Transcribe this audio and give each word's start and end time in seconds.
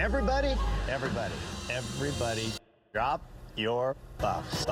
Everybody, 0.00 0.54
everybody, 0.88 1.34
everybody, 1.68 2.50
drop 2.94 3.20
your 3.54 3.94
buff. 4.16 4.66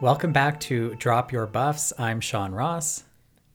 Welcome 0.00 0.32
back 0.32 0.60
to 0.60 0.94
Drop 0.94 1.32
Your 1.32 1.46
Buffs. 1.46 1.92
I'm 1.98 2.20
Sean 2.20 2.52
Ross, 2.52 3.02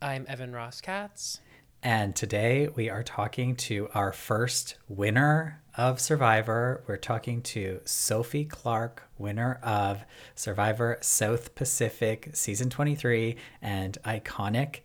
I'm 0.04 0.26
Evan 0.28 0.52
Ross 0.52 0.82
Katz. 0.82 1.40
and 1.82 2.14
today 2.14 2.68
we 2.76 2.90
are 2.90 3.04
talking 3.04 3.56
to 3.56 3.88
our 3.94 4.12
first 4.12 4.76
winner 4.90 5.62
of 5.78 6.02
Survivor. 6.02 6.84
We're 6.88 6.98
talking 6.98 7.42
to 7.44 7.80
Sophie 7.86 8.44
Clark, 8.44 9.04
winner 9.18 9.62
of 9.64 10.04
Survivor 10.36 10.98
South 11.00 11.56
Pacific 11.56 12.32
Season 12.34 12.70
23 12.70 13.38
and 13.62 13.98
iconic 14.04 14.82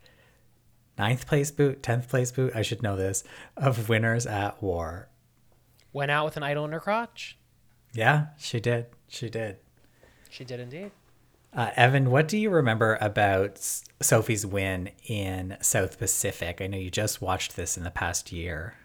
ninth 0.97 1.27
place 1.27 1.51
boot, 1.51 1.83
10th 1.83 2.07
place 2.07 2.31
boot, 2.31 2.53
I 2.55 2.61
should 2.61 2.81
know 2.81 2.95
this, 2.95 3.25
of 3.57 3.89
Winners 3.89 4.25
at 4.25 4.63
War. 4.63 5.09
Went 5.91 6.11
out 6.11 6.23
with 6.23 6.37
an 6.37 6.43
idol 6.43 6.63
in 6.63 6.71
her 6.71 6.79
crotch. 6.79 7.37
Yeah, 7.93 8.27
she 8.37 8.61
did. 8.61 8.85
She 9.09 9.29
did. 9.29 9.57
She 10.29 10.45
did 10.45 10.61
indeed. 10.61 10.91
Uh, 11.51 11.71
Evan, 11.75 12.11
what 12.11 12.27
do 12.27 12.37
you 12.37 12.49
remember 12.49 12.97
about 13.01 13.57
Sophie's 14.01 14.45
win 14.45 14.91
in 15.07 15.57
South 15.61 15.97
Pacific? 15.97 16.61
I 16.61 16.67
know 16.67 16.77
you 16.77 16.91
just 16.91 17.21
watched 17.21 17.55
this 17.55 17.75
in 17.75 17.83
the 17.83 17.89
past 17.89 18.31
year. 18.31 18.75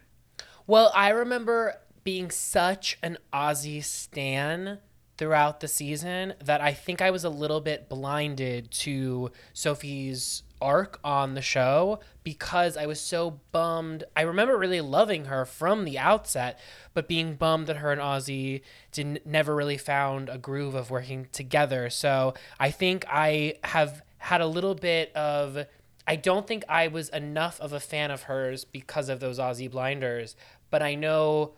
Well, 0.66 0.90
I 0.94 1.10
remember 1.10 1.74
being 2.04 2.30
such 2.30 2.98
an 3.02 3.18
Ozzy 3.32 3.84
stan 3.84 4.78
throughout 5.18 5.60
the 5.60 5.68
season 5.68 6.34
that 6.42 6.60
I 6.60 6.72
think 6.72 7.02
I 7.02 7.10
was 7.10 7.24
a 7.24 7.30
little 7.30 7.60
bit 7.60 7.88
blinded 7.88 8.70
to 8.70 9.30
Sophie's 9.52 10.42
arc 10.64 10.98
on 11.04 11.34
the 11.34 11.42
show 11.42 12.00
because 12.24 12.76
I 12.76 12.86
was 12.86 12.98
so 12.98 13.40
bummed. 13.52 14.04
I 14.16 14.22
remember 14.22 14.56
really 14.56 14.80
loving 14.80 15.26
her 15.26 15.44
from 15.44 15.84
the 15.84 15.98
outset, 15.98 16.58
but 16.94 17.06
being 17.06 17.34
bummed 17.34 17.66
that 17.66 17.76
her 17.76 17.92
and 17.92 18.00
Ozzy 18.00 18.62
didn't 18.90 19.26
never 19.26 19.54
really 19.54 19.76
found 19.76 20.28
a 20.30 20.38
groove 20.38 20.74
of 20.74 20.90
working 20.90 21.28
together. 21.32 21.90
So 21.90 22.34
I 22.58 22.70
think 22.70 23.04
I 23.08 23.56
have 23.62 24.02
had 24.18 24.40
a 24.40 24.46
little 24.46 24.74
bit 24.74 25.14
of 25.14 25.66
I 26.06 26.16
don't 26.16 26.46
think 26.46 26.64
I 26.68 26.88
was 26.88 27.08
enough 27.10 27.60
of 27.60 27.72
a 27.72 27.80
fan 27.80 28.10
of 28.10 28.24
hers 28.24 28.64
because 28.64 29.08
of 29.08 29.20
those 29.20 29.38
Ozzy 29.38 29.70
blinders, 29.70 30.36
but 30.70 30.82
I 30.82 30.94
know, 30.94 31.54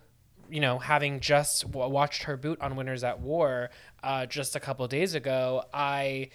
you 0.51 0.61
know, 0.61 0.79
having 0.79 1.21
just 1.21 1.71
w- 1.71 1.91
watched 1.91 2.25
her 2.25 2.37
boot 2.37 2.61
on 2.61 2.77
Winners 2.77 3.03
at 3.03 3.21
War 3.21 3.71
uh, 4.05 4.27
just 4.27 4.55
a 4.55 4.61
couple 4.61 4.87
days 4.87 5.15
ago, 5.15 5.65
I 5.75 6.31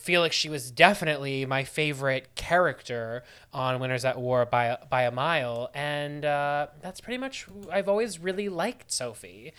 feel 0.00 0.20
like 0.20 0.32
she 0.32 0.48
was 0.48 0.70
definitely 0.70 1.44
my 1.46 1.64
favorite 1.64 2.34
character 2.34 3.22
on 3.52 3.80
Winners 3.80 4.04
at 4.04 4.18
War 4.18 4.46
by 4.46 4.78
by 4.88 5.02
a 5.02 5.10
mile, 5.10 5.70
and 5.74 6.24
uh, 6.24 6.68
that's 6.80 7.00
pretty 7.00 7.18
much 7.18 7.46
I've 7.70 7.88
always 7.88 8.18
really 8.18 8.48
liked 8.48 8.90
Sophie. 8.90 9.52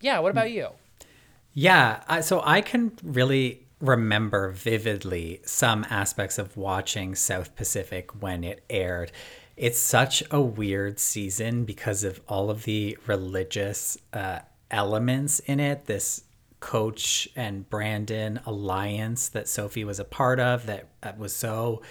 Yeah, 0.00 0.20
what 0.20 0.30
about 0.30 0.50
you? 0.50 0.68
Yeah, 1.54 2.02
I, 2.06 2.20
so 2.20 2.40
I 2.44 2.60
can 2.60 2.92
really 3.02 3.66
remember 3.80 4.50
vividly 4.50 5.40
some 5.44 5.84
aspects 5.90 6.38
of 6.38 6.56
watching 6.56 7.14
South 7.14 7.56
Pacific 7.56 8.22
when 8.22 8.44
it 8.44 8.62
aired. 8.68 9.10
It's 9.56 9.78
such 9.78 10.22
a 10.30 10.40
weird 10.40 11.00
season 11.00 11.64
because 11.64 12.04
of 12.04 12.20
all 12.28 12.50
of 12.50 12.64
the 12.64 12.96
religious 13.06 13.98
uh, 14.12 14.40
elements 14.70 15.40
in 15.40 15.58
it. 15.58 15.86
This 15.86 16.22
coach 16.60 17.28
and 17.36 17.68
Brandon 17.68 18.40
alliance 18.46 19.28
that 19.28 19.48
Sophie 19.48 19.84
was 19.84 20.00
a 20.00 20.04
part 20.04 20.40
of 20.40 20.66
that, 20.66 20.88
that 21.00 21.18
was 21.18 21.34
so 21.34 21.82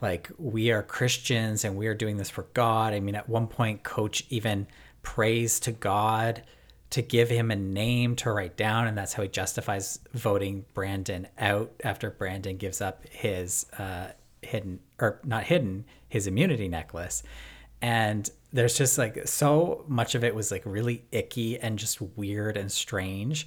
like 0.00 0.30
we 0.38 0.70
are 0.70 0.82
Christians 0.82 1.64
and 1.64 1.76
we 1.76 1.86
are 1.86 1.94
doing 1.94 2.16
this 2.16 2.30
for 2.30 2.46
God. 2.54 2.92
I 2.92 3.00
mean, 3.00 3.14
at 3.14 3.28
one 3.28 3.46
point, 3.46 3.82
coach 3.82 4.24
even 4.30 4.66
prays 5.02 5.60
to 5.60 5.72
God 5.72 6.42
to 6.90 7.02
give 7.02 7.28
him 7.28 7.50
a 7.50 7.56
name 7.56 8.16
to 8.16 8.32
write 8.32 8.56
down, 8.56 8.88
and 8.88 8.98
that's 8.98 9.12
how 9.12 9.22
he 9.22 9.28
justifies 9.28 10.00
voting 10.12 10.64
Brandon 10.74 11.28
out 11.38 11.70
after 11.84 12.10
Brandon 12.10 12.56
gives 12.56 12.80
up 12.80 13.06
his 13.08 13.66
uh, 13.78 14.08
hidden 14.42 14.80
or 14.98 15.20
not 15.24 15.44
hidden 15.44 15.84
his 16.08 16.26
immunity 16.26 16.68
necklace. 16.68 17.22
And 17.80 18.28
there's 18.52 18.76
just 18.76 18.98
like 18.98 19.26
so 19.28 19.84
much 19.86 20.14
of 20.14 20.24
it 20.24 20.34
was 20.34 20.50
like 20.50 20.62
really 20.64 21.04
icky 21.12 21.58
and 21.58 21.78
just 21.78 22.00
weird 22.00 22.56
and 22.56 22.70
strange. 22.70 23.46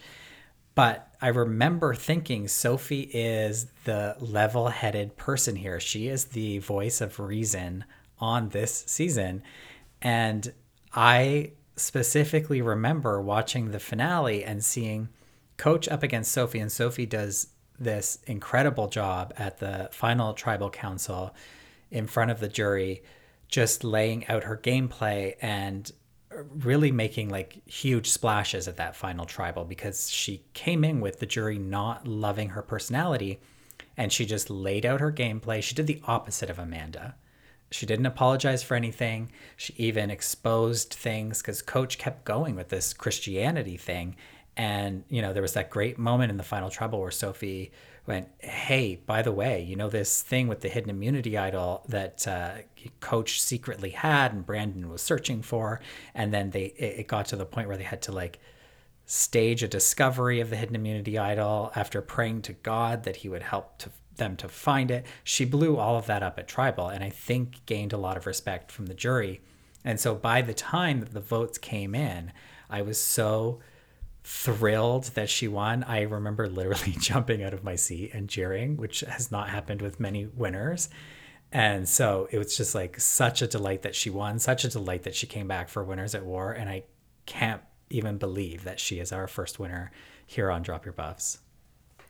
But 0.76 1.08
I 1.22 1.28
remember 1.28 1.94
thinking 1.94 2.48
Sophie 2.48 3.10
is 3.14 3.68
the 3.86 4.16
level 4.20 4.70
headed 4.70 5.18
person 5.18 5.56
here. 5.56 5.80
She 5.80 6.08
is 6.08 6.26
the 6.26 6.60
voice 6.60 7.00
of 7.00 7.20
reason 7.20 7.86
on 8.20 8.50
this 8.50 8.84
season. 8.88 9.44
And 10.02 10.52
I 10.94 11.52
specifically 11.76 12.62
remember 12.62 13.22
watching 13.22 13.72
the 13.72 13.80
finale 13.80 14.44
and 14.44 14.64
seeing 14.64 15.10
Coach 15.58 15.88
up 15.88 16.02
against 16.02 16.32
Sophie, 16.32 16.60
and 16.60 16.72
Sophie 16.72 17.06
does 17.06 17.48
this 17.80 18.20
incredible 18.26 18.88
job 18.88 19.34
at 19.38 19.60
the 19.60 19.90
final 19.92 20.34
tribal 20.34 20.70
council 20.70 21.36
in 21.92 22.08
front 22.08 22.32
of 22.32 22.40
the 22.40 22.48
jury, 22.48 23.04
just 23.48 23.84
laying 23.84 24.28
out 24.28 24.44
her 24.46 24.58
gameplay 24.58 25.36
and 25.42 25.92
really 26.56 26.92
making 26.92 27.30
like 27.30 27.62
huge 27.68 28.10
splashes 28.10 28.68
at 28.68 28.78
that 28.78 28.96
final 28.96 29.26
tribal 29.26 29.66
because 29.66 30.10
she 30.10 30.44
came 30.54 30.84
in 30.84 31.02
with 31.02 31.20
the 31.20 31.26
jury 31.26 31.58
not 31.58 32.08
loving 32.08 32.50
her 32.50 32.62
personality 32.62 33.40
and 33.98 34.12
she 34.12 34.26
just 34.26 34.50
laid 34.50 34.86
out 34.86 35.02
her 35.02 35.12
gameplay. 35.12 35.62
She 35.62 35.76
did 35.76 35.88
the 35.88 36.02
opposite 36.06 36.50
of 36.50 36.60
Amanda. 36.60 37.16
She 37.72 37.86
didn't 37.86 38.06
apologize 38.06 38.62
for 38.64 38.76
anything. 38.76 39.32
She 39.58 39.74
even 39.78 40.12
exposed 40.12 40.94
things 40.94 41.42
because 41.42 41.62
Coach 41.62 41.98
kept 41.98 42.24
going 42.24 42.56
with 42.56 42.70
this 42.70 42.94
Christianity 42.94 43.78
thing. 43.78 44.16
And, 44.56 45.04
you 45.10 45.22
know, 45.22 45.34
there 45.34 45.42
was 45.42 45.54
that 45.54 45.72
great 45.72 45.98
moment 45.98 46.30
in 46.30 46.38
the 46.38 46.44
final 46.44 46.70
trouble 46.70 47.02
where 47.02 47.12
Sophie 47.12 47.72
went, 48.06 48.30
Hey, 48.40 48.96
by 49.06 49.22
the 49.22 49.32
way, 49.32 49.62
you 49.62 49.76
know, 49.76 49.90
this 49.90 50.22
thing 50.22 50.48
with 50.48 50.62
the 50.62 50.70
hidden 50.70 50.90
immunity 50.90 51.38
idol 51.38 51.84
that 51.88 52.28
uh, 52.28 52.54
Coach 53.00 53.42
secretly 53.42 53.92
had 53.92 54.34
and 54.34 54.46
Brandon 54.46 54.90
was 54.90 55.02
searching 55.02 55.42
for. 55.42 55.80
And 56.14 56.34
then 56.34 56.50
they, 56.52 56.66
it 56.78 57.00
it 57.00 57.08
got 57.08 57.28
to 57.28 57.36
the 57.36 57.46
point 57.46 57.68
where 57.68 57.78
they 57.78 57.84
had 57.84 58.02
to 58.04 58.12
like, 58.12 58.40
stage 59.06 59.64
a 59.64 59.68
discovery 59.68 60.40
of 60.40 60.50
the 60.50 60.56
hidden 60.56 60.76
immunity 60.76 61.18
idol 61.18 61.72
after 61.76 62.02
praying 62.02 62.42
to 62.42 62.54
God 62.54 63.04
that 63.04 63.18
he 63.18 63.30
would 63.30 63.44
help 63.44 63.78
to 63.80 63.90
them 64.16 64.38
to 64.38 64.48
find 64.48 64.92
it. 64.92 65.06
She 65.24 65.46
blew 65.46 65.78
all 65.78 65.98
of 65.98 66.06
that 66.06 66.24
up 66.24 66.38
at 66.40 66.48
tribal 66.48 66.88
and 66.88 67.04
I 67.04 67.10
think 67.10 67.66
gained 67.66 67.94
a 67.94 67.98
lot 67.98 68.18
of 68.18 68.26
respect 68.28 68.72
from 68.72 68.86
the 68.86 68.94
jury. 68.94 69.42
And 69.84 70.00
so 70.00 70.16
by 70.16 70.42
the 70.42 70.54
time 70.54 71.00
that 71.02 71.14
the 71.14 71.20
votes 71.20 71.58
came 71.58 71.96
in, 71.96 72.32
I 72.70 72.82
was 72.82 72.98
so 73.00 73.60
thrilled 74.24 75.06
that 75.16 75.30
she 75.30 75.48
won. 75.48 75.84
I 75.84 76.02
remember 76.02 76.48
literally 76.48 76.92
jumping 77.00 77.44
out 77.44 77.54
of 77.54 77.64
my 77.64 77.76
seat 77.76 78.12
and 78.14 78.30
cheering, 78.30 78.78
which 78.78 79.02
has 79.02 79.32
not 79.32 79.50
happened 79.50 79.82
with 79.82 80.00
many 80.00 80.26
winners. 80.26 80.90
And 81.52 81.88
so 81.88 82.28
it 82.32 82.38
was 82.38 82.58
just 82.58 82.74
like 82.74 83.00
such 83.00 83.42
a 83.42 83.48
delight 83.48 83.84
that 83.84 83.96
she 83.96 84.10
won, 84.10 84.40
such 84.40 84.64
a 84.64 84.70
delight 84.70 85.04
that 85.04 85.16
she 85.16 85.28
came 85.28 85.48
back 85.48 85.70
for 85.70 85.84
Winners 85.84 86.16
at 86.16 86.26
War. 86.26 86.52
And 86.52 86.68
I 86.68 86.84
can't 87.26 87.62
even 87.90 88.18
believe 88.18 88.64
that 88.64 88.80
she 88.80 89.00
is 89.00 89.12
our 89.12 89.28
first 89.28 89.60
winner 89.60 89.92
here 90.26 90.50
on 90.50 90.64
Drop 90.64 90.86
Your 90.86 90.94
Buffs. 90.94 91.40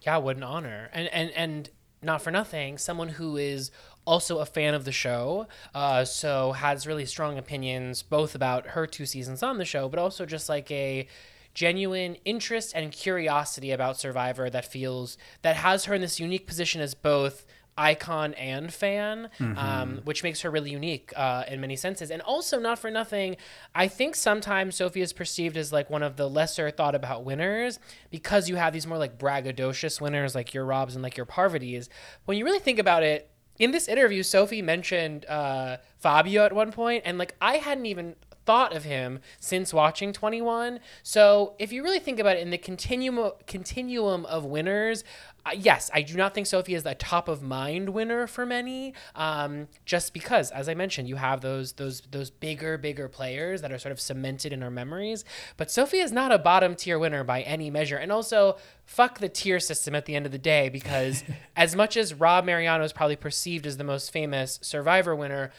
Yeah, 0.02 0.18
what 0.18 0.38
an 0.38 0.44
honor. 0.44 0.90
And 0.94 1.08
and 1.10 1.32
and 1.32 1.70
not 2.02 2.22
for 2.22 2.32
nothing, 2.32 2.78
someone 2.78 3.10
who 3.10 3.38
is 3.38 3.72
also 4.06 4.40
a 4.40 4.46
fan 4.46 4.74
of 4.74 4.86
the 4.86 4.92
show, 4.92 5.48
uh, 5.74 6.04
so 6.06 6.52
has 6.52 6.86
really 6.86 7.06
strong 7.06 7.38
opinions 7.38 8.04
both 8.04 8.36
about 8.36 8.68
her 8.68 8.86
two 8.86 9.06
seasons 9.06 9.42
on 9.42 9.58
the 9.58 9.66
show, 9.66 9.88
but 9.88 10.00
also 10.00 10.26
just 10.26 10.50
like 10.50 10.70
a 10.72 11.08
genuine 11.54 12.16
interest 12.26 12.74
and 12.76 12.92
curiosity 12.92 13.72
about 13.72 14.00
Survivor 14.00 14.50
that 14.50 14.66
feels 14.66 15.18
that 15.42 15.56
has 15.58 15.86
her 15.86 15.94
in 15.94 16.02
this 16.02 16.20
unique 16.20 16.48
position 16.48 16.82
as 16.82 16.94
both 16.94 17.46
icon 17.78 18.34
and 18.36 18.72
fan, 18.72 19.30
um, 19.58 20.02
which 20.04 20.24
makes 20.24 20.42
her 20.42 20.52
really 20.52 20.72
unique 20.72 21.12
uh, 21.16 21.44
in 21.48 21.60
many 21.60 21.76
senses. 21.76 22.12
And 22.12 22.22
also, 22.22 22.60
not 22.60 22.78
for 22.78 22.92
nothing, 22.92 23.36
I 23.74 23.88
think 23.88 24.16
sometimes 24.16 24.76
Sophie 24.76 25.02
is 25.02 25.14
perceived 25.14 25.58
as 25.58 25.74
like 25.74 25.90
one 25.90 26.04
of 26.04 26.16
the 26.16 26.30
lesser 26.30 26.70
thought 26.70 26.96
about 26.96 27.24
winners 27.24 27.80
because 28.12 28.48
you 28.48 28.56
have 28.58 28.74
these 28.74 28.86
more 28.86 28.98
like 28.98 29.18
braggadocious 29.18 30.00
winners 30.00 30.36
like 30.36 30.54
your 30.54 30.66
Robs 30.66 30.96
and 30.96 31.04
like 31.04 31.18
your 31.18 31.26
Parvati's. 31.26 31.90
When 32.26 32.38
you 32.38 32.46
really 32.46 32.60
think 32.60 32.80
about 32.80 33.04
it, 33.04 33.30
in 33.60 33.72
this 33.72 33.88
interview, 33.88 34.24
Sophie 34.24 34.62
mentioned 34.62 35.26
uh, 35.28 35.78
Fabio 35.98 36.44
at 36.46 36.54
one 36.54 36.72
point, 36.72 37.04
and 37.06 37.18
like 37.18 37.36
I 37.40 37.58
hadn't 37.58 37.86
even 37.86 38.16
thought 38.46 38.76
of 38.76 38.84
him 38.84 39.20
since 39.40 39.74
watching 39.74 40.14
21. 40.14 40.80
So 41.02 41.54
if 41.60 41.72
you 41.72 41.84
really 41.84 42.00
think 42.00 42.20
about 42.20 42.38
it 42.38 42.42
in 42.42 42.50
the 42.52 42.58
continuum 42.58 43.32
continuum 43.48 44.26
of 44.26 44.46
winners, 44.46 45.04
uh, 45.46 45.52
yes, 45.58 45.92
I 45.94 46.04
do 46.04 46.16
not 46.16 46.34
think 46.34 46.48
Sophie 46.48 46.74
is 46.74 46.84
the 46.84 46.96
top 46.96 47.28
of 47.28 47.42
mind 47.42 47.90
winner 47.90 48.28
for 48.28 48.46
many. 48.46 48.94
Um, 49.14 49.68
just 49.84 50.14
because, 50.14 50.52
as 50.52 50.70
I 50.70 50.74
mentioned, 50.74 51.10
you 51.10 51.18
have 51.18 51.42
those 51.42 51.74
those 51.74 52.02
those 52.12 52.30
bigger 52.30 52.78
bigger 52.78 53.10
players 53.10 53.62
that 53.62 53.72
are 53.72 53.78
sort 53.78 53.92
of 53.92 54.00
cemented 54.00 54.54
in 54.54 54.64
our 54.64 54.72
memories. 54.72 55.26
But 55.58 55.70
Sophie 55.70 56.00
is 56.00 56.14
not 56.14 56.32
a 56.32 56.40
bottom 56.40 56.76
tier 56.76 56.98
winner 56.98 57.26
by 57.26 57.42
any 57.42 57.70
measure. 57.70 57.98
And 57.98 58.12
also, 58.12 58.56
fuck 58.86 59.20
the 59.20 59.28
tier 59.28 59.60
system 59.60 59.96
at 59.96 60.06
the 60.06 60.16
end 60.16 60.26
of 60.26 60.32
the 60.32 60.38
day 60.38 60.70
because 60.70 61.26
as 61.58 61.76
much 61.76 61.98
as 61.98 62.14
Rob 62.14 62.46
Mariano 62.46 62.84
is 62.86 62.94
probably 62.94 63.18
perceived 63.18 63.68
as 63.68 63.76
the 63.76 63.84
most 63.84 64.12
famous 64.12 64.60
Survivor 64.62 65.14
winner, 65.14 65.52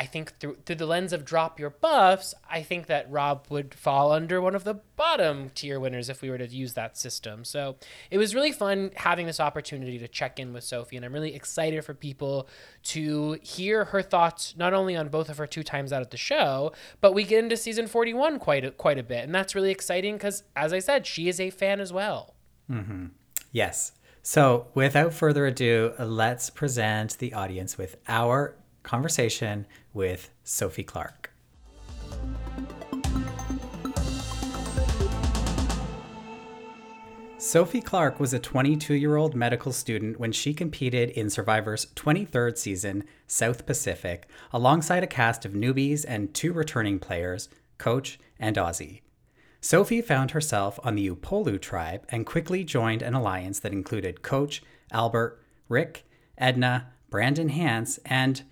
I 0.00 0.06
think 0.06 0.38
through 0.38 0.56
through 0.64 0.76
the 0.76 0.86
lens 0.86 1.12
of 1.12 1.26
drop 1.26 1.60
your 1.60 1.68
buffs, 1.68 2.32
I 2.50 2.62
think 2.62 2.86
that 2.86 3.10
Rob 3.10 3.44
would 3.50 3.74
fall 3.74 4.12
under 4.12 4.40
one 4.40 4.54
of 4.54 4.64
the 4.64 4.76
bottom 4.96 5.50
tier 5.54 5.78
winners 5.78 6.08
if 6.08 6.22
we 6.22 6.30
were 6.30 6.38
to 6.38 6.46
use 6.46 6.72
that 6.72 6.96
system. 6.96 7.44
So 7.44 7.76
it 8.10 8.16
was 8.16 8.34
really 8.34 8.50
fun 8.50 8.92
having 8.96 9.26
this 9.26 9.38
opportunity 9.38 9.98
to 9.98 10.08
check 10.08 10.40
in 10.40 10.54
with 10.54 10.64
Sophie, 10.64 10.96
and 10.96 11.04
I'm 11.04 11.12
really 11.12 11.34
excited 11.34 11.84
for 11.84 11.92
people 11.92 12.48
to 12.84 13.38
hear 13.42 13.84
her 13.84 14.00
thoughts 14.00 14.54
not 14.56 14.72
only 14.72 14.96
on 14.96 15.08
both 15.08 15.28
of 15.28 15.36
her 15.36 15.46
two 15.46 15.62
times 15.62 15.92
out 15.92 16.00
at 16.00 16.10
the 16.10 16.16
show, 16.16 16.72
but 17.02 17.12
we 17.12 17.22
get 17.22 17.44
into 17.44 17.58
season 17.58 17.86
41 17.86 18.38
quite 18.38 18.64
a, 18.64 18.70
quite 18.70 18.98
a 18.98 19.02
bit, 19.02 19.24
and 19.24 19.34
that's 19.34 19.54
really 19.54 19.70
exciting 19.70 20.14
because, 20.14 20.44
as 20.56 20.72
I 20.72 20.78
said, 20.78 21.06
she 21.06 21.28
is 21.28 21.38
a 21.38 21.50
fan 21.50 21.78
as 21.78 21.92
well. 21.92 22.36
Mm-hmm. 22.70 23.08
Yes. 23.52 23.92
So, 24.22 24.68
without 24.74 25.12
further 25.12 25.44
ado, 25.46 25.92
let's 25.98 26.48
present 26.48 27.18
the 27.18 27.34
audience 27.34 27.76
with 27.76 27.96
our 28.08 28.56
conversation 28.82 29.66
with 29.92 30.30
Sophie 30.44 30.82
Clark. 30.82 31.32
Sophie 37.38 37.80
Clark 37.80 38.20
was 38.20 38.34
a 38.34 38.38
22 38.38 38.94
year 38.94 39.16
old 39.16 39.34
medical 39.34 39.72
student 39.72 40.20
when 40.20 40.30
she 40.30 40.52
competed 40.52 41.08
in 41.10 41.30
Survivor's 41.30 41.86
23rd 41.96 42.58
season, 42.58 43.04
South 43.26 43.64
Pacific, 43.64 44.28
alongside 44.52 45.02
a 45.02 45.06
cast 45.06 45.46
of 45.46 45.52
newbies 45.52 46.04
and 46.06 46.34
two 46.34 46.52
returning 46.52 46.98
players, 46.98 47.48
Coach 47.78 48.20
and 48.38 48.56
Ozzy. 48.56 49.00
Sophie 49.62 50.02
found 50.02 50.30
herself 50.30 50.78
on 50.84 50.94
the 50.94 51.10
Upolu 51.10 51.60
tribe 51.60 52.04
and 52.10 52.26
quickly 52.26 52.62
joined 52.62 53.02
an 53.02 53.14
alliance 53.14 53.58
that 53.60 53.72
included 53.72 54.22
Coach, 54.22 54.62
Albert, 54.92 55.42
Rick, 55.68 56.06
Edna, 56.38 56.92
Brandon 57.08 57.50
Hantz, 57.50 57.98
and 58.04 58.42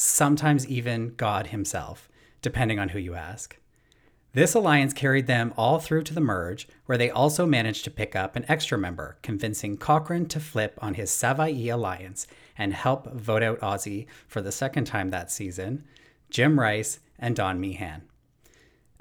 sometimes 0.00 0.64
even 0.68 1.12
God 1.16 1.48
himself, 1.48 2.08
depending 2.40 2.78
on 2.78 2.90
who 2.90 3.00
you 3.00 3.16
ask. 3.16 3.58
This 4.32 4.54
alliance 4.54 4.92
carried 4.92 5.26
them 5.26 5.52
all 5.56 5.80
through 5.80 6.04
to 6.04 6.14
the 6.14 6.20
merge, 6.20 6.68
where 6.86 6.96
they 6.96 7.10
also 7.10 7.46
managed 7.46 7.82
to 7.82 7.90
pick 7.90 8.14
up 8.14 8.36
an 8.36 8.44
extra 8.46 8.78
member, 8.78 9.18
convincing 9.22 9.76
Cochran 9.76 10.26
to 10.26 10.38
flip 10.38 10.78
on 10.80 10.94
his 10.94 11.10
Savaii 11.10 11.68
alliance 11.68 12.28
and 12.56 12.74
help 12.74 13.12
vote 13.12 13.42
out 13.42 13.58
Ozzy 13.58 14.06
for 14.28 14.40
the 14.40 14.52
second 14.52 14.84
time 14.84 15.10
that 15.10 15.32
season, 15.32 15.82
Jim 16.30 16.60
Rice, 16.60 17.00
and 17.18 17.34
Dawn 17.34 17.58
Meehan. 17.58 18.02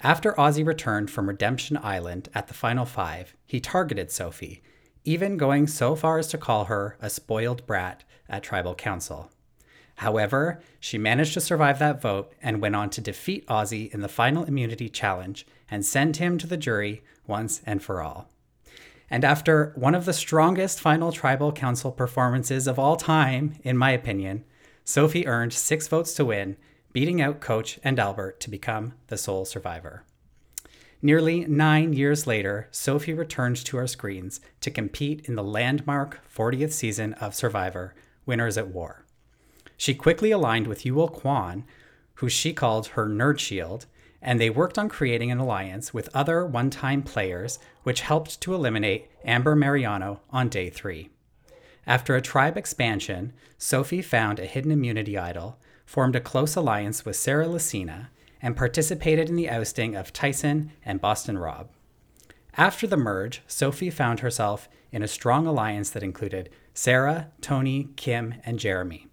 After 0.01 0.33
Ozzy 0.33 0.65
returned 0.65 1.11
from 1.11 1.29
Redemption 1.29 1.77
Island 1.77 2.29
at 2.33 2.47
the 2.47 2.55
final 2.55 2.85
five, 2.85 3.35
he 3.45 3.59
targeted 3.59 4.09
Sophie, 4.09 4.63
even 5.03 5.37
going 5.37 5.67
so 5.67 5.95
far 5.95 6.17
as 6.17 6.27
to 6.29 6.39
call 6.39 6.65
her 6.65 6.97
a 6.99 7.11
spoiled 7.11 7.67
brat 7.67 8.03
at 8.27 8.41
tribal 8.41 8.73
council. 8.73 9.29
However, 9.97 10.61
she 10.79 10.99
managed 10.99 11.33
to 11.33 11.41
survive 11.41 11.79
that 11.79 12.01
vote 12.01 12.31
and 12.41 12.61
went 12.61 12.75
on 12.75 12.91
to 12.91 13.01
defeat 13.01 13.47
Ozzy 13.47 13.91
in 13.91 14.01
the 14.01 14.07
final 14.07 14.43
immunity 14.43 14.89
challenge 14.89 15.45
and 15.71 15.83
send 15.83 16.17
him 16.17 16.37
to 16.37 16.45
the 16.45 16.55
jury 16.55 17.03
once 17.25 17.61
and 17.65 17.81
for 17.81 18.01
all. 18.01 18.29
And 19.09 19.25
after 19.25 19.73
one 19.75 19.95
of 19.95 20.05
the 20.05 20.13
strongest 20.13 20.79
final 20.79 21.11
tribal 21.11 21.51
council 21.51 21.91
performances 21.91 22.67
of 22.67 22.77
all 22.77 22.95
time, 22.95 23.55
in 23.63 23.75
my 23.75 23.89
opinion, 23.89 24.43
Sophie 24.83 25.25
earned 25.25 25.53
six 25.53 25.87
votes 25.87 26.13
to 26.13 26.25
win, 26.25 26.57
beating 26.93 27.19
out 27.19 27.39
Coach 27.39 27.79
and 27.83 27.97
Albert 27.97 28.39
to 28.41 28.51
become 28.51 28.93
the 29.07 29.17
sole 29.17 29.45
survivor. 29.45 30.03
Nearly 31.01 31.45
nine 31.45 31.93
years 31.93 32.27
later, 32.27 32.67
Sophie 32.69 33.13
returned 33.13 33.57
to 33.65 33.77
our 33.77 33.87
screens 33.87 34.41
to 34.61 34.69
compete 34.69 35.27
in 35.27 35.33
the 35.35 35.43
landmark 35.43 36.19
40th 36.31 36.71
season 36.71 37.13
of 37.13 37.33
Survivor 37.33 37.95
Winners 38.27 38.57
at 38.59 38.67
War. 38.67 39.06
She 39.77 39.93
quickly 39.93 40.31
aligned 40.31 40.67
with 40.67 40.83
Yul 40.83 41.13
Kwon, 41.13 41.63
who 42.15 42.29
she 42.29 42.51
called 42.51 42.87
her 42.87 43.07
Nerd 43.07 43.39
Shield, 43.39 43.85
and 44.21 44.41
they 44.41 44.49
worked 44.49 44.79
on 44.79 44.89
creating 44.89 45.31
an 45.31 45.37
alliance 45.37 45.93
with 45.93 46.09
other 46.15 46.45
one 46.45 46.71
time 46.71 47.03
players, 47.03 47.59
which 47.83 48.01
helped 48.01 48.41
to 48.41 48.55
eliminate 48.55 49.09
Amber 49.23 49.55
Mariano 49.55 50.21
on 50.31 50.49
day 50.49 50.69
three. 50.71 51.09
After 51.85 52.15
a 52.15 52.21
tribe 52.21 52.57
expansion, 52.57 53.33
Sophie 53.57 54.01
found 54.01 54.39
a 54.39 54.45
hidden 54.45 54.71
immunity 54.71 55.17
idol, 55.17 55.59
formed 55.85 56.15
a 56.15 56.19
close 56.19 56.55
alliance 56.55 57.05
with 57.05 57.15
Sarah 57.15 57.47
Lacina, 57.47 58.07
and 58.41 58.57
participated 58.57 59.29
in 59.29 59.35
the 59.35 59.49
ousting 59.49 59.95
of 59.95 60.11
Tyson 60.11 60.71
and 60.83 60.99
Boston 60.99 61.37
Rob. 61.37 61.69
After 62.55 62.87
the 62.87 62.97
merge, 62.97 63.41
Sophie 63.47 63.89
found 63.89 64.19
herself 64.19 64.67
in 64.91 65.03
a 65.03 65.07
strong 65.07 65.45
alliance 65.45 65.91
that 65.91 66.03
included 66.03 66.49
Sarah, 66.73 67.31
Tony, 67.41 67.89
Kim, 67.95 68.35
and 68.43 68.59
Jeremy. 68.59 69.07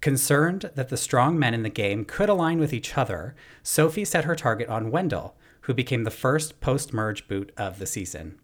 Concerned 0.00 0.70
that 0.74 0.88
the 0.88 0.96
strong 0.96 1.38
men 1.38 1.54
in 1.54 1.62
the 1.62 1.68
game 1.68 2.04
could 2.04 2.28
align 2.28 2.58
with 2.58 2.72
each 2.72 2.96
other, 2.96 3.34
Sophie 3.62 4.04
set 4.04 4.24
her 4.24 4.36
target 4.36 4.68
on 4.68 4.90
Wendell, 4.90 5.36
who 5.62 5.74
became 5.74 6.04
the 6.04 6.10
first 6.10 6.60
post 6.60 6.92
merge 6.92 7.26
boot 7.26 7.52
of 7.56 7.78
the 7.78 7.86
season. 7.86 8.38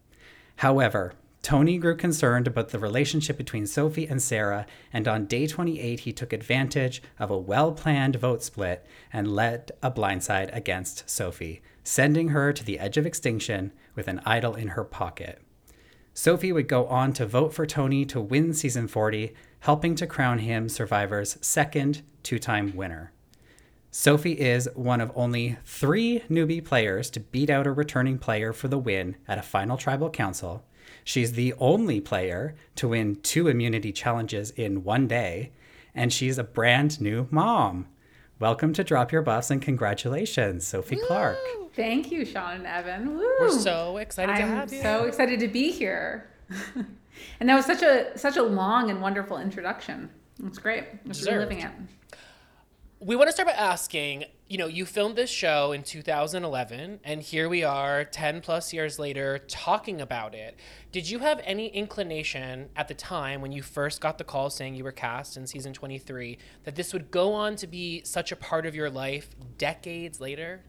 However, 0.57 1.15
Tony 1.43 1.77
grew 1.77 1.97
concerned 1.97 2.47
about 2.47 2.69
the 2.69 2.79
relationship 2.79 3.37
between 3.37 3.67
Sophie 3.67 4.07
and 4.07 4.23
Sarah, 4.23 4.65
and 4.93 5.09
on 5.09 5.27
day 5.27 5.49
28, 5.49 6.01
he 6.01 6.13
took 6.13 6.33
advantage 6.33 7.03
of 7.19 7.31
a 7.31 7.39
well 7.39 7.73
planned 7.73 8.17
vote 8.17 8.45
split 8.45 8.87
and 9.13 9.35
led 9.35 9.73
a 9.83 9.91
blindside 9.91 10.55
against 10.57 11.11
Sophie, 11.11 11.61
sending 11.83 12.29
her 12.29 12.53
to 12.53 12.65
the 12.65 12.79
edge 12.79 12.97
of 12.97 13.07
extinction 13.07 13.73
with 13.97 14.07
an 14.07 14.21
idol 14.25 14.55
in 14.55 14.69
her 14.69 14.85
pocket. 14.85 15.43
Sophie 16.15 16.53
would 16.53 16.69
go 16.69 16.87
on 16.87 17.13
to 17.15 17.27
vote 17.27 17.55
for 17.55 17.65
Tony 17.65 18.05
to 18.07 18.21
win 18.21 18.53
season 18.53 18.87
40, 18.87 19.35
helping 19.61 19.95
to 19.95 20.07
crown 20.07 20.41
him 20.41 20.69
Survivor's 20.69 21.39
second 21.41 22.03
two 22.23 22.39
time 22.39 22.77
winner. 22.77 23.13
Sophie 23.91 24.41
is 24.41 24.69
one 24.75 25.01
of 25.01 25.13
only 25.15 25.59
three 25.65 26.21
newbie 26.31 26.65
players 26.65 27.11
to 27.11 27.21
beat 27.21 27.51
out 27.51 27.67
a 27.67 27.73
returning 27.73 28.19
player 28.19 28.53
for 28.53 28.69
the 28.69 28.79
win 28.79 29.17
at 29.29 29.39
a 29.39 29.43
final 29.43 29.77
tribal 29.77 30.11
council. 30.11 30.65
She's 31.05 31.33
the 31.33 31.55
only 31.59 32.01
player 32.01 32.55
to 32.77 32.89
win 32.89 33.17
two 33.17 33.49
immunity 33.49 33.93
challenges 33.93 34.51
in 34.53 34.85
one 34.85 35.07
day, 35.09 35.53
and 35.95 36.13
she's 36.13 36.39
a 36.39 36.45
brand 36.45 37.01
new 37.01 37.29
mom. 37.31 37.87
Welcome 38.43 38.73
to 38.73 38.83
Drop 38.83 39.13
Your 39.13 39.23
Buffs 39.23 39.53
and 39.53 39.63
congratulations, 39.63 40.67
Sophie 40.67 40.97
Woo! 40.97 41.07
Clark. 41.07 41.37
Thank 41.77 42.11
you, 42.11 42.25
Sean 42.25 42.57
and 42.57 42.67
Evan. 42.67 43.17
Woo! 43.17 43.25
We're 43.39 43.51
so 43.53 43.99
excited 43.99 44.33
I'm 44.33 44.41
to 44.41 44.47
have 44.49 44.73
you. 44.73 44.83
so 44.83 45.05
excited 45.05 45.39
to 45.39 45.47
be 45.47 45.71
here. 45.71 46.29
and 47.39 47.49
that 47.49 47.55
was 47.55 47.67
such 47.67 47.83
a 47.83 48.19
such 48.19 48.37
a 48.37 48.43
long 48.43 48.91
and 48.91 49.01
wonderful 49.01 49.39
introduction. 49.39 50.11
It's 50.45 50.59
great. 50.59 50.87
It's 51.07 51.25
really 51.25 51.39
living 51.39 51.61
it. 51.61 51.71
We 53.05 53.17
want 53.17 53.27
to 53.27 53.33
start 53.33 53.49
by 53.49 53.55
asking, 53.55 54.27
you 54.49 54.59
know, 54.59 54.69
you 54.69 54.87
filmed 54.87 55.17
this 55.17 55.29
show 55.29 55.73
in 55.73 55.83
2011 55.83 57.01
and 57.03 57.21
here 57.21 57.49
we 57.49 57.65
are 57.65 58.05
10 58.05 58.41
plus 58.43 58.73
years 58.73 58.97
later 58.97 59.41
talking 59.49 60.01
about 60.01 60.37
it. 60.37 60.57
Did 60.93 61.11
you 61.11 61.19
have 61.19 61.41
any 61.43 61.67
inclination 61.67 62.69
at 62.77 62.87
the 62.87 62.95
time 62.95 63.41
when 63.41 63.51
you 63.51 63.61
first 63.61 64.01
got 64.01 64.19
the 64.19 64.25
call 64.25 64.51
saying 64.51 64.77
you 64.77 64.85
were 64.85 64.93
cast 64.93 65.37
in 65.37 65.49
season 65.49 65.73
23 65.73 66.39
that 66.63 66.77
this 66.77 66.93
would 66.93 67.11
go 67.11 67.33
on 67.33 67.57
to 67.57 67.67
be 67.67 68.05
such 68.05 68.31
a 68.31 68.37
part 68.37 68.67
of 68.67 68.75
your 68.77 68.89
life 68.89 69.31
decades 69.59 70.21
later? 70.21 70.63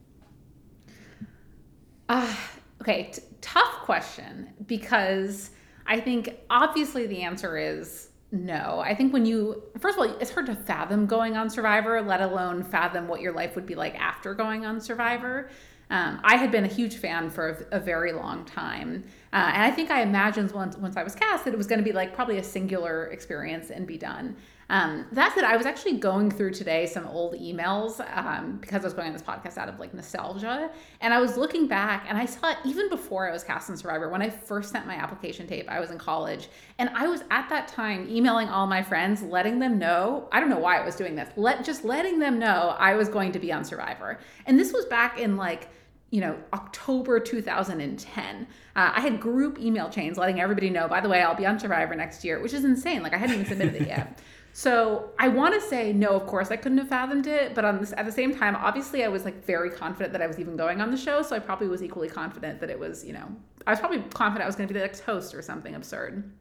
Uh, 2.10 2.36
okay, 2.82 3.12
t- 3.14 3.22
tough 3.42 3.74
question 3.84 4.50
because 4.66 5.52
I 5.86 6.00
think 6.00 6.36
obviously 6.50 7.06
the 7.06 7.22
answer 7.22 7.60
is 7.60 8.10
no. 8.34 8.82
I 8.84 8.96
think 8.96 9.14
when 9.14 9.26
you, 9.26 9.62
first 9.78 9.98
of 9.98 10.04
all, 10.04 10.18
it's 10.20 10.32
hard 10.32 10.48
to 10.48 10.56
fathom 10.56 11.06
going 11.06 11.38
on 11.38 11.50
Survivor, 11.50 12.02
let 12.02 12.20
alone 12.20 12.64
fathom 12.64 13.08
what 13.08 13.22
your 13.22 13.32
life 13.32 13.56
would 13.56 13.68
be 13.68 13.76
like 13.76 13.96
after 13.96 14.34
going 14.34 14.66
on 14.66 14.82
Survivor. 14.82 15.50
Um, 15.92 16.20
I 16.24 16.38
had 16.38 16.52
been 16.52 16.64
a 16.66 16.68
huge 16.68 16.96
fan 16.96 17.30
for 17.30 17.68
a, 17.72 17.78
a 17.78 17.80
very 17.80 18.12
long 18.12 18.44
time. 18.46 19.04
Uh, 19.32 19.52
and 19.54 19.62
I 19.62 19.70
think 19.70 19.92
I 19.92 20.02
imagined 20.02 20.52
once, 20.52 20.76
once 20.78 20.98
I 20.98 21.04
was 21.04 21.14
cast 21.14 21.46
that 21.46 21.54
it 21.54 21.58
was 21.58 21.68
going 21.68 21.78
to 21.78 21.86
be 21.86 21.92
like 21.92 22.16
probably 22.16 22.40
a 22.40 22.44
singular 22.44 23.06
experience 23.08 23.70
and 23.70 23.86
be 23.86 23.98
done. 24.00 24.36
Um, 24.70 25.06
that 25.12 25.34
said, 25.36 25.44
I 25.44 25.58
was 25.58 25.66
actually 25.66 25.98
going 25.98 26.32
through 26.32 26.52
today 26.52 26.86
some 26.86 27.06
old 27.08 27.34
emails 27.34 28.00
um, 28.16 28.58
because 28.60 28.82
I 28.82 28.86
was 28.86 28.94
going 28.94 29.08
on 29.08 29.14
this 29.14 29.22
podcast 29.22 29.58
out 29.58 29.70
of 29.70 29.80
like 29.80 29.94
nostalgia. 29.94 30.72
And 31.02 31.14
I 31.14 31.20
was 31.20 31.38
looking 31.38 31.68
back 31.68 32.06
and 32.08 32.18
I 32.18 32.26
saw 32.26 32.54
even 32.66 32.90
before 32.90 33.28
I 33.28 33.32
was 33.32 33.44
cast 33.44 33.70
in 33.70 33.78
Survivor, 33.78 34.10
when 34.10 34.22
I 34.22 34.30
first 34.30 34.72
sent 34.72 34.88
my 34.88 34.96
application 34.96 35.48
tape, 35.48 35.70
I 35.70 35.80
was 35.80 35.92
in 35.92 35.98
college. 35.98 36.48
And 36.80 36.90
I 36.90 37.08
was 37.08 37.24
at 37.30 37.50
that 37.50 37.68
time 37.68 38.08
emailing 38.10 38.48
all 38.50 38.68
my 38.68 38.82
friends, 38.82 39.22
letting 39.22 39.60
them 39.60 39.78
know, 39.78 40.28
I 40.32 40.40
don't 40.40 40.50
know 40.50 40.60
why 40.60 40.80
I 40.80 40.86
was 40.86 40.96
doing 40.96 41.16
this, 41.16 41.30
let 41.36 41.64
just 41.64 41.84
letting 41.84 42.20
them 42.20 42.40
know 42.40 42.76
I 42.78 42.96
was 42.96 43.10
going 43.10 43.32
to 43.34 43.40
be 43.40 43.52
on 43.52 43.64
Survivor. 43.64 44.20
And 44.46 44.60
this 44.60 44.74
was 44.74 44.86
back 44.86 45.20
in 45.20 45.38
like, 45.38 45.70
you 46.10 46.22
know, 46.22 46.38
October 46.54 47.20
2010. 47.20 48.48
Uh, 48.76 48.92
I 48.96 49.02
had 49.02 49.20
group 49.20 49.60
email 49.60 49.90
chains 49.90 50.16
letting 50.16 50.40
everybody 50.40 50.70
know, 50.70 50.88
by 50.88 51.02
the 51.02 51.10
way, 51.10 51.24
I'll 51.24 51.36
be 51.36 51.48
on 51.48 51.60
Survivor 51.60 51.96
next 51.96 52.24
year, 52.24 52.40
which 52.40 52.54
is 52.54 52.64
insane. 52.64 53.02
Like 53.02 53.14
I 53.14 53.18
hadn't 53.18 53.36
even 53.36 53.48
submitted 53.48 53.82
it 53.82 53.88
yet. 53.88 54.22
So 54.56 55.10
I 55.18 55.30
want 55.30 55.56
to 55.56 55.62
say 55.68 55.94
no, 55.94 56.12
of 56.12 56.28
course 56.28 56.52
I 56.52 56.58
couldn't 56.58 56.78
have 56.78 56.88
fathomed 56.88 57.26
it, 57.26 57.56
but 57.56 57.66
on 57.66 57.80
this, 57.80 57.92
at 57.98 58.06
the 58.06 58.12
same 58.12 58.36
time, 58.36 58.56
obviously 58.56 59.04
I 59.04 59.08
was 59.08 59.26
like 59.26 59.44
very 59.44 59.72
confident 59.72 60.14
that 60.14 60.22
I 60.22 60.28
was 60.28 60.40
even 60.40 60.56
going 60.56 60.80
on 60.80 60.92
the 60.92 60.98
show, 60.98 61.24
so 61.24 61.36
I 61.36 61.40
probably 61.40 61.68
was 61.68 61.82
equally 61.82 62.08
confident 62.08 62.60
that 62.60 62.70
it 62.70 62.80
was, 62.80 63.04
you 63.04 63.14
know, 63.14 63.28
I 63.66 63.72
was 63.72 63.80
probably 63.80 64.02
confident 64.14 64.44
I 64.44 64.46
was 64.46 64.56
going 64.56 64.68
to 64.68 64.74
be 64.74 64.80
the 64.80 64.86
next 64.86 65.00
host 65.00 65.34
or 65.34 65.42
something 65.42 65.74
absurd. 65.74 66.32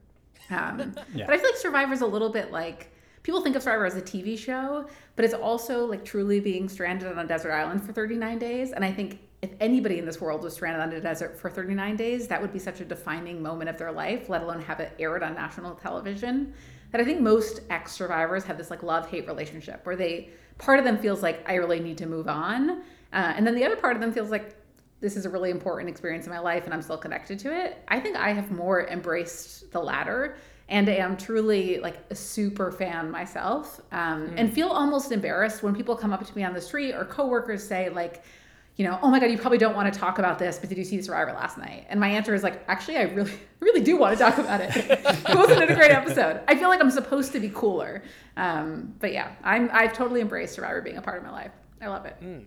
Um, 0.51 0.93
yeah. 1.15 1.25
But 1.25 1.33
I 1.33 1.37
feel 1.39 1.49
like 1.49 1.57
Survivor's 1.57 2.01
a 2.01 2.05
little 2.05 2.29
bit 2.29 2.51
like 2.51 2.93
people 3.23 3.41
think 3.41 3.55
of 3.55 3.63
Survivor 3.63 3.87
as 3.87 3.95
a 3.95 4.01
TV 4.01 4.37
show, 4.37 4.87
but 5.15 5.25
it's 5.25 5.33
also 5.33 5.83
like 5.87 6.05
truly 6.05 6.39
being 6.39 6.69
stranded 6.69 7.11
on 7.11 7.17
a 7.17 7.25
desert 7.25 7.51
island 7.51 7.83
for 7.83 7.93
39 7.93 8.37
days, 8.37 8.73
and 8.73 8.85
I 8.85 8.91
think 8.91 9.21
if 9.41 9.49
anybody 9.59 9.97
in 9.97 10.05
this 10.05 10.21
world 10.21 10.43
was 10.43 10.53
stranded 10.53 10.81
on 10.81 10.93
a 10.93 11.01
desert 11.01 11.35
for 11.35 11.49
39 11.49 11.95
days, 11.95 12.27
that 12.27 12.39
would 12.39 12.53
be 12.53 12.59
such 12.59 12.79
a 12.79 12.85
defining 12.85 13.41
moment 13.41 13.71
of 13.71 13.77
their 13.79 13.91
life, 13.91 14.29
let 14.29 14.43
alone 14.43 14.61
have 14.61 14.79
it 14.79 14.93
aired 14.99 15.23
on 15.23 15.33
national 15.33 15.73
television 15.73 16.53
that 16.93 17.01
I 17.01 17.03
think 17.03 17.19
most 17.19 17.59
ex 17.69 17.91
survivors 17.91 18.45
have 18.45 18.57
this 18.57 18.69
like 18.69 18.83
love 18.83 19.09
hate 19.09 19.27
relationship 19.27 19.85
where 19.85 19.97
they 19.97 20.29
part 20.59 20.79
of 20.79 20.85
them 20.85 20.97
feels 20.97 21.21
like 21.21 21.43
I 21.49 21.55
really 21.55 21.81
need 21.81 21.97
to 21.97 22.05
move 22.05 22.29
on, 22.29 22.69
uh, 22.69 23.33
and 23.35 23.45
then 23.45 23.55
the 23.55 23.65
other 23.65 23.75
part 23.75 23.95
of 23.95 24.01
them 24.01 24.13
feels 24.13 24.31
like 24.31 24.55
this 25.01 25.17
is 25.17 25.25
a 25.25 25.29
really 25.29 25.49
important 25.49 25.89
experience 25.89 26.25
in 26.27 26.31
my 26.31 26.39
life 26.39 26.63
and 26.63 26.73
I'm 26.73 26.81
still 26.81 26.97
connected 26.97 27.37
to 27.39 27.53
it. 27.53 27.83
I 27.89 27.99
think 27.99 28.15
I 28.15 28.31
have 28.31 28.51
more 28.51 28.87
embraced 28.87 29.69
the 29.73 29.79
latter 29.81 30.37
and 30.69 30.87
am 30.87 31.17
truly 31.17 31.79
like 31.79 31.97
a 32.09 32.15
super 32.15 32.71
fan 32.71 33.11
myself 33.11 33.81
um, 33.91 34.29
mm. 34.29 34.33
and 34.37 34.53
feel 34.53 34.69
almost 34.69 35.11
embarrassed 35.11 35.61
when 35.61 35.75
people 35.75 35.93
come 35.93 36.13
up 36.13 36.25
to 36.25 36.37
me 36.37 36.43
on 36.45 36.53
the 36.53 36.61
street 36.61 36.93
or 36.93 37.03
coworkers 37.03 37.67
say 37.67 37.89
like 37.89 38.23
you 38.75 38.85
know, 38.85 38.97
oh 39.03 39.09
my 39.09 39.19
God, 39.19 39.27
you 39.29 39.37
probably 39.37 39.59
don't 39.59 39.75
want 39.75 39.93
to 39.93 39.99
talk 39.99 40.17
about 40.17 40.39
this, 40.39 40.57
but 40.57 40.69
did 40.69 40.77
you 40.77 40.83
see 40.83 40.99
Survivor 41.01 41.31
last 41.33 41.57
night? 41.57 41.85
And 41.89 41.99
my 41.99 42.07
answer 42.07 42.33
is 42.33 42.41
like, 42.41 42.63
actually, 42.67 42.97
I 42.97 43.03
really, 43.03 43.31
really 43.59 43.81
do 43.81 43.97
want 43.97 44.17
to 44.17 44.23
talk 44.23 44.37
about 44.39 44.61
it. 44.61 44.75
it 44.75 45.35
Wasn't 45.35 45.61
it 45.61 45.69
a 45.69 45.75
great 45.75 45.91
episode? 45.91 46.41
I 46.47 46.55
feel 46.55 46.69
like 46.69 46.81
I'm 46.81 46.89
supposed 46.89 47.31
to 47.33 47.39
be 47.39 47.49
cooler. 47.53 48.03
Um, 48.35 48.95
but 48.99 49.13
yeah, 49.13 49.33
I'm, 49.43 49.69
I've 49.71 49.93
totally 49.93 50.21
embraced 50.21 50.55
Survivor 50.55 50.81
being 50.81 50.97
a 50.97 51.01
part 51.01 51.19
of 51.19 51.23
my 51.23 51.31
life. 51.31 51.51
I 51.81 51.87
love 51.87 52.05
it. 52.05 52.15
Mm. 52.21 52.45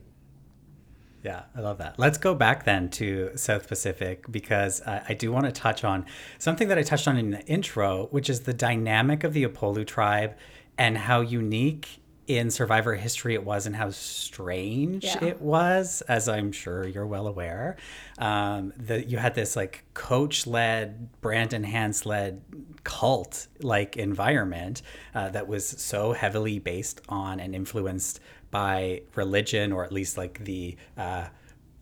Yeah, 1.22 1.42
I 1.56 1.60
love 1.60 1.78
that. 1.78 1.98
Let's 1.98 2.18
go 2.18 2.34
back 2.34 2.64
then 2.64 2.88
to 2.90 3.30
South 3.36 3.66
Pacific 3.68 4.30
because 4.30 4.80
I 4.86 5.14
do 5.14 5.32
want 5.32 5.46
to 5.46 5.52
touch 5.52 5.82
on 5.82 6.06
something 6.38 6.68
that 6.68 6.78
I 6.78 6.82
touched 6.82 7.08
on 7.08 7.16
in 7.16 7.30
the 7.30 7.44
intro, 7.46 8.06
which 8.12 8.30
is 8.30 8.40
the 8.42 8.52
dynamic 8.52 9.24
of 9.24 9.32
the 9.32 9.44
Upolu 9.44 9.84
tribe 9.84 10.36
and 10.78 10.96
how 10.96 11.22
unique 11.22 12.00
in 12.26 12.50
survivor 12.50 12.94
history 12.94 13.34
it 13.34 13.44
was 13.44 13.66
and 13.66 13.76
how 13.76 13.90
strange 13.90 15.04
yeah. 15.04 15.24
it 15.24 15.40
was 15.40 16.02
as 16.02 16.28
i'm 16.28 16.50
sure 16.50 16.86
you're 16.86 17.06
well 17.06 17.26
aware. 17.26 17.76
Um, 18.18 18.72
that 18.76 19.08
you 19.08 19.18
had 19.18 19.34
this 19.34 19.54
like 19.56 19.84
coach 19.94 20.46
led 20.46 21.20
brandon 21.20 21.64
Hantz 21.64 22.04
led 22.04 22.42
cult 22.84 23.46
like 23.60 23.96
environment 23.96 24.82
uh, 25.14 25.28
that 25.30 25.46
was 25.46 25.66
so 25.66 26.12
heavily 26.12 26.58
based 26.58 27.00
on 27.08 27.40
and 27.40 27.54
influenced 27.54 28.20
by 28.50 29.02
religion 29.14 29.72
or 29.72 29.84
at 29.84 29.92
least 29.92 30.16
like 30.16 30.44
the 30.44 30.76
uh, 30.96 31.26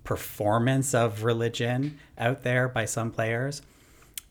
performance 0.02 0.94
of 0.94 1.24
religion 1.24 1.98
out 2.18 2.42
there 2.42 2.68
by 2.68 2.84
some 2.84 3.10
players. 3.10 3.62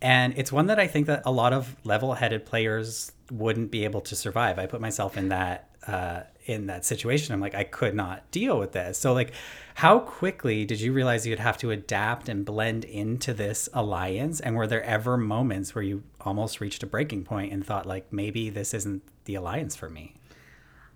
And 0.01 0.33
it's 0.37 0.51
one 0.51 0.67
that 0.67 0.79
i 0.79 0.87
think 0.87 1.07
that 1.07 1.23
a 1.25 1.31
lot 1.31 1.53
of 1.53 1.75
level-headed 1.85 2.45
players 2.45 3.11
wouldn't 3.31 3.71
be 3.71 3.83
able 3.83 4.01
to 4.01 4.15
survive. 4.15 4.59
I 4.59 4.65
put 4.65 4.81
myself 4.81 5.17
in 5.17 5.29
that 5.29 5.72
uh, 5.87 6.23
in 6.45 6.67
that 6.67 6.85
situation. 6.85 7.33
I'm 7.33 7.39
like, 7.39 7.55
I 7.55 7.63
could 7.63 7.95
not 7.95 8.29
deal 8.31 8.59
with 8.59 8.73
this. 8.73 8.97
So, 8.97 9.13
like, 9.13 9.31
how 9.75 9.99
quickly 9.99 10.65
did 10.65 10.81
you 10.81 10.93
realize 10.93 11.25
you'd 11.25 11.39
have 11.39 11.57
to 11.59 11.71
adapt 11.71 12.29
and 12.29 12.45
blend 12.45 12.83
into 12.85 13.33
this 13.33 13.69
alliance? 13.73 14.39
And 14.39 14.55
were 14.55 14.67
there 14.67 14.83
ever 14.83 15.17
moments 15.17 15.73
where 15.73 15.83
you 15.83 16.03
almost 16.21 16.61
reached 16.61 16.83
a 16.83 16.85
breaking 16.85 17.23
point 17.23 17.53
and 17.53 17.65
thought, 17.65 17.85
like, 17.85 18.11
maybe 18.11 18.49
this 18.49 18.73
isn't 18.73 19.03
the 19.25 19.35
alliance 19.35 19.75
for 19.75 19.89
me? 19.89 20.15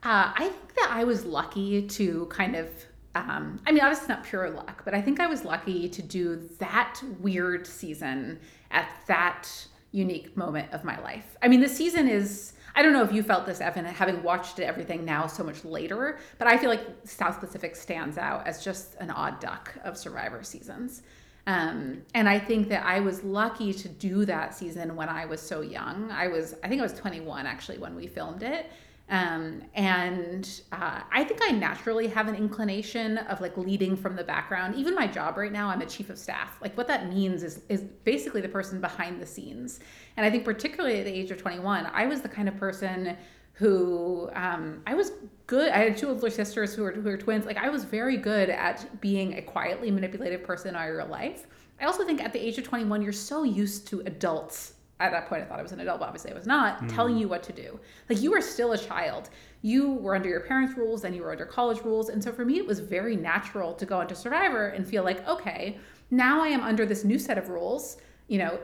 Uh, 0.03 0.31
I 0.35 0.49
think 0.49 0.75
that 0.75 0.89
I 0.91 1.03
was 1.03 1.25
lucky 1.25 1.87
to 1.87 2.25
kind 2.27 2.55
of. 2.55 2.69
Um, 3.15 3.59
I 3.65 3.71
mean, 3.71 3.81
obviously 3.81 4.09
not 4.09 4.23
pure 4.23 4.47
luck, 4.51 4.83
but 4.85 4.93
I 4.93 5.01
think 5.01 5.19
I 5.19 5.25
was 5.25 5.43
lucky 5.43 5.89
to 5.89 6.01
do 6.03 6.35
that 6.59 7.01
weird 7.19 7.65
season 7.65 8.39
at 8.69 8.91
that 9.07 9.49
unique 9.91 10.37
moment 10.37 10.71
of 10.71 10.83
my 10.83 10.99
life. 11.01 11.35
I 11.41 11.47
mean, 11.47 11.61
the 11.61 11.69
season 11.69 12.07
is 12.07 12.53
I 12.75 12.81
don't 12.81 12.93
know 12.93 13.03
if 13.03 13.11
you 13.11 13.23
felt 13.23 13.45
this, 13.45 13.61
Evan, 13.61 13.85
having 13.85 14.21
watched 14.23 14.59
everything 14.59 15.03
now 15.03 15.27
so 15.27 15.43
much 15.43 15.65
later, 15.65 16.19
but 16.37 16.47
I 16.47 16.57
feel 16.57 16.69
like 16.69 16.85
South 17.05 17.39
Pacific 17.39 17.75
stands 17.75 18.17
out 18.17 18.45
as 18.45 18.63
just 18.63 18.95
an 18.99 19.09
odd 19.09 19.39
duck 19.39 19.73
of 19.83 19.97
Survivor 19.97 20.43
seasons. 20.43 21.01
Um, 21.47 22.01
and 22.13 22.27
I 22.27 22.39
think 22.39 22.67
that 22.69 22.85
I 22.85 22.99
was 22.99 23.23
lucky 23.23 23.73
to 23.73 23.87
do 23.87 24.25
that 24.25 24.53
season 24.53 24.95
when 24.95 25.07
I 25.07 25.25
was 25.25 25.39
so 25.41 25.61
young. 25.61 26.11
I 26.11 26.27
was, 26.27 26.55
I 26.63 26.67
think 26.67 26.81
I 26.81 26.83
was 26.83 26.93
21 26.93 27.47
actually 27.47 27.77
when 27.77 27.95
we 27.95 28.05
filmed 28.05 28.43
it. 28.43 28.69
Um, 29.09 29.61
and 29.73 30.61
uh, 30.73 31.01
I 31.11 31.23
think 31.23 31.39
I 31.41 31.51
naturally 31.51 32.07
have 32.07 32.27
an 32.27 32.35
inclination 32.35 33.17
of 33.17 33.39
like 33.39 33.55
leading 33.57 33.95
from 33.95 34.17
the 34.17 34.23
background. 34.23 34.75
Even 34.75 34.95
my 34.95 35.07
job 35.07 35.37
right 35.37 35.51
now, 35.51 35.69
I'm 35.69 35.81
a 35.81 35.85
chief 35.85 36.09
of 36.09 36.17
staff. 36.17 36.57
Like 36.61 36.75
what 36.77 36.87
that 36.89 37.13
means 37.13 37.41
is 37.41 37.61
is 37.69 37.83
basically 38.03 38.41
the 38.41 38.49
person 38.49 38.81
behind 38.81 39.21
the 39.21 39.25
scenes. 39.25 39.79
And 40.17 40.25
I 40.25 40.29
think 40.29 40.43
particularly 40.43 40.99
at 40.99 41.05
the 41.05 41.13
age 41.13 41.31
of 41.31 41.37
21, 41.37 41.85
I 41.93 42.05
was 42.05 42.21
the 42.21 42.29
kind 42.29 42.49
of 42.49 42.57
person 42.57 43.15
who 43.53 44.29
um, 44.33 44.81
I 44.85 44.93
was 44.93 45.13
good. 45.47 45.71
I 45.71 45.77
had 45.77 45.97
two 45.97 46.09
older 46.09 46.29
sisters 46.29 46.75
who 46.75 46.83
were 46.83 46.91
who 46.91 47.01
were 47.01 47.17
twins. 47.17 47.45
Like 47.45 47.57
I 47.57 47.69
was 47.69 47.85
very 47.85 48.17
good 48.17 48.49
at 48.49 48.99
being 48.99 49.35
a 49.35 49.41
quietly 49.41 49.89
manipulative 49.89 50.43
person 50.43 50.75
in 50.75 50.81
your 50.83 51.05
life. 51.05 51.47
I 51.79 51.85
also 51.85 52.05
think 52.05 52.21
at 52.21 52.33
the 52.33 52.45
age 52.45 52.57
of 52.57 52.63
21, 52.63 53.01
you're 53.01 53.13
so 53.13 53.43
used 53.43 53.87
to 53.87 54.01
adults 54.01 54.73
at 54.99 55.11
that 55.11 55.27
point 55.29 55.43
I 55.43 55.45
thought 55.45 55.59
I 55.59 55.63
was 55.63 55.71
an 55.71 55.79
adult, 55.79 55.99
but 55.99 56.05
obviously 56.07 56.31
I 56.31 56.33
was 56.33 56.47
not, 56.47 56.81
mm. 56.81 56.93
telling 56.93 57.17
you 57.17 57.27
what 57.27 57.43
to 57.43 57.53
do. 57.53 57.79
Like 58.09 58.21
you 58.21 58.31
were 58.31 58.41
still 58.41 58.71
a 58.71 58.77
child. 58.77 59.29
You 59.61 59.93
were 59.93 60.15
under 60.15 60.29
your 60.29 60.41
parents' 60.41 60.77
rules 60.77 61.03
and 61.03 61.15
you 61.15 61.21
were 61.21 61.31
under 61.31 61.45
college 61.45 61.81
rules. 61.83 62.09
And 62.09 62.23
so 62.23 62.31
for 62.31 62.45
me, 62.45 62.57
it 62.57 62.65
was 62.65 62.79
very 62.79 63.15
natural 63.15 63.73
to 63.75 63.85
go 63.85 64.01
into 64.01 64.15
Survivor 64.15 64.69
and 64.69 64.87
feel 64.87 65.03
like, 65.03 65.27
okay, 65.27 65.77
now 66.09 66.41
I 66.41 66.47
am 66.47 66.61
under 66.61 66.85
this 66.85 67.03
new 67.03 67.19
set 67.19 67.37
of 67.37 67.49
rules, 67.49 67.97
you 68.27 68.39
know, 68.39 68.59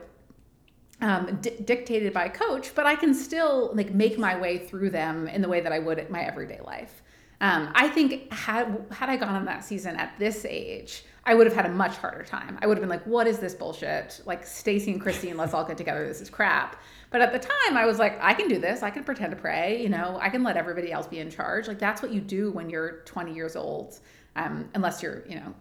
um, 1.01 1.37
d- 1.41 1.57
dictated 1.65 2.13
by 2.13 2.25
a 2.25 2.29
coach, 2.29 2.73
but 2.73 2.85
I 2.85 2.95
can 2.95 3.13
still 3.13 3.71
like 3.73 3.93
make 3.93 4.17
my 4.17 4.39
way 4.39 4.57
through 4.57 4.89
them 4.89 5.27
in 5.27 5.41
the 5.41 5.49
way 5.49 5.59
that 5.59 5.71
I 5.71 5.79
would 5.79 5.99
in 5.99 6.11
my 6.11 6.23
everyday 6.23 6.61
life. 6.61 7.01
Um, 7.41 7.71
I 7.75 7.89
think 7.89 8.31
had 8.31 8.85
had 8.89 9.09
I 9.09 9.17
gone 9.17 9.35
on 9.35 9.45
that 9.45 9.65
season 9.65 9.97
at 9.97 10.17
this 10.17 10.45
age, 10.45 11.03
I 11.25 11.33
would 11.33 11.47
have 11.47 11.55
had 11.55 11.65
a 11.65 11.69
much 11.69 11.95
harder 11.97 12.23
time. 12.23 12.57
I 12.61 12.67
would 12.67 12.77
have 12.77 12.81
been 12.81 12.89
like, 12.89 13.05
what 13.05 13.27
is 13.27 13.39
this 13.39 13.53
bullshit? 13.53 14.21
Like 14.25 14.45
Stacey 14.45 14.91
and 14.91 14.99
Christine, 14.99 15.37
let's 15.37 15.53
all 15.53 15.63
get 15.63 15.77
together. 15.77 16.05
This 16.05 16.19
is 16.19 16.29
crap. 16.29 16.81
But 17.11 17.21
at 17.21 17.31
the 17.31 17.39
time, 17.39 17.77
I 17.77 17.85
was 17.85 17.97
like, 17.97 18.17
I 18.21 18.33
can 18.33 18.49
do 18.49 18.59
this. 18.59 18.83
I 18.83 18.89
can 18.89 19.03
pretend 19.03 19.31
to 19.31 19.37
pray. 19.37 19.81
You 19.81 19.89
know, 19.89 20.17
I 20.19 20.29
can 20.29 20.43
let 20.43 20.57
everybody 20.57 20.91
else 20.91 21.07
be 21.07 21.19
in 21.19 21.29
charge. 21.29 21.67
Like 21.67 21.79
that's 21.79 22.01
what 22.01 22.11
you 22.11 22.19
do 22.19 22.51
when 22.51 22.69
you're 22.69 23.03
20 23.05 23.33
years 23.33 23.55
old, 23.55 23.99
um, 24.35 24.69
unless 24.73 25.01
you're, 25.01 25.25
you 25.27 25.35
know, 25.35 25.53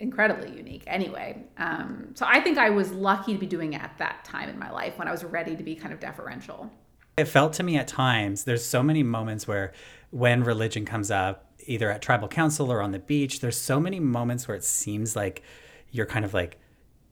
incredibly 0.00 0.56
unique 0.56 0.84
anyway. 0.86 1.44
Um, 1.58 2.10
so 2.14 2.24
I 2.26 2.40
think 2.40 2.56
I 2.56 2.70
was 2.70 2.90
lucky 2.92 3.34
to 3.34 3.38
be 3.38 3.46
doing 3.46 3.74
it 3.74 3.82
at 3.82 3.98
that 3.98 4.24
time 4.24 4.48
in 4.48 4.58
my 4.58 4.70
life 4.70 4.98
when 4.98 5.06
I 5.06 5.10
was 5.10 5.22
ready 5.22 5.54
to 5.54 5.62
be 5.62 5.74
kind 5.74 5.92
of 5.92 6.00
deferential. 6.00 6.70
It 7.16 7.26
felt 7.26 7.52
to 7.54 7.62
me 7.62 7.76
at 7.76 7.86
times, 7.86 8.44
there's 8.44 8.64
so 8.64 8.82
many 8.82 9.02
moments 9.02 9.46
where 9.46 9.72
when 10.10 10.42
religion 10.42 10.84
comes 10.84 11.10
up, 11.10 11.43
either 11.66 11.90
at 11.90 12.02
tribal 12.02 12.28
council 12.28 12.70
or 12.70 12.82
on 12.82 12.92
the 12.92 12.98
beach, 12.98 13.40
there's 13.40 13.60
so 13.60 13.80
many 13.80 14.00
moments 14.00 14.46
where 14.48 14.56
it 14.56 14.64
seems 14.64 15.16
like 15.16 15.42
you're 15.90 16.06
kind 16.06 16.24
of 16.24 16.34
like, 16.34 16.58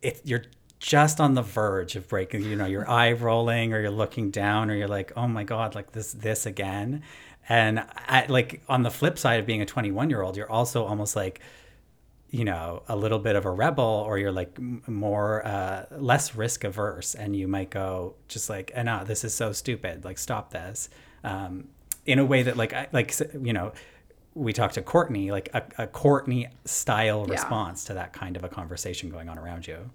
it, 0.02 0.20
you're 0.24 0.44
just 0.82 1.20
on 1.20 1.34
the 1.34 1.42
verge 1.42 1.94
of 1.94 2.08
breaking, 2.08 2.42
you 2.42 2.56
know, 2.56 2.66
your 2.66 2.88
eye 2.90 3.12
rolling 3.12 3.72
or 3.72 3.80
you're 3.80 3.90
looking 3.90 4.30
down 4.30 4.68
or 4.68 4.74
you're 4.74 4.88
like, 4.88 5.12
oh 5.16 5.28
my 5.28 5.44
God, 5.44 5.76
like 5.76 5.92
this, 5.92 6.12
this 6.12 6.44
again. 6.44 7.02
And 7.48 7.84
like 8.28 8.62
on 8.68 8.82
the 8.82 8.90
flip 8.90 9.18
side 9.18 9.38
of 9.38 9.46
being 9.46 9.62
a 9.62 9.66
21 9.66 10.10
year 10.10 10.22
old, 10.22 10.36
you're 10.36 10.50
also 10.50 10.84
almost 10.84 11.14
like, 11.14 11.40
you 12.30 12.44
know, 12.44 12.82
a 12.88 12.96
little 12.96 13.20
bit 13.20 13.36
of 13.36 13.44
a 13.44 13.50
rebel 13.50 13.84
or 13.84 14.18
you're 14.18 14.32
like 14.32 14.58
more, 14.88 15.46
uh, 15.46 15.86
less 15.92 16.34
risk 16.34 16.64
averse 16.64 17.14
and 17.14 17.36
you 17.36 17.46
might 17.46 17.70
go 17.70 18.14
just 18.26 18.50
like, 18.50 18.72
eh, 18.74 18.82
no, 18.82 19.04
this 19.04 19.22
is 19.22 19.34
so 19.34 19.52
stupid. 19.52 20.04
Like, 20.04 20.18
stop 20.18 20.50
this. 20.50 20.88
Um, 21.22 21.68
in 22.06 22.18
a 22.18 22.24
way 22.24 22.42
that 22.42 22.56
like, 22.56 22.72
I, 22.72 22.88
like, 22.90 23.14
you 23.40 23.52
know, 23.52 23.72
we 24.34 24.52
talked 24.52 24.74
to 24.74 24.82
Courtney, 24.82 25.30
like 25.30 25.50
a, 25.54 25.62
a 25.78 25.86
Courtney 25.86 26.48
style 26.64 27.24
yeah. 27.26 27.34
response 27.34 27.84
to 27.84 27.94
that 27.94 28.12
kind 28.12 28.36
of 28.36 28.44
a 28.44 28.48
conversation 28.48 29.10
going 29.10 29.28
on 29.28 29.38
around 29.38 29.66
you. 29.66 29.90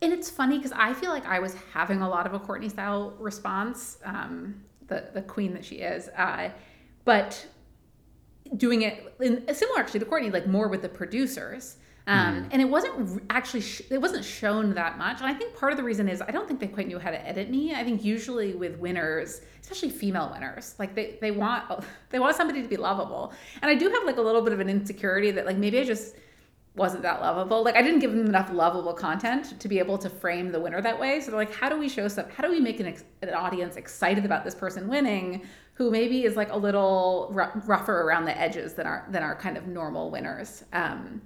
And 0.00 0.12
it's 0.12 0.30
funny 0.30 0.56
because 0.56 0.72
I 0.72 0.94
feel 0.94 1.10
like 1.10 1.26
I 1.26 1.40
was 1.40 1.54
having 1.72 2.02
a 2.02 2.08
lot 2.08 2.26
of 2.26 2.34
a 2.34 2.38
Courtney 2.38 2.68
style 2.68 3.14
response. 3.18 3.98
Um, 4.04 4.62
the 4.88 5.10
the 5.14 5.22
queen 5.22 5.54
that 5.54 5.64
she 5.64 5.76
is. 5.76 6.08
Uh, 6.08 6.50
but 7.04 7.46
doing 8.56 8.82
it 8.82 9.14
in 9.20 9.54
similar 9.54 9.80
actually 9.80 10.00
to 10.00 10.06
Courtney, 10.06 10.30
like 10.30 10.46
more 10.46 10.68
with 10.68 10.82
the 10.82 10.88
producers. 10.88 11.76
Um, 12.08 12.44
mm. 12.44 12.48
And 12.52 12.62
it 12.62 12.64
wasn't 12.64 13.22
actually 13.28 13.60
sh- 13.60 13.82
it 13.90 13.98
wasn't 13.98 14.24
shown 14.24 14.72
that 14.74 14.96
much. 14.96 15.20
And 15.20 15.26
I 15.26 15.34
think 15.34 15.54
part 15.54 15.72
of 15.72 15.76
the 15.76 15.84
reason 15.84 16.08
is 16.08 16.22
I 16.22 16.30
don't 16.30 16.48
think 16.48 16.58
they 16.58 16.66
quite 16.66 16.88
knew 16.88 16.98
how 16.98 17.10
to 17.10 17.28
edit 17.28 17.50
me. 17.50 17.74
I 17.74 17.84
think 17.84 18.02
usually 18.02 18.54
with 18.54 18.78
winners, 18.78 19.42
especially 19.60 19.90
female 19.90 20.30
winners, 20.32 20.74
like 20.78 20.94
they 20.94 21.18
they 21.20 21.30
want 21.30 21.84
they 22.10 22.18
want 22.18 22.34
somebody 22.34 22.62
to 22.62 22.68
be 22.68 22.78
lovable. 22.78 23.34
And 23.60 23.70
I 23.70 23.74
do 23.74 23.90
have 23.90 24.04
like 24.04 24.16
a 24.16 24.22
little 24.22 24.40
bit 24.40 24.54
of 24.54 24.60
an 24.60 24.70
insecurity 24.70 25.30
that 25.32 25.44
like 25.44 25.58
maybe 25.58 25.78
I 25.78 25.84
just 25.84 26.16
wasn't 26.74 27.02
that 27.02 27.20
lovable. 27.20 27.62
Like 27.62 27.76
I 27.76 27.82
didn't 27.82 27.98
give 27.98 28.12
them 28.12 28.24
enough 28.24 28.50
lovable 28.52 28.94
content 28.94 29.60
to 29.60 29.68
be 29.68 29.78
able 29.78 29.98
to 29.98 30.08
frame 30.08 30.50
the 30.50 30.60
winner 30.60 30.80
that 30.80 30.98
way. 30.98 31.20
So 31.20 31.30
they're 31.30 31.40
like, 31.40 31.54
how 31.54 31.68
do 31.68 31.76
we 31.76 31.90
show 31.90 32.08
stuff? 32.08 32.30
How 32.30 32.42
do 32.42 32.50
we 32.50 32.60
make 32.60 32.80
an, 32.80 32.86
ex- 32.86 33.04
an 33.20 33.34
audience 33.34 33.76
excited 33.76 34.24
about 34.24 34.44
this 34.44 34.54
person 34.54 34.88
winning, 34.88 35.44
who 35.74 35.90
maybe 35.90 36.24
is 36.24 36.36
like 36.36 36.52
a 36.52 36.56
little 36.56 37.34
r- 37.36 37.62
rougher 37.66 38.02
around 38.02 38.24
the 38.24 38.38
edges 38.38 38.72
than 38.72 38.86
our 38.86 39.06
than 39.10 39.22
our 39.22 39.34
kind 39.34 39.58
of 39.58 39.66
normal 39.66 40.10
winners. 40.10 40.64
Um, 40.72 41.20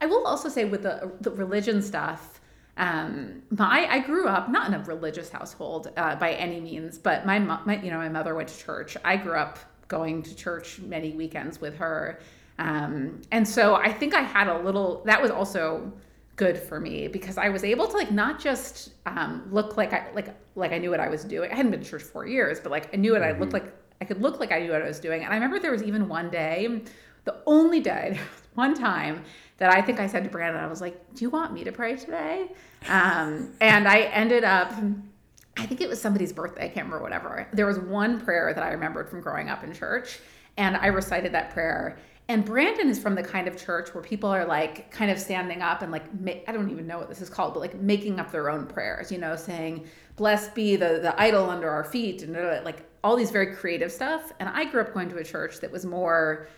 I 0.00 0.06
will 0.06 0.26
also 0.26 0.48
say 0.48 0.64
with 0.64 0.82
the 0.82 1.12
the 1.20 1.30
religion 1.30 1.82
stuff. 1.82 2.40
Um, 2.76 3.42
my 3.50 3.88
I 3.90 3.98
grew 3.98 4.28
up 4.28 4.48
not 4.48 4.68
in 4.68 4.74
a 4.74 4.84
religious 4.84 5.30
household 5.30 5.90
uh, 5.96 6.14
by 6.14 6.34
any 6.34 6.60
means, 6.60 6.96
but 6.96 7.26
my, 7.26 7.38
my 7.40 7.82
you 7.82 7.90
know 7.90 7.98
my 7.98 8.08
mother 8.08 8.34
went 8.34 8.48
to 8.48 8.58
church. 8.58 8.96
I 9.04 9.16
grew 9.16 9.34
up 9.34 9.58
going 9.88 10.22
to 10.22 10.34
church 10.36 10.78
many 10.80 11.12
weekends 11.12 11.60
with 11.60 11.76
her 11.76 12.20
um, 12.58 13.20
and 13.30 13.46
so 13.46 13.76
I 13.76 13.92
think 13.92 14.14
I 14.14 14.22
had 14.22 14.48
a 14.48 14.58
little, 14.58 15.02
that 15.04 15.22
was 15.22 15.30
also 15.30 15.92
good 16.36 16.58
for 16.58 16.80
me 16.80 17.08
because 17.08 17.38
I 17.38 17.48
was 17.48 17.64
able 17.64 17.86
to 17.88 17.96
like 17.96 18.10
not 18.10 18.40
just 18.40 18.90
um, 19.06 19.48
look 19.50 19.76
like 19.76 19.92
I 19.92 20.06
like 20.14 20.28
like 20.54 20.70
I 20.70 20.78
knew 20.78 20.90
what 20.90 21.00
I 21.00 21.08
was 21.08 21.24
doing. 21.24 21.50
I 21.50 21.56
hadn't 21.56 21.72
been 21.72 21.82
to 21.82 21.88
church 21.88 22.02
four 22.02 22.26
years, 22.26 22.60
but 22.60 22.70
like 22.70 22.94
I 22.94 22.96
knew 22.96 23.12
what 23.12 23.22
mm-hmm. 23.22 23.36
I 23.36 23.40
looked 23.40 23.52
like. 23.52 23.74
I 24.00 24.04
could 24.04 24.22
look 24.22 24.38
like 24.38 24.52
I 24.52 24.60
knew 24.60 24.70
what 24.70 24.82
I 24.82 24.86
was 24.86 25.00
doing. 25.00 25.24
And 25.24 25.32
I 25.32 25.34
remember 25.36 25.58
there 25.58 25.72
was 25.72 25.82
even 25.82 26.08
one 26.08 26.30
day, 26.30 26.82
the 27.24 27.36
only 27.46 27.80
day, 27.80 28.20
one 28.54 28.74
time 28.74 29.24
that 29.58 29.72
I 29.72 29.82
think 29.82 30.00
I 30.00 30.06
said 30.06 30.24
to 30.24 30.30
Brandon, 30.30 30.62
I 30.62 30.66
was 30.66 30.80
like, 30.80 31.14
"Do 31.14 31.24
you 31.24 31.30
want 31.30 31.52
me 31.52 31.64
to 31.64 31.72
pray 31.72 31.96
today?" 31.96 32.50
Um, 32.88 33.52
and 33.60 33.86
I 33.88 34.02
ended 34.02 34.44
up. 34.44 34.72
I 35.56 35.66
think 35.66 35.80
it 35.80 35.88
was 35.88 36.00
somebody's 36.00 36.32
birthday. 36.32 36.66
I 36.66 36.68
can't 36.68 36.86
remember 36.86 37.02
whatever. 37.02 37.48
There 37.52 37.66
was 37.66 37.78
one 37.78 38.20
prayer 38.20 38.52
that 38.54 38.62
I 38.62 38.70
remembered 38.70 39.08
from 39.08 39.20
growing 39.20 39.48
up 39.50 39.64
in 39.64 39.72
church, 39.72 40.20
and 40.56 40.76
I 40.76 40.86
recited 40.86 41.32
that 41.32 41.50
prayer 41.50 41.98
and 42.30 42.44
Brandon 42.44 42.90
is 42.90 42.98
from 42.98 43.14
the 43.14 43.22
kind 43.22 43.48
of 43.48 43.56
church 43.56 43.94
where 43.94 44.02
people 44.02 44.28
are 44.28 44.44
like 44.44 44.90
kind 44.90 45.10
of 45.10 45.18
standing 45.18 45.62
up 45.62 45.80
and 45.80 45.90
like 45.90 46.04
I 46.46 46.52
don't 46.52 46.70
even 46.70 46.86
know 46.86 46.98
what 46.98 47.08
this 47.08 47.22
is 47.22 47.30
called, 47.30 47.54
but 47.54 47.60
like 47.60 47.74
making 47.74 48.20
up 48.20 48.30
their 48.30 48.50
own 48.50 48.66
prayers, 48.66 49.10
you 49.10 49.16
know, 49.16 49.34
saying 49.34 49.86
"Blessed 50.16 50.54
be 50.54 50.76
the 50.76 50.98
the 51.00 51.18
idol 51.20 51.48
under 51.48 51.70
our 51.70 51.84
feet" 51.84 52.22
and 52.22 52.34
like 52.64 52.84
all 53.02 53.16
these 53.16 53.30
very 53.30 53.54
creative 53.54 53.90
stuff. 53.90 54.32
And 54.40 54.48
I 54.50 54.66
grew 54.66 54.82
up 54.82 54.92
going 54.92 55.08
to 55.08 55.16
a 55.16 55.24
church 55.24 55.60
that 55.60 55.72
was 55.72 55.86
more 55.86 56.48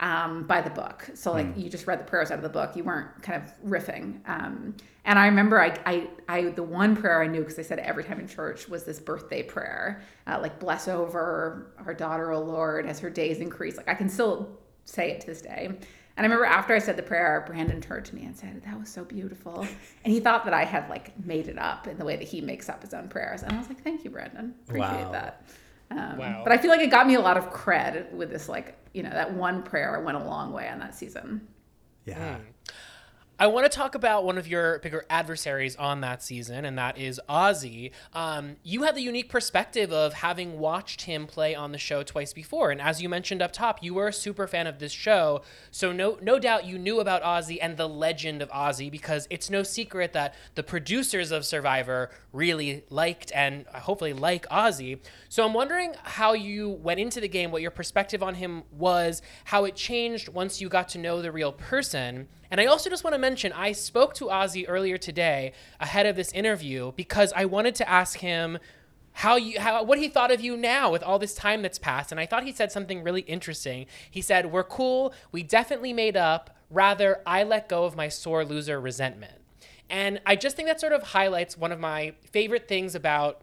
um, 0.00 0.44
by 0.44 0.60
the 0.60 0.70
book, 0.70 1.08
so 1.14 1.32
like 1.32 1.46
mm. 1.54 1.62
you 1.62 1.70
just 1.70 1.86
read 1.86 2.00
the 2.00 2.04
prayers 2.04 2.30
out 2.30 2.38
of 2.38 2.42
the 2.42 2.48
book. 2.48 2.74
You 2.74 2.84
weren't 2.84 3.22
kind 3.22 3.42
of 3.42 3.70
riffing. 3.70 4.20
Um, 4.28 4.74
and 5.04 5.18
I 5.18 5.26
remember 5.26 5.60
I, 5.60 5.78
I, 5.86 6.08
I 6.28 6.42
the 6.50 6.62
one 6.62 6.96
prayer 6.96 7.22
I 7.22 7.26
knew 7.26 7.40
because 7.40 7.58
I 7.58 7.62
said 7.62 7.78
it 7.78 7.84
every 7.84 8.04
time 8.04 8.18
in 8.18 8.26
church 8.26 8.68
was 8.68 8.84
this 8.84 8.98
birthday 8.98 9.42
prayer, 9.42 10.02
uh, 10.26 10.38
like 10.40 10.58
"Bless 10.58 10.88
over 10.88 11.72
our 11.84 11.94
daughter, 11.94 12.32
O 12.32 12.40
Lord, 12.40 12.86
as 12.86 12.98
her 13.00 13.10
days 13.10 13.38
increase." 13.38 13.76
Like 13.76 13.88
I 13.88 13.94
can 13.94 14.08
still 14.08 14.58
say 14.84 15.10
it 15.10 15.20
to 15.20 15.26
this 15.26 15.42
day. 15.42 15.70
And 16.16 16.26
I 16.26 16.28
remember 16.28 16.44
after 16.44 16.74
I 16.74 16.78
said 16.80 16.96
the 16.96 17.02
prayer, 17.02 17.44
Brandon 17.46 17.80
turned 17.80 18.04
to 18.06 18.14
me 18.14 18.24
and 18.24 18.36
said, 18.36 18.62
That 18.64 18.78
was 18.78 18.88
so 18.88 19.04
beautiful. 19.04 19.66
And 20.04 20.12
he 20.12 20.20
thought 20.20 20.44
that 20.44 20.52
I 20.52 20.64
had 20.64 20.88
like 20.90 21.18
made 21.24 21.48
it 21.48 21.58
up 21.58 21.86
in 21.86 21.96
the 21.98 22.04
way 22.04 22.16
that 22.16 22.26
he 22.26 22.40
makes 22.40 22.68
up 22.68 22.82
his 22.82 22.92
own 22.92 23.08
prayers. 23.08 23.42
And 23.42 23.52
I 23.52 23.58
was 23.58 23.68
like, 23.68 23.82
Thank 23.82 24.04
you, 24.04 24.10
Brandon. 24.10 24.54
Appreciate 24.68 25.04
wow. 25.04 25.12
that. 25.12 25.46
Um, 25.90 26.16
wow. 26.16 26.42
But 26.44 26.52
I 26.52 26.58
feel 26.58 26.70
like 26.70 26.80
it 26.80 26.90
got 26.90 27.06
me 27.06 27.14
a 27.14 27.20
lot 27.20 27.36
of 27.36 27.50
cred 27.50 28.10
with 28.12 28.30
this, 28.30 28.48
like, 28.48 28.76
you 28.92 29.02
know, 29.02 29.10
that 29.10 29.32
one 29.32 29.62
prayer 29.62 30.00
went 30.00 30.16
a 30.16 30.24
long 30.24 30.52
way 30.52 30.68
on 30.68 30.78
that 30.80 30.94
season. 30.94 31.48
Yeah. 32.04 32.36
Mm. 32.36 32.40
I 33.40 33.46
want 33.46 33.64
to 33.64 33.74
talk 33.74 33.94
about 33.94 34.24
one 34.24 34.36
of 34.36 34.46
your 34.46 34.80
bigger 34.80 35.06
adversaries 35.08 35.74
on 35.76 36.02
that 36.02 36.22
season, 36.22 36.66
and 36.66 36.76
that 36.76 36.98
is 36.98 37.18
Ozzy. 37.26 37.90
Um, 38.12 38.56
you 38.62 38.82
had 38.82 38.94
the 38.94 39.00
unique 39.00 39.30
perspective 39.30 39.90
of 39.90 40.12
having 40.12 40.58
watched 40.58 41.00
him 41.00 41.26
play 41.26 41.54
on 41.54 41.72
the 41.72 41.78
show 41.78 42.02
twice 42.02 42.34
before, 42.34 42.70
and 42.70 42.82
as 42.82 43.00
you 43.00 43.08
mentioned 43.08 43.40
up 43.40 43.50
top, 43.50 43.82
you 43.82 43.94
were 43.94 44.08
a 44.08 44.12
super 44.12 44.46
fan 44.46 44.66
of 44.66 44.78
this 44.78 44.92
show, 44.92 45.40
so 45.70 45.90
no 45.90 46.18
no 46.20 46.38
doubt 46.38 46.66
you 46.66 46.78
knew 46.78 47.00
about 47.00 47.22
Ozzy 47.22 47.56
and 47.62 47.78
the 47.78 47.88
legend 47.88 48.42
of 48.42 48.50
Ozzy 48.50 48.90
because 48.90 49.26
it's 49.30 49.48
no 49.48 49.62
secret 49.62 50.12
that 50.12 50.34
the 50.54 50.62
producers 50.62 51.30
of 51.30 51.46
Survivor 51.46 52.10
really 52.34 52.84
liked 52.90 53.32
and 53.34 53.64
hopefully 53.68 54.12
like 54.12 54.46
Ozzy. 54.50 54.98
So 55.30 55.46
I'm 55.46 55.54
wondering 55.54 55.94
how 56.02 56.34
you 56.34 56.68
went 56.68 57.00
into 57.00 57.22
the 57.22 57.28
game, 57.28 57.50
what 57.52 57.62
your 57.62 57.70
perspective 57.70 58.22
on 58.22 58.34
him 58.34 58.64
was, 58.70 59.22
how 59.44 59.64
it 59.64 59.76
changed 59.76 60.28
once 60.28 60.60
you 60.60 60.68
got 60.68 60.90
to 60.90 60.98
know 60.98 61.22
the 61.22 61.32
real 61.32 61.52
person. 61.52 62.28
And 62.50 62.60
I 62.60 62.66
also 62.66 62.90
just 62.90 63.04
want 63.04 63.14
to 63.14 63.18
mention 63.18 63.52
I 63.52 63.72
spoke 63.72 64.14
to 64.14 64.26
Ozzy 64.26 64.64
earlier 64.66 64.98
today 64.98 65.52
ahead 65.78 66.06
of 66.06 66.16
this 66.16 66.32
interview 66.32 66.92
because 66.96 67.32
I 67.34 67.44
wanted 67.44 67.74
to 67.76 67.88
ask 67.88 68.18
him 68.18 68.58
how 69.12 69.36
you 69.36 69.60
how 69.60 69.82
what 69.82 69.98
he 69.98 70.08
thought 70.08 70.30
of 70.30 70.40
you 70.40 70.56
now 70.56 70.90
with 70.90 71.02
all 71.02 71.18
this 71.18 71.34
time 71.34 71.62
that's 71.62 71.78
passed 71.78 72.12
and 72.12 72.20
I 72.20 72.26
thought 72.26 72.44
he 72.44 72.52
said 72.52 72.70
something 72.70 73.02
really 73.02 73.22
interesting. 73.22 73.86
He 74.10 74.20
said, 74.20 74.52
"We're 74.52 74.64
cool. 74.64 75.12
We 75.32 75.42
definitely 75.42 75.92
made 75.92 76.16
up. 76.16 76.56
Rather, 76.70 77.20
I 77.26 77.42
let 77.42 77.68
go 77.68 77.84
of 77.84 77.96
my 77.96 78.08
sore 78.08 78.44
loser 78.44 78.80
resentment." 78.80 79.34
And 79.88 80.20
I 80.24 80.36
just 80.36 80.54
think 80.56 80.68
that 80.68 80.80
sort 80.80 80.92
of 80.92 81.02
highlights 81.02 81.56
one 81.56 81.72
of 81.72 81.80
my 81.80 82.14
favorite 82.30 82.68
things 82.68 82.94
about 82.94 83.42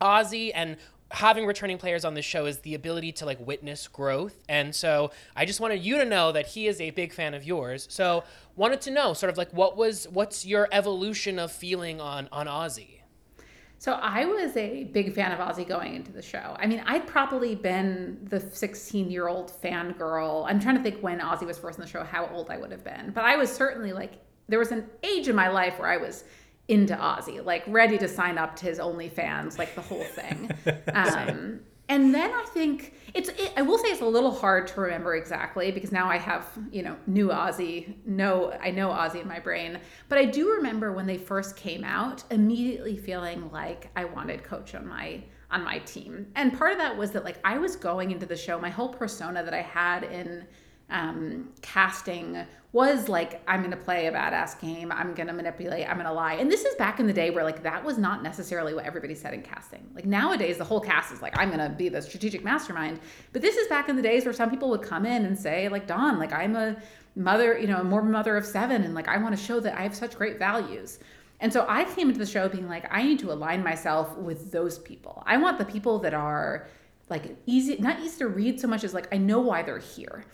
Ozzy 0.00 0.50
and 0.54 0.76
having 1.10 1.46
returning 1.46 1.78
players 1.78 2.04
on 2.04 2.14
the 2.14 2.22
show 2.22 2.46
is 2.46 2.58
the 2.58 2.74
ability 2.74 3.12
to 3.12 3.26
like 3.26 3.44
witness 3.44 3.86
growth. 3.88 4.42
And 4.48 4.74
so 4.74 5.12
I 5.36 5.44
just 5.44 5.60
wanted 5.60 5.84
you 5.84 5.98
to 5.98 6.04
know 6.04 6.32
that 6.32 6.48
he 6.48 6.66
is 6.66 6.80
a 6.80 6.90
big 6.90 7.12
fan 7.12 7.34
of 7.34 7.44
yours. 7.44 7.86
So 7.90 8.24
wanted 8.56 8.80
to 8.82 8.90
know 8.90 9.14
sort 9.14 9.30
of 9.30 9.38
like 9.38 9.52
what 9.52 9.76
was 9.76 10.08
what's 10.08 10.44
your 10.44 10.68
evolution 10.72 11.38
of 11.38 11.52
feeling 11.52 12.00
on 12.00 12.28
on 12.32 12.46
Ozzy? 12.46 12.96
So 13.78 13.92
I 13.92 14.24
was 14.24 14.56
a 14.56 14.84
big 14.84 15.14
fan 15.14 15.32
of 15.32 15.38
Ozzy 15.38 15.66
going 15.66 15.94
into 15.94 16.10
the 16.10 16.22
show. 16.22 16.56
I 16.58 16.66
mean, 16.66 16.82
I'd 16.86 17.06
probably 17.06 17.54
been 17.54 18.18
the 18.24 18.40
16 18.40 19.10
year 19.10 19.28
old 19.28 19.52
fangirl. 19.62 20.46
I'm 20.48 20.58
trying 20.58 20.76
to 20.76 20.82
think 20.82 21.02
when 21.02 21.20
Ozzy 21.20 21.46
was 21.46 21.58
first 21.58 21.78
in 21.78 21.84
the 21.84 21.90
show, 21.90 22.02
how 22.02 22.26
old 22.28 22.50
I 22.50 22.56
would 22.56 22.70
have 22.70 22.82
been. 22.82 23.10
But 23.14 23.24
I 23.24 23.36
was 23.36 23.52
certainly 23.52 23.92
like, 23.92 24.14
there 24.48 24.58
was 24.58 24.72
an 24.72 24.88
age 25.02 25.28
in 25.28 25.36
my 25.36 25.48
life 25.48 25.78
where 25.78 25.88
I 25.88 25.98
was 25.98 26.24
into 26.68 26.94
Ozzy, 26.94 27.44
like 27.44 27.62
ready 27.66 27.96
to 27.98 28.08
sign 28.08 28.38
up 28.38 28.56
to 28.56 28.66
his 28.66 28.78
OnlyFans, 28.78 29.58
like 29.58 29.74
the 29.74 29.82
whole 29.82 30.04
thing. 30.04 30.50
Um, 30.92 31.60
and 31.88 32.12
then 32.12 32.32
I 32.32 32.44
think 32.52 32.94
it's, 33.14 33.28
it, 33.28 33.52
I 33.56 33.62
will 33.62 33.78
say 33.78 33.88
it's 33.88 34.00
a 34.00 34.06
little 34.06 34.32
hard 34.32 34.66
to 34.68 34.80
remember 34.80 35.14
exactly 35.14 35.70
because 35.70 35.92
now 35.92 36.08
I 36.08 36.16
have, 36.16 36.46
you 36.72 36.82
know, 36.82 36.96
new 37.06 37.28
Ozzy, 37.28 37.94
no, 38.04 38.52
I 38.60 38.72
know 38.72 38.90
Ozzy 38.90 39.22
in 39.22 39.28
my 39.28 39.38
brain. 39.38 39.78
But 40.08 40.18
I 40.18 40.24
do 40.24 40.50
remember 40.50 40.92
when 40.92 41.06
they 41.06 41.16
first 41.16 41.54
came 41.54 41.84
out, 41.84 42.24
immediately 42.30 42.96
feeling 42.96 43.50
like 43.52 43.90
I 43.94 44.04
wanted 44.04 44.42
Coach 44.42 44.74
on 44.74 44.86
my 44.86 45.22
on 45.48 45.62
my 45.62 45.78
team. 45.80 46.26
And 46.34 46.58
part 46.58 46.72
of 46.72 46.78
that 46.78 46.96
was 46.96 47.12
that 47.12 47.24
like 47.24 47.38
I 47.44 47.58
was 47.58 47.76
going 47.76 48.10
into 48.10 48.26
the 48.26 48.36
show, 48.36 48.58
my 48.58 48.70
whole 48.70 48.88
persona 48.88 49.44
that 49.44 49.54
I 49.54 49.62
had 49.62 50.02
in 50.02 50.44
um, 50.90 51.48
casting 51.62 52.46
was 52.72 53.08
like, 53.08 53.42
I'm 53.48 53.68
to 53.70 53.76
play 53.76 54.06
a 54.06 54.12
badass 54.12 54.60
game. 54.60 54.92
I'm 54.92 55.14
to 55.14 55.32
manipulate. 55.32 55.88
I'm 55.88 55.98
to 55.98 56.12
lie. 56.12 56.34
And 56.34 56.52
this 56.52 56.64
is 56.64 56.74
back 56.74 57.00
in 57.00 57.06
the 57.06 57.12
day 57.12 57.30
where 57.30 57.42
like 57.42 57.62
that 57.62 57.82
was 57.82 57.96
not 57.96 58.22
necessarily 58.22 58.74
what 58.74 58.84
everybody 58.84 59.14
said 59.14 59.32
in 59.32 59.42
casting. 59.42 59.88
Like 59.94 60.04
nowadays, 60.04 60.58
the 60.58 60.64
whole 60.64 60.80
cast 60.80 61.10
is 61.10 61.22
like, 61.22 61.36
I'm 61.38 61.50
to 61.56 61.70
be 61.70 61.88
the 61.88 62.02
strategic 62.02 62.44
mastermind. 62.44 63.00
But 63.32 63.40
this 63.40 63.56
is 63.56 63.66
back 63.68 63.88
in 63.88 63.96
the 63.96 64.02
days 64.02 64.24
where 64.24 64.34
some 64.34 64.50
people 64.50 64.68
would 64.70 64.82
come 64.82 65.06
in 65.06 65.24
and 65.24 65.38
say, 65.38 65.68
like, 65.68 65.86
Dawn, 65.86 66.18
like 66.18 66.32
I'm 66.32 66.54
a 66.54 66.76
mother, 67.14 67.58
you 67.58 67.66
know, 67.66 67.78
a 67.78 67.84
more 67.84 68.02
mother 68.02 68.36
of 68.36 68.44
seven. 68.44 68.82
And 68.82 68.94
like, 68.94 69.08
I 69.08 69.16
want 69.16 69.36
to 69.36 69.42
show 69.42 69.58
that 69.60 69.78
I 69.78 69.82
have 69.82 69.96
such 69.96 70.14
great 70.14 70.38
values. 70.38 70.98
And 71.40 71.52
so 71.52 71.64
I 71.68 71.84
came 71.84 72.08
into 72.08 72.18
the 72.18 72.26
show 72.26 72.48
being 72.48 72.68
like, 72.68 72.86
I 72.90 73.02
need 73.02 73.18
to 73.20 73.32
align 73.32 73.62
myself 73.62 74.16
with 74.16 74.52
those 74.52 74.78
people. 74.78 75.22
I 75.26 75.38
want 75.38 75.58
the 75.58 75.64
people 75.64 75.98
that 76.00 76.14
are 76.14 76.68
like 77.08 77.36
easy, 77.46 77.76
not 77.78 78.00
easy 78.00 78.18
to 78.18 78.28
read 78.28 78.60
so 78.60 78.68
much 78.68 78.84
as 78.84 78.92
like, 78.92 79.12
I 79.14 79.18
know 79.18 79.40
why 79.40 79.62
they're 79.62 79.78
here. 79.78 80.24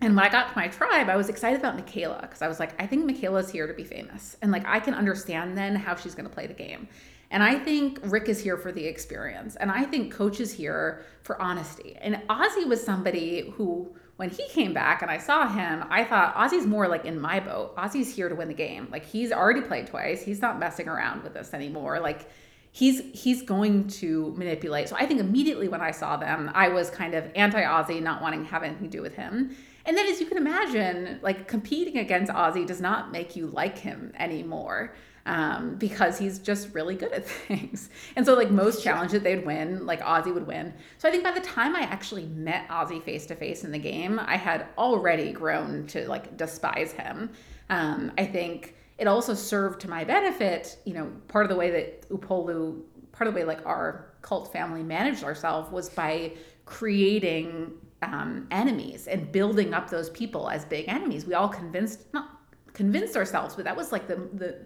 And 0.00 0.14
when 0.14 0.24
I 0.24 0.28
got 0.28 0.50
to 0.50 0.56
my 0.56 0.68
tribe, 0.68 1.08
I 1.08 1.16
was 1.16 1.28
excited 1.28 1.58
about 1.58 1.76
Mikayla 1.78 2.20
because 2.20 2.42
I 2.42 2.48
was 2.48 2.60
like, 2.60 2.80
I 2.80 2.86
think 2.86 3.10
Mikayla's 3.10 3.50
here 3.50 3.66
to 3.66 3.72
be 3.72 3.84
famous. 3.84 4.36
And 4.42 4.52
like, 4.52 4.66
I 4.66 4.78
can 4.78 4.94
understand 4.94 5.56
then 5.56 5.74
how 5.74 5.96
she's 5.96 6.14
going 6.14 6.28
to 6.28 6.34
play 6.34 6.46
the 6.46 6.54
game. 6.54 6.88
And 7.30 7.42
I 7.42 7.58
think 7.58 7.98
Rick 8.04 8.28
is 8.28 8.40
here 8.40 8.56
for 8.56 8.72
the 8.72 8.84
experience. 8.84 9.56
And 9.56 9.70
I 9.70 9.84
think 9.84 10.12
Coach 10.12 10.38
is 10.38 10.52
here 10.52 11.04
for 11.22 11.40
honesty. 11.40 11.96
And 12.00 12.16
Ozzy 12.28 12.66
was 12.66 12.82
somebody 12.82 13.50
who, 13.56 13.96
when 14.16 14.30
he 14.30 14.46
came 14.48 14.72
back 14.72 15.02
and 15.02 15.10
I 15.10 15.18
saw 15.18 15.48
him, 15.48 15.84
I 15.90 16.04
thought 16.04 16.36
Ozzy's 16.36 16.66
more 16.66 16.86
like 16.88 17.04
in 17.04 17.18
my 17.18 17.40
boat. 17.40 17.74
Ozzy's 17.76 18.14
here 18.14 18.28
to 18.28 18.34
win 18.34 18.48
the 18.48 18.54
game. 18.54 18.88
Like, 18.92 19.04
he's 19.04 19.32
already 19.32 19.62
played 19.62 19.86
twice. 19.86 20.22
He's 20.22 20.40
not 20.40 20.58
messing 20.58 20.88
around 20.88 21.24
with 21.24 21.34
this 21.34 21.52
anymore. 21.52 22.00
Like, 22.00 22.28
he's 22.70 23.00
he's 23.18 23.42
going 23.42 23.88
to 23.88 24.34
manipulate. 24.36 24.88
So 24.88 24.96
I 24.96 25.06
think 25.06 25.18
immediately 25.18 25.66
when 25.66 25.80
I 25.80 25.90
saw 25.90 26.16
them, 26.18 26.50
I 26.54 26.68
was 26.68 26.90
kind 26.90 27.14
of 27.14 27.28
anti 27.34 27.62
Ozzy, 27.62 28.02
not 28.02 28.20
wanting 28.20 28.44
to 28.44 28.50
have 28.50 28.62
anything 28.62 28.90
to 28.90 28.96
do 28.98 29.02
with 29.02 29.14
him. 29.14 29.56
And 29.86 29.96
then, 29.96 30.06
as 30.08 30.20
you 30.20 30.26
can 30.26 30.36
imagine, 30.36 31.20
like 31.22 31.46
competing 31.48 31.98
against 31.98 32.32
Ozzy 32.32 32.66
does 32.66 32.80
not 32.80 33.12
make 33.12 33.36
you 33.36 33.46
like 33.46 33.78
him 33.78 34.12
anymore. 34.18 34.94
um, 35.26 35.74
because 35.76 36.18
he's 36.18 36.38
just 36.38 36.72
really 36.72 36.94
good 36.94 37.12
at 37.12 37.26
things. 37.48 37.90
And 38.14 38.24
so, 38.24 38.34
like 38.34 38.50
most 38.50 38.82
challenges, 38.82 39.22
they'd 39.22 39.44
win, 39.44 39.84
like 39.84 40.00
Ozzy 40.00 40.32
would 40.32 40.46
win. 40.46 40.72
So 40.98 41.08
I 41.08 41.10
think 41.10 41.24
by 41.24 41.32
the 41.32 41.40
time 41.40 41.74
I 41.76 41.80
actually 41.80 42.26
met 42.26 42.68
Ozzy 42.68 43.02
face 43.02 43.26
to 43.26 43.34
face 43.34 43.64
in 43.64 43.72
the 43.72 43.78
game, 43.78 44.20
I 44.20 44.36
had 44.36 44.66
already 44.78 45.32
grown 45.32 45.86
to 45.88 46.08
like 46.08 46.36
despise 46.36 46.92
him. 46.92 47.30
Um, 47.70 48.12
I 48.16 48.24
think 48.24 48.76
it 48.98 49.08
also 49.08 49.34
served 49.34 49.80
to 49.82 49.90
my 49.90 50.04
benefit. 50.04 50.78
You 50.84 50.94
know, 50.94 51.12
part 51.28 51.44
of 51.44 51.50
the 51.50 51.56
way 51.56 51.70
that 51.70 52.08
Upolu, 52.08 52.82
part 53.12 53.26
of 53.26 53.34
the 53.34 53.40
way 53.40 53.44
like 53.44 53.66
our 53.66 54.12
cult 54.22 54.52
family 54.52 54.82
managed 54.82 55.24
ourselves 55.24 55.70
was 55.72 55.88
by 55.88 56.32
creating 56.64 57.72
um, 58.02 58.46
enemies 58.50 59.06
and 59.06 59.30
building 59.32 59.74
up 59.74 59.90
those 59.90 60.10
people 60.10 60.48
as 60.48 60.64
big 60.64 60.88
enemies. 60.88 61.26
We 61.26 61.34
all 61.34 61.48
convinced 61.48 62.12
not 62.12 62.30
convinced 62.72 63.16
ourselves, 63.16 63.54
but 63.54 63.64
that 63.64 63.76
was 63.76 63.92
like 63.92 64.06
the 64.06 64.16
the 64.34 64.58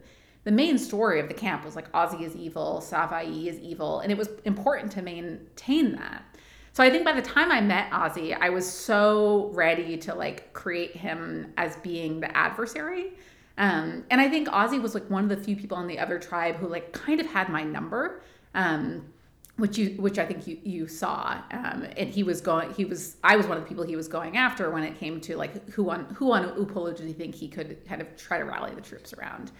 the 0.44 0.50
main 0.50 0.78
story 0.78 1.20
of 1.20 1.28
the 1.28 1.34
camp 1.34 1.64
was 1.64 1.76
like 1.76 1.90
Ozzy 1.92 2.22
is 2.22 2.34
evil, 2.34 2.82
Savaii 2.82 3.46
is 3.46 3.58
evil, 3.58 4.00
and 4.00 4.10
it 4.10 4.18
was 4.18 4.28
important 4.44 4.90
to 4.92 5.02
maintain 5.02 5.92
that. 5.92 6.24
So 6.72 6.84
I 6.84 6.90
think 6.90 7.04
by 7.04 7.12
the 7.12 7.22
time 7.22 7.50
I 7.50 7.60
met 7.60 7.90
Ozzy, 7.90 8.36
I 8.38 8.48
was 8.50 8.70
so 8.70 9.50
ready 9.52 9.96
to 9.98 10.14
like 10.14 10.52
create 10.52 10.96
him 10.96 11.52
as 11.56 11.76
being 11.76 12.20
the 12.20 12.34
adversary. 12.36 13.12
Um, 13.58 14.04
and 14.10 14.20
I 14.20 14.28
think 14.28 14.48
Ozzy 14.48 14.80
was 14.80 14.94
like 14.94 15.08
one 15.10 15.24
of 15.24 15.28
the 15.28 15.36
few 15.36 15.56
people 15.56 15.76
on 15.76 15.86
the 15.86 15.98
other 15.98 16.18
tribe 16.18 16.56
who 16.56 16.68
like 16.68 16.92
kind 16.92 17.20
of 17.20 17.26
had 17.26 17.48
my 17.48 17.62
number. 17.62 18.22
Um, 18.54 19.12
which 19.60 19.78
you 19.78 19.90
which 19.98 20.18
I 20.18 20.26
think 20.26 20.46
you 20.46 20.58
you 20.64 20.88
saw 20.88 21.40
um, 21.52 21.86
and 21.96 22.08
he 22.08 22.22
was 22.22 22.40
going 22.40 22.72
he 22.74 22.84
was 22.84 23.16
I 23.22 23.36
was 23.36 23.46
one 23.46 23.56
of 23.56 23.62
the 23.62 23.68
people 23.68 23.84
he 23.84 23.96
was 23.96 24.08
going 24.08 24.36
after 24.36 24.70
when 24.70 24.82
it 24.82 24.98
came 24.98 25.20
to 25.22 25.36
like 25.36 25.68
who 25.70 25.90
on 25.90 26.04
who 26.14 26.32
on 26.32 26.44
Upolu 26.56 26.96
did 26.96 27.06
he 27.06 27.12
think 27.12 27.34
he 27.34 27.48
could 27.48 27.86
kind 27.86 28.00
of 28.00 28.16
try 28.16 28.38
to 28.38 28.44
rally 28.44 28.74
the 28.74 28.80
troops 28.80 29.12
around 29.12 29.52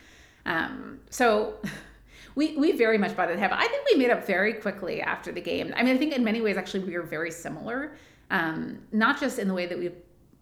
um, 0.47 1.01
so 1.11 1.55
we 2.35 2.57
we 2.57 2.73
very 2.73 2.99
much 2.99 3.17
butted 3.17 3.39
heads. 3.39 3.53
I 3.57 3.67
think 3.67 3.87
we 3.91 3.97
made 3.97 4.11
up 4.11 4.27
very 4.27 4.55
quickly 4.55 5.01
after 5.01 5.33
the 5.33 5.41
game. 5.41 5.73
I 5.77 5.83
mean, 5.83 5.95
I 5.95 5.99
think 5.99 6.15
in 6.15 6.25
many 6.25 6.41
ways 6.41 6.57
actually 6.57 6.85
we 6.85 6.97
were 6.97 7.03
very 7.03 7.31
similar, 7.31 7.97
um, 8.31 8.79
not 8.93 9.21
just 9.21 9.39
in 9.39 9.49
the 9.49 9.55
way 9.55 9.67
that 9.67 9.79
we 9.79 9.91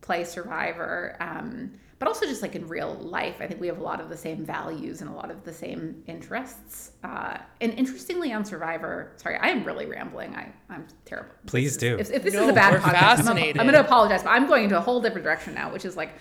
play 0.00 0.24
Survivor, 0.24 1.16
um, 1.20 1.72
but 1.98 2.06
also 2.06 2.26
just 2.26 2.42
like 2.42 2.54
in 2.54 2.66
real 2.68 2.94
life. 2.94 3.36
I 3.40 3.46
think 3.46 3.60
we 3.60 3.66
have 3.66 3.78
a 3.78 3.82
lot 3.82 4.00
of 4.00 4.08
the 4.08 4.16
same 4.16 4.44
values 4.44 5.00
and 5.00 5.10
a 5.10 5.12
lot 5.12 5.30
of 5.30 5.44
the 5.44 5.52
same 5.52 6.02
interests. 6.06 6.92
Uh, 7.02 7.38
and 7.60 7.72
interestingly, 7.74 8.32
on 8.32 8.44
Survivor, 8.44 9.12
sorry, 9.16 9.36
I 9.36 9.48
am 9.48 9.64
really 9.64 9.86
rambling. 9.86 10.34
I 10.36 10.52
I'm 10.70 10.86
terrible. 11.04 11.30
Please 11.46 11.76
do. 11.76 11.96
If, 11.98 12.10
if 12.10 12.22
this 12.22 12.34
No, 12.34 12.44
is 12.44 12.50
a 12.50 12.52
bad 12.52 12.80
podcast, 12.80 13.26
I'm. 13.28 13.36
I'm 13.36 13.66
going 13.66 13.72
to 13.72 13.80
apologize, 13.80 14.22
but 14.22 14.30
I'm 14.30 14.46
going 14.46 14.64
into 14.64 14.78
a 14.78 14.80
whole 14.80 15.00
different 15.00 15.24
direction 15.24 15.54
now, 15.54 15.72
which 15.72 15.84
is 15.84 15.96
like, 15.96 16.14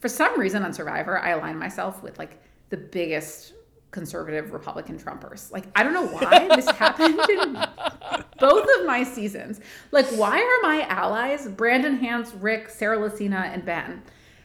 for 0.00 0.08
some 0.08 0.38
reason 0.38 0.62
on 0.62 0.72
Survivor, 0.74 1.18
I 1.18 1.30
align 1.30 1.58
myself 1.58 2.02
with 2.02 2.18
like 2.18 2.42
the 2.68 2.76
biggest 2.76 3.54
conservative 3.94 4.52
Republican 4.52 4.98
Trumpers. 4.98 5.50
Like, 5.52 5.64
I 5.76 5.84
don't 5.84 5.94
know 5.94 6.06
why 6.06 6.48
this 6.54 6.68
happened 6.72 7.18
in 7.30 7.52
both 8.38 8.68
of 8.78 8.86
my 8.86 9.04
seasons. 9.04 9.60
Like, 9.92 10.06
why 10.06 10.36
are 10.38 10.68
my 10.68 10.82
allies 10.88 11.46
Brandon 11.48 11.98
Hantz, 11.98 12.32
Rick, 12.38 12.68
Sarah 12.68 12.98
Lacina, 12.98 13.44
and 13.54 13.64
Ben? 13.64 14.02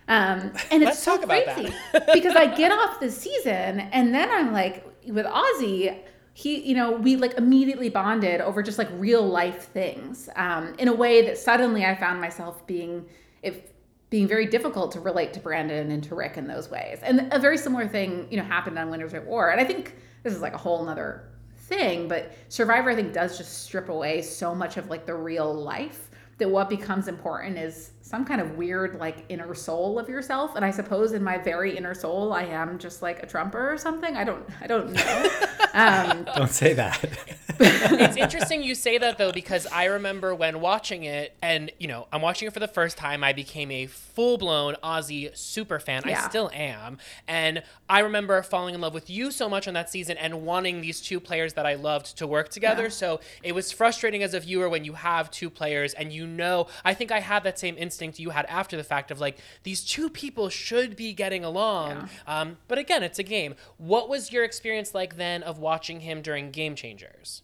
Um, 0.10 0.52
and 0.72 0.82
it's 0.82 0.86
Let's 0.86 1.04
so 1.04 1.16
talk 1.16 1.24
about 1.24 1.46
that. 1.46 1.56
crazy 1.56 1.74
because 2.14 2.36
I 2.36 2.54
get 2.56 2.72
off 2.72 3.00
the 3.00 3.12
season 3.12 3.80
and 3.80 4.14
then 4.14 4.30
I'm 4.30 4.52
like 4.52 4.84
with 5.08 5.26
Ozzy, 5.26 5.98
he, 6.34 6.62
you 6.62 6.76
know, 6.76 6.92
we 6.92 7.16
like 7.16 7.34
immediately 7.38 7.90
bonded 7.90 8.42
over 8.42 8.64
just 8.64 8.78
like 8.78 8.90
real 8.94 9.26
life 9.26 9.68
things 9.68 10.30
um, 10.36 10.74
in 10.80 10.88
a 10.88 10.94
way 10.94 11.22
that 11.26 11.38
suddenly 11.38 11.86
I 11.86 11.96
found 11.96 12.20
myself 12.20 12.66
being, 12.66 13.06
if 13.44 13.62
being 14.10 14.28
very 14.28 14.48
difficult 14.48 14.92
to 14.94 15.00
relate 15.00 15.34
to 15.34 15.40
Brandon 15.40 15.92
and 15.92 16.04
to 16.06 16.16
Rick 16.16 16.38
in 16.38 16.48
those 16.48 16.70
ways. 16.72 17.00
And 17.04 17.32
a 17.32 17.40
very 17.40 17.58
similar 17.58 17.88
thing, 17.88 18.28
you 18.32 18.38
know, 18.38 18.44
happened 18.44 18.80
on 18.80 18.90
Winners 18.90 19.14
at 19.14 19.26
War. 19.26 19.52
And 19.52 19.62
I 19.62 19.64
think 19.64 19.96
this 20.24 20.34
is 20.34 20.42
like 20.42 20.54
a 20.54 20.58
whole 20.58 20.84
nother 20.84 21.30
thing, 21.58 22.08
but 22.08 22.32
Survivor, 22.48 22.90
I 22.90 22.96
think, 22.96 23.14
does 23.14 23.38
just 23.38 23.64
strip 23.64 23.90
away 23.90 24.22
so 24.22 24.56
much 24.56 24.78
of 24.78 24.90
like 24.90 25.06
the 25.06 25.14
real 25.14 25.54
life 25.54 26.10
that 26.40 26.50
what 26.50 26.70
becomes 26.70 27.08
important 27.08 27.58
is 27.58 27.92
some 28.10 28.26
kind 28.26 28.42
of 28.42 28.58
weird 28.58 28.96
like 28.96 29.24
inner 29.30 29.54
soul 29.54 30.00
of 30.00 30.10
yourself. 30.10 30.56
And 30.56 30.66
I 30.66 30.72
suppose 30.72 31.12
in 31.12 31.24
my 31.24 31.38
very 31.38 31.78
inner 31.78 31.94
soul, 31.94 32.34
I 32.34 32.42
am 32.42 32.80
just 32.80 33.04
like 33.04 33.22
a 33.22 33.28
Trumper 33.28 33.72
or 33.72 33.78
something. 33.78 34.18
I 34.18 34.24
don't, 34.24 34.44
I 34.60 34.66
don't 34.66 34.92
know. 34.92 35.30
um, 35.76 36.24
Don't 36.36 36.50
say 36.50 36.74
that. 36.74 37.04
it's 37.60 38.18
interesting 38.18 38.64
you 38.64 38.74
say 38.74 38.98
that 38.98 39.18
though 39.20 39.32
because 39.32 39.68
I 39.68 39.86
remember 39.86 40.34
when 40.34 40.60
watching 40.60 41.04
it, 41.04 41.36
and 41.42 41.72
you 41.78 41.88
know, 41.88 42.08
I'm 42.12 42.22
watching 42.22 42.48
it 42.48 42.54
for 42.54 42.60
the 42.60 42.68
first 42.68 42.98
time. 42.98 43.24
I 43.24 43.34
became 43.34 43.70
a 43.70 43.86
full 43.86 44.40
blown 44.40 44.76
Ozzy 44.84 45.36
super 45.38 45.78
fan. 45.78 46.04
I 46.06 46.16
still 46.28 46.50
am, 46.52 46.98
and 47.28 47.62
I 47.90 48.00
remember 48.00 48.42
falling 48.42 48.76
in 48.76 48.82
love 48.82 48.94
with 48.94 49.10
you 49.10 49.30
so 49.30 49.50
much 49.50 49.68
on 49.68 49.74
that 49.76 49.90
season 49.90 50.18
and 50.18 50.44
wanting 50.44 50.82
these 50.82 51.02
two 51.02 51.20
players 51.20 51.54
that 51.54 51.66
I 51.66 51.76
loved 51.76 52.18
to 52.18 52.26
work 52.26 52.50
together. 52.50 52.84
Yeah. 52.84 52.90
So 52.90 53.20
it 53.44 53.54
was 53.54 53.72
frustrating 53.72 54.24
as 54.24 54.34
a 54.34 54.40
viewer 54.40 54.70
when 54.70 54.84
you 54.84 54.94
have 54.94 55.30
two 55.30 55.50
players 55.50 55.94
and 55.94 56.12
you 56.12 56.26
know. 56.26 56.68
I 56.86 56.94
think 56.94 57.12
I 57.12 57.20
had 57.20 57.44
that 57.44 57.60
same 57.60 57.76
instinct 57.78 57.99
you 58.20 58.30
had 58.30 58.46
after 58.46 58.78
the 58.78 58.84
fact 58.84 59.12
of 59.12 59.20
like 59.20 59.38
these 59.64 59.84
two 59.84 60.10
people 60.10 60.50
should 60.50 60.96
be 60.96 61.14
getting 61.14 61.44
along. 61.44 62.10
Um, 62.28 62.58
but 62.68 62.78
again, 62.78 63.04
it's 63.04 63.20
a 63.20 63.24
game. 63.24 63.56
What 63.78 64.10
was 64.10 64.32
your 64.32 64.44
experience 64.44 64.94
like 64.94 65.18
then 65.18 65.44
of 65.44 65.60
watching 65.60 66.02
him 66.02 66.22
during 66.22 66.52
Game 66.52 66.76
Changers? 66.76 67.44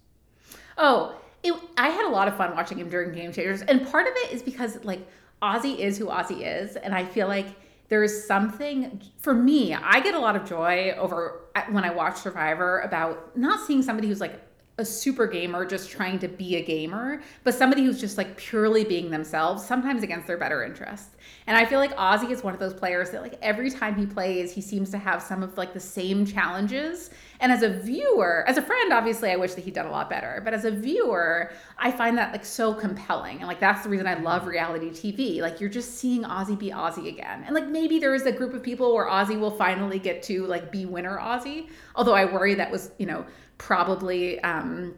Oh, 0.78 1.16
it, 1.44 1.54
I 1.78 1.90
had 1.90 2.06
a 2.06 2.10
lot 2.10 2.28
of 2.28 2.36
fun 2.38 2.56
watching 2.56 2.78
him 2.80 2.90
during 2.90 3.14
Game 3.14 3.32
Changers, 3.32 3.62
and 3.62 3.88
part 3.88 4.08
of 4.08 4.14
it 4.16 4.32
is 4.32 4.42
because 4.42 4.84
like 4.84 5.06
Ozzy 5.42 5.78
is 5.78 5.98
who 5.98 6.08
Ozzy 6.08 6.42
is, 6.42 6.76
and 6.76 6.94
I 6.94 7.06
feel 7.06 7.28
like 7.28 7.48
there 7.88 8.04
is 8.04 8.26
something 8.28 9.02
for 9.20 9.34
me. 9.34 9.74
I 9.74 10.00
get 10.00 10.16
a 10.16 10.20
lot 10.20 10.36
of 10.36 10.46
joy 10.48 10.92
over 10.98 11.42
when 11.70 11.84
I 11.84 11.92
watch 11.92 12.18
Survivor 12.18 12.80
about 12.80 13.38
not 13.38 13.66
seeing 13.66 13.84
somebody 13.84 14.08
who's 14.08 14.22
like 14.22 14.42
a 14.78 14.84
super 14.84 15.26
gamer 15.26 15.66
just 15.66 15.90
trying 15.90 16.20
to 16.20 16.28
be 16.28 16.58
a 16.58 16.62
gamer, 16.64 17.22
but 17.46 17.54
somebody 17.54 17.86
who's 17.86 18.00
just 18.00 18.18
like 18.18 18.36
purely 18.36 18.84
being 18.84 19.10
themselves, 19.10 19.66
sometimes 19.66 20.04
against 20.04 20.28
their 20.28 20.38
better 20.38 20.64
interests. 20.64 21.16
And 21.48 21.56
I 21.56 21.66
feel 21.66 21.80
like 21.80 21.96
Ozzy 21.96 22.30
is 22.30 22.44
one 22.44 22.54
of 22.54 22.60
those 22.60 22.74
players 22.74 23.12
that 23.12 23.22
like 23.22 23.38
every 23.42 23.70
time 23.70 23.96
he 23.96 24.06
plays, 24.06 24.52
he 24.52 24.62
seems 24.62 24.90
to 24.92 24.98
have 24.98 25.22
some 25.22 25.44
of 25.44 25.58
like 25.58 25.74
the 25.74 25.80
same 25.80 26.26
challenges. 26.26 27.10
And 27.40 27.52
as 27.52 27.64
a 27.64 27.70
viewer, 27.70 28.44
as 28.48 28.58
a 28.58 28.62
friend, 28.62 28.92
obviously 28.92 29.32
I 29.32 29.38
wish 29.38 29.54
that 29.54 29.64
he'd 29.64 29.74
done 29.74 29.86
a 29.86 29.92
lot 29.92 30.10
better. 30.10 30.42
But 30.44 30.54
as 30.54 30.66
a 30.66 30.72
viewer, 30.72 31.54
I 31.78 31.92
find 31.92 32.18
that 32.18 32.34
like 32.34 32.44
so 32.44 32.74
compelling. 32.74 33.38
And 33.38 33.48
like 33.48 33.62
that's 33.62 33.84
the 33.84 33.90
reason 33.90 34.08
I 34.08 34.16
love 34.16 34.46
reality 34.46 34.90
TV. 34.90 35.40
Like 35.40 35.62
you're 35.62 35.70
just 35.70 35.96
seeing 35.98 36.24
Ozzy 36.24 36.58
be 36.58 36.72
Ozzy 36.72 37.08
again. 37.08 37.44
And 37.46 37.56
like 37.56 37.68
maybe 37.68 37.98
there 38.00 38.14
is 38.14 38.26
a 38.26 38.32
group 38.32 38.54
of 38.54 38.62
people 38.62 38.94
where 38.94 39.08
Ozzy 39.08 39.40
will 39.40 39.52
finally 39.52 40.00
get 40.00 40.22
to 40.24 40.46
like 40.48 40.70
be 40.70 40.86
winner 40.86 41.18
Ozzy. 41.18 41.70
Although 41.96 42.16
I 42.16 42.26
worry 42.26 42.56
that 42.56 42.70
was, 42.70 42.92
you 42.98 43.06
know, 43.06 43.26
probably 43.58 44.40
um, 44.42 44.96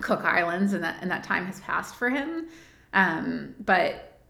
Cook 0.00 0.24
Islands, 0.24 0.72
and 0.72 0.82
that 0.84 0.98
and 1.00 1.10
that 1.10 1.24
time 1.24 1.46
has 1.46 1.60
passed 1.60 1.96
for 1.96 2.10
him. 2.10 2.46
Um, 2.92 3.54
but 3.64 4.20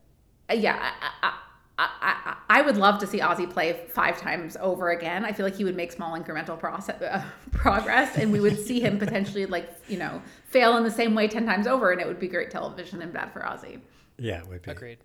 uh, 0.50 0.54
yeah, 0.54 0.92
I, 1.02 1.28
I, 1.28 1.32
I, 1.78 1.88
I, 2.00 2.36
I 2.48 2.62
would 2.62 2.76
love 2.76 2.98
to 3.00 3.06
see 3.06 3.20
Ozzy 3.20 3.50
play 3.50 3.86
five 3.90 4.18
times 4.18 4.56
over 4.60 4.90
again. 4.90 5.24
I 5.24 5.32
feel 5.32 5.44
like 5.44 5.56
he 5.56 5.64
would 5.64 5.76
make 5.76 5.92
small 5.92 6.18
incremental 6.18 6.58
process, 6.58 7.00
uh, 7.02 7.22
progress, 7.52 8.16
and 8.16 8.32
we 8.32 8.40
would 8.40 8.58
see 8.58 8.80
him 8.80 8.98
potentially 9.04 9.46
like 9.46 9.70
you 9.88 9.98
know 9.98 10.22
fail 10.44 10.76
in 10.76 10.84
the 10.84 10.90
same 10.90 11.14
way 11.14 11.28
ten 11.28 11.46
times 11.46 11.66
over, 11.66 11.90
and 11.92 12.00
it 12.00 12.06
would 12.06 12.20
be 12.20 12.28
great 12.28 12.50
television 12.50 13.02
and 13.02 13.12
bad 13.12 13.32
for 13.32 13.40
Ozzy. 13.40 13.80
yeah, 14.18 14.38
it 14.38 14.48
would 14.48 14.62
be. 14.62 14.70
Agreed. 14.70 14.98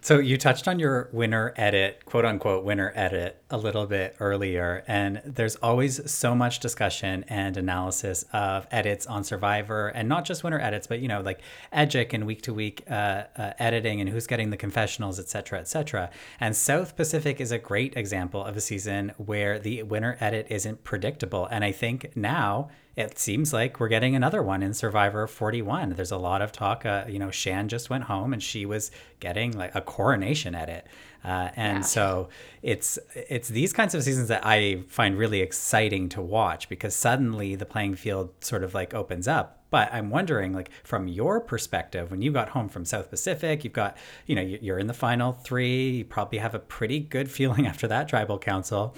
So 0.00 0.20
you 0.20 0.38
touched 0.38 0.68
on 0.68 0.78
your 0.78 1.08
winner 1.12 1.52
edit, 1.56 2.04
quote 2.04 2.24
unquote 2.24 2.64
winner 2.64 2.92
edit, 2.94 3.42
a 3.50 3.58
little 3.58 3.84
bit 3.84 4.14
earlier, 4.20 4.84
and 4.86 5.20
there's 5.24 5.56
always 5.56 6.08
so 6.10 6.36
much 6.36 6.60
discussion 6.60 7.24
and 7.28 7.56
analysis 7.56 8.24
of 8.32 8.68
edits 8.70 9.06
on 9.06 9.24
Survivor, 9.24 9.88
and 9.88 10.08
not 10.08 10.24
just 10.24 10.44
winner 10.44 10.60
edits, 10.60 10.86
but 10.86 11.00
you 11.00 11.08
know 11.08 11.20
like 11.20 11.40
Edgic 11.72 12.12
and 12.12 12.26
week 12.26 12.42
to 12.42 12.54
week 12.54 12.84
uh, 12.88 13.24
uh, 13.36 13.52
editing 13.58 14.00
and 14.00 14.08
who's 14.08 14.28
getting 14.28 14.50
the 14.50 14.56
confessionals, 14.56 15.18
et 15.18 15.28
cetera, 15.28 15.58
et 15.58 15.66
cetera. 15.66 16.10
And 16.38 16.54
South 16.54 16.96
Pacific 16.96 17.40
is 17.40 17.50
a 17.50 17.58
great 17.58 17.96
example 17.96 18.44
of 18.44 18.56
a 18.56 18.60
season 18.60 19.12
where 19.16 19.58
the 19.58 19.82
winner 19.82 20.16
edit 20.20 20.46
isn't 20.48 20.84
predictable, 20.84 21.46
and 21.46 21.64
I 21.64 21.72
think 21.72 22.16
now 22.16 22.70
it 22.98 23.18
seems 23.18 23.52
like 23.52 23.78
we're 23.80 23.88
getting 23.88 24.16
another 24.16 24.42
one 24.42 24.62
in 24.62 24.74
Survivor 24.74 25.26
41. 25.26 25.90
There's 25.90 26.10
a 26.10 26.16
lot 26.18 26.42
of 26.42 26.50
talk. 26.52 26.84
Uh, 26.84 27.04
you 27.08 27.18
know, 27.18 27.30
Shan 27.30 27.68
just 27.68 27.88
went 27.90 28.04
home 28.04 28.32
and 28.32 28.42
she 28.42 28.66
was 28.66 28.90
getting 29.20 29.56
like 29.56 29.74
a 29.74 29.80
coronation 29.80 30.54
edit, 30.54 30.86
uh, 31.24 31.50
and 31.56 31.78
Yeah. 31.78 31.82
so 31.82 32.28
it's 32.62 32.98
it's 33.14 33.48
these 33.48 33.72
kinds 33.72 33.94
of 33.94 34.02
seasons 34.02 34.28
that 34.28 34.44
I 34.44 34.82
find 34.88 35.16
really 35.16 35.40
exciting 35.40 36.08
to 36.10 36.20
watch 36.20 36.68
because 36.68 36.94
suddenly 36.94 37.54
the 37.54 37.66
playing 37.66 37.94
field 37.94 38.30
sort 38.40 38.62
of 38.64 38.74
like 38.74 38.92
opens 38.94 39.28
up. 39.28 39.54
But 39.70 39.92
I'm 39.92 40.08
wondering, 40.08 40.52
like 40.54 40.70
from 40.82 41.08
your 41.08 41.40
perspective, 41.40 42.10
when 42.10 42.22
you 42.22 42.32
got 42.32 42.48
home 42.48 42.68
from 42.70 42.84
South 42.86 43.10
Pacific, 43.10 43.64
you've 43.64 43.74
got, 43.74 43.96
you 44.26 44.34
know, 44.34 44.40
you- 44.42 44.58
you're 44.62 44.78
in 44.78 44.86
the 44.86 44.94
final 44.94 45.32
three. 45.32 45.90
You 45.98 46.04
probably 46.06 46.38
have 46.38 46.54
a 46.54 46.58
pretty 46.58 47.00
good 47.00 47.30
feeling 47.38 47.66
after 47.66 47.86
that 47.88 48.08
tribal 48.08 48.38
council 48.38 48.94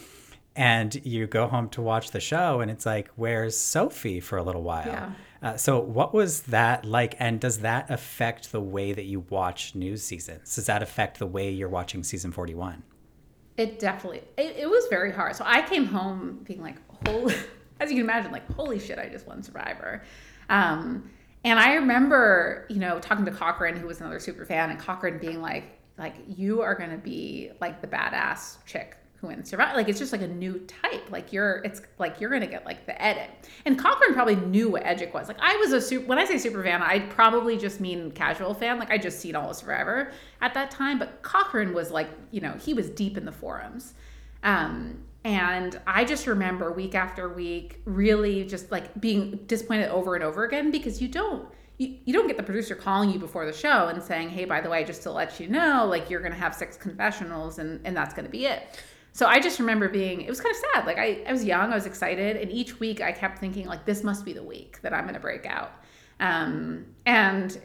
and 0.60 0.94
you 1.06 1.26
go 1.26 1.46
home 1.46 1.68
to 1.70 1.80
watch 1.82 2.10
the 2.10 2.20
show 2.20 2.60
and 2.60 2.70
it's 2.70 2.84
like 2.84 3.08
where's 3.16 3.56
sophie 3.56 4.20
for 4.20 4.36
a 4.38 4.42
little 4.42 4.62
while 4.62 4.86
Yeah. 4.86 5.12
uh, 5.42 5.56
so 5.56 5.80
what 5.80 6.12
was 6.12 6.42
that 6.42 6.84
like 6.84 7.14
and 7.18 7.40
does 7.40 7.58
that 7.60 7.90
affect 7.90 8.52
the 8.52 8.60
way 8.60 8.92
that 8.92 9.04
you 9.04 9.20
watch 9.30 9.74
news 9.74 10.02
seasons 10.02 10.54
does 10.54 10.66
that 10.66 10.82
affect 10.82 11.18
the 11.18 11.26
way 11.26 11.50
you're 11.50 11.68
watching 11.80 12.02
season 12.04 12.30
41 12.32 12.82
It 13.56 13.78
definitely 13.78 14.22
it, 14.36 14.56
it 14.64 14.68
was 14.70 14.84
very 14.88 15.12
hard. 15.12 15.34
So 15.36 15.44
I 15.46 15.62
came 15.62 15.86
home 15.86 16.40
being 16.48 16.62
like, 16.62 16.76
holy, 17.06 17.34
as 17.80 17.90
you 17.90 17.96
can 17.96 18.04
imagine, 18.04 18.30
like, 18.32 18.46
holy 18.54 18.78
shit, 18.78 18.98
I 18.98 19.08
just 19.08 19.26
won 19.26 19.42
Survivor. 19.42 20.02
Um, 20.48 21.10
and 21.44 21.58
I 21.58 21.74
remember, 21.74 22.66
you 22.70 22.78
know, 22.84 22.98
talking 23.00 23.24
to 23.24 23.30
Cochran, 23.30 23.76
who 23.76 23.86
was 23.86 24.00
another 24.00 24.18
super 24.20 24.44
fan, 24.44 24.70
and 24.70 24.78
Cochran 24.78 25.18
being 25.18 25.40
like, 25.42 25.64
like, 25.98 26.14
you 26.26 26.60
are 26.62 26.74
going 26.74 26.90
to 26.90 26.98
be 27.12 27.50
like 27.60 27.80
the 27.80 27.86
badass 27.86 28.64
chick 28.66 28.96
who 29.20 29.28
wins 29.28 29.50
Survivor. 29.50 29.76
Like, 29.76 29.88
it's 29.88 29.98
just 29.98 30.12
like 30.12 30.22
a 30.22 30.28
new 30.28 30.58
type. 30.60 31.10
Like, 31.10 31.32
you're, 31.32 31.56
it's 31.64 31.82
like 31.98 32.20
you're 32.20 32.30
to 32.38 32.46
get 32.46 32.64
like 32.64 32.86
the 32.86 33.00
edit. 33.00 33.30
And 33.64 33.78
Cochran 33.78 34.14
probably 34.14 34.36
knew 34.36 34.68
what 34.70 34.84
Edgic 34.84 35.12
was. 35.12 35.28
Like, 35.28 35.38
I 35.40 35.56
was 35.56 35.72
a 35.72 35.80
super, 35.80 36.06
when 36.06 36.18
I 36.18 36.24
say 36.24 36.38
super 36.38 36.62
fan, 36.62 36.82
I 36.82 37.00
probably 37.00 37.56
just 37.56 37.80
mean 37.80 38.10
casual 38.12 38.54
fan. 38.54 38.78
Like, 38.78 38.90
I 38.90 38.98
just 38.98 39.20
seen 39.20 39.36
all 39.36 39.50
of 39.50 39.56
Survivor 39.56 40.12
at 40.40 40.54
that 40.54 40.70
time. 40.70 40.98
But 40.98 41.22
Cochran 41.22 41.74
was 41.74 41.90
like, 41.90 42.08
you 42.30 42.40
know, 42.40 42.54
he 42.60 42.74
was 42.74 42.88
deep 42.90 43.16
in 43.16 43.24
the 43.24 43.32
forums. 43.32 43.94
Um, 44.42 45.04
and 45.24 45.78
I 45.86 46.04
just 46.04 46.26
remember 46.26 46.72
week 46.72 46.94
after 46.94 47.28
week 47.28 47.80
really 47.84 48.44
just 48.44 48.72
like 48.72 48.98
being 49.00 49.40
disappointed 49.46 49.90
over 49.90 50.14
and 50.14 50.24
over 50.24 50.44
again 50.44 50.70
because 50.70 51.02
you 51.02 51.08
don't 51.08 51.46
you, 51.76 51.96
you 52.04 52.12
don't 52.12 52.26
get 52.26 52.36
the 52.36 52.42
producer 52.42 52.74
calling 52.74 53.10
you 53.10 53.18
before 53.18 53.46
the 53.46 53.52
show 53.54 53.88
and 53.88 54.02
saying, 54.02 54.28
hey, 54.28 54.44
by 54.44 54.60
the 54.60 54.68
way, 54.68 54.84
just 54.84 55.02
to 55.04 55.10
let 55.10 55.40
you 55.40 55.48
know, 55.48 55.86
like 55.86 56.10
you're 56.10 56.20
gonna 56.20 56.34
have 56.34 56.54
six 56.54 56.76
confessionals 56.76 57.58
and, 57.58 57.80
and 57.86 57.96
that's 57.96 58.12
gonna 58.12 58.28
be 58.28 58.46
it. 58.46 58.82
So 59.12 59.26
I 59.26 59.40
just 59.40 59.58
remember 59.58 59.88
being, 59.88 60.22
it 60.22 60.28
was 60.28 60.40
kind 60.40 60.54
of 60.54 60.62
sad. 60.74 60.86
Like 60.86 60.98
I, 60.98 61.22
I 61.26 61.32
was 61.32 61.44
young, 61.44 61.72
I 61.72 61.74
was 61.74 61.86
excited, 61.86 62.36
and 62.36 62.50
each 62.50 62.78
week 62.80 63.00
I 63.00 63.12
kept 63.12 63.38
thinking, 63.38 63.66
like, 63.66 63.84
this 63.84 64.04
must 64.04 64.24
be 64.24 64.32
the 64.32 64.42
week 64.42 64.80
that 64.82 64.94
I'm 64.94 65.04
gonna 65.06 65.20
break 65.20 65.46
out. 65.46 65.72
Um, 66.20 66.86
and 67.06 67.58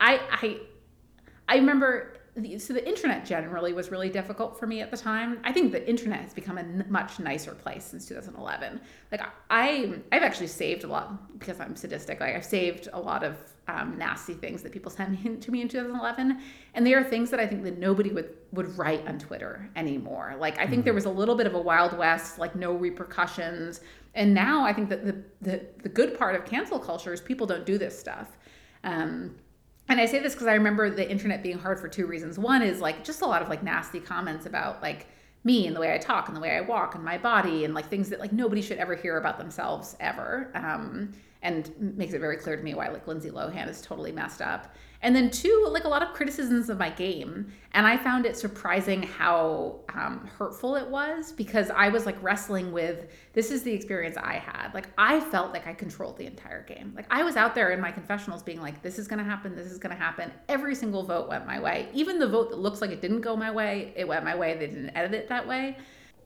I 0.00 0.20
I 0.30 0.60
I 1.48 1.56
remember 1.56 2.15
so 2.58 2.74
the 2.74 2.86
internet 2.86 3.24
generally 3.24 3.72
was 3.72 3.90
really 3.90 4.10
difficult 4.10 4.58
for 4.58 4.66
me 4.66 4.82
at 4.82 4.90
the 4.90 4.96
time. 4.96 5.40
I 5.42 5.52
think 5.52 5.72
the 5.72 5.88
internet 5.88 6.20
has 6.20 6.34
become 6.34 6.58
a 6.58 6.62
n- 6.62 6.84
much 6.90 7.18
nicer 7.18 7.54
place 7.54 7.84
since 7.84 8.06
2011. 8.06 8.78
Like 9.10 9.22
I, 9.48 9.94
I've 10.12 10.22
actually 10.22 10.48
saved 10.48 10.84
a 10.84 10.86
lot 10.86 11.38
because 11.38 11.60
I'm 11.60 11.74
sadistic. 11.74 12.20
Like 12.20 12.34
I've 12.34 12.44
saved 12.44 12.88
a 12.92 13.00
lot 13.00 13.24
of 13.24 13.38
um, 13.68 13.96
nasty 13.96 14.34
things 14.34 14.62
that 14.62 14.72
people 14.72 14.90
sent 14.98 15.24
me, 15.24 15.36
to 15.36 15.50
me 15.50 15.62
in 15.62 15.68
2011, 15.68 16.42
and 16.74 16.86
they 16.86 16.92
are 16.92 17.02
things 17.02 17.30
that 17.30 17.40
I 17.40 17.46
think 17.46 17.62
that 17.64 17.78
nobody 17.78 18.10
would 18.10 18.36
would 18.52 18.76
write 18.76 19.06
on 19.08 19.18
Twitter 19.18 19.70
anymore. 19.74 20.36
Like 20.38 20.58
I 20.58 20.66
think 20.66 20.80
mm-hmm. 20.80 20.84
there 20.84 20.94
was 20.94 21.06
a 21.06 21.10
little 21.10 21.36
bit 21.36 21.46
of 21.46 21.54
a 21.54 21.60
wild 21.60 21.96
west, 21.96 22.38
like 22.38 22.54
no 22.54 22.72
repercussions, 22.72 23.80
and 24.14 24.34
now 24.34 24.62
I 24.62 24.74
think 24.74 24.90
that 24.90 25.06
the 25.06 25.22
the, 25.40 25.66
the 25.82 25.88
good 25.88 26.18
part 26.18 26.34
of 26.34 26.44
cancel 26.44 26.78
culture 26.78 27.14
is 27.14 27.20
people 27.22 27.46
don't 27.46 27.64
do 27.64 27.78
this 27.78 27.98
stuff. 27.98 28.36
Um, 28.84 29.36
and 29.88 30.00
I 30.00 30.06
say 30.06 30.18
this 30.18 30.34
because 30.34 30.46
I 30.46 30.54
remember 30.54 30.90
the 30.90 31.08
internet 31.08 31.42
being 31.42 31.58
hard 31.58 31.78
for 31.78 31.88
two 31.88 32.06
reasons. 32.06 32.38
One 32.38 32.62
is 32.62 32.80
like 32.80 33.04
just 33.04 33.22
a 33.22 33.26
lot 33.26 33.42
of 33.42 33.48
like 33.48 33.62
nasty 33.62 34.00
comments 34.00 34.46
about 34.46 34.82
like 34.82 35.06
me 35.44 35.66
and 35.66 35.76
the 35.76 35.80
way 35.80 35.94
I 35.94 35.98
talk 35.98 36.28
and 36.28 36.36
the 36.36 36.40
way 36.40 36.56
I 36.56 36.60
walk 36.60 36.96
and 36.96 37.04
my 37.04 37.18
body 37.18 37.64
and 37.64 37.72
like 37.72 37.88
things 37.88 38.08
that 38.10 38.18
like 38.18 38.32
nobody 38.32 38.60
should 38.60 38.78
ever 38.78 38.96
hear 38.96 39.16
about 39.16 39.38
themselves 39.38 39.96
ever. 40.00 40.50
Um, 40.54 41.12
and 41.42 41.72
makes 41.96 42.12
it 42.12 42.18
very 42.18 42.36
clear 42.36 42.56
to 42.56 42.62
me 42.62 42.74
why 42.74 42.88
like 42.88 43.06
Lindsay 43.06 43.30
Lohan 43.30 43.68
is 43.68 43.80
totally 43.80 44.10
messed 44.10 44.42
up. 44.42 44.74
And 45.06 45.14
then 45.14 45.30
two, 45.30 45.68
like 45.70 45.84
a 45.84 45.88
lot 45.88 46.02
of 46.02 46.12
criticisms 46.14 46.68
of 46.68 46.80
my 46.80 46.90
game, 46.90 47.52
and 47.74 47.86
I 47.86 47.96
found 47.96 48.26
it 48.26 48.36
surprising 48.36 49.04
how 49.04 49.82
um, 49.94 50.28
hurtful 50.36 50.74
it 50.74 50.88
was 50.88 51.30
because 51.30 51.70
I 51.70 51.90
was 51.90 52.06
like 52.06 52.20
wrestling 52.20 52.72
with 52.72 53.06
this 53.32 53.52
is 53.52 53.62
the 53.62 53.70
experience 53.70 54.16
I 54.16 54.38
had. 54.38 54.72
Like 54.74 54.88
I 54.98 55.20
felt 55.20 55.52
like 55.52 55.68
I 55.68 55.74
controlled 55.74 56.18
the 56.18 56.26
entire 56.26 56.64
game. 56.64 56.92
Like 56.96 57.06
I 57.08 57.22
was 57.22 57.36
out 57.36 57.54
there 57.54 57.70
in 57.70 57.80
my 57.80 57.92
confessionals 57.92 58.42
being 58.42 58.60
like, 58.60 58.82
this 58.82 58.98
is 58.98 59.06
gonna 59.06 59.22
happen, 59.22 59.54
this 59.54 59.70
is 59.70 59.78
gonna 59.78 59.94
happen. 59.94 60.32
Every 60.48 60.74
single 60.74 61.04
vote 61.04 61.28
went 61.28 61.46
my 61.46 61.60
way. 61.60 61.88
Even 61.92 62.18
the 62.18 62.26
vote 62.26 62.50
that 62.50 62.58
looks 62.58 62.80
like 62.80 62.90
it 62.90 63.00
didn't 63.00 63.20
go 63.20 63.36
my 63.36 63.52
way, 63.52 63.92
it 63.94 64.08
went 64.08 64.24
my 64.24 64.34
way. 64.34 64.54
They 64.54 64.66
didn't 64.66 64.90
edit 64.96 65.14
it 65.14 65.28
that 65.28 65.46
way 65.46 65.76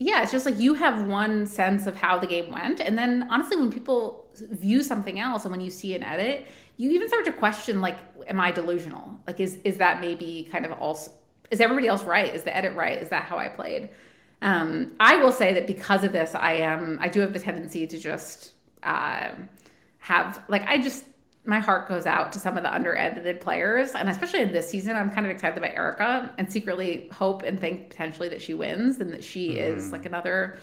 yeah, 0.02 0.22
it's 0.22 0.32
just 0.32 0.46
like 0.46 0.58
you 0.58 0.72
have 0.72 1.06
one 1.06 1.46
sense 1.46 1.86
of 1.86 1.94
how 1.94 2.18
the 2.18 2.26
game 2.26 2.50
went. 2.50 2.80
And 2.80 2.96
then 2.96 3.28
honestly, 3.30 3.58
when 3.58 3.70
people 3.70 4.24
view 4.50 4.82
something 4.82 5.20
else 5.20 5.44
and 5.44 5.52
when 5.52 5.60
you 5.60 5.70
see 5.70 5.94
an 5.94 6.02
edit, 6.02 6.46
you 6.80 6.90
even 6.92 7.08
start 7.08 7.26
to 7.26 7.32
question 7.32 7.82
like, 7.82 7.98
am 8.26 8.40
I 8.40 8.50
delusional? 8.50 9.20
Like, 9.26 9.38
is 9.38 9.58
is 9.64 9.76
that 9.76 10.00
maybe 10.00 10.48
kind 10.50 10.64
of 10.64 10.72
also 10.72 11.12
is 11.50 11.60
everybody 11.60 11.88
else 11.88 12.04
right? 12.04 12.34
Is 12.34 12.42
the 12.42 12.56
edit 12.56 12.74
right? 12.74 13.00
Is 13.02 13.10
that 13.10 13.24
how 13.24 13.36
I 13.36 13.48
played? 13.48 13.90
Um, 14.40 14.92
I 14.98 15.16
will 15.16 15.32
say 15.32 15.52
that 15.52 15.66
because 15.66 16.04
of 16.04 16.12
this, 16.12 16.34
I 16.34 16.54
am 16.54 16.98
I 17.00 17.08
do 17.08 17.20
have 17.20 17.34
the 17.34 17.38
tendency 17.38 17.86
to 17.86 17.98
just 17.98 18.52
uh, 18.82 19.30
have 19.98 20.42
like 20.48 20.66
I 20.66 20.78
just 20.78 21.04
my 21.44 21.58
heart 21.58 21.86
goes 21.88 22.06
out 22.06 22.32
to 22.32 22.38
some 22.38 22.56
of 22.56 22.62
the 22.62 22.72
under 22.72 22.96
edited 22.96 23.40
players. 23.40 23.92
And 23.92 24.08
especially 24.08 24.40
in 24.40 24.52
this 24.52 24.68
season, 24.68 24.96
I'm 24.96 25.10
kind 25.10 25.26
of 25.26 25.32
excited 25.32 25.58
about 25.58 25.74
erica 25.74 26.32
and 26.38 26.50
secretly 26.50 27.08
hope 27.12 27.42
and 27.42 27.60
think 27.60 27.90
potentially 27.90 28.28
that 28.28 28.40
she 28.40 28.54
wins 28.54 29.00
and 29.00 29.12
that 29.12 29.24
she 29.24 29.50
mm. 29.50 29.56
is 29.56 29.92
like 29.92 30.06
another 30.06 30.58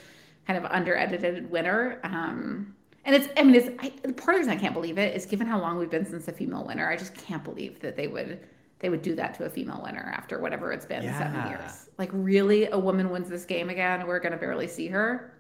kind 0.48 0.58
of 0.58 0.72
under 0.72 0.96
edited 0.96 1.52
winner. 1.52 2.00
Um, 2.04 2.76
and 3.08 3.16
it's, 3.16 3.30
I 3.38 3.44
mean, 3.44 3.56
it's 3.56 3.70
I, 3.80 3.90
part 3.90 4.10
of 4.10 4.16
the 4.16 4.32
reason 4.34 4.52
I 4.52 4.58
can't 4.58 4.74
believe 4.74 4.98
it 4.98 5.16
is 5.16 5.26
given 5.26 5.48
how 5.48 5.62
long 5.62 5.78
we've 5.78 5.90
been 5.90 6.06
since 6.06 6.26
the 6.26 6.34
female 6.34 6.66
winner, 6.66 6.90
I 6.90 6.98
just 6.98 7.16
can't 7.16 7.44
believe 7.44 7.80
that 7.80 7.96
they 7.96 8.08
would 8.08 8.46
they 8.80 8.90
would 8.90 9.02
do 9.02 9.16
that 9.16 9.34
to 9.36 9.46
a 9.46 9.50
female 9.50 9.82
winner 9.84 10.14
after 10.16 10.40
whatever 10.40 10.72
it's 10.72 10.86
been 10.86 11.04
yeah. 11.04 11.18
seven 11.18 11.50
years. 11.50 11.90
Like, 11.98 12.10
really, 12.12 12.68
a 12.68 12.78
woman 12.78 13.10
wins 13.10 13.28
this 13.30 13.46
game 13.46 13.70
again? 13.70 14.06
We're 14.06 14.20
gonna 14.20 14.38
barely 14.38 14.68
see 14.68 14.88
her. 14.88 15.34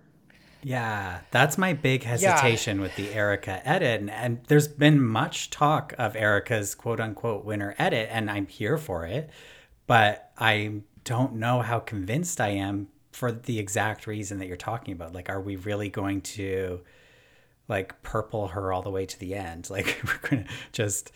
Yeah, 0.64 1.20
that's 1.30 1.58
my 1.58 1.74
big 1.74 2.04
hesitation 2.04 2.78
yeah. 2.78 2.84
with 2.84 2.96
the 2.96 3.14
Erica 3.14 3.62
edit. 3.68 4.00
And, 4.00 4.10
and, 4.10 4.44
there's 4.48 4.68
been 4.68 5.00
much 5.00 5.52
talk 5.52 5.94
of 6.00 6.16
Erica's 6.16 6.74
quote 6.74 7.00
unquote 7.00 7.44
winner 7.46 7.76
edit, 7.78 8.08
and 8.12 8.32
I'm 8.32 8.48
here 8.48 8.78
for 8.78 9.06
it. 9.06 9.30
But 9.88 10.32
I 10.38 10.82
don't 11.04 11.36
know 11.36 11.62
how 11.62 11.80
convinced 11.80 12.42
I 12.42 12.50
am 12.50 12.88
for 13.12 13.32
the 13.32 13.60
exact 13.60 14.08
reason 14.08 14.40
that 14.40 14.48
you're 14.48 14.58
talking 14.58 14.94
about. 14.94 15.14
Like, 15.14 15.30
are 15.30 15.42
we 15.42 15.58
really 15.58 15.90
going 15.90 16.22
to 16.22 16.82
like 17.68 18.02
purple 18.04 18.50
her 18.50 18.72
all 18.72 18.82
the 18.82 18.90
way 18.90 19.06
to 19.06 19.20
the 19.20 19.36
end? 19.36 19.70
Like, 19.78 20.02
we're 20.06 20.30
going 20.30 20.44
to 20.46 20.50
just 20.72 21.12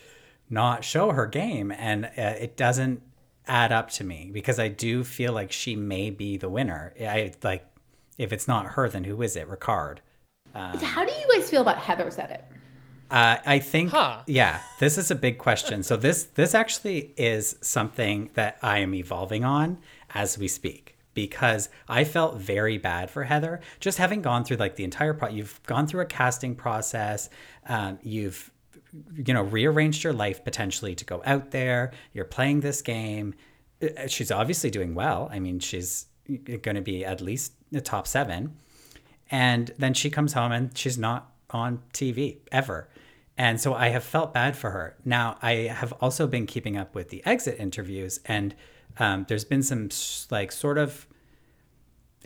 not 0.49 0.83
show 0.83 1.11
her 1.11 1.25
game. 1.25 1.71
And 1.71 2.05
uh, 2.05 2.35
it 2.39 2.57
doesn't 2.57 3.01
add 3.47 3.71
up 3.71 3.89
to 3.91 4.03
me 4.03 4.29
because 4.31 4.59
I 4.59 4.67
do 4.67 5.03
feel 5.03 5.33
like 5.33 5.51
she 5.51 5.75
may 5.75 6.09
be 6.09 6.37
the 6.37 6.49
winner. 6.49 6.93
I 6.99 7.33
like 7.43 7.65
if 8.17 8.31
it's 8.31 8.47
not 8.47 8.73
her, 8.73 8.87
then 8.87 9.03
who 9.03 9.21
is 9.21 9.35
it? 9.35 9.49
Ricard. 9.49 9.97
Um, 10.53 10.77
How 10.77 11.05
do 11.05 11.11
you 11.11 11.27
guys 11.33 11.49
feel 11.49 11.61
about 11.61 11.77
Heather's 11.77 12.19
edit? 12.19 12.43
Uh, 13.09 13.37
I 13.45 13.59
think, 13.59 13.89
huh. 13.91 14.21
yeah, 14.25 14.61
this 14.79 14.97
is 14.97 15.11
a 15.11 15.15
big 15.15 15.37
question. 15.37 15.83
so 15.83 15.97
this 15.97 16.23
this 16.35 16.53
actually 16.55 17.13
is 17.17 17.57
something 17.61 18.29
that 18.35 18.57
I 18.61 18.79
am 18.79 18.93
evolving 18.93 19.43
on 19.43 19.79
as 20.13 20.37
we 20.37 20.47
speak 20.47 20.90
because 21.13 21.69
I 21.87 22.03
felt 22.03 22.37
very 22.37 22.77
bad 22.77 23.09
for 23.09 23.23
Heather. 23.23 23.61
Just 23.79 23.97
having 23.97 24.21
gone 24.21 24.43
through 24.43 24.57
like 24.57 24.75
the 24.75 24.83
entire 24.83 25.13
pro, 25.13 25.29
you've 25.29 25.61
gone 25.63 25.87
through 25.87 26.01
a 26.01 26.05
casting 26.05 26.55
process. 26.55 27.29
Um, 27.67 27.99
you've 28.01 28.51
you 29.15 29.33
know 29.33 29.43
rearranged 29.43 30.03
your 30.03 30.13
life 30.13 30.43
potentially 30.43 30.95
to 30.95 31.05
go 31.05 31.21
out 31.25 31.51
there. 31.51 31.91
You're 32.13 32.25
playing 32.25 32.61
this 32.61 32.81
game. 32.81 33.33
Uh, 33.81 34.07
she's 34.07 34.31
obviously 34.31 34.69
doing 34.69 34.95
well. 34.95 35.29
I 35.31 35.39
mean, 35.39 35.59
she's 35.59 36.05
going 36.27 36.75
to 36.75 36.81
be 36.81 37.03
at 37.03 37.21
least 37.21 37.53
the 37.71 37.81
top 37.81 38.07
seven. 38.07 38.57
And 39.29 39.71
then 39.77 39.93
she 39.93 40.09
comes 40.09 40.33
home 40.33 40.51
and 40.51 40.77
she's 40.77 40.97
not 40.97 41.31
on 41.49 41.81
TV 41.93 42.37
ever. 42.51 42.89
And 43.37 43.59
so 43.59 43.73
I 43.73 43.89
have 43.89 44.03
felt 44.03 44.33
bad 44.33 44.55
for 44.55 44.71
her. 44.71 44.97
Now, 45.05 45.37
I 45.41 45.53
have 45.53 45.93
also 45.93 46.27
been 46.27 46.45
keeping 46.45 46.77
up 46.77 46.93
with 46.93 47.09
the 47.09 47.25
exit 47.25 47.59
interviews, 47.59 48.19
and 48.25 48.53
um, 48.99 49.25
there's 49.27 49.45
been 49.45 49.63
some 49.63 49.89
like 50.29 50.51
sort 50.51 50.77
of 50.77 51.07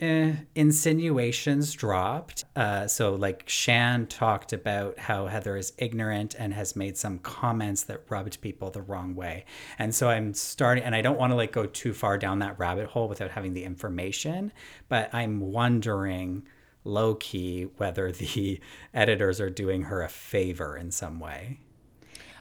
eh, 0.00 0.34
insinuations 0.54 1.72
dropped. 1.72 2.44
Uh, 2.54 2.86
so, 2.86 3.14
like, 3.14 3.44
Shan 3.46 4.06
talked 4.06 4.52
about 4.52 4.98
how 4.98 5.26
Heather 5.26 5.56
is 5.56 5.72
ignorant 5.78 6.34
and 6.38 6.52
has 6.54 6.76
made 6.76 6.96
some 6.96 7.18
comments 7.18 7.84
that 7.84 8.02
rubbed 8.08 8.40
people 8.40 8.70
the 8.70 8.82
wrong 8.82 9.14
way. 9.14 9.44
And 9.78 9.94
so 9.94 10.08
I'm 10.08 10.34
starting, 10.34 10.84
and 10.84 10.94
I 10.94 11.02
don't 11.02 11.18
want 11.18 11.32
to 11.32 11.36
like 11.36 11.52
go 11.52 11.66
too 11.66 11.92
far 11.92 12.18
down 12.18 12.40
that 12.40 12.58
rabbit 12.58 12.88
hole 12.88 13.08
without 13.08 13.30
having 13.30 13.54
the 13.54 13.64
information, 13.64 14.52
but 14.88 15.14
I'm 15.14 15.40
wondering 15.40 16.46
low 16.84 17.16
key 17.16 17.64
whether 17.76 18.12
the 18.12 18.60
editors 18.94 19.40
are 19.40 19.50
doing 19.50 19.82
her 19.82 20.02
a 20.02 20.08
favor 20.08 20.76
in 20.76 20.90
some 20.90 21.18
way. 21.18 21.58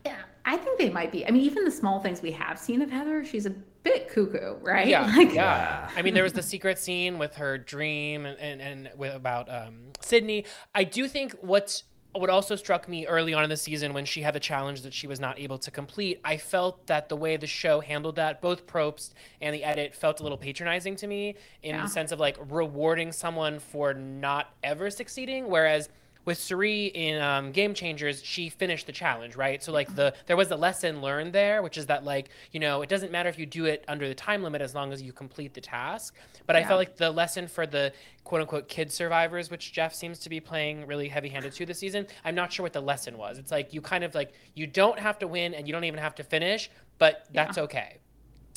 Yeah, 0.05 0.17
I 0.45 0.57
think 0.57 0.77
they 0.77 0.91
might 0.91 1.11
be. 1.11 1.25
I 1.25 1.31
mean, 1.31 1.41
even 1.41 1.65
the 1.65 1.71
small 1.71 1.99
things 1.99 2.21
we 2.21 2.31
have 2.31 2.59
seen 2.59 2.81
of 2.81 2.91
Heather, 2.91 3.25
she's 3.25 3.47
a 3.47 3.55
bit 3.85 4.09
cuckoo, 4.09 4.55
right? 4.61 4.87
Yeah, 4.87 5.05
like, 5.15 5.33
yeah. 5.33 5.89
I 5.95 6.01
mean, 6.01 6.13
there 6.13 6.23
was 6.23 6.33
the 6.33 6.43
secret 6.43 6.77
scene 6.77 7.17
with 7.17 7.35
her 7.35 7.57
dream 7.57 8.25
and 8.25 8.37
and, 8.39 8.61
and 8.61 8.89
with 8.97 9.15
about 9.15 9.49
um, 9.49 9.91
Sydney. 10.01 10.45
I 10.73 10.83
do 10.83 11.07
think 11.07 11.33
what's 11.39 11.83
what 12.13 12.29
also 12.29 12.55
struck 12.55 12.87
me 12.87 13.05
early 13.07 13.33
on 13.33 13.43
in 13.43 13.49
the 13.49 13.57
season 13.57 13.93
when 13.93 14.05
she 14.05 14.21
had 14.21 14.35
a 14.35 14.39
challenge 14.39 14.81
that 14.83 14.93
she 14.93 15.05
was 15.05 15.19
not 15.19 15.37
able 15.37 15.57
to 15.59 15.69
complete, 15.69 16.21
I 16.23 16.37
felt 16.37 16.87
that 16.87 17.09
the 17.09 17.15
way 17.17 17.35
the 17.35 17.47
show 17.47 17.81
handled 17.81 18.15
that, 18.15 18.41
both 18.41 18.65
Probst 18.65 19.13
and 19.41 19.53
the 19.53 19.65
edit, 19.65 19.93
felt 19.93 20.21
a 20.21 20.23
little 20.23 20.37
patronizing 20.37 20.95
to 20.97 21.07
me 21.07 21.35
in 21.61 21.75
yeah. 21.75 21.81
the 21.81 21.89
sense 21.89 22.13
of 22.13 22.19
like 22.19 22.37
rewarding 22.49 23.11
someone 23.11 23.59
for 23.59 23.93
not 23.93 24.53
ever 24.63 24.89
succeeding. 24.89 25.49
Whereas 25.49 25.89
with 26.25 26.37
Cirie 26.39 26.87
in 26.87 27.21
um, 27.21 27.51
Game 27.51 27.73
Changers, 27.73 28.23
she 28.23 28.49
finished 28.49 28.87
the 28.87 28.91
challenge, 28.91 29.35
right? 29.35 29.63
So 29.63 29.71
like 29.71 29.95
the 29.95 30.13
there 30.25 30.35
was 30.35 30.51
a 30.51 30.55
lesson 30.55 31.01
learned 31.01 31.33
there, 31.33 31.61
which 31.61 31.77
is 31.77 31.85
that 31.85 32.03
like 32.03 32.29
you 32.51 32.59
know 32.59 32.81
it 32.81 32.89
doesn't 32.89 33.11
matter 33.11 33.29
if 33.29 33.39
you 33.39 33.45
do 33.45 33.65
it 33.65 33.85
under 33.87 34.07
the 34.07 34.15
time 34.15 34.43
limit 34.43 34.61
as 34.61 34.75
long 34.75 34.91
as 34.91 35.01
you 35.01 35.13
complete 35.13 35.53
the 35.53 35.61
task. 35.61 36.15
But 36.47 36.55
I 36.55 36.63
felt 36.63 36.79
like 36.79 36.97
the 36.97 37.11
lesson 37.11 37.47
for 37.47 37.65
the 37.65 37.93
quote 38.23 38.41
unquote 38.41 38.67
kid 38.67 38.91
survivors, 38.91 39.49
which 39.49 39.71
Jeff 39.71 39.93
seems 39.93 40.19
to 40.19 40.29
be 40.29 40.39
playing 40.39 40.85
really 40.87 41.07
heavy 41.07 41.29
handed 41.29 41.53
to 41.53 41.65
this 41.65 41.79
season, 41.79 42.07
I'm 42.23 42.35
not 42.35 42.51
sure 42.51 42.63
what 42.63 42.73
the 42.73 42.81
lesson 42.81 43.17
was. 43.17 43.37
It's 43.37 43.51
like 43.51 43.73
you 43.73 43.81
kind 43.81 44.03
of 44.03 44.13
like 44.15 44.33
you 44.53 44.67
don't 44.67 44.99
have 44.99 45.19
to 45.19 45.27
win 45.27 45.53
and 45.53 45.67
you 45.67 45.73
don't 45.73 45.83
even 45.83 45.99
have 45.99 46.15
to 46.15 46.23
finish, 46.23 46.69
but 46.97 47.25
that's 47.31 47.57
okay. 47.57 47.97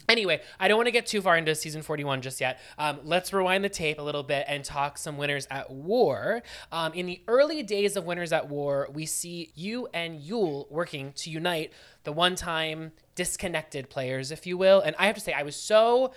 Anyway, 0.09 0.41
I 0.59 0.69
don't 0.69 0.79
want 0.79 0.87
to 0.87 0.93
get 0.93 1.07
too 1.07 1.21
far 1.21 1.37
into 1.37 1.55
season 1.55 1.83
41 1.83 2.23
just 2.23 2.41
yet. 2.41 2.59
Um, 2.79 3.01
let's 3.05 3.31
rewind 3.31 3.63
the 3.63 3.69
tape 3.69 3.99
a 3.99 4.03
little 4.03 4.23
bit 4.23 4.47
and 4.49 4.65
talk 4.65 4.97
some 4.97 5.19
Winners 5.19 5.47
at 5.51 5.71
War. 5.71 6.43
Um, 6.73 6.95
in 6.95 7.05
the 7.05 7.21
early 7.29 7.63
days 7.63 7.95
of 7.95 8.05
Winners 8.05 8.33
at 8.33 8.49
War, 8.49 8.89
we 8.93 9.05
see 9.05 9.53
you 9.55 9.87
and 9.93 10.19
Yul 10.19 10.71
working 10.71 11.13
to 11.17 11.31
unite 11.31 11.75
the 12.05 12.13
one 12.13 12.37
time 12.37 12.93
disconnected 13.17 13.91
players, 13.91 14.31
if 14.31 14.47
you 14.47 14.57
will. 14.57 14.81
And 14.81 14.97
I 14.99 15.07
have 15.07 15.15
to 15.17 15.21
say, 15.21 15.35
I 15.35 15.43
was 15.43 15.57
so 15.57 16.13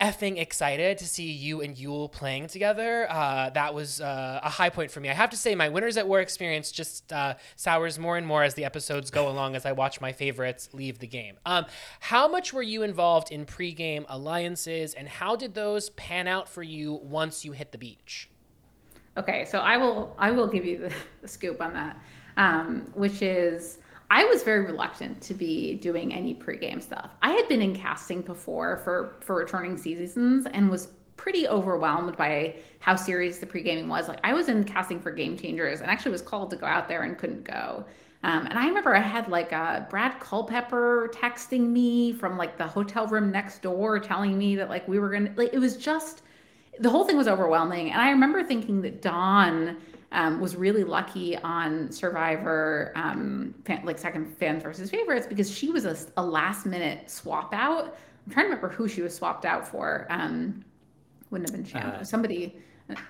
effing 0.00 0.38
excited 0.38 0.96
to 0.98 1.06
see 1.06 1.30
you 1.30 1.60
and 1.60 1.76
Yul 1.76 2.10
playing 2.10 2.46
together. 2.46 3.10
Uh, 3.10 3.50
that 3.50 3.74
was 3.74 4.00
uh, 4.00 4.40
a 4.42 4.48
high 4.48 4.70
point 4.70 4.90
for 4.90 5.00
me. 5.00 5.08
I 5.08 5.12
have 5.14 5.30
to 5.30 5.36
say, 5.36 5.54
my 5.54 5.68
Winners 5.68 5.96
at 5.96 6.06
War 6.06 6.20
experience 6.20 6.70
just 6.70 7.12
uh, 7.12 7.34
sours 7.56 7.98
more 7.98 8.16
and 8.16 8.26
more 8.26 8.44
as 8.44 8.54
the 8.54 8.64
episodes 8.64 9.10
go 9.10 9.28
along 9.28 9.56
as 9.56 9.66
I 9.66 9.72
watch 9.72 10.00
my 10.00 10.12
favorites 10.12 10.68
leave 10.72 11.00
the 11.00 11.08
game. 11.08 11.36
Um, 11.44 11.66
how 12.00 12.28
much 12.28 12.52
were 12.52 12.62
you 12.62 12.82
involved 12.82 13.32
in 13.32 13.44
pregame 13.44 14.04
alliances, 14.08 14.94
and 14.94 15.08
how 15.08 15.34
did 15.34 15.54
those 15.54 15.90
pan 15.90 16.28
out 16.28 16.48
for 16.48 16.62
you 16.62 16.94
once 17.02 17.44
you 17.44 17.52
hit 17.52 17.72
the 17.72 17.78
beach? 17.78 18.30
Okay, 19.16 19.46
so 19.46 19.58
I 19.58 19.76
will 19.78 20.14
I 20.16 20.30
will 20.30 20.46
give 20.46 20.64
you 20.64 20.78
the, 20.78 20.94
the 21.22 21.28
scoop 21.28 21.60
on 21.60 21.72
that, 21.72 21.98
um, 22.36 22.86
which 22.94 23.20
is 23.20 23.78
I 24.10 24.24
was 24.24 24.42
very 24.42 24.64
reluctant 24.64 25.20
to 25.22 25.34
be 25.34 25.74
doing 25.74 26.14
any 26.14 26.34
pregame 26.34 26.82
stuff. 26.82 27.10
I 27.20 27.32
had 27.32 27.48
been 27.48 27.60
in 27.60 27.74
casting 27.74 28.22
before 28.22 28.78
for 28.78 29.16
for 29.20 29.36
returning 29.36 29.76
seasons 29.76 30.46
and 30.52 30.70
was 30.70 30.88
pretty 31.16 31.46
overwhelmed 31.48 32.16
by 32.16 32.56
how 32.78 32.96
serious 32.96 33.38
the 33.38 33.46
pre-gaming 33.46 33.88
was. 33.88 34.08
Like 34.08 34.20
I 34.24 34.32
was 34.32 34.48
in 34.48 34.64
casting 34.64 35.00
for 35.00 35.10
Game 35.10 35.36
Changers 35.36 35.80
and 35.80 35.90
actually 35.90 36.12
was 36.12 36.22
called 36.22 36.50
to 36.50 36.56
go 36.56 36.66
out 36.66 36.88
there 36.88 37.02
and 37.02 37.18
couldn't 37.18 37.44
go. 37.44 37.84
Um, 38.22 38.46
and 38.46 38.58
I 38.58 38.66
remember 38.66 38.96
I 38.96 39.00
had 39.00 39.28
like 39.28 39.52
uh, 39.52 39.80
Brad 39.90 40.18
Culpepper 40.20 41.10
texting 41.14 41.68
me 41.68 42.12
from 42.12 42.36
like 42.36 42.56
the 42.56 42.66
hotel 42.66 43.06
room 43.06 43.30
next 43.30 43.62
door, 43.62 43.98
telling 43.98 44.38
me 44.38 44.56
that 44.56 44.68
like 44.68 44.88
we 44.88 44.98
were 44.98 45.10
gonna 45.10 45.32
like 45.36 45.52
it 45.52 45.58
was 45.58 45.76
just 45.76 46.22
the 46.80 46.88
whole 46.90 47.04
thing 47.04 47.16
was 47.16 47.28
overwhelming. 47.28 47.90
And 47.90 48.00
I 48.00 48.10
remember 48.10 48.42
thinking 48.42 48.80
that 48.82 49.02
Dawn 49.02 49.76
um, 50.12 50.40
was 50.40 50.56
really 50.56 50.84
lucky 50.84 51.36
on 51.38 51.92
Survivor, 51.92 52.92
um, 52.94 53.54
fan, 53.64 53.82
like 53.84 53.98
second 53.98 54.36
fans 54.38 54.62
versus 54.62 54.90
favorites, 54.90 55.26
because 55.26 55.50
she 55.50 55.70
was 55.70 55.84
a, 55.84 55.96
a, 56.16 56.22
last 56.22 56.64
minute 56.64 57.10
swap 57.10 57.52
out. 57.52 57.96
I'm 58.26 58.32
trying 58.32 58.46
to 58.46 58.50
remember 58.50 58.68
who 58.68 58.88
she 58.88 59.02
was 59.02 59.14
swapped 59.14 59.44
out 59.44 59.68
for. 59.68 60.06
Um, 60.08 60.64
wouldn't 61.30 61.50
have 61.50 61.56
been 61.56 61.70
Chandler, 61.70 62.00
uh, 62.00 62.04
somebody, 62.04 62.56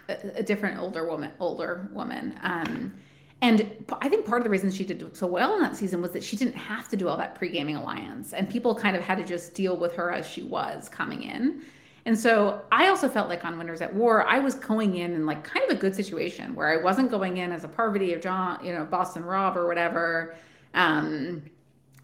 a, 0.09 0.17
a, 0.37 0.43
different 0.43 0.81
older 0.81 1.07
woman, 1.07 1.31
older 1.39 1.89
woman. 1.93 2.39
Um, 2.43 2.95
and 3.43 3.85
I 4.01 4.09
think 4.09 4.27
part 4.27 4.41
of 4.41 4.45
the 4.45 4.51
reason 4.51 4.73
she 4.73 4.85
did 4.85 5.17
so 5.17 5.29
well 5.29 5.55
in 5.55 5.63
that 5.63 5.77
season 5.77 6.03
was 6.03 6.11
that 6.13 6.25
she 6.25 6.37
didn't 6.37 6.57
have 6.57 6.89
to 6.89 6.97
do 6.97 7.09
all 7.09 7.17
that 7.17 7.37
pre 7.37 7.49
gaming 7.49 7.77
alliance, 7.77 8.33
and 8.33 8.51
people 8.51 8.75
kind 8.75 8.97
of 8.97 9.03
had 9.03 9.19
to 9.19 9.25
just 9.25 9.55
deal 9.55 9.77
with 9.77 9.95
her 9.95 10.11
as 10.11 10.27
she 10.27 10.43
was 10.43 10.89
coming 10.89 11.23
in. 11.23 11.63
And 12.09 12.19
so 12.19 12.63
I 12.73 12.89
also 12.89 13.07
felt 13.07 13.29
like 13.29 13.45
on 13.45 13.59
Winners 13.59 13.83
at 13.83 13.93
War, 13.93 14.27
I 14.27 14.39
was 14.39 14.55
going 14.55 14.97
in 14.97 15.13
in 15.13 15.27
like 15.27 15.45
kind 15.45 15.63
of 15.71 15.77
a 15.77 15.79
good 15.79 15.95
situation 15.95 16.55
where 16.55 16.73
I 16.73 16.83
wasn't 16.83 17.11
going 17.11 17.37
in 17.37 17.53
as 17.53 17.65
a 17.65 17.69
Parvati 17.69 18.15
of 18.15 18.23
John, 18.23 18.65
you 18.65 18.73
know, 18.73 18.87
Boston 18.87 19.23
Rob 19.27 19.59
or 19.59 19.67
whatever. 19.67 20.35
Um, 20.73 21.43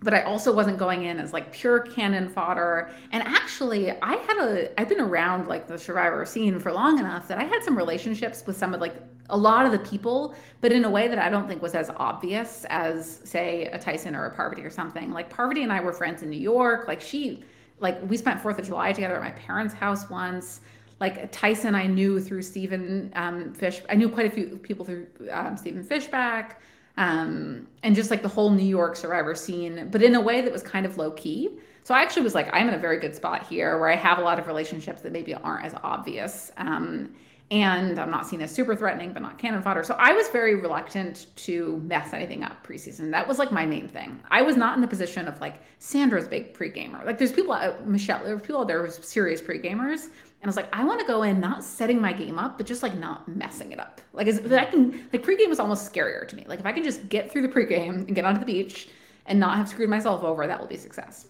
but 0.03 0.13
I 0.13 0.21
also 0.25 0.53
wasn't 0.55 0.77
going 0.77 1.05
in 1.05 1.19
as 1.19 1.33
like 1.33 1.51
pure 1.55 1.79
cannon 1.81 2.29
fodder. 2.29 2.91
And 3.13 3.23
actually, 3.23 3.93
I 3.93 4.17
had 4.17 4.37
a, 4.47 4.79
I've 4.79 4.91
been 4.91 5.01
around 5.01 5.49
like 5.49 5.67
the 5.67 5.79
survivor 5.79 6.27
scene 6.27 6.61
for 6.61 6.71
long 6.71 6.99
enough 6.99 7.27
that 7.29 7.39
I 7.39 7.45
had 7.45 7.65
some 7.65 7.75
relationships 7.75 8.45
with 8.47 8.59
some 8.59 8.75
of 8.75 8.83
like 8.83 8.97
a 9.31 9.39
lot 9.39 9.65
of 9.65 9.73
the 9.73 9.79
people, 9.79 10.35
but 10.61 10.71
in 10.71 10.85
a 10.85 10.91
way 10.91 11.09
that 11.09 11.19
I 11.19 11.31
don't 11.31 11.49
think 11.49 11.63
was 11.63 11.75
as 11.75 11.89
obvious 11.97 12.67
as, 12.69 13.23
say, 13.25 13.69
a 13.73 13.79
Tyson 13.79 14.15
or 14.15 14.27
a 14.27 14.31
Parvati 14.35 14.65
or 14.65 14.71
something. 14.71 15.13
Like 15.13 15.31
Parvati 15.31 15.63
and 15.63 15.73
I 15.73 15.81
were 15.81 15.95
friends 15.95 16.23
in 16.23 16.29
New 16.29 16.37
York. 16.37 16.89
Like 16.89 17.01
she, 17.01 17.43
like 17.81 17.99
we 18.09 18.17
spent 18.17 18.41
Fourth 18.41 18.59
of 18.59 18.67
July 18.67 18.93
together 18.93 19.17
at 19.17 19.23
my 19.23 19.31
parents' 19.31 19.75
house 19.75 20.09
once. 20.09 20.61
Like 21.01 21.31
Tyson, 21.33 21.75
I 21.75 21.87
knew 21.87 22.21
through 22.21 22.43
Stephen 22.43 23.13
um, 23.15 23.53
Fish. 23.53 23.83
I 23.89 23.95
knew 23.95 24.09
quite 24.09 24.27
a 24.27 24.31
few 24.31 24.59
people 24.63 24.85
through 24.85 25.07
um, 25.31 25.57
Stephen 25.57 25.85
Fishbach, 25.85 26.55
um, 26.97 27.67
and 27.83 27.95
just 27.95 28.11
like 28.11 28.23
the 28.23 28.29
whole 28.29 28.51
New 28.51 28.65
York 28.65 28.97
Survivor 28.97 29.35
scene, 29.35 29.89
but 29.91 30.03
in 30.03 30.15
a 30.15 30.21
way 30.21 30.41
that 30.41 30.53
was 30.53 30.63
kind 30.63 30.87
of 30.87 30.97
low 30.97 31.11
key. 31.11 31.51
So 31.83 31.95
I 31.95 32.01
actually 32.01 32.23
was 32.23 32.35
like, 32.35 32.49
I'm 32.53 32.69
in 32.69 32.75
a 32.75 32.79
very 32.79 32.99
good 32.99 33.15
spot 33.15 33.47
here, 33.47 33.79
where 33.79 33.91
I 33.91 33.97
have 33.97 34.19
a 34.19 34.23
lot 34.23 34.39
of 34.39 34.47
relationships 34.47 35.03
that 35.03 35.13
maybe 35.13 35.35
aren't 35.35 35.67
as 35.67 35.75
obvious. 35.83 36.51
Um, 36.57 37.15
and 37.55 38.01
I'm 38.01 38.11
not 38.11 38.27
seen 38.27 38.43
as 38.43 38.53
super 38.53 38.75
threatening, 38.75 39.13
but 39.13 39.23
not 39.23 39.39
cannon 39.39 39.63
fodder. 39.63 39.85
So 39.85 39.95
I 39.97 40.13
was 40.13 40.27
very 40.31 40.57
reluctant 40.57 41.27
to 41.37 41.81
mess 41.85 42.13
anything 42.13 42.43
up 42.43 42.67
preseason. 42.67 43.13
That 43.13 43.29
was 43.29 43.39
like 43.39 43.53
my 43.53 43.65
main 43.65 43.87
thing. 43.87 44.21
I 44.29 44.43
was 44.43 44.57
not 44.57 44.75
in 44.75 44.81
the 44.81 44.89
position 44.89 45.29
of 45.29 45.41
like 45.41 45.61
Sandra's 45.79 46.27
big 46.27 46.53
pre-gamer. 46.53 47.05
Like 47.07 47.17
there's 47.17 47.31
people, 47.31 47.53
out, 47.53 47.87
Michelle, 47.87 48.25
there 48.25 48.35
were 48.35 48.41
people 48.41 48.63
out 48.63 48.67
there 48.67 48.79
who 48.79 48.87
were 48.87 48.91
serious 48.91 49.41
pre-gamers. 49.41 50.07
And 50.07 50.43
I 50.43 50.47
was 50.49 50.57
like, 50.57 50.69
I 50.75 50.83
want 50.83 50.99
to 50.99 51.07
go 51.07 51.23
in 51.23 51.39
not 51.39 51.63
setting 51.63 52.01
my 52.01 52.13
game 52.13 52.41
up, 52.41 52.59
but 52.59 52.67
just 52.67 52.83
like 52.83 52.99
not 52.99 53.29
messing 53.29 53.71
it 53.71 53.79
up. 53.79 54.01
Like 54.13 54.27
as, 54.27 54.41
I 54.51 54.65
can, 54.65 55.09
like 55.13 55.23
pre-game 55.23 55.53
is 55.53 55.61
almost 55.61 55.93
scarier 55.93 56.27
to 56.27 56.35
me. 56.35 56.45
Like 56.49 56.59
if 56.59 56.67
I 56.67 56.73
can 56.73 56.83
just 56.83 57.09
get 57.09 57.31
through 57.31 57.43
the 57.43 57.49
pre-game 57.49 57.95
and 57.95 58.17
get 58.17 58.25
onto 58.25 58.41
the 58.41 58.47
beach 58.47 58.89
and 59.27 59.39
not 59.39 59.59
have 59.59 59.69
screwed 59.69 59.91
myself 59.91 60.25
over, 60.25 60.45
that 60.49 60.59
will 60.59 60.67
be 60.67 60.77
success. 60.77 61.29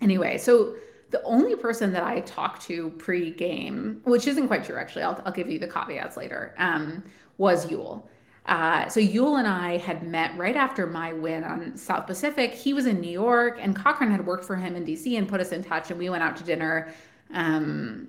Anyway, 0.00 0.36
so 0.36 0.74
the 1.10 1.22
only 1.22 1.56
person 1.56 1.92
that 1.92 2.02
I 2.02 2.20
talked 2.20 2.62
to 2.62 2.90
pre-game, 2.90 4.00
which 4.04 4.26
isn't 4.26 4.48
quite 4.48 4.64
true 4.64 4.76
actually, 4.76 5.02
I'll, 5.02 5.20
I'll 5.24 5.32
give 5.32 5.50
you 5.50 5.58
the 5.58 5.68
caveats 5.68 6.16
later, 6.16 6.54
um, 6.58 7.04
was 7.38 7.66
Yul. 7.66 8.02
Uh, 8.46 8.88
so 8.88 9.00
Yul 9.00 9.38
and 9.38 9.48
I 9.48 9.78
had 9.78 10.02
met 10.02 10.36
right 10.36 10.56
after 10.56 10.86
my 10.86 11.12
win 11.12 11.44
on 11.44 11.76
South 11.76 12.06
Pacific. 12.06 12.52
He 12.52 12.74
was 12.74 12.86
in 12.86 13.00
New 13.00 13.10
York, 13.10 13.58
and 13.60 13.74
Cochran 13.74 14.10
had 14.10 14.26
worked 14.26 14.44
for 14.44 14.56
him 14.56 14.76
in 14.76 14.84
DC 14.84 15.16
and 15.16 15.26
put 15.26 15.40
us 15.40 15.52
in 15.52 15.64
touch, 15.64 15.90
and 15.90 15.98
we 15.98 16.10
went 16.10 16.22
out 16.22 16.36
to 16.36 16.44
dinner. 16.44 16.92
Um, 17.32 18.08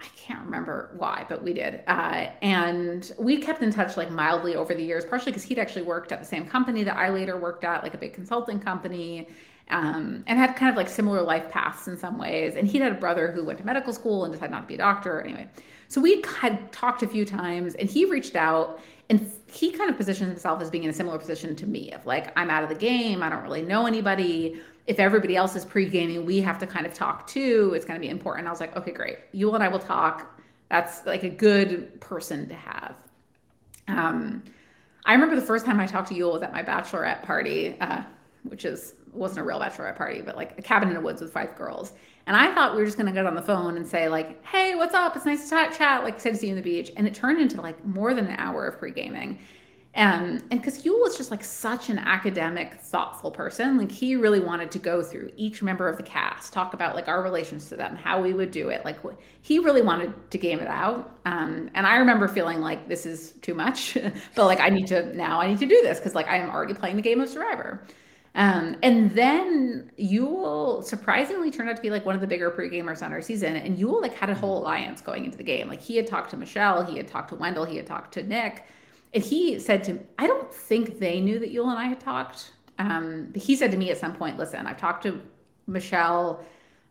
I 0.00 0.06
can't 0.16 0.44
remember 0.44 0.90
why, 0.98 1.24
but 1.28 1.42
we 1.42 1.54
did. 1.54 1.82
Uh, 1.86 2.26
and 2.42 3.10
we 3.18 3.38
kept 3.38 3.62
in 3.62 3.72
touch 3.72 3.96
like 3.96 4.10
mildly 4.10 4.54
over 4.54 4.74
the 4.74 4.82
years, 4.82 5.04
partially 5.04 5.32
because 5.32 5.44
he'd 5.44 5.58
actually 5.58 5.82
worked 5.82 6.12
at 6.12 6.20
the 6.20 6.26
same 6.26 6.46
company 6.46 6.84
that 6.84 6.96
I 6.96 7.08
later 7.08 7.38
worked 7.38 7.64
at, 7.64 7.82
like 7.82 7.94
a 7.94 7.98
big 7.98 8.12
consulting 8.12 8.60
company 8.60 9.28
um, 9.70 10.24
and 10.26 10.38
had 10.38 10.56
kind 10.56 10.70
of 10.70 10.76
like 10.76 10.88
similar 10.88 11.22
life 11.22 11.50
paths 11.50 11.88
in 11.88 11.96
some 11.96 12.18
ways. 12.18 12.54
And 12.56 12.68
he'd 12.68 12.82
had 12.82 12.92
a 12.92 12.96
brother 12.96 13.32
who 13.32 13.44
went 13.44 13.58
to 13.58 13.64
medical 13.64 13.92
school 13.92 14.24
and 14.24 14.32
decided 14.32 14.52
not 14.52 14.62
to 14.62 14.66
be 14.66 14.74
a 14.74 14.78
doctor. 14.78 15.22
Anyway, 15.22 15.48
so 15.88 16.00
we 16.00 16.22
had 16.40 16.70
talked 16.72 17.02
a 17.02 17.08
few 17.08 17.24
times, 17.24 17.74
and 17.74 17.88
he 17.88 18.04
reached 18.04 18.36
out 18.36 18.80
and 19.10 19.30
he 19.52 19.70
kind 19.70 19.90
of 19.90 19.96
positioned 19.96 20.30
himself 20.30 20.62
as 20.62 20.70
being 20.70 20.84
in 20.84 20.90
a 20.90 20.92
similar 20.92 21.18
position 21.18 21.54
to 21.56 21.66
me 21.66 21.92
of 21.92 22.06
like, 22.06 22.36
I'm 22.38 22.50
out 22.50 22.62
of 22.62 22.68
the 22.68 22.74
game. 22.74 23.22
I 23.22 23.28
don't 23.28 23.42
really 23.42 23.62
know 23.62 23.86
anybody. 23.86 24.60
If 24.86 24.98
everybody 24.98 25.36
else 25.36 25.54
is 25.56 25.64
pre 25.64 25.88
gaming, 25.88 26.24
we 26.24 26.40
have 26.40 26.58
to 26.60 26.66
kind 26.66 26.86
of 26.86 26.94
talk 26.94 27.26
too. 27.26 27.72
It's 27.74 27.84
going 27.84 28.00
to 28.00 28.04
be 28.04 28.10
important. 28.10 28.48
I 28.48 28.50
was 28.50 28.60
like, 28.60 28.76
okay, 28.76 28.92
great. 28.92 29.18
You 29.32 29.54
and 29.54 29.62
I 29.62 29.68
will 29.68 29.78
talk. 29.78 30.40
That's 30.70 31.04
like 31.04 31.22
a 31.22 31.28
good 31.28 32.00
person 32.00 32.48
to 32.48 32.54
have. 32.54 32.94
Um, 33.88 34.42
I 35.04 35.12
remember 35.12 35.36
the 35.36 35.42
first 35.42 35.66
time 35.66 35.78
I 35.80 35.86
talked 35.86 36.08
to 36.08 36.14
Yul 36.14 36.32
was 36.32 36.42
at 36.42 36.52
my 36.52 36.62
bachelorette 36.62 37.22
party, 37.22 37.76
uh, 37.80 38.02
which 38.44 38.64
is 38.64 38.94
wasn't 39.14 39.40
a 39.40 39.44
real 39.44 39.60
bachelorette 39.60 39.96
party, 39.96 40.20
but 40.20 40.36
like 40.36 40.58
a 40.58 40.62
cabin 40.62 40.88
in 40.88 40.94
the 40.94 41.00
woods 41.00 41.20
with 41.20 41.32
five 41.32 41.56
girls. 41.56 41.92
And 42.26 42.36
I 42.36 42.54
thought 42.54 42.74
we 42.74 42.80
were 42.80 42.86
just 42.86 42.96
gonna 42.96 43.12
get 43.12 43.26
on 43.26 43.34
the 43.34 43.42
phone 43.42 43.76
and 43.76 43.86
say 43.86 44.08
like, 44.08 44.44
"Hey, 44.44 44.74
what's 44.74 44.94
up? 44.94 45.14
It's 45.16 45.26
nice 45.26 45.44
to 45.44 45.50
chat, 45.50 45.74
chat." 45.76 46.04
Like, 46.04 46.20
say 46.20 46.30
to 46.30 46.36
see 46.36 46.46
you 46.46 46.52
on 46.52 46.56
the 46.56 46.62
beach, 46.62 46.90
and 46.96 47.06
it 47.06 47.14
turned 47.14 47.40
into 47.40 47.60
like 47.60 47.84
more 47.84 48.14
than 48.14 48.26
an 48.26 48.36
hour 48.38 48.66
of 48.66 48.78
pre 48.78 48.90
gaming. 48.90 49.38
Um, 49.96 50.42
and 50.50 50.60
because 50.60 50.82
Yul 50.82 51.00
was 51.00 51.16
just 51.16 51.30
like 51.30 51.44
such 51.44 51.88
an 51.88 51.98
academic, 51.98 52.80
thoughtful 52.80 53.30
person, 53.30 53.78
like 53.78 53.92
he 53.92 54.16
really 54.16 54.40
wanted 54.40 54.72
to 54.72 54.80
go 54.80 55.02
through 55.02 55.30
each 55.36 55.62
member 55.62 55.88
of 55.88 55.96
the 55.96 56.02
cast, 56.02 56.52
talk 56.52 56.74
about 56.74 56.96
like 56.96 57.06
our 57.06 57.22
relations 57.22 57.68
to 57.68 57.76
them, 57.76 57.94
how 57.94 58.20
we 58.20 58.32
would 58.32 58.50
do 58.50 58.70
it. 58.70 58.84
Like 58.84 58.98
he 59.42 59.60
really 59.60 59.82
wanted 59.82 60.12
to 60.32 60.38
game 60.38 60.58
it 60.58 60.66
out. 60.66 61.16
Um, 61.26 61.70
and 61.74 61.86
I 61.86 61.96
remember 61.96 62.26
feeling 62.26 62.60
like 62.60 62.88
this 62.88 63.06
is 63.06 63.34
too 63.42 63.54
much, 63.54 63.96
but 64.34 64.46
like 64.46 64.58
I 64.58 64.68
need 64.68 64.88
to 64.88 65.14
now 65.16 65.40
I 65.40 65.46
need 65.46 65.60
to 65.60 65.66
do 65.66 65.80
this 65.82 66.00
because 66.00 66.14
like 66.14 66.26
I 66.26 66.38
am 66.38 66.50
already 66.50 66.74
playing 66.74 66.96
the 66.96 67.02
game 67.02 67.20
of 67.20 67.28
Survivor. 67.28 67.86
Um, 68.36 68.76
and 68.82 69.12
then 69.12 69.92
Yul 69.98 70.82
surprisingly 70.82 71.50
turned 71.52 71.68
out 71.68 71.76
to 71.76 71.82
be 71.82 71.90
like 71.90 72.04
one 72.04 72.16
of 72.16 72.20
the 72.20 72.26
bigger 72.26 72.50
pre-gamers 72.50 73.02
on 73.02 73.12
our 73.12 73.22
season. 73.22 73.56
And 73.56 73.78
Yul 73.78 74.02
like 74.02 74.14
had 74.14 74.28
a 74.28 74.34
whole 74.34 74.58
alliance 74.58 75.00
going 75.00 75.24
into 75.24 75.38
the 75.38 75.44
game. 75.44 75.68
Like 75.68 75.80
he 75.80 75.96
had 75.96 76.06
talked 76.06 76.30
to 76.30 76.36
Michelle, 76.36 76.84
he 76.84 76.96
had 76.96 77.06
talked 77.06 77.28
to 77.28 77.36
Wendell, 77.36 77.64
he 77.64 77.76
had 77.76 77.86
talked 77.86 78.12
to 78.14 78.22
Nick. 78.22 78.66
And 79.12 79.22
he 79.22 79.60
said 79.60 79.84
to 79.84 80.00
I 80.18 80.26
don't 80.26 80.52
think 80.52 80.98
they 80.98 81.20
knew 81.20 81.38
that 81.38 81.54
Yul 81.54 81.68
and 81.68 81.78
I 81.78 81.86
had 81.86 82.00
talked. 82.00 82.52
Um, 82.80 83.32
he 83.36 83.54
said 83.54 83.70
to 83.70 83.76
me 83.76 83.90
at 83.90 83.98
some 83.98 84.14
point, 84.14 84.36
listen, 84.36 84.66
I've 84.66 84.78
talked 84.78 85.04
to 85.04 85.20
Michelle 85.68 86.44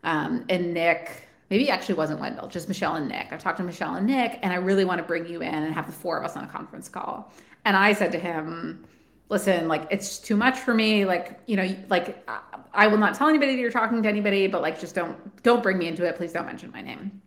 um, 0.06 0.45
and 0.47 0.73
Nick 0.73 1.27
maybe 1.49 1.67
it 1.67 1.71
actually 1.71 1.93
wasn't 1.93 2.19
Wendell, 2.19 2.47
just 2.47 2.67
Michelle 2.67 2.95
and 2.95 3.08
Nick. 3.08 3.27
I've 3.32 3.43
talked 3.43 3.58
to 3.58 3.63
Michelle 3.63 3.93
and 3.93 4.08
Nick, 4.08 4.39
and 4.41 4.51
I 4.51 4.56
really 4.56 4.86
want 4.86 4.97
to 4.97 5.03
bring 5.03 5.27
you 5.27 5.41
in 5.41 5.53
and 5.53 5.71
have 5.71 5.86
the 5.86 5.91
four 5.91 6.17
of 6.17 6.25
us 6.25 6.36
on 6.36 6.45
a 6.45 6.47
conference 6.47 6.89
call. 6.89 7.32
And 7.65 7.77
I 7.77 7.93
said 7.93 8.12
to 8.13 8.17
him, 8.17 8.86
listen, 9.29 9.67
like 9.67 9.88
it's 9.89 10.19
too 10.19 10.36
much 10.36 10.59
for 10.59 10.74
me. 10.74 11.05
Like, 11.05 11.39
you 11.47 11.55
know, 11.55 11.76
like 11.89 12.28
I 12.74 12.88
will 12.88 12.97
not 12.97 13.15
tell 13.15 13.28
anybody 13.28 13.55
that 13.55 13.61
you're 13.61 13.71
talking 13.71 14.01
to 14.03 14.09
anybody, 14.09 14.47
but 14.47 14.61
like 14.61 14.80
just 14.80 14.95
don't 14.95 15.43
don't 15.43 15.63
bring 15.63 15.78
me 15.78 15.88
into 15.88 16.05
it. 16.05 16.15
Please 16.15 16.34
don't 16.34 16.45
mention 16.45 16.71
my 16.71 16.82
name. 16.82 17.21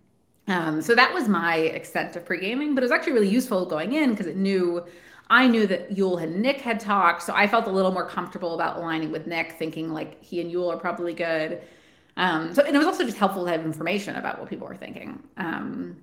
Um, 0.49 0.81
so 0.81 0.95
that 0.95 1.13
was 1.13 1.29
my 1.29 1.57
extent 1.57 2.15
of 2.15 2.25
pre-gaming, 2.25 2.75
but 2.75 2.83
it 2.83 2.85
was 2.85 2.93
actually 2.93 3.15
really 3.15 3.29
useful 3.29 3.67
going 3.67 3.95
in 3.95 4.11
because 4.11 4.27
it 4.27 4.37
knew 4.37 4.85
I 5.29 5.49
knew 5.49 5.67
that 5.67 5.91
Yul 5.91 6.23
and 6.23 6.41
Nick 6.41 6.61
had 6.61 6.79
talked, 6.79 7.25
so 7.25 7.35
I 7.35 7.49
felt 7.49 7.67
a 7.67 7.71
little 7.71 7.91
more 7.91 8.09
comfortable 8.09 8.55
about 8.55 8.77
aligning 8.77 9.11
with 9.11 9.27
Nick, 9.27 9.53
thinking 9.59 9.93
like 9.93 10.23
he 10.23 10.41
and 10.41 10.53
Yul 10.53 10.73
are 10.73 10.79
probably 10.79 11.15
good. 11.15 11.63
Um, 12.17 12.55
so 12.55 12.63
and 12.63 12.75
it 12.75 12.79
was 12.79 12.87
also 12.87 13.05
just 13.05 13.19
helpful 13.19 13.45
to 13.45 13.51
have 13.51 13.65
information 13.65 14.17
about 14.17 14.39
what 14.39 14.49
people 14.49 14.69
were 14.69 14.77
thinking. 14.77 15.23
Um, 15.37 15.97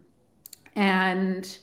and 0.76 1.58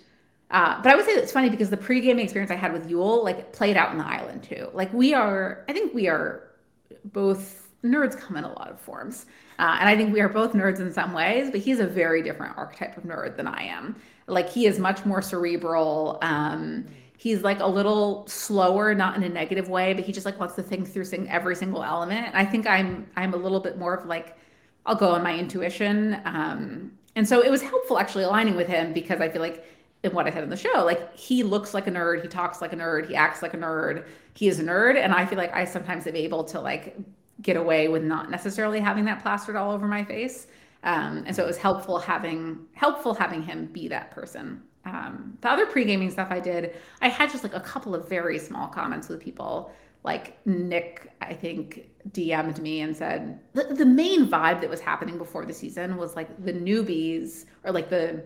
uh, 0.50 0.82
but 0.82 0.90
I 0.92 0.96
would 0.96 1.04
say 1.04 1.12
it's 1.12 1.32
funny 1.32 1.48
because 1.48 1.70
the 1.70 1.76
pre-gaming 1.76 2.24
experience 2.24 2.50
I 2.50 2.56
had 2.56 2.72
with 2.72 2.88
Yul 2.88 3.22
like 3.22 3.52
played 3.52 3.76
out 3.76 3.92
in 3.92 3.98
the 3.98 4.06
island 4.06 4.42
too. 4.42 4.68
Like 4.72 4.92
we 4.92 5.14
are, 5.14 5.64
I 5.68 5.72
think 5.72 5.94
we 5.94 6.08
are 6.08 6.50
both 7.04 7.68
nerds 7.84 8.18
come 8.18 8.36
in 8.36 8.44
a 8.44 8.52
lot 8.52 8.68
of 8.68 8.80
forms. 8.80 9.26
Uh, 9.58 9.76
and 9.78 9.88
I 9.88 9.96
think 9.96 10.12
we 10.12 10.20
are 10.20 10.28
both 10.28 10.52
nerds 10.52 10.80
in 10.80 10.92
some 10.92 11.12
ways, 11.12 11.50
but 11.50 11.60
he's 11.60 11.80
a 11.80 11.86
very 11.86 12.22
different 12.22 12.56
archetype 12.56 12.96
of 12.96 13.04
nerd 13.04 13.36
than 13.36 13.46
I 13.46 13.62
am. 13.62 13.96
Like 14.26 14.48
he 14.48 14.66
is 14.66 14.78
much 14.78 15.04
more 15.04 15.22
cerebral. 15.22 16.18
Um, 16.22 16.86
he's 17.16 17.42
like 17.42 17.60
a 17.60 17.66
little 17.66 18.26
slower, 18.26 18.94
not 18.94 19.16
in 19.16 19.22
a 19.22 19.28
negative 19.28 19.68
way, 19.68 19.92
but 19.92 20.04
he 20.04 20.12
just 20.12 20.26
like 20.26 20.40
wants 20.40 20.54
to 20.54 20.62
think 20.62 20.88
through 20.88 21.04
every 21.28 21.54
single 21.54 21.84
element. 21.84 22.26
And 22.28 22.36
I 22.36 22.44
think 22.44 22.66
I'm 22.66 23.06
I'm 23.16 23.34
a 23.34 23.36
little 23.36 23.60
bit 23.60 23.78
more 23.78 23.94
of 23.94 24.06
like 24.06 24.36
I'll 24.86 24.94
go 24.96 25.10
on 25.10 25.22
my 25.22 25.36
intuition. 25.36 26.20
Um, 26.24 26.92
and 27.16 27.28
so 27.28 27.42
it 27.42 27.50
was 27.50 27.60
helpful 27.60 27.98
actually 27.98 28.24
aligning 28.24 28.56
with 28.56 28.68
him 28.68 28.92
because 28.92 29.20
I 29.20 29.28
feel 29.28 29.42
like 29.42 29.64
in 30.02 30.12
what 30.12 30.26
I 30.26 30.30
said 30.30 30.42
in 30.42 30.50
the 30.50 30.56
show, 30.56 30.84
like 30.84 31.14
he 31.16 31.42
looks 31.42 31.74
like 31.74 31.86
a 31.86 31.90
nerd, 31.90 32.22
he 32.22 32.28
talks 32.28 32.62
like 32.62 32.72
a 32.72 32.76
nerd, 32.76 33.08
he 33.08 33.14
acts 33.14 33.42
like 33.42 33.54
a 33.54 33.58
nerd, 33.58 34.06
he 34.34 34.48
is 34.48 34.58
a 34.58 34.64
nerd, 34.64 34.96
and 34.96 35.12
I 35.12 35.26
feel 35.26 35.36
like 35.38 35.54
I 35.54 35.64
sometimes 35.64 36.06
am 36.06 36.16
able 36.16 36.44
to 36.44 36.60
like 36.60 36.96
get 37.42 37.56
away 37.56 37.88
with 37.88 38.02
not 38.02 38.30
necessarily 38.30 38.80
having 38.80 39.04
that 39.06 39.22
plastered 39.22 39.56
all 39.56 39.72
over 39.72 39.86
my 39.86 40.04
face. 40.04 40.46
Um, 40.82 41.24
and 41.26 41.36
so 41.36 41.42
it 41.42 41.46
was 41.46 41.58
helpful 41.58 41.98
having 41.98 42.66
helpful 42.72 43.14
having 43.14 43.42
him 43.42 43.66
be 43.66 43.88
that 43.88 44.10
person. 44.10 44.62
Um, 44.86 45.36
the 45.42 45.50
other 45.50 45.66
pre 45.66 45.84
gaming 45.84 46.10
stuff 46.10 46.28
I 46.30 46.40
did, 46.40 46.74
I 47.02 47.08
had 47.08 47.30
just 47.30 47.42
like 47.42 47.54
a 47.54 47.60
couple 47.60 47.94
of 47.94 48.08
very 48.08 48.38
small 48.38 48.68
comments 48.68 49.08
with 49.08 49.20
people. 49.20 49.72
Like 50.02 50.38
Nick, 50.46 51.12
I 51.20 51.34
think 51.34 51.90
DM'd 52.12 52.58
me 52.60 52.80
and 52.80 52.96
said 52.96 53.38
the, 53.52 53.64
the 53.64 53.84
main 53.84 54.26
vibe 54.26 54.62
that 54.62 54.70
was 54.70 54.80
happening 54.80 55.18
before 55.18 55.44
the 55.44 55.52
season 55.52 55.98
was 55.98 56.16
like 56.16 56.42
the 56.42 56.54
newbies 56.54 57.44
or 57.64 57.72
like 57.72 57.90
the 57.90 58.22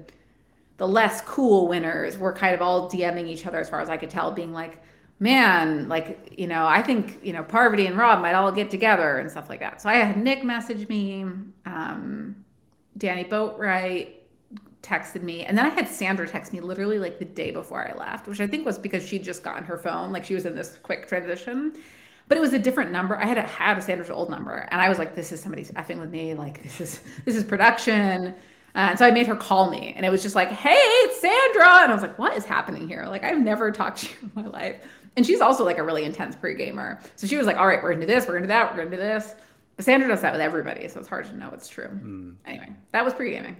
the 0.76 0.88
less 0.88 1.20
cool 1.22 1.68
winners 1.68 2.18
were 2.18 2.32
kind 2.32 2.54
of 2.54 2.62
all 2.62 2.90
DMing 2.90 3.28
each 3.28 3.46
other 3.46 3.58
as 3.58 3.68
far 3.68 3.80
as 3.80 3.88
I 3.88 3.96
could 3.96 4.10
tell, 4.10 4.30
being 4.32 4.52
like, 4.52 4.82
man, 5.20 5.88
like, 5.88 6.34
you 6.36 6.46
know, 6.46 6.66
I 6.66 6.82
think, 6.82 7.20
you 7.22 7.32
know, 7.32 7.42
Parvati 7.44 7.86
and 7.86 7.96
Rob 7.96 8.20
might 8.20 8.34
all 8.34 8.50
get 8.50 8.70
together 8.70 9.18
and 9.18 9.30
stuff 9.30 9.48
like 9.48 9.60
that. 9.60 9.80
So 9.80 9.88
I 9.88 9.94
had 9.94 10.16
Nick 10.16 10.42
message 10.42 10.88
me, 10.88 11.24
um, 11.66 12.44
Danny 12.98 13.24
Boatwright 13.24 14.14
texted 14.82 15.22
me, 15.22 15.44
and 15.44 15.56
then 15.56 15.64
I 15.64 15.70
had 15.70 15.88
Sandra 15.88 16.28
text 16.28 16.52
me 16.52 16.60
literally 16.60 16.98
like 16.98 17.18
the 17.18 17.24
day 17.24 17.50
before 17.50 17.88
I 17.88 17.96
left, 17.96 18.26
which 18.26 18.40
I 18.40 18.46
think 18.46 18.66
was 18.66 18.78
because 18.78 19.06
she'd 19.06 19.24
just 19.24 19.42
gotten 19.42 19.64
her 19.64 19.78
phone, 19.78 20.12
like 20.12 20.24
she 20.24 20.34
was 20.34 20.46
in 20.46 20.54
this 20.54 20.78
quick 20.82 21.08
transition. 21.08 21.74
But 22.26 22.38
it 22.38 22.40
was 22.40 22.54
a 22.54 22.58
different 22.58 22.90
number. 22.90 23.16
I 23.16 23.26
had 23.26 23.38
had 23.38 23.80
Sandra's 23.82 24.10
old 24.10 24.30
number, 24.30 24.66
and 24.70 24.80
I 24.80 24.88
was 24.88 24.98
like, 24.98 25.14
"This 25.14 25.30
is 25.30 25.42
somebody's 25.42 25.70
effing 25.72 26.00
with 26.00 26.10
me. 26.10 26.32
Like 26.34 26.62
this 26.62 26.80
is 26.80 27.00
this 27.26 27.36
is 27.36 27.44
production." 27.44 28.34
Uh, 28.74 28.88
and 28.90 28.98
so 28.98 29.06
I 29.06 29.12
made 29.12 29.26
her 29.28 29.36
call 29.36 29.70
me, 29.70 29.92
and 29.96 30.04
it 30.04 30.10
was 30.10 30.22
just 30.22 30.34
like, 30.34 30.50
"Hey, 30.50 30.74
it's 30.74 31.20
Sandra," 31.20 31.82
and 31.82 31.92
I 31.92 31.94
was 31.94 32.02
like, 32.02 32.18
"What 32.18 32.36
is 32.36 32.44
happening 32.44 32.88
here? 32.88 33.04
Like 33.06 33.22
I've 33.22 33.38
never 33.38 33.70
talked 33.70 33.98
to 33.98 34.06
you 34.06 34.16
in 34.22 34.32
my 34.34 34.46
life." 34.48 34.76
And 35.16 35.24
she's 35.24 35.40
also 35.40 35.64
like 35.64 35.78
a 35.78 35.82
really 35.82 36.04
intense 36.04 36.34
pre-gamer, 36.34 37.00
so 37.14 37.26
she 37.26 37.36
was 37.36 37.46
like, 37.46 37.56
"All 37.56 37.66
right, 37.66 37.82
we're 37.82 37.92
gonna 37.92 38.06
do 38.06 38.12
this, 38.12 38.26
we're 38.26 38.34
gonna 38.34 38.46
do 38.46 38.48
that, 38.48 38.70
we're 38.70 38.84
gonna 38.84 38.96
do 38.96 39.02
this." 39.02 39.34
But 39.76 39.84
Sandra 39.84 40.08
does 40.08 40.22
that 40.22 40.32
with 40.32 40.40
everybody, 40.40 40.88
so 40.88 40.98
it's 40.98 41.08
hard 41.08 41.26
to 41.26 41.36
know 41.36 41.50
what's 41.50 41.68
true. 41.68 41.88
Mm. 41.88 42.34
Anyway, 42.46 42.72
that 42.92 43.04
was 43.04 43.14
pre-gaming. 43.14 43.56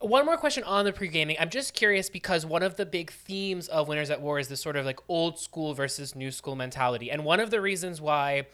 One 0.00 0.26
more 0.26 0.36
question 0.36 0.64
on 0.64 0.84
the 0.84 0.92
pre-gaming. 0.92 1.36
I'm 1.38 1.50
just 1.50 1.74
curious 1.74 2.10
because 2.10 2.44
one 2.44 2.64
of 2.64 2.74
the 2.76 2.84
big 2.84 3.12
themes 3.12 3.68
of 3.68 3.86
Winners 3.86 4.10
at 4.10 4.20
War 4.20 4.40
is 4.40 4.48
this 4.48 4.60
sort 4.60 4.74
of 4.74 4.84
like 4.84 4.98
old 5.08 5.38
school 5.38 5.74
versus 5.74 6.16
new 6.16 6.32
school 6.32 6.56
mentality. 6.56 7.08
And 7.08 7.24
one 7.24 7.38
of 7.38 7.50
the 7.50 7.60
reasons 7.60 8.00
why 8.00 8.46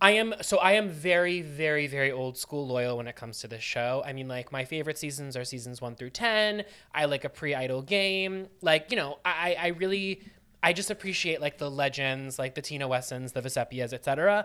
I 0.00 0.12
am 0.12 0.34
so 0.42 0.58
I 0.58 0.72
am 0.72 0.90
very 0.90 1.40
very 1.40 1.86
very 1.86 2.12
old 2.12 2.36
school 2.36 2.66
loyal 2.66 2.98
when 2.98 3.08
it 3.08 3.16
comes 3.16 3.38
to 3.40 3.48
this 3.48 3.62
show. 3.62 4.02
I 4.04 4.12
mean 4.12 4.28
like 4.28 4.52
my 4.52 4.64
favorite 4.64 4.98
seasons 4.98 5.36
are 5.36 5.44
seasons 5.44 5.80
1 5.80 5.96
through 5.96 6.10
10. 6.10 6.64
I 6.94 7.06
like 7.06 7.24
a 7.24 7.30
pre-idol 7.30 7.82
game. 7.82 8.48
Like, 8.60 8.90
you 8.90 8.96
know, 8.96 9.18
I 9.24 9.56
I 9.58 9.66
really 9.68 10.22
I 10.62 10.72
just 10.72 10.90
appreciate 10.90 11.40
like 11.40 11.58
the 11.58 11.70
legends, 11.70 12.38
like 12.38 12.54
the 12.54 12.62
Tina 12.62 12.86
Wessons, 12.86 13.32
the 13.32 13.40
Vecepias, 13.40 13.92
etc. 13.92 14.44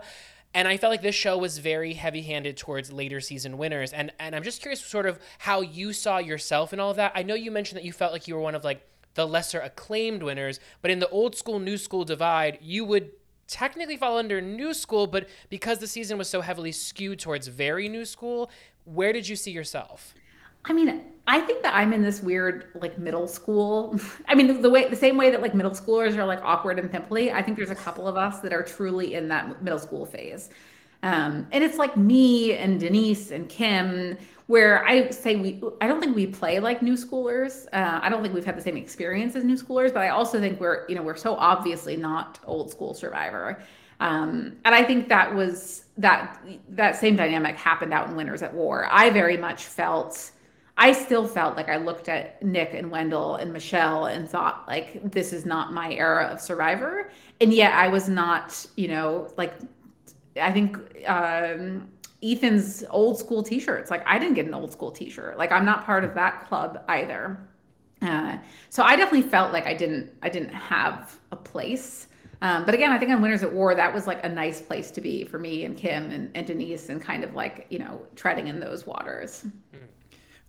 And 0.54 0.68
I 0.68 0.76
felt 0.76 0.90
like 0.90 1.02
this 1.02 1.14
show 1.14 1.38
was 1.38 1.58
very 1.58 1.94
heavy-handed 1.94 2.56
towards 2.56 2.92
later 2.92 3.20
season 3.20 3.58
winners. 3.58 3.92
And 3.92 4.10
and 4.18 4.34
I'm 4.34 4.42
just 4.42 4.62
curious 4.62 4.80
sort 4.80 5.06
of 5.06 5.18
how 5.38 5.60
you 5.60 5.92
saw 5.92 6.16
yourself 6.16 6.72
and 6.72 6.80
all 6.80 6.90
of 6.90 6.96
that. 6.96 7.12
I 7.14 7.22
know 7.22 7.34
you 7.34 7.50
mentioned 7.50 7.76
that 7.76 7.84
you 7.84 7.92
felt 7.92 8.12
like 8.12 8.26
you 8.26 8.34
were 8.34 8.40
one 8.40 8.54
of 8.54 8.64
like 8.64 8.86
the 9.14 9.26
lesser 9.26 9.60
acclaimed 9.60 10.22
winners, 10.22 10.60
but 10.80 10.90
in 10.90 10.98
the 10.98 11.08
old 11.10 11.36
school 11.36 11.58
new 11.58 11.76
school 11.76 12.04
divide, 12.04 12.58
you 12.62 12.86
would 12.86 13.10
technically 13.46 13.96
fall 13.96 14.18
under 14.18 14.40
new 14.40 14.74
school, 14.74 15.06
but 15.06 15.28
because 15.50 15.78
the 15.78 15.86
season 15.86 16.18
was 16.18 16.28
so 16.28 16.40
heavily 16.40 16.72
skewed 16.72 17.18
towards 17.18 17.46
very 17.48 17.88
new 17.88 18.04
school, 18.04 18.50
where 18.84 19.12
did 19.12 19.28
you 19.28 19.36
see 19.36 19.50
yourself? 19.50 20.14
I 20.64 20.72
mean, 20.72 21.02
I 21.26 21.40
think 21.40 21.62
that 21.62 21.74
I'm 21.74 21.92
in 21.92 22.02
this 22.02 22.22
weird 22.22 22.66
like 22.74 22.98
middle 22.98 23.26
school. 23.26 23.98
I 24.28 24.34
mean, 24.34 24.62
the 24.62 24.70
way 24.70 24.88
the 24.88 24.96
same 24.96 25.16
way 25.16 25.30
that 25.30 25.42
like 25.42 25.54
middle 25.54 25.72
schoolers 25.72 26.16
are 26.16 26.24
like 26.24 26.40
awkward 26.42 26.78
and 26.78 26.90
pimply. 26.90 27.32
I 27.32 27.42
think 27.42 27.56
there's 27.56 27.70
a 27.70 27.76
couple 27.76 28.06
of 28.06 28.16
us 28.16 28.40
that 28.40 28.52
are 28.52 28.62
truly 28.62 29.14
in 29.14 29.28
that 29.28 29.62
middle 29.62 29.78
school 29.78 30.06
phase. 30.06 30.50
Um, 31.04 31.48
and 31.50 31.64
it's 31.64 31.78
like 31.78 31.96
me 31.96 32.56
and 32.56 32.78
Denise 32.78 33.32
and 33.32 33.48
Kim, 33.48 34.16
where 34.46 34.84
I 34.84 35.10
say 35.10 35.36
we, 35.36 35.62
I 35.80 35.86
don't 35.86 36.00
think 36.00 36.16
we 36.16 36.26
play 36.26 36.58
like 36.58 36.82
new 36.82 36.94
schoolers. 36.94 37.66
Uh, 37.72 38.00
I 38.02 38.08
don't 38.08 38.22
think 38.22 38.34
we've 38.34 38.44
had 38.44 38.56
the 38.56 38.62
same 38.62 38.76
experience 38.76 39.36
as 39.36 39.44
new 39.44 39.56
schoolers, 39.56 39.92
but 39.94 40.02
I 40.02 40.08
also 40.08 40.40
think 40.40 40.60
we're, 40.60 40.86
you 40.88 40.94
know, 40.94 41.02
we're 41.02 41.16
so 41.16 41.36
obviously 41.36 41.96
not 41.96 42.38
old 42.44 42.70
school 42.70 42.94
survivor. 42.94 43.62
Um, 44.00 44.56
and 44.64 44.74
I 44.74 44.82
think 44.82 45.08
that 45.08 45.32
was 45.32 45.84
that 45.96 46.42
that 46.70 46.96
same 46.96 47.14
dynamic 47.14 47.56
happened 47.56 47.92
out 47.92 48.08
in 48.08 48.16
Winners 48.16 48.42
at 48.42 48.52
War. 48.52 48.88
I 48.90 49.10
very 49.10 49.36
much 49.36 49.64
felt 49.64 50.32
I 50.76 50.92
still 50.92 51.28
felt 51.28 51.56
like 51.56 51.68
I 51.68 51.76
looked 51.76 52.08
at 52.08 52.42
Nick 52.42 52.74
and 52.74 52.90
Wendell 52.90 53.36
and 53.36 53.52
Michelle 53.52 54.06
and 54.06 54.28
thought 54.28 54.64
like 54.66 55.12
this 55.12 55.32
is 55.32 55.46
not 55.46 55.72
my 55.72 55.92
era 55.92 56.24
of 56.24 56.40
Survivor, 56.40 57.10
and 57.40 57.52
yet 57.54 57.74
I 57.74 57.88
was 57.88 58.08
not, 58.08 58.66
you 58.76 58.88
know, 58.88 59.32
like 59.36 59.54
I 60.40 60.50
think 60.50 60.78
um, 61.06 61.88
Ethan's 62.22 62.84
old 62.90 63.18
school 63.18 63.42
T-shirts. 63.42 63.90
Like 63.90 64.06
I 64.06 64.18
didn't 64.18 64.34
get 64.34 64.46
an 64.46 64.54
old 64.54 64.72
school 64.72 64.90
T-shirt. 64.90 65.38
Like 65.38 65.52
I'm 65.52 65.64
not 65.64 65.84
part 65.84 66.04
of 66.04 66.14
that 66.14 66.46
club 66.48 66.84
either. 66.88 67.38
Uh, 68.00 68.38
so 68.68 68.82
I 68.82 68.96
definitely 68.96 69.28
felt 69.28 69.52
like 69.52 69.66
I 69.66 69.74
didn't 69.74 70.10
I 70.22 70.28
didn't 70.28 70.52
have 70.52 71.18
a 71.30 71.36
place. 71.36 72.08
Um, 72.42 72.64
but 72.64 72.74
again, 72.74 72.90
I 72.90 72.98
think 72.98 73.12
on 73.12 73.22
Winners 73.22 73.44
at 73.44 73.52
War, 73.52 73.72
that 73.76 73.94
was 73.94 74.08
like 74.08 74.24
a 74.24 74.28
nice 74.28 74.60
place 74.60 74.90
to 74.92 75.00
be 75.00 75.24
for 75.24 75.38
me 75.38 75.64
and 75.64 75.76
Kim 75.76 76.10
and, 76.10 76.28
and 76.34 76.44
Denise 76.44 76.88
and 76.88 77.00
kind 77.00 77.22
of 77.22 77.34
like, 77.34 77.66
you 77.70 77.78
know, 77.78 78.02
treading 78.16 78.48
in 78.48 78.58
those 78.58 78.84
waters. 78.84 79.44
Mm-hmm. 79.46 79.84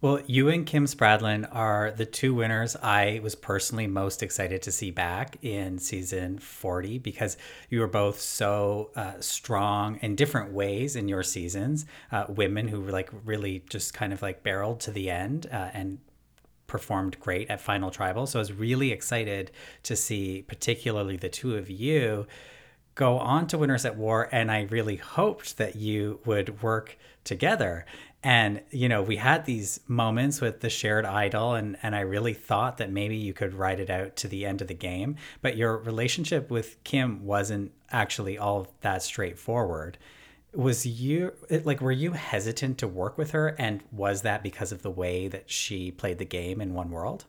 Well, 0.04 0.20
you 0.28 0.50
and 0.50 0.66
Kim 0.66 0.86
Spradlin 0.86 1.48
are 1.50 1.92
the 1.92 2.06
two 2.06 2.34
winners 2.34 2.76
I 2.76 3.22
was 3.24 3.36
personally 3.36 3.88
most 3.88 4.22
excited 4.22 4.62
to 4.64 4.72
see 4.74 4.92
back 4.92 5.38
in 5.42 5.80
season 5.80 6.40
40 6.40 7.00
because 7.00 7.38
you 7.70 7.80
were 7.80 7.88
both 7.88 8.20
so 8.20 8.92
uh, 8.98 9.14
strong 9.22 10.00
in 10.02 10.18
different 10.18 10.52
ways 10.52 10.98
in 10.98 11.08
your 11.08 11.24
seasons. 11.24 11.86
Uh, 12.12 12.26
women 12.28 12.68
who 12.68 12.82
were 12.82 12.92
like 12.92 13.12
really 13.24 13.64
just 13.70 13.94
kind 13.94 14.12
of 14.12 14.22
like 14.22 14.44
barreled 14.44 14.82
to 14.82 14.92
the 14.92 15.10
end 15.10 15.48
uh, 15.50 15.70
and 15.74 16.00
performed 16.68 17.18
great 17.22 17.50
at 17.50 17.62
Final 17.62 17.90
Tribal. 17.90 18.28
So 18.28 18.40
I 18.40 18.42
was 18.42 18.52
really 18.52 18.92
excited 18.92 19.52
to 19.84 19.96
see, 19.96 20.42
particularly 20.42 21.16
the 21.16 21.30
two 21.30 21.56
of 21.56 21.70
you 21.70 22.28
go 22.96 23.20
on 23.20 23.48
to 23.48 23.58
Winners 23.58 23.86
at 23.86 23.96
War, 23.96 24.28
and 24.34 24.52
I 24.52 24.64
really 24.64 24.98
hoped 24.98 25.58
that 25.58 25.78
you 25.78 26.20
would 26.26 26.62
work 26.62 26.98
together 27.24 27.86
and 28.24 28.62
you 28.72 28.88
know 28.88 29.02
we 29.02 29.18
had 29.18 29.46
these 29.46 29.80
moments 29.88 30.40
with 30.40 30.62
the 30.62 30.70
shared 30.70 31.06
idol 31.06 31.54
and 31.54 31.78
and 31.84 31.96
i 31.96 32.00
really 32.00 32.34
thought 32.34 32.78
that 32.78 32.90
maybe 32.90 33.18
you 33.18 33.34
could 33.34 33.54
ride 33.54 33.80
it 33.80 33.90
out 33.90 34.16
to 34.16 34.28
the 34.28 34.46
end 34.46 34.62
of 34.62 34.68
the 34.68 34.74
game 34.74 35.16
but 35.42 35.58
your 35.58 35.78
relationship 35.78 36.50
with 36.50 36.82
kim 36.84 37.26
wasn't 37.26 37.72
actually 37.94 38.38
all 38.38 38.68
that 38.82 39.04
straightforward. 39.04 39.98
Was 40.54 40.86
you 40.86 41.34
like 41.50 41.80
were 41.80 41.92
you 41.92 42.12
hesitant 42.12 42.80
to 42.80 42.88
work 42.88 43.18
with 43.18 43.32
her? 43.32 43.56
And 43.60 43.82
was 43.92 44.24
that 44.24 44.44
because 44.44 44.72
of 44.72 44.82
the 44.82 44.92
way 44.92 45.28
that 45.30 45.50
she 45.50 45.92
played 45.92 46.18
the 46.18 46.26
game 46.26 46.60
in 46.60 46.74
one 46.74 46.90
world? 46.90 47.26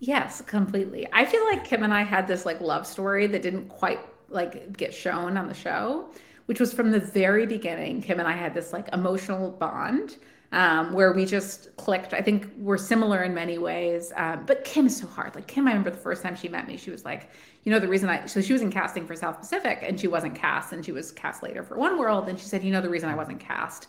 Yes 0.00 0.42
completely. 0.42 1.08
I 1.12 1.24
feel 1.24 1.44
like 1.44 1.64
kim 1.64 1.82
and 1.82 1.94
i 1.94 2.02
had 2.02 2.26
this 2.26 2.44
like 2.44 2.60
love 2.60 2.86
story 2.86 3.26
that 3.28 3.42
didn't 3.42 3.68
quite 3.68 4.00
like 4.28 4.76
get 4.76 4.92
shown 4.92 5.36
on 5.36 5.48
the 5.48 5.54
show 5.54 6.08
which 6.52 6.60
was 6.60 6.70
from 6.74 6.90
the 6.90 7.00
very 7.00 7.46
beginning. 7.46 8.02
Kim 8.02 8.18
and 8.18 8.28
I 8.28 8.32
had 8.32 8.52
this 8.52 8.74
like 8.74 8.86
emotional 8.92 9.52
bond. 9.52 10.18
um, 10.52 10.92
where 10.92 11.12
we 11.12 11.24
just 11.24 11.74
clicked. 11.76 12.12
I 12.12 12.20
think 12.20 12.46
we're 12.58 12.76
similar 12.76 13.22
in 13.22 13.32
many 13.34 13.56
ways. 13.56 14.12
Um, 14.16 14.44
but 14.46 14.64
Kim 14.64 14.86
is 14.86 14.98
so 14.98 15.06
hard. 15.06 15.34
Like 15.34 15.46
Kim, 15.46 15.66
I 15.66 15.70
remember 15.70 15.90
the 15.90 15.96
first 15.96 16.22
time 16.22 16.36
she 16.36 16.48
met 16.48 16.68
me, 16.68 16.76
she 16.76 16.90
was 16.90 17.04
like, 17.04 17.30
you 17.64 17.72
know, 17.72 17.78
the 17.78 17.88
reason 17.88 18.10
I, 18.10 18.26
so 18.26 18.40
she 18.42 18.52
was 18.52 18.60
in 18.60 18.70
casting 18.70 19.06
for 19.06 19.16
South 19.16 19.38
Pacific 19.38 19.78
and 19.82 19.98
she 19.98 20.08
wasn't 20.08 20.34
cast 20.34 20.72
and 20.72 20.84
she 20.84 20.92
was 20.92 21.10
cast 21.12 21.42
later 21.42 21.62
for 21.62 21.76
One 21.78 21.98
World. 21.98 22.28
And 22.28 22.38
she 22.38 22.44
said, 22.44 22.62
you 22.62 22.70
know, 22.70 22.82
the 22.82 22.90
reason 22.90 23.08
I 23.08 23.14
wasn't 23.14 23.40
cast 23.40 23.86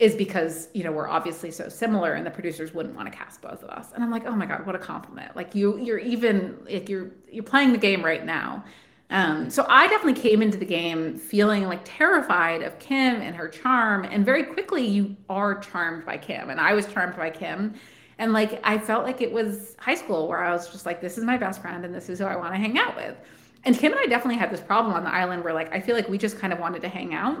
is 0.00 0.16
because, 0.16 0.68
you 0.74 0.82
know, 0.82 0.90
we're 0.90 1.08
obviously 1.08 1.50
so 1.52 1.68
similar 1.68 2.14
and 2.14 2.26
the 2.26 2.30
producers 2.30 2.74
wouldn't 2.74 2.96
want 2.96 3.10
to 3.10 3.16
cast 3.16 3.40
both 3.42 3.62
of 3.62 3.68
us. 3.70 3.88
And 3.94 4.02
I'm 4.02 4.10
like, 4.10 4.26
oh 4.26 4.34
my 4.34 4.46
God, 4.46 4.66
what 4.66 4.74
a 4.74 4.78
compliment. 4.78 5.36
Like 5.36 5.54
you, 5.54 5.78
you're 5.78 5.98
even, 5.98 6.58
like 6.64 6.88
you're, 6.88 7.10
you're 7.30 7.44
playing 7.44 7.72
the 7.72 7.78
game 7.78 8.04
right 8.04 8.24
now. 8.24 8.64
Um, 9.10 9.50
so 9.50 9.66
I 9.68 9.88
definitely 9.88 10.20
came 10.20 10.40
into 10.40 10.56
the 10.56 10.64
game 10.64 11.18
feeling 11.18 11.64
like 11.64 11.80
terrified 11.84 12.62
of 12.62 12.78
Kim 12.78 13.20
and 13.20 13.34
her 13.34 13.48
charm. 13.48 14.04
And 14.04 14.24
very 14.24 14.44
quickly, 14.44 14.86
you 14.86 15.16
are 15.28 15.58
charmed 15.58 16.06
by 16.06 16.16
Kim. 16.16 16.48
And 16.48 16.60
I 16.60 16.74
was 16.74 16.86
charmed 16.86 17.16
by 17.16 17.30
Kim. 17.30 17.74
And 18.18 18.32
like, 18.32 18.60
I 18.62 18.78
felt 18.78 19.04
like 19.04 19.20
it 19.20 19.32
was 19.32 19.74
high 19.78 19.96
school 19.96 20.28
where 20.28 20.38
I 20.38 20.52
was 20.52 20.70
just 20.70 20.86
like, 20.86 21.00
this 21.00 21.18
is 21.18 21.24
my 21.24 21.36
best 21.36 21.60
friend 21.60 21.84
and 21.84 21.92
this 21.92 22.08
is 22.08 22.20
who 22.20 22.24
I 22.24 22.36
want 22.36 22.54
to 22.54 22.58
hang 22.58 22.78
out 22.78 22.94
with. 22.94 23.16
And 23.64 23.76
Kim 23.76 23.92
and 23.92 24.00
I 24.00 24.06
definitely 24.06 24.38
had 24.38 24.50
this 24.50 24.60
problem 24.60 24.94
on 24.94 25.02
the 25.02 25.12
island 25.12 25.42
where 25.42 25.54
like, 25.54 25.74
I 25.74 25.80
feel 25.80 25.96
like 25.96 26.08
we 26.08 26.16
just 26.16 26.38
kind 26.38 26.52
of 26.52 26.60
wanted 26.60 26.82
to 26.82 26.88
hang 26.88 27.12
out. 27.12 27.38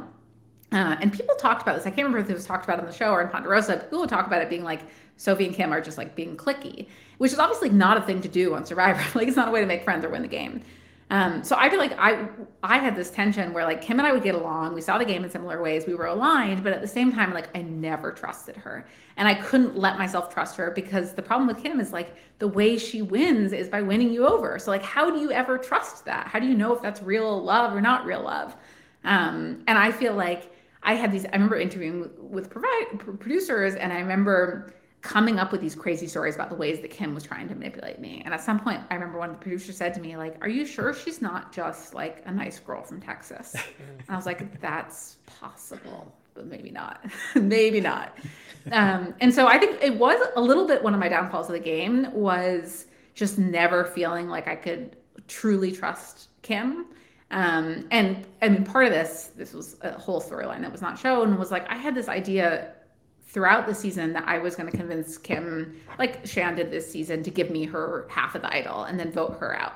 Uh, 0.72 0.96
and 1.00 1.12
people 1.12 1.34
talked 1.36 1.62
about 1.62 1.76
this. 1.76 1.86
I 1.86 1.90
can't 1.90 2.06
remember 2.06 2.18
if 2.18 2.30
it 2.30 2.34
was 2.34 2.46
talked 2.46 2.64
about 2.64 2.80
on 2.80 2.86
the 2.86 2.92
show 2.92 3.10
or 3.10 3.22
in 3.22 3.28
Ponderosa. 3.28 3.76
People 3.78 4.00
would 4.00 4.08
talk 4.08 4.26
about 4.26 4.42
it 4.42 4.48
being 4.48 4.64
like 4.64 4.80
Sophie 5.16 5.46
and 5.46 5.54
Kim 5.54 5.72
are 5.72 5.80
just 5.80 5.98
like 5.98 6.14
being 6.14 6.36
clicky, 6.36 6.86
which 7.18 7.32
is 7.32 7.38
obviously 7.38 7.70
not 7.70 7.96
a 7.96 8.02
thing 8.02 8.20
to 8.22 8.28
do 8.28 8.54
on 8.54 8.64
Survivor. 8.64 9.04
like 9.18 9.28
it's 9.28 9.36
not 9.36 9.48
a 9.48 9.50
way 9.50 9.60
to 9.60 9.66
make 9.66 9.84
friends 9.84 10.04
or 10.04 10.08
win 10.08 10.22
the 10.22 10.28
game. 10.28 10.62
Um, 11.10 11.42
so 11.42 11.56
I 11.58 11.68
feel 11.68 11.80
like 11.80 11.92
I 11.98 12.28
I 12.62 12.78
had 12.78 12.94
this 12.94 13.10
tension 13.10 13.52
where 13.52 13.64
like 13.64 13.82
Kim 13.82 13.98
and 13.98 14.06
I 14.06 14.12
would 14.12 14.22
get 14.22 14.36
along. 14.36 14.74
We 14.74 14.80
saw 14.80 14.96
the 14.96 15.04
game 15.04 15.24
in 15.24 15.30
similar 15.30 15.60
ways. 15.60 15.84
We 15.86 15.94
were 15.94 16.06
aligned, 16.06 16.62
but 16.62 16.72
at 16.72 16.80
the 16.80 16.88
same 16.88 17.12
time, 17.12 17.34
like 17.34 17.48
I 17.56 17.62
never 17.62 18.12
trusted 18.12 18.56
her, 18.56 18.86
and 19.16 19.26
I 19.26 19.34
couldn't 19.34 19.76
let 19.76 19.98
myself 19.98 20.32
trust 20.32 20.56
her 20.56 20.70
because 20.70 21.12
the 21.14 21.22
problem 21.22 21.48
with 21.48 21.60
Kim 21.60 21.80
is 21.80 21.92
like 21.92 22.14
the 22.38 22.46
way 22.46 22.78
she 22.78 23.02
wins 23.02 23.52
is 23.52 23.68
by 23.68 23.82
winning 23.82 24.12
you 24.12 24.24
over. 24.24 24.58
So 24.60 24.70
like, 24.70 24.84
how 24.84 25.10
do 25.10 25.18
you 25.18 25.32
ever 25.32 25.58
trust 25.58 26.04
that? 26.04 26.28
How 26.28 26.38
do 26.38 26.46
you 26.46 26.54
know 26.54 26.74
if 26.74 26.80
that's 26.80 27.02
real 27.02 27.42
love 27.42 27.74
or 27.74 27.80
not 27.80 28.06
real 28.06 28.22
love? 28.22 28.56
Um, 29.02 29.64
and 29.66 29.76
I 29.78 29.90
feel 29.90 30.14
like 30.14 30.52
I 30.84 30.94
had 30.94 31.10
these. 31.10 31.26
I 31.26 31.32
remember 31.32 31.56
interviewing 31.56 32.08
with 32.18 32.50
provide, 32.50 33.00
producers, 33.00 33.74
and 33.74 33.92
I 33.92 33.98
remember 33.98 34.72
coming 35.02 35.38
up 35.38 35.50
with 35.50 35.60
these 35.60 35.74
crazy 35.74 36.06
stories 36.06 36.34
about 36.34 36.50
the 36.50 36.54
ways 36.54 36.80
that 36.80 36.90
Kim 36.90 37.14
was 37.14 37.24
trying 37.24 37.48
to 37.48 37.54
manipulate 37.54 37.98
me. 37.98 38.22
And 38.24 38.34
at 38.34 38.40
some 38.42 38.60
point, 38.60 38.80
I 38.90 38.94
remember 38.94 39.18
one 39.18 39.30
of 39.30 39.36
the 39.36 39.42
producers 39.42 39.76
said 39.76 39.94
to 39.94 40.00
me, 40.00 40.16
like, 40.16 40.36
"Are 40.42 40.48
you 40.48 40.66
sure 40.66 40.92
she's 40.92 41.22
not 41.22 41.52
just 41.52 41.94
like 41.94 42.22
a 42.26 42.32
nice 42.32 42.58
girl 42.58 42.82
from 42.82 43.00
Texas?" 43.00 43.54
and 43.98 44.10
I 44.10 44.16
was 44.16 44.26
like, 44.26 44.60
"That's 44.60 45.16
possible, 45.26 46.14
but 46.34 46.46
maybe 46.46 46.70
not. 46.70 47.04
maybe 47.34 47.80
not." 47.80 48.16
Um, 48.72 49.14
and 49.20 49.32
so 49.32 49.46
I 49.46 49.58
think 49.58 49.82
it 49.82 49.96
was 49.96 50.20
a 50.36 50.40
little 50.40 50.66
bit 50.66 50.82
one 50.82 50.92
of 50.92 51.00
my 51.00 51.08
downfalls 51.08 51.46
of 51.46 51.54
the 51.54 51.60
game 51.60 52.12
was 52.12 52.86
just 53.14 53.38
never 53.38 53.84
feeling 53.84 54.28
like 54.28 54.48
I 54.48 54.56
could 54.56 54.96
truly 55.28 55.72
trust 55.72 56.28
Kim. 56.42 56.86
Um, 57.30 57.86
and 57.90 58.26
I 58.42 58.48
mean, 58.48 58.64
part 58.64 58.86
of 58.86 58.92
this, 58.92 59.30
this 59.36 59.54
was 59.54 59.76
a 59.82 59.92
whole 59.92 60.20
storyline 60.20 60.62
that 60.62 60.72
was 60.72 60.82
not 60.82 60.98
shown, 60.98 61.38
was 61.38 61.50
like 61.50 61.70
I 61.70 61.76
had 61.76 61.94
this 61.94 62.08
idea 62.08 62.74
throughout 63.32 63.66
the 63.66 63.74
season 63.74 64.12
that 64.12 64.24
I 64.26 64.38
was 64.38 64.56
going 64.56 64.70
to 64.70 64.76
convince 64.76 65.16
Kim, 65.16 65.80
like 65.98 66.26
Shan 66.26 66.56
did 66.56 66.70
this 66.70 66.90
season, 66.90 67.22
to 67.22 67.30
give 67.30 67.50
me 67.50 67.64
her 67.64 68.06
half 68.10 68.34
of 68.34 68.42
the 68.42 68.54
idol 68.54 68.84
and 68.84 68.98
then 68.98 69.12
vote 69.12 69.38
her 69.38 69.56
out. 69.56 69.74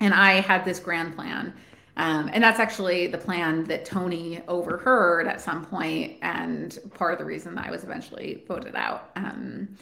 And 0.00 0.14
I 0.14 0.40
had 0.40 0.64
this 0.64 0.80
grand 0.80 1.14
plan. 1.14 1.54
Um, 1.98 2.30
and 2.32 2.42
that's 2.42 2.58
actually 2.58 3.06
the 3.08 3.18
plan 3.18 3.64
that 3.64 3.84
Tony 3.84 4.40
overheard 4.48 5.26
at 5.26 5.42
some 5.42 5.66
point, 5.66 6.16
and 6.22 6.78
part 6.94 7.12
of 7.12 7.18
the 7.18 7.24
reason 7.26 7.54
that 7.56 7.66
I 7.66 7.70
was 7.70 7.84
eventually 7.84 8.42
voted 8.48 8.74
out. 8.74 9.10
Um, 9.14 9.76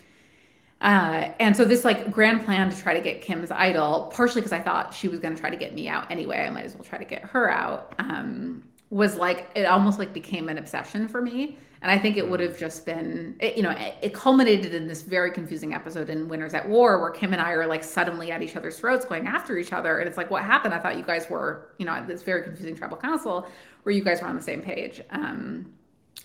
uh, 0.80 1.28
and 1.38 1.56
so 1.56 1.64
this 1.64 1.84
like 1.84 2.10
grand 2.10 2.44
plan 2.44 2.68
to 2.68 2.76
try 2.76 2.94
to 2.94 3.00
get 3.00 3.20
Kim's 3.20 3.52
idol, 3.52 4.10
partially 4.12 4.40
because 4.40 4.52
I 4.52 4.58
thought 4.58 4.92
she 4.92 5.06
was 5.06 5.20
going 5.20 5.36
to 5.36 5.40
try 5.40 5.50
to 5.50 5.56
get 5.56 5.72
me 5.72 5.86
out 5.86 6.10
anyway. 6.10 6.38
I 6.38 6.50
might 6.50 6.64
as 6.64 6.74
well 6.74 6.82
try 6.82 6.98
to 6.98 7.04
get 7.04 7.22
her 7.22 7.48
out. 7.48 7.94
Um, 8.00 8.64
was 8.88 9.14
like 9.14 9.48
it 9.54 9.66
almost 9.66 10.00
like 10.00 10.12
became 10.12 10.48
an 10.48 10.58
obsession 10.58 11.06
for 11.06 11.22
me 11.22 11.58
and 11.82 11.90
I 11.90 11.98
think 11.98 12.18
it 12.18 12.28
would 12.28 12.40
have 12.40 12.58
just 12.58 12.84
been, 12.84 13.36
it, 13.40 13.56
you 13.56 13.62
know, 13.62 13.70
it, 13.70 13.94
it, 14.02 14.14
culminated 14.14 14.74
in 14.74 14.86
this 14.86 15.00
very 15.00 15.30
confusing 15.30 15.72
episode 15.72 16.10
in 16.10 16.28
Winners 16.28 16.52
at 16.52 16.68
War 16.68 17.00
where 17.00 17.10
Kim 17.10 17.32
and 17.32 17.40
I 17.40 17.52
are 17.52 17.66
like 17.66 17.82
suddenly 17.82 18.30
at 18.30 18.42
each 18.42 18.54
other's 18.54 18.78
throats 18.78 19.06
going 19.06 19.26
after 19.26 19.56
each 19.56 19.72
other. 19.72 19.98
And 19.98 20.06
it's 20.06 20.18
like, 20.18 20.30
what 20.30 20.44
happened? 20.44 20.74
I 20.74 20.78
thought 20.78 20.98
you 20.98 21.02
guys 21.02 21.30
were, 21.30 21.70
you 21.78 21.86
know, 21.86 21.92
at 21.92 22.06
this 22.06 22.22
very 22.22 22.42
confusing 22.42 22.76
tribal 22.76 22.98
council 22.98 23.48
where 23.84 23.94
you 23.94 24.04
guys 24.04 24.20
were 24.20 24.28
on 24.28 24.36
the 24.36 24.42
same 24.42 24.60
page. 24.60 25.00
Um, 25.10 25.72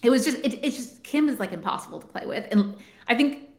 it 0.04 0.10
was 0.10 0.26
just, 0.26 0.40
it, 0.40 0.60
it's 0.62 0.76
just, 0.76 1.04
Kim 1.04 1.30
is 1.30 1.40
like 1.40 1.54
impossible 1.54 2.02
to 2.02 2.08
play 2.08 2.26
with. 2.26 2.46
And 2.52 2.76
I 3.08 3.16
think 3.16 3.50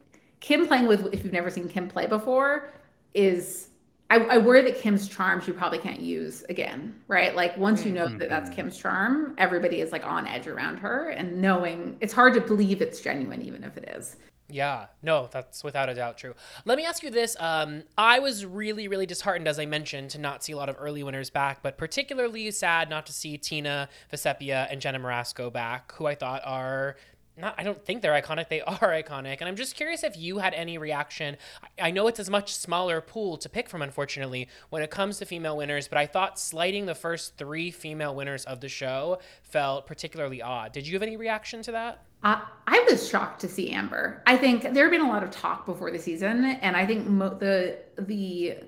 Kim 0.41 0.67
playing 0.67 0.87
with, 0.87 1.07
if 1.15 1.25
you've 1.25 1.33
never 1.33 1.49
seen 1.49 1.67
Kim 1.67 1.89
play 1.89 2.07
before, 2.07 2.75
is 3.15 3.69
I, 4.09 4.19
I, 4.19 4.39
worry 4.39 4.63
that 4.63 4.79
Kim's 4.81 5.09
charm 5.09 5.41
she 5.41 5.51
probably 5.51 5.79
can't 5.79 6.01
use 6.01 6.45
again, 6.49 6.95
right? 7.09 7.35
Like 7.35 7.57
once 7.57 7.85
you 7.85 7.93
know 7.93 8.07
that 8.07 8.29
that's 8.29 8.49
mm-hmm. 8.49 8.57
Kim's 8.57 8.79
charm, 8.79 9.35
everybody 9.37 9.81
is 9.81 9.91
like 9.91 10.07
on 10.07 10.27
edge 10.27 10.47
around 10.47 10.77
her, 10.79 11.11
and 11.11 11.41
knowing 11.43 11.97
it's 12.01 12.13
hard 12.13 12.35
to 12.35 12.41
believe 12.41 12.81
it's 12.81 13.01
genuine, 13.01 13.43
even 13.43 13.65
if 13.65 13.77
it 13.77 13.89
is. 13.97 14.17
Yeah, 14.49 14.87
no, 15.03 15.29
that's 15.33 15.65
without 15.65 15.89
a 15.89 15.95
doubt 15.95 16.19
true. 16.19 16.35
Let 16.65 16.79
me 16.79 16.85
ask 16.85 17.03
you 17.03 17.11
this. 17.11 17.37
Um, 17.41 17.83
I 17.99 18.21
was 18.21 18.47
really, 18.47 18.87
really 18.87 19.07
disheartened, 19.07 19.49
as 19.49 19.59
I 19.59 19.67
mentioned, 19.67 20.11
to 20.11 20.19
not 20.19 20.45
see 20.45 20.53
a 20.53 20.57
lot 20.57 20.69
of 20.69 20.77
early 20.79 21.03
winners 21.03 21.31
back, 21.31 21.63
but 21.63 21.77
particularly 21.77 22.49
sad 22.53 22.89
not 22.89 23.07
to 23.07 23.13
see 23.13 23.37
Tina 23.39 23.89
Vecepia 24.13 24.69
and 24.71 24.81
Jenna 24.81 25.01
Morasca 25.01 25.53
back, 25.53 25.93
who 25.97 26.07
I 26.07 26.15
thought 26.15 26.43
are 26.45 26.97
not 27.37 27.55
I 27.59 27.63
don't 27.63 27.85
think 27.85 28.03
they're 28.03 28.21
iconic. 28.21 28.49
They 28.49 28.61
are 28.63 28.75
iconic. 28.75 29.39
And 29.41 29.49
I'm 29.49 29.57
just 29.57 29.75
curious 29.75 30.03
if 30.03 30.17
you 30.17 30.39
had 30.39 30.55
any 30.55 30.79
reaction. 30.79 31.37
I 31.81 31.91
know 31.91 32.09
it's 32.09 32.21
a 32.21 32.31
much 32.31 32.55
smaller 32.55 33.01
pool 33.01 33.37
to 33.39 33.49
pick 33.49 33.69
from, 33.69 33.83
unfortunately, 33.83 34.49
when 34.71 34.83
it 34.83 34.91
comes 34.91 35.19
to 35.19 35.25
female 35.27 35.57
winners, 35.57 35.89
but 35.89 35.99
I 35.99 36.07
thought 36.07 36.39
slighting 36.39 36.87
the 36.87 36.95
first 36.95 37.37
three 37.37 37.71
female 37.71 38.15
winners 38.15 38.45
of 38.45 38.61
the 38.61 38.69
show 38.69 39.19
felt 39.43 39.87
particularly 39.87 40.43
odd. 40.43 40.73
Did 40.73 40.87
you 40.87 40.95
have 40.95 41.03
any 41.03 41.17
reaction 41.17 41.63
to 41.63 41.73
that? 41.73 42.03
Uh, 42.23 42.41
I 42.67 42.85
was 42.91 43.09
shocked 43.09 43.41
to 43.43 43.49
see 43.49 43.71
Amber. 43.71 44.23
I 44.27 44.37
think 44.37 44.63
there 44.73 44.85
had 44.85 44.91
been 44.91 45.03
a 45.03 45.09
lot 45.09 45.23
of 45.23 45.31
talk 45.31 45.67
before 45.67 45.91
the 45.91 45.99
season, 45.99 46.45
and 46.45 46.77
I 46.77 46.87
think 46.87 47.07
mo- 47.07 47.37
the 47.39 47.79
the 47.99 48.59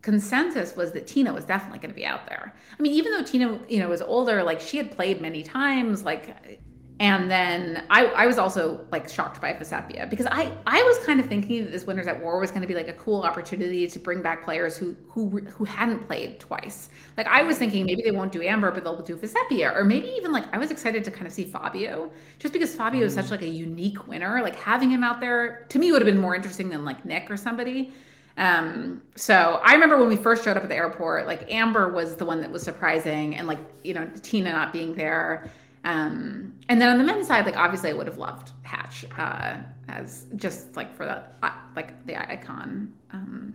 consensus 0.00 0.76
was 0.76 0.92
that 0.92 1.06
Tina 1.06 1.32
was 1.32 1.44
definitely 1.44 1.78
going 1.78 1.90
to 1.90 1.96
be 1.96 2.04
out 2.04 2.26
there. 2.26 2.54
I 2.78 2.82
mean, 2.82 2.92
even 2.92 3.12
though 3.12 3.22
Tina, 3.22 3.58
you 3.68 3.80
know, 3.80 3.88
was 3.88 4.02
older, 4.02 4.42
like 4.42 4.60
she 4.60 4.76
had 4.76 4.94
played 4.94 5.20
many 5.20 5.42
times, 5.42 6.04
like 6.04 6.60
and 7.00 7.28
then 7.28 7.84
I, 7.90 8.06
I 8.06 8.26
was 8.26 8.38
also 8.38 8.86
like 8.92 9.08
shocked 9.08 9.40
by 9.40 9.52
Vecepia 9.52 10.08
because 10.08 10.26
I, 10.30 10.52
I 10.64 10.80
was 10.84 11.04
kind 11.04 11.18
of 11.18 11.26
thinking 11.26 11.64
that 11.64 11.72
this 11.72 11.86
Winners 11.86 12.06
at 12.06 12.22
War 12.22 12.38
was 12.38 12.50
going 12.50 12.62
to 12.62 12.68
be 12.68 12.74
like 12.74 12.86
a 12.86 12.92
cool 12.92 13.22
opportunity 13.22 13.88
to 13.88 13.98
bring 13.98 14.22
back 14.22 14.44
players 14.44 14.76
who 14.76 14.94
who 15.08 15.28
who 15.40 15.64
hadn't 15.64 16.06
played 16.06 16.38
twice. 16.38 16.90
Like 17.16 17.26
I 17.26 17.42
was 17.42 17.58
thinking 17.58 17.84
maybe 17.84 18.02
they 18.02 18.12
won't 18.12 18.30
do 18.30 18.42
Amber, 18.42 18.70
but 18.70 18.84
they'll 18.84 19.02
do 19.02 19.16
Vecepia, 19.16 19.74
or 19.74 19.84
maybe 19.84 20.06
even 20.10 20.30
like 20.30 20.44
I 20.54 20.58
was 20.58 20.70
excited 20.70 21.02
to 21.02 21.10
kind 21.10 21.26
of 21.26 21.32
see 21.32 21.44
Fabio, 21.44 22.12
just 22.38 22.52
because 22.52 22.72
Fabio 22.76 23.02
mm. 23.02 23.06
is 23.06 23.14
such 23.14 23.26
mm. 23.26 23.32
like 23.32 23.42
a 23.42 23.48
unique 23.48 24.06
winner. 24.06 24.40
Like 24.40 24.54
having 24.54 24.88
him 24.88 25.02
out 25.02 25.20
there 25.20 25.66
to 25.70 25.80
me 25.80 25.90
would 25.90 26.00
have 26.00 26.06
been 26.06 26.20
more 26.20 26.36
interesting 26.36 26.68
than 26.68 26.84
like 26.84 27.04
Nick 27.04 27.28
or 27.28 27.36
somebody. 27.36 27.92
Um, 28.36 29.02
so 29.16 29.60
I 29.64 29.74
remember 29.74 29.98
when 29.98 30.08
we 30.08 30.16
first 30.16 30.44
showed 30.44 30.56
up 30.56 30.62
at 30.62 30.68
the 30.68 30.76
airport, 30.76 31.26
like 31.26 31.50
Amber 31.52 31.92
was 31.92 32.16
the 32.16 32.24
one 32.24 32.40
that 32.40 32.50
was 32.52 32.62
surprising, 32.62 33.34
and 33.34 33.48
like 33.48 33.58
you 33.82 33.94
know 33.94 34.08
Tina 34.22 34.52
not 34.52 34.72
being 34.72 34.94
there. 34.94 35.50
Um, 35.84 36.54
and 36.68 36.80
then 36.80 36.88
on 36.88 36.98
the 36.98 37.04
men's 37.04 37.26
side, 37.26 37.44
like 37.44 37.56
obviously 37.56 37.90
I 37.90 37.92
would 37.92 38.06
have 38.06 38.18
loved 38.18 38.52
Hatch 38.62 39.04
uh, 39.18 39.58
as 39.88 40.26
just 40.36 40.76
like 40.76 40.94
for 40.96 41.04
the 41.04 41.22
uh, 41.46 41.52
like 41.76 42.04
the 42.06 42.16
icon 42.16 42.92
um, 43.12 43.54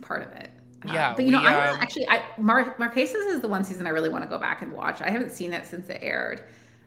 part 0.00 0.22
of 0.22 0.32
it. 0.32 0.50
Uh, 0.88 0.92
yeah, 0.92 1.14
but 1.14 1.26
you 1.26 1.30
know, 1.30 1.42
I 1.42 1.68
um... 1.68 1.78
actually, 1.80 2.08
I 2.08 2.22
Mar- 2.38 2.74
Marquesas 2.78 3.26
is 3.26 3.40
the 3.40 3.48
one 3.48 3.64
season 3.64 3.86
I 3.86 3.90
really 3.90 4.08
want 4.08 4.24
to 4.24 4.30
go 4.30 4.38
back 4.38 4.62
and 4.62 4.72
watch. 4.72 5.02
I 5.02 5.10
haven't 5.10 5.32
seen 5.32 5.52
it 5.52 5.66
since 5.66 5.88
it 5.90 5.98
aired. 6.00 6.44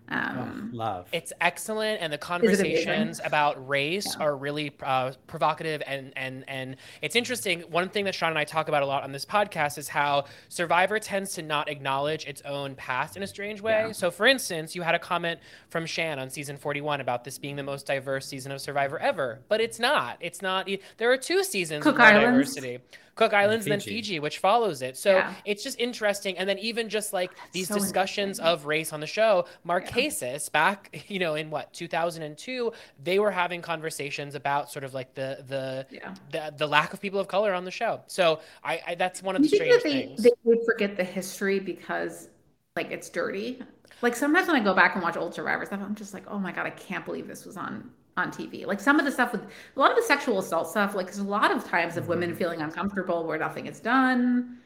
Um, 0.10 0.72
oh, 0.74 0.78
love. 0.78 1.08
It's 1.12 1.32
excellent, 1.40 2.02
and 2.02 2.12
the 2.12 2.18
conversations 2.18 3.22
about 3.24 3.68
race 3.68 4.16
yeah. 4.18 4.26
are 4.26 4.36
really 4.36 4.72
uh, 4.82 5.14
provocative 5.28 5.82
and 5.88 6.12
and 6.16 6.44
and 6.48 6.76
it's 7.02 7.16
interesting. 7.16 7.62
One 7.62 7.90
thing 7.90 8.06
that 8.06 8.14
Sean 8.14 8.30
and 8.30 8.38
I 8.38 8.44
talk 8.44 8.68
about 8.68 8.84
a 8.84 8.86
lot 8.86 9.04
on 9.04 9.12
this 9.12 9.26
podcast 9.26 9.78
is 9.78 9.88
how 9.88 10.26
Survivor 10.50 11.00
tends 11.00 11.34
to 11.36 11.42
not 11.42 11.70
acknowledge 11.70 12.26
its 12.26 12.42
own 12.42 12.76
past 12.76 13.16
in 13.16 13.24
a 13.24 13.28
strange 13.28 13.62
way. 13.62 13.86
Yeah. 13.88 13.92
So, 13.94 14.12
for 14.12 14.26
instance, 14.26 14.76
you 14.76 14.82
had 14.82 14.96
a 14.96 15.00
comment 15.00 15.40
from 15.70 15.86
Shan 15.86 16.20
on 16.20 16.30
season 16.30 16.58
41 16.58 17.02
about 17.02 17.24
this 17.24 17.38
being 17.38 17.56
the 17.56 17.64
most 17.64 17.86
diverse 17.86 18.28
season 18.28 18.52
of 18.52 18.62
Survivor 18.62 19.00
ever, 19.00 19.40
but 19.48 19.62
it's 19.62 19.80
not. 19.80 20.18
It's 20.20 20.42
not. 20.42 20.70
There 20.98 21.12
are 21.12 21.18
two 21.18 21.44
seasons 21.44 21.84
Cook 21.84 22.00
of 22.00 22.14
diversity. 22.14 22.80
Cook 23.16 23.34
Islands 23.34 23.66
and, 23.66 23.74
then 23.74 23.80
Fiji, 23.80 24.20
which 24.20 24.40
follows 24.40 24.82
it. 24.82 24.98
So 24.98 25.18
yeah. 25.18 25.34
it's 25.46 25.64
just 25.64 25.80
interesting. 25.80 26.38
And 26.38 26.50
then 26.50 26.58
even 26.60 26.90
just 26.90 27.14
like 27.14 27.32
these 27.52 27.68
so 27.68 27.76
discussions 27.76 28.40
of 28.40 28.66
race 28.66 28.92
on 28.92 29.00
the 29.00 29.08
show, 29.08 29.46
Marquesas 29.66 30.22
yeah. 30.22 30.52
back, 30.52 31.06
you 31.08 31.20
know, 31.20 31.36
in 31.36 31.50
what 31.50 31.72
2002, 31.74 32.74
they 33.04 33.20
were 33.20 33.32
having 33.32 33.62
conversations 33.62 34.36
about 34.36 34.72
sort 34.72 34.84
of 34.84 34.94
like 34.94 35.14
the 35.14 35.44
the 35.48 35.86
yeah. 35.92 36.14
the, 36.32 36.54
the 36.58 36.68
lack 36.68 36.94
of 36.94 37.02
people 37.02 37.20
of 37.20 37.28
color 37.28 37.54
on 37.54 37.66
the 37.66 37.72
show. 37.72 38.02
So 38.08 38.40
I, 38.64 38.82
I 38.88 38.96
that's 38.96 39.22
one 39.22 39.36
of 39.36 39.44
the 39.44 39.48
strange 39.48 39.84
they, 39.84 40.06
things. 40.08 40.24
They 40.24 40.32
would 40.44 40.60
forget 40.66 40.98
the 40.98 41.04
history 41.04 41.60
because 41.60 42.30
like 42.76 42.92
it's 42.92 43.10
dirty. 43.10 43.62
Like 44.02 44.16
sometimes 44.16 44.48
when 44.48 44.56
I 44.56 44.64
go 44.64 44.74
back 44.74 44.96
and 44.96 45.04
watch 45.04 45.18
old 45.18 45.34
survivors, 45.34 45.70
I'm 45.72 45.96
just 45.96 46.14
like, 46.14 46.24
oh 46.28 46.40
my 46.40 46.52
god, 46.52 46.66
I 46.66 46.72
can't 46.72 47.06
believe 47.06 47.28
this 47.28 47.46
was 47.46 47.58
on 47.58 47.92
on 48.18 48.32
TV. 48.32 48.66
Like 48.66 48.80
some 48.80 49.00
of 49.00 49.06
the 49.06 49.12
stuff 49.12 49.32
with 49.32 49.42
a 49.42 49.80
lot 49.80 49.92
of 49.92 49.98
the 49.98 50.04
sexual 50.04 50.40
assault 50.40 50.70
stuff, 50.70 50.96
like 50.96 51.08
there's 51.08 51.20
a 51.20 51.24
lot 51.24 51.52
of 51.52 51.64
times 51.64 51.98
of 51.98 52.08
women 52.08 52.30
mm-hmm. 52.30 52.38
feeling 52.38 52.62
uncomfortable 52.62 53.26
where 53.26 53.38
nothing 53.38 53.68
is 53.68 53.80
done 53.80 54.58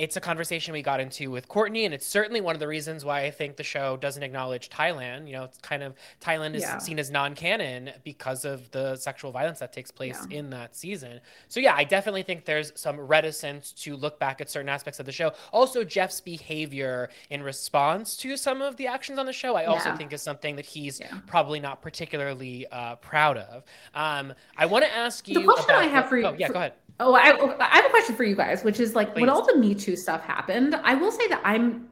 it's 0.00 0.16
a 0.16 0.20
conversation 0.20 0.72
we 0.72 0.80
got 0.80 0.98
into 0.98 1.30
with 1.30 1.46
Courtney, 1.46 1.84
and 1.84 1.92
it's 1.92 2.06
certainly 2.06 2.40
one 2.40 2.56
of 2.56 2.60
the 2.60 2.66
reasons 2.66 3.04
why 3.04 3.20
I 3.24 3.30
think 3.30 3.56
the 3.56 3.62
show 3.62 3.98
doesn't 3.98 4.22
acknowledge 4.22 4.70
Thailand. 4.70 5.26
You 5.26 5.34
know, 5.34 5.44
it's 5.44 5.58
kind 5.58 5.82
of 5.82 5.94
Thailand 6.22 6.54
is 6.54 6.62
yeah. 6.62 6.78
seen 6.78 6.98
as 6.98 7.10
non-canon 7.10 7.90
because 8.02 8.46
of 8.46 8.70
the 8.70 8.96
sexual 8.96 9.30
violence 9.30 9.58
that 9.58 9.74
takes 9.74 9.90
place 9.90 10.18
yeah. 10.30 10.38
in 10.38 10.48
that 10.50 10.74
season. 10.74 11.20
So 11.48 11.60
yeah, 11.60 11.74
I 11.76 11.84
definitely 11.84 12.22
think 12.22 12.46
there's 12.46 12.72
some 12.76 12.98
reticence 12.98 13.72
to 13.72 13.94
look 13.94 14.18
back 14.18 14.40
at 14.40 14.48
certain 14.48 14.70
aspects 14.70 15.00
of 15.00 15.04
the 15.04 15.12
show. 15.12 15.32
Also, 15.52 15.84
Jeff's 15.84 16.22
behavior 16.22 17.10
in 17.28 17.42
response 17.42 18.16
to 18.18 18.38
some 18.38 18.62
of 18.62 18.76
the 18.76 18.86
actions 18.86 19.18
on 19.18 19.26
the 19.26 19.34
show, 19.34 19.54
I 19.54 19.66
also 19.66 19.90
yeah. 19.90 19.96
think 19.98 20.14
is 20.14 20.22
something 20.22 20.56
that 20.56 20.64
he's 20.64 21.02
probably 21.26 21.60
not 21.60 21.82
particularly 21.82 22.66
uh, 22.72 22.96
proud 22.96 23.36
of. 23.36 23.64
Um, 23.94 24.32
I 24.56 24.64
want 24.64 24.82
to 24.86 24.96
ask 24.96 25.28
you. 25.28 25.34
The 25.34 25.44
question 25.44 25.74
I 25.74 25.88
have 25.88 26.08
for 26.08 26.16
you. 26.16 26.24
Oh 26.24 26.34
yeah, 26.38 26.46
for, 26.46 26.54
go 26.54 26.58
ahead. 26.60 26.72
Oh, 27.00 27.14
I, 27.14 27.30
I 27.58 27.76
have 27.76 27.86
a 27.86 27.90
question 27.90 28.14
for 28.14 28.24
you 28.24 28.36
guys, 28.36 28.62
which 28.62 28.78
is 28.78 28.94
like 28.94 29.14
Please. 29.14 29.22
when 29.22 29.30
all 29.30 29.44
the 29.44 29.56
Me 29.56 29.74
Too 29.74 29.96
stuff 29.96 30.22
happened, 30.22 30.74
I 30.84 30.94
will 30.94 31.10
say 31.10 31.26
that 31.28 31.40
I'm 31.44 31.88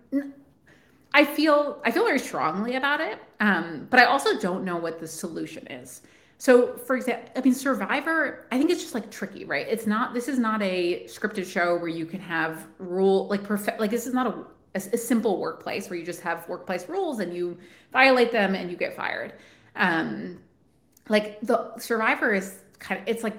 I 1.15 1.25
feel 1.25 1.81
I 1.85 1.91
feel 1.91 2.05
very 2.05 2.19
strongly 2.19 2.77
about 2.77 3.01
it, 3.01 3.19
um, 3.41 3.87
but 3.91 3.99
I 3.99 4.05
also 4.05 4.39
don't 4.39 4.65
know 4.65 4.77
what 4.77 5.01
the 5.01 5.07
solution 5.09 5.67
is. 5.69 6.03
So, 6.37 6.77
for 6.77 6.95
example, 6.95 7.33
I 7.35 7.41
mean, 7.41 7.55
Survivor, 7.55 8.47
I 8.53 8.59
think 8.59 8.71
it's 8.71 8.81
just 8.81 8.95
like 8.95 9.11
tricky, 9.11 9.45
right? 9.45 9.67
It's 9.69 9.87
not. 9.87 10.15
This 10.15 10.29
is 10.29 10.39
not 10.39 10.63
a 10.63 11.05
scripted 11.07 11.47
show 11.47 11.77
where 11.77 11.89
you 11.89 12.07
can 12.07 12.21
have 12.21 12.67
rule 12.79 13.27
like 13.29 13.43
perfect. 13.43 13.81
Like 13.81 13.91
this 13.91 14.07
is 14.07 14.15
not 14.15 14.27
a, 14.27 14.31
a, 14.75 14.95
a 14.95 14.99
simple 14.99 15.41
workplace 15.41 15.89
where 15.89 15.99
you 15.99 16.05
just 16.05 16.21
have 16.21 16.47
workplace 16.49 16.89
rules 16.89 17.21
and 17.21 17.35
you 17.35 17.59
violate 17.93 18.31
them 18.31 18.55
and 18.55 18.71
you 18.71 18.77
get 18.77 18.95
fired. 18.95 19.33
Um, 19.75 20.39
like 21.09 21.41
the 21.41 21.77
Survivor 21.79 22.35
is 22.35 22.61
kind 22.79 23.01
of 23.01 23.09
it's 23.09 23.25
like 23.25 23.37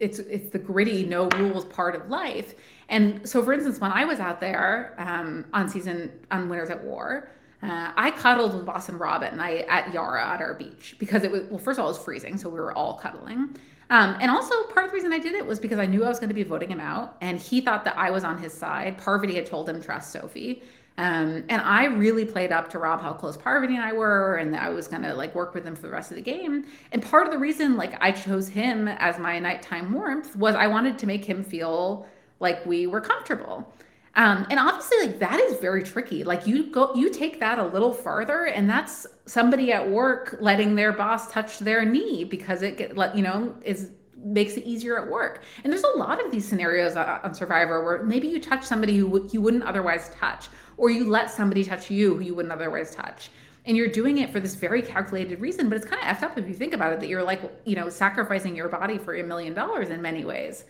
it's 0.00 0.18
it's 0.18 0.50
the 0.50 0.58
gritty 0.58 1.04
no 1.04 1.28
rules 1.30 1.64
part 1.64 1.94
of 1.94 2.08
life. 2.08 2.54
And 2.88 3.28
so 3.28 3.42
for 3.42 3.52
instance 3.52 3.80
when 3.80 3.92
i 3.92 4.04
was 4.04 4.20
out 4.20 4.40
there 4.40 4.94
um, 4.98 5.44
on 5.52 5.68
season 5.68 6.12
on 6.30 6.48
winners 6.48 6.70
at 6.70 6.82
war 6.82 7.30
uh, 7.62 7.90
i 7.96 8.10
cuddled 8.12 8.54
with 8.54 8.64
boston 8.64 8.96
robin 8.96 9.40
I, 9.40 9.58
at 9.62 9.92
yara 9.92 10.24
at 10.24 10.40
our 10.40 10.54
beach 10.54 10.94
because 10.98 11.24
it 11.24 11.30
was 11.32 11.42
well 11.50 11.58
first 11.58 11.78
of 11.78 11.84
all 11.84 11.90
it 11.90 11.94
was 11.94 12.02
freezing 12.04 12.36
so 12.38 12.48
we 12.48 12.60
were 12.60 12.72
all 12.72 12.94
cuddling. 12.94 13.56
Um, 13.88 14.16
and 14.20 14.32
also 14.32 14.64
part 14.64 14.84
of 14.84 14.90
the 14.90 14.96
reason 14.96 15.12
i 15.12 15.18
did 15.18 15.34
it 15.34 15.44
was 15.44 15.58
because 15.58 15.78
i 15.78 15.86
knew 15.86 16.04
i 16.04 16.08
was 16.08 16.20
going 16.20 16.28
to 16.28 16.34
be 16.34 16.44
voting 16.44 16.70
him 16.70 16.80
out 16.80 17.16
and 17.20 17.40
he 17.40 17.60
thought 17.60 17.84
that 17.84 17.96
i 17.98 18.10
was 18.10 18.22
on 18.22 18.38
his 18.38 18.52
side. 18.52 18.98
Parvati 18.98 19.34
had 19.34 19.46
told 19.46 19.68
him 19.68 19.82
trust 19.82 20.12
sophie 20.12 20.62
um, 20.98 21.44
and 21.48 21.60
I 21.60 21.84
really 21.84 22.24
played 22.24 22.52
up 22.52 22.70
to 22.70 22.78
Rob 22.78 23.02
how 23.02 23.12
close 23.12 23.36
Parvati 23.36 23.74
and 23.74 23.84
I 23.84 23.92
were, 23.92 24.36
and 24.36 24.52
that 24.54 24.62
I 24.62 24.70
was 24.70 24.88
gonna 24.88 25.14
like 25.14 25.34
work 25.34 25.54
with 25.54 25.64
him 25.64 25.76
for 25.76 25.82
the 25.82 25.92
rest 25.92 26.10
of 26.10 26.16
the 26.16 26.22
game. 26.22 26.64
And 26.92 27.02
part 27.02 27.26
of 27.26 27.32
the 27.32 27.38
reason 27.38 27.76
like 27.76 27.96
I 28.00 28.12
chose 28.12 28.48
him 28.48 28.88
as 28.88 29.18
my 29.18 29.38
nighttime 29.38 29.92
warmth 29.92 30.34
was 30.36 30.54
I 30.54 30.66
wanted 30.66 30.98
to 30.98 31.06
make 31.06 31.24
him 31.24 31.44
feel 31.44 32.06
like 32.40 32.64
we 32.64 32.86
were 32.86 33.00
comfortable. 33.00 33.72
Um, 34.14 34.46
and 34.48 34.58
obviously, 34.58 35.08
like 35.08 35.18
that 35.18 35.38
is 35.40 35.58
very 35.58 35.82
tricky. 35.82 36.24
Like 36.24 36.46
you 36.46 36.70
go, 36.70 36.94
you 36.94 37.12
take 37.12 37.38
that 37.40 37.58
a 37.58 37.66
little 37.66 37.92
farther, 37.92 38.46
and 38.46 38.68
that's 38.68 39.06
somebody 39.26 39.72
at 39.72 39.86
work 39.86 40.38
letting 40.40 40.74
their 40.74 40.92
boss 40.92 41.30
touch 41.30 41.58
their 41.58 41.84
knee 41.84 42.24
because 42.24 42.62
it 42.62 42.78
get, 42.78 42.96
let 42.96 43.14
you 43.14 43.22
know 43.22 43.54
is 43.62 43.90
makes 44.24 44.54
it 44.54 44.64
easier 44.64 44.98
at 44.98 45.10
work. 45.10 45.42
And 45.62 45.72
there's 45.72 45.84
a 45.84 45.98
lot 45.98 46.24
of 46.24 46.32
these 46.32 46.48
scenarios 46.48 46.96
on 46.96 47.34
Survivor 47.34 47.84
where 47.84 48.02
maybe 48.02 48.26
you 48.26 48.40
touch 48.40 48.64
somebody 48.64 48.96
who 48.96 49.28
you 49.32 49.40
wouldn't 49.42 49.62
otherwise 49.62 50.10
touch, 50.18 50.48
or 50.76 50.90
you 50.90 51.08
let 51.08 51.30
somebody 51.30 51.64
touch 51.64 51.90
you 51.90 52.14
who 52.16 52.22
you 52.22 52.34
wouldn't 52.34 52.52
otherwise 52.52 52.94
touch. 52.94 53.30
And 53.64 53.76
you're 53.76 53.88
doing 53.88 54.18
it 54.18 54.30
for 54.30 54.38
this 54.38 54.54
very 54.54 54.80
calculated 54.80 55.40
reason, 55.40 55.68
but 55.68 55.76
it's 55.76 55.86
kind 55.86 56.00
of 56.00 56.16
effed 56.16 56.22
up 56.22 56.38
if 56.38 56.46
you 56.46 56.54
think 56.54 56.72
about 56.72 56.92
it 56.92 57.00
that 57.00 57.08
you're 57.08 57.24
like, 57.24 57.42
you 57.64 57.74
know, 57.74 57.88
sacrificing 57.88 58.54
your 58.54 58.68
body 58.68 58.96
for 58.96 59.14
a 59.14 59.22
million 59.24 59.54
dollars 59.54 59.90
in 59.90 60.00
many 60.00 60.24
ways. 60.24 60.64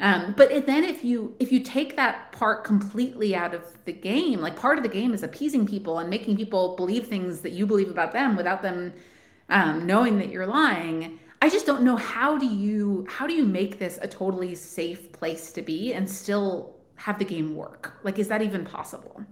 Um, 0.00 0.34
but 0.36 0.66
then 0.66 0.84
if 0.84 1.04
you 1.04 1.36
if 1.38 1.52
you 1.52 1.60
take 1.60 1.94
that 1.96 2.32
part 2.32 2.64
completely 2.64 3.36
out 3.36 3.54
of 3.54 3.62
the 3.84 3.92
game, 3.92 4.40
like 4.40 4.56
part 4.56 4.78
of 4.78 4.82
the 4.82 4.88
game 4.88 5.12
is 5.12 5.22
appeasing 5.22 5.66
people 5.66 5.98
and 5.98 6.08
making 6.08 6.36
people 6.36 6.74
believe 6.74 7.06
things 7.06 7.40
that 7.40 7.52
you 7.52 7.66
believe 7.66 7.90
about 7.90 8.12
them 8.12 8.34
without 8.34 8.62
them 8.62 8.94
um, 9.50 9.86
knowing 9.86 10.18
that 10.18 10.30
you're 10.30 10.46
lying. 10.46 11.20
I 11.42 11.50
just 11.50 11.66
don't 11.66 11.82
know 11.82 11.96
how 11.96 12.38
do 12.38 12.46
you 12.46 13.06
how 13.08 13.26
do 13.26 13.34
you 13.34 13.44
make 13.44 13.78
this 13.78 13.98
a 14.00 14.08
totally 14.08 14.54
safe 14.54 15.12
place 15.12 15.52
to 15.52 15.62
be 15.62 15.92
and 15.92 16.08
still 16.08 16.74
have 16.96 17.18
the 17.18 17.24
game 17.24 17.54
work? 17.54 17.94
Like, 18.02 18.18
is 18.18 18.28
that 18.28 18.42
even 18.42 18.64
possible? 18.64 19.22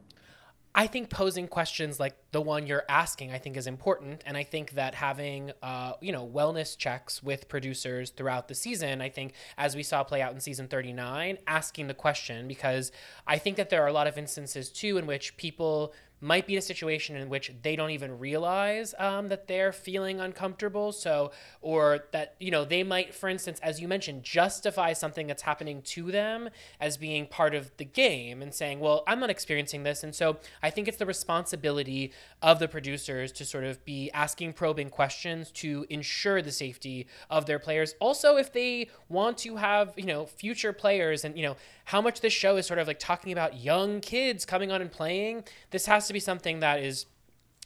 I 0.79 0.87
think 0.87 1.11
posing 1.11 1.49
questions 1.49 1.99
like 1.99 2.15
the 2.31 2.41
one 2.41 2.69
you're 2.69 2.85
asking, 2.89 3.33
I 3.33 3.39
think, 3.39 3.57
is 3.57 3.67
important, 3.67 4.23
and 4.25 4.37
I 4.37 4.45
think 4.45 4.75
that 4.75 4.95
having, 4.95 5.51
uh, 5.61 5.95
you 6.01 6.13
know, 6.13 6.25
wellness 6.25 6.79
checks 6.79 7.21
with 7.21 7.49
producers 7.49 8.11
throughout 8.11 8.47
the 8.47 8.55
season, 8.55 9.01
I 9.01 9.09
think, 9.09 9.33
as 9.57 9.75
we 9.75 9.83
saw 9.83 10.05
play 10.05 10.23
out 10.23 10.33
in 10.35 10.39
season 10.39 10.69
39, 10.69 11.39
asking 11.49 11.89
the 11.89 11.95
question 11.95 12.47
because 12.47 12.93
I 13.27 13.39
think 13.39 13.57
that 13.57 13.71
there 13.71 13.83
are 13.83 13.89
a 13.89 13.93
lot 13.93 14.07
of 14.07 14.17
instances 14.17 14.71
too 14.71 14.99
in 14.99 15.07
which 15.07 15.37
people 15.37 15.95
might 16.21 16.47
be 16.47 16.57
a 16.57 16.63
situation 16.63 17.17
in 17.17 17.29
which 17.29 17.53
they 17.63 17.77
don't 17.77 17.91
even 17.91 18.19
realize 18.19 18.95
um, 18.99 19.29
that 19.29 19.47
they're 19.47 19.73
feeling 19.73 20.21
uncomfortable. 20.21 20.93
So, 20.93 21.33
or 21.61 22.07
that, 22.13 22.35
you 22.41 22.51
know, 22.51 22.65
they 22.65 22.83
might, 22.83 23.15
for 23.15 23.29
instance, 23.29 23.61
as 23.63 23.81
you 23.81 23.89
mentioned, 23.89 24.23
justify 24.25 24.93
something 24.93 25.27
that's 25.27 25.43
happening 25.43 25.83
to 25.83 26.11
them 26.11 26.49
as 26.81 26.97
being 26.97 27.27
part 27.27 27.55
of 27.55 27.77
the 27.77 27.85
game 27.85 28.43
and 28.43 28.53
saying, 28.53 28.81
well, 28.81 29.05
I'm 29.07 29.21
not 29.21 29.31
experiencing 29.31 29.83
this. 29.83 30.03
And 30.03 30.15
so 30.15 30.39
I 30.63 30.71
think 30.71 30.89
it's 30.89 30.99
the 30.99 31.07
responsibility 31.07 32.13
of 32.43 32.59
the 32.59 32.69
producers 32.69 33.33
to 33.33 33.45
sort 33.45 33.65
of 33.65 33.85
be 33.85 34.11
asking 34.13 34.55
probing 34.55 34.91
questions 34.91 35.51
to 35.53 35.87
ensure 35.89 36.43
the 36.43 36.53
safety 36.53 37.07
of 37.31 37.47
their 37.47 37.59
players. 37.59 37.95
Also, 38.01 38.37
if 38.37 38.53
they 38.53 38.89
want 39.09 39.39
to 39.39 39.57
have, 39.57 39.95
you 39.97 40.07
know, 40.07 40.27
future 40.27 40.73
players 40.73 41.25
and, 41.25 41.37
you 41.37 41.43
know, 41.43 41.57
how 41.89 42.03
much 42.03 42.21
this 42.21 42.35
show 42.35 42.59
is 42.59 42.67
sort 42.67 42.79
of 42.79 42.87
like 42.87 42.99
talking 42.99 43.33
about 43.33 43.57
young 43.57 44.01
kids 44.01 44.45
coming 44.45 44.71
on 44.71 44.83
and 44.83 44.93
playing, 44.93 45.43
this 45.71 45.87
has 45.87 46.07
to 46.07 46.13
be 46.13 46.21
something 46.21 46.61
that 46.61 46.83
is 46.83 47.07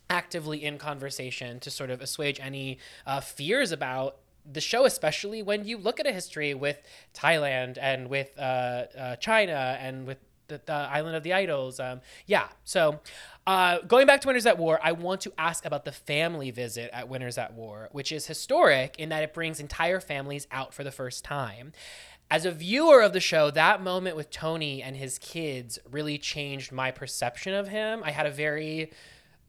actively 0.09 0.65
in 0.65 0.79
conversation 0.79 1.59
to 1.59 1.73
sort 1.73 1.91
of 1.91 2.01
assuage 2.01 2.39
any 2.39 2.79
uh, 3.05 3.21
fears 3.21 3.73
about 3.73 4.19
the 4.51 4.61
show, 4.61 4.85
especially 4.85 5.43
when 5.43 5.65
you 5.65 5.77
look 5.77 5.99
at 5.99 6.07
a 6.07 6.13
history 6.13 6.55
with 6.55 6.81
Thailand 7.13 7.79
and 7.81 8.09
with 8.09 8.31
uh, 8.39 8.85
uh, 8.97 9.17
China 9.17 9.77
and 9.81 10.07
with 10.07 10.19
the, 10.47 10.73
Island 10.73 11.17
of 11.17 11.23
the 11.23 11.33
Idols. 11.33 11.81
Um, 11.81 12.01
yeah. 12.27 12.49
So 12.65 13.01
uh, 13.47 13.79
going 13.81 14.07
back 14.07 14.21
to 14.21 14.29
Winners 14.29 14.47
at 14.47 14.59
War, 14.59 14.79
I 14.83 14.93
want 14.93 15.23
to 15.23 15.33
ask 15.37 15.65
about 15.65 15.85
the 15.85 15.93
family 15.93 16.51
visit 16.51 16.91
at 16.93 17.09
Winners 17.09 17.39
at 17.39 17.55
War, 17.55 17.89
which 17.93 18.13
is 18.13 18.27
historic 18.27 18.97
in 18.99 19.09
that 19.09 19.23
it 19.23 19.35
brings 19.35 19.59
entire 19.61 20.01
families 20.01 20.47
out 20.53 20.75
for 20.75 20.85
the 20.85 20.93
first 20.93 21.25
time 21.25 21.73
as 22.33 22.47
a 22.47 22.51
viewer 22.51 23.03
of 23.03 23.13
the 23.13 23.21
show, 23.21 23.51
that 23.51 23.83
moment 23.83 24.17
with 24.17 24.31
Tony 24.31 24.83
and 24.83 24.97
his 24.97 25.19
kids 25.19 25.79
really 25.91 26.17
changed 26.17 26.73
my 26.73 26.91
perception 26.91 27.53
of 27.53 27.69
him. 27.69 28.01
I 28.03 28.11
had 28.11 28.25
a 28.25 28.31
very 28.31 28.91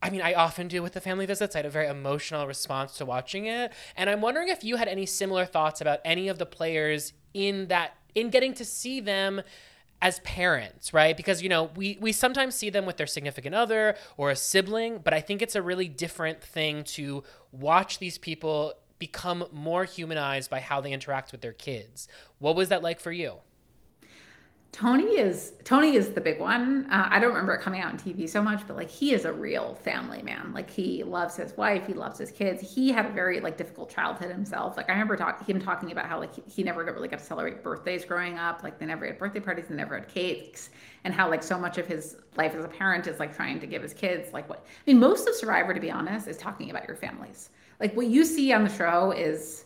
I 0.01 0.09
mean, 0.09 0.21
I 0.21 0.33
often 0.33 0.67
do 0.67 0.83
with 0.83 0.91
the 0.91 0.99
family 0.99 1.25
visits. 1.25 1.55
I 1.55 1.59
had 1.59 1.65
a 1.65 1.69
very 1.69 1.87
emotional 1.87 2.45
response 2.45 2.97
to 2.97 3.05
watching 3.05 3.45
it. 3.45 3.71
And 3.95 4.09
I'm 4.09 4.19
wondering 4.19 4.49
if 4.49 4.61
you 4.61 4.75
had 4.75 4.89
any 4.89 5.05
similar 5.05 5.45
thoughts 5.45 5.79
about 5.79 6.01
any 6.03 6.27
of 6.27 6.39
the 6.39 6.45
players 6.45 7.13
in 7.33 7.67
that 7.67 7.95
in 8.15 8.29
getting 8.29 8.53
to 8.55 8.65
see 8.65 8.99
them 8.99 9.41
as 10.01 10.19
parents, 10.19 10.93
right? 10.93 11.15
Because 11.15 11.41
you 11.41 11.47
know, 11.47 11.71
we 11.77 11.97
we 12.01 12.11
sometimes 12.11 12.53
see 12.53 12.69
them 12.69 12.85
with 12.85 12.97
their 12.97 13.07
significant 13.07 13.55
other 13.55 13.95
or 14.17 14.29
a 14.29 14.35
sibling, 14.35 14.97
but 14.97 15.13
I 15.13 15.21
think 15.21 15.41
it's 15.41 15.55
a 15.55 15.61
really 15.61 15.87
different 15.87 16.43
thing 16.43 16.83
to 16.95 17.23
watch 17.53 17.99
these 17.99 18.17
people 18.17 18.73
become 19.03 19.43
more 19.51 19.83
humanized 19.83 20.49
by 20.49 20.61
how 20.61 20.79
they 20.79 20.93
interact 20.93 21.33
with 21.33 21.41
their 21.41 21.51
kids. 21.51 22.07
What 22.39 22.55
was 22.55 22.69
that 22.69 22.81
like 22.81 23.01
for 23.01 23.11
you? 23.11 23.39
Tony 24.71 25.17
is 25.19 25.51
Tony 25.65 25.97
is 25.97 26.11
the 26.13 26.21
big 26.21 26.39
one. 26.39 26.87
Uh, 26.89 27.09
I 27.11 27.19
don't 27.19 27.31
remember 27.31 27.53
it 27.53 27.61
coming 27.61 27.81
out 27.81 27.91
on 27.91 27.99
TV 27.99 28.29
so 28.29 28.41
much, 28.41 28.65
but 28.65 28.77
like 28.77 28.89
he 28.89 29.13
is 29.13 29.25
a 29.25 29.33
real 29.33 29.75
family 29.75 30.21
man. 30.21 30.53
Like 30.53 30.69
he 30.69 31.03
loves 31.03 31.35
his 31.35 31.55
wife, 31.57 31.85
he 31.85 31.93
loves 31.93 32.17
his 32.17 32.31
kids. 32.31 32.61
He 32.73 32.93
had 32.93 33.05
a 33.05 33.09
very 33.09 33.41
like 33.41 33.57
difficult 33.57 33.89
childhood 33.89 34.31
himself. 34.31 34.77
Like 34.77 34.89
I 34.89 34.93
remember 34.93 35.17
talk, 35.17 35.45
him 35.45 35.59
talking 35.59 35.91
about 35.91 36.05
how 36.05 36.17
like 36.17 36.31
he, 36.49 36.63
never 36.63 36.85
really 36.85 37.09
got 37.09 37.19
to 37.19 37.25
celebrate 37.25 37.61
birthdays 37.61 38.05
growing 38.05 38.39
up. 38.39 38.63
Like 38.63 38.79
they 38.79 38.85
never 38.85 39.05
had 39.05 39.19
birthday 39.19 39.41
parties, 39.41 39.65
they 39.67 39.75
never 39.75 39.95
had 39.99 40.07
cakes, 40.07 40.69
and 41.03 41.13
how 41.13 41.29
like 41.29 41.43
so 41.43 41.59
much 41.59 41.77
of 41.77 41.85
his 41.85 42.15
life 42.37 42.55
as 42.55 42.63
a 42.63 42.69
parent 42.69 43.05
is 43.07 43.19
like 43.19 43.35
trying 43.35 43.59
to 43.59 43.67
give 43.67 43.81
his 43.83 43.93
kids 43.93 44.31
like 44.31 44.47
what 44.47 44.65
I 44.65 44.91
mean. 44.91 44.99
Most 44.99 45.27
of 45.27 45.35
Survivor, 45.35 45.73
to 45.73 45.81
be 45.81 45.91
honest, 45.91 46.29
is 46.29 46.37
talking 46.37 46.69
about 46.71 46.87
your 46.87 46.95
families 46.95 47.49
like 47.83 47.95
what 47.95 48.07
you 48.07 48.23
see 48.23 48.51
on 48.53 48.63
the 48.63 48.69
show 48.69 49.11
is 49.11 49.65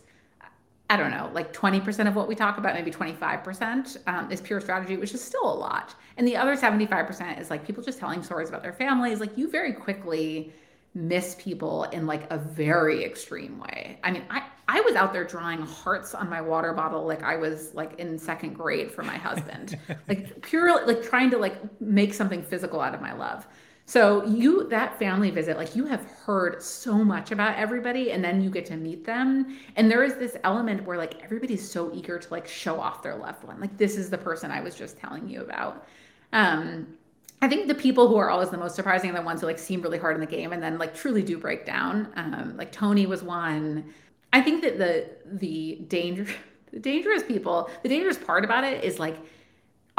I 0.90 0.96
don't 0.96 1.10
know, 1.10 1.30
like 1.34 1.52
20% 1.52 2.08
of 2.08 2.16
what 2.16 2.28
we 2.28 2.34
talk 2.34 2.56
about, 2.56 2.74
maybe 2.74 2.90
25% 2.90 3.98
um, 4.06 4.32
is 4.32 4.40
pure 4.40 4.58
strategy, 4.58 4.96
which 4.96 5.12
is 5.12 5.22
still 5.22 5.44
a 5.44 5.54
lot. 5.54 5.94
And 6.16 6.26
the 6.26 6.34
other 6.34 6.56
75% 6.56 7.38
is 7.38 7.50
like 7.50 7.66
people 7.66 7.82
just 7.82 7.98
telling 7.98 8.22
stories 8.22 8.48
about 8.48 8.62
their 8.62 8.72
families. 8.72 9.20
Like 9.20 9.36
you 9.36 9.50
very 9.50 9.74
quickly 9.74 10.50
miss 10.94 11.36
people 11.38 11.84
in 11.84 12.06
like 12.06 12.30
a 12.32 12.38
very 12.38 13.04
extreme 13.04 13.60
way. 13.60 13.98
I 14.02 14.10
mean, 14.10 14.24
I, 14.30 14.44
I 14.66 14.80
was 14.80 14.96
out 14.96 15.12
there 15.12 15.24
drawing 15.24 15.60
hearts 15.60 16.14
on 16.14 16.28
my 16.30 16.40
water 16.40 16.72
bottle 16.72 17.06
like 17.06 17.22
I 17.22 17.36
was 17.36 17.74
like 17.74 17.98
in 18.00 18.18
second 18.18 18.54
grade 18.54 18.90
for 18.90 19.02
my 19.02 19.18
husband. 19.18 19.78
like 20.08 20.40
purely 20.40 20.92
like 20.92 21.06
trying 21.06 21.30
to 21.30 21.38
like 21.38 21.58
make 21.82 22.14
something 22.14 22.42
physical 22.42 22.80
out 22.80 22.94
of 22.94 23.02
my 23.02 23.12
love. 23.12 23.46
So 23.88 24.22
you 24.26 24.68
that 24.68 24.98
family 24.98 25.30
visit, 25.30 25.56
like 25.56 25.74
you 25.74 25.86
have 25.86 26.04
heard 26.26 26.62
so 26.62 27.02
much 27.02 27.32
about 27.32 27.56
everybody, 27.56 28.12
and 28.12 28.22
then 28.22 28.42
you 28.42 28.50
get 28.50 28.66
to 28.66 28.76
meet 28.76 29.06
them, 29.06 29.58
and 29.76 29.90
there 29.90 30.04
is 30.04 30.16
this 30.16 30.36
element 30.44 30.84
where 30.84 30.98
like 30.98 31.24
everybody's 31.24 31.66
so 31.68 31.90
eager 31.94 32.18
to 32.18 32.30
like 32.30 32.46
show 32.46 32.78
off 32.78 33.02
their 33.02 33.16
loved 33.16 33.44
one, 33.44 33.58
like 33.58 33.78
this 33.78 33.96
is 33.96 34.10
the 34.10 34.18
person 34.18 34.50
I 34.50 34.60
was 34.60 34.74
just 34.74 34.98
telling 34.98 35.26
you 35.26 35.40
about. 35.40 35.86
Um, 36.34 36.98
I 37.40 37.48
think 37.48 37.66
the 37.66 37.74
people 37.74 38.08
who 38.08 38.18
are 38.18 38.28
always 38.28 38.50
the 38.50 38.58
most 38.58 38.76
surprising 38.76 39.08
are 39.08 39.14
the 39.14 39.22
ones 39.22 39.40
who 39.40 39.46
like 39.46 39.58
seem 39.58 39.80
really 39.80 39.96
hard 39.98 40.16
in 40.16 40.20
the 40.20 40.26
game 40.26 40.52
and 40.52 40.62
then 40.62 40.76
like 40.76 40.94
truly 40.94 41.22
do 41.22 41.38
break 41.38 41.64
down. 41.64 42.12
Um, 42.16 42.58
like 42.58 42.70
Tony 42.70 43.06
was 43.06 43.22
one. 43.22 43.94
I 44.34 44.42
think 44.42 44.60
that 44.64 44.76
the 44.76 45.08
the 45.24 45.76
danger, 45.88 46.26
the 46.74 46.78
dangerous 46.78 47.22
people, 47.22 47.70
the 47.82 47.88
dangerous 47.88 48.18
part 48.18 48.44
about 48.44 48.64
it 48.64 48.84
is 48.84 48.98
like 48.98 49.16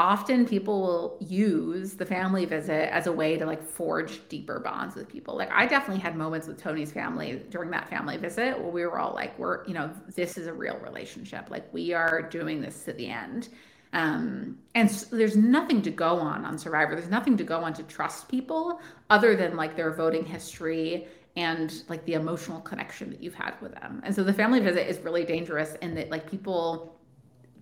often 0.00 0.46
people 0.46 0.80
will 0.80 1.18
use 1.20 1.92
the 1.92 2.06
family 2.06 2.46
visit 2.46 2.90
as 2.90 3.06
a 3.06 3.12
way 3.12 3.36
to 3.36 3.44
like 3.44 3.62
forge 3.62 4.26
deeper 4.30 4.58
bonds 4.58 4.94
with 4.94 5.06
people. 5.06 5.36
Like 5.36 5.52
I 5.52 5.66
definitely 5.66 6.00
had 6.00 6.16
moments 6.16 6.46
with 6.46 6.56
Tony's 6.56 6.90
family 6.90 7.42
during 7.50 7.70
that 7.72 7.86
family 7.90 8.16
visit 8.16 8.58
where 8.58 8.70
we 8.70 8.86
were 8.86 8.98
all 8.98 9.12
like, 9.14 9.38
we're, 9.38 9.62
you 9.66 9.74
know, 9.74 9.90
this 10.16 10.38
is 10.38 10.46
a 10.46 10.54
real 10.54 10.78
relationship. 10.78 11.50
Like 11.50 11.70
we 11.74 11.92
are 11.92 12.22
doing 12.22 12.62
this 12.62 12.82
to 12.84 12.94
the 12.94 13.08
end. 13.08 13.50
Um, 13.92 14.56
and 14.74 14.90
so 14.90 15.14
there's 15.14 15.36
nothing 15.36 15.82
to 15.82 15.90
go 15.90 16.18
on 16.18 16.46
on 16.46 16.56
Survivor. 16.56 16.94
There's 16.94 17.10
nothing 17.10 17.36
to 17.36 17.44
go 17.44 17.62
on 17.62 17.74
to 17.74 17.82
trust 17.82 18.26
people 18.28 18.80
other 19.10 19.36
than 19.36 19.54
like 19.54 19.76
their 19.76 19.92
voting 19.92 20.24
history 20.24 21.08
and 21.36 21.82
like 21.90 22.02
the 22.06 22.14
emotional 22.14 22.60
connection 22.60 23.10
that 23.10 23.22
you've 23.22 23.34
had 23.34 23.60
with 23.60 23.74
them. 23.74 24.00
And 24.02 24.14
so 24.14 24.24
the 24.24 24.32
family 24.32 24.60
visit 24.60 24.88
is 24.88 24.98
really 25.00 25.24
dangerous 25.24 25.74
in 25.82 25.94
that 25.96 26.10
like 26.10 26.30
people 26.30 26.89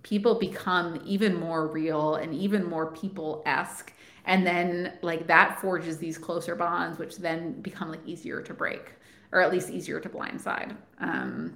people 0.08 0.34
become 0.34 1.00
even 1.04 1.34
more 1.34 1.66
real 1.66 2.14
and 2.14 2.34
even 2.34 2.64
more 2.64 2.90
people-esque 2.92 3.92
and 4.24 4.46
then 4.46 4.94
like 5.02 5.26
that 5.26 5.60
forges 5.60 5.98
these 5.98 6.16
closer 6.16 6.54
bonds 6.54 6.98
which 6.98 7.18
then 7.18 7.60
become 7.60 7.90
like 7.90 8.00
easier 8.06 8.40
to 8.40 8.54
break 8.54 8.94
or 9.32 9.42
at 9.42 9.52
least 9.52 9.68
easier 9.68 10.00
to 10.00 10.08
blindside 10.08 10.74
um 11.00 11.52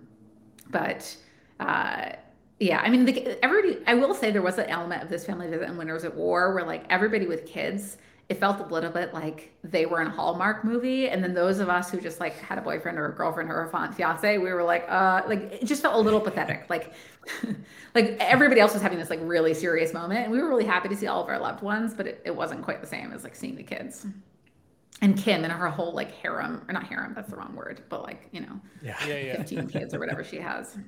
but 0.70 1.16
uh 1.60 2.10
yeah 2.60 2.80
i 2.80 2.90
mean 2.90 3.06
the, 3.06 3.42
everybody 3.42 3.78
i 3.86 3.94
will 3.94 4.12
say 4.12 4.30
there 4.30 4.42
was 4.42 4.58
an 4.58 4.66
element 4.66 5.02
of 5.02 5.08
this 5.08 5.24
family 5.24 5.48
visit 5.48 5.66
in 5.68 5.78
winners 5.78 6.04
at 6.04 6.14
war 6.14 6.54
where 6.54 6.64
like 6.64 6.84
everybody 6.90 7.26
with 7.26 7.46
kids 7.46 7.96
it 8.32 8.40
felt 8.40 8.60
a 8.60 8.74
little 8.74 8.90
bit 8.90 9.12
like 9.12 9.52
they 9.62 9.84
were 9.84 10.00
in 10.00 10.06
a 10.06 10.10
Hallmark 10.10 10.64
movie. 10.64 11.08
And 11.08 11.22
then 11.22 11.34
those 11.34 11.58
of 11.58 11.68
us 11.68 11.90
who 11.90 12.00
just 12.00 12.18
like 12.18 12.34
had 12.38 12.56
a 12.56 12.62
boyfriend 12.62 12.98
or 12.98 13.06
a 13.08 13.14
girlfriend 13.14 13.50
or 13.50 13.68
a 13.70 13.92
fiance, 13.92 14.38
we 14.38 14.52
were 14.52 14.62
like, 14.62 14.86
uh, 14.88 15.22
like 15.26 15.52
it 15.60 15.66
just 15.66 15.82
felt 15.82 15.94
a 15.94 15.98
little 15.98 16.20
pathetic. 16.20 16.64
Like, 16.70 16.94
like 17.94 18.16
everybody 18.20 18.60
else 18.60 18.72
was 18.72 18.82
having 18.82 18.98
this 18.98 19.10
like 19.10 19.20
really 19.22 19.54
serious 19.54 19.92
moment. 19.92 20.20
And 20.20 20.32
we 20.32 20.38
were 20.40 20.48
really 20.48 20.64
happy 20.64 20.88
to 20.88 20.96
see 20.96 21.06
all 21.06 21.22
of 21.22 21.28
our 21.28 21.38
loved 21.38 21.62
ones, 21.62 21.94
but 21.94 22.06
it, 22.06 22.22
it 22.24 22.34
wasn't 22.34 22.62
quite 22.62 22.80
the 22.80 22.86
same 22.86 23.12
as 23.12 23.24
like 23.24 23.36
seeing 23.36 23.56
the 23.56 23.62
kids. 23.62 24.06
And 25.00 25.16
Kim 25.16 25.42
and 25.42 25.52
her 25.52 25.68
whole 25.68 25.92
like 25.92 26.12
harem, 26.12 26.64
or 26.68 26.72
not 26.72 26.84
harem, 26.84 27.12
that's 27.14 27.28
the 27.28 27.36
wrong 27.36 27.54
word, 27.56 27.82
but 27.88 28.02
like, 28.02 28.28
you 28.32 28.40
know, 28.40 28.60
Yeah. 28.82 28.96
Yeah, 29.06 29.16
yeah. 29.18 29.36
15 29.38 29.68
kids 29.68 29.94
or 29.94 29.98
whatever 29.98 30.22
she 30.24 30.38
has. 30.38 30.76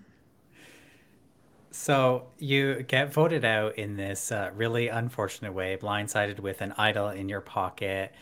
So 1.77 2.29
you 2.39 2.85
get 2.85 3.13
voted 3.13 3.45
out 3.45 3.79
in 3.79 3.97
this 3.97 4.31
uh, 4.31 4.53
really 4.55 4.87
unfortunate 4.87 5.53
way, 5.53 5.77
blindsided 5.77 6.39
with 6.39 6.61
an 6.61 6.73
idol 6.79 7.09
in 7.09 7.29
your 7.29 7.41
pocket. 7.41 8.15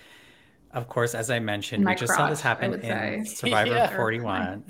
Of 0.73 0.89
course, 0.89 1.15
as 1.15 1.29
I 1.29 1.39
mentioned, 1.39 1.85
My 1.85 1.91
we 1.91 1.97
just 1.97 2.15
saw 2.15 2.31
this 2.31 2.41
happen 2.41 2.73
in 2.73 2.81
say. 2.81 3.25
Survivor 3.27 3.75
Yeah. 3.75 3.95
41. 3.95 4.65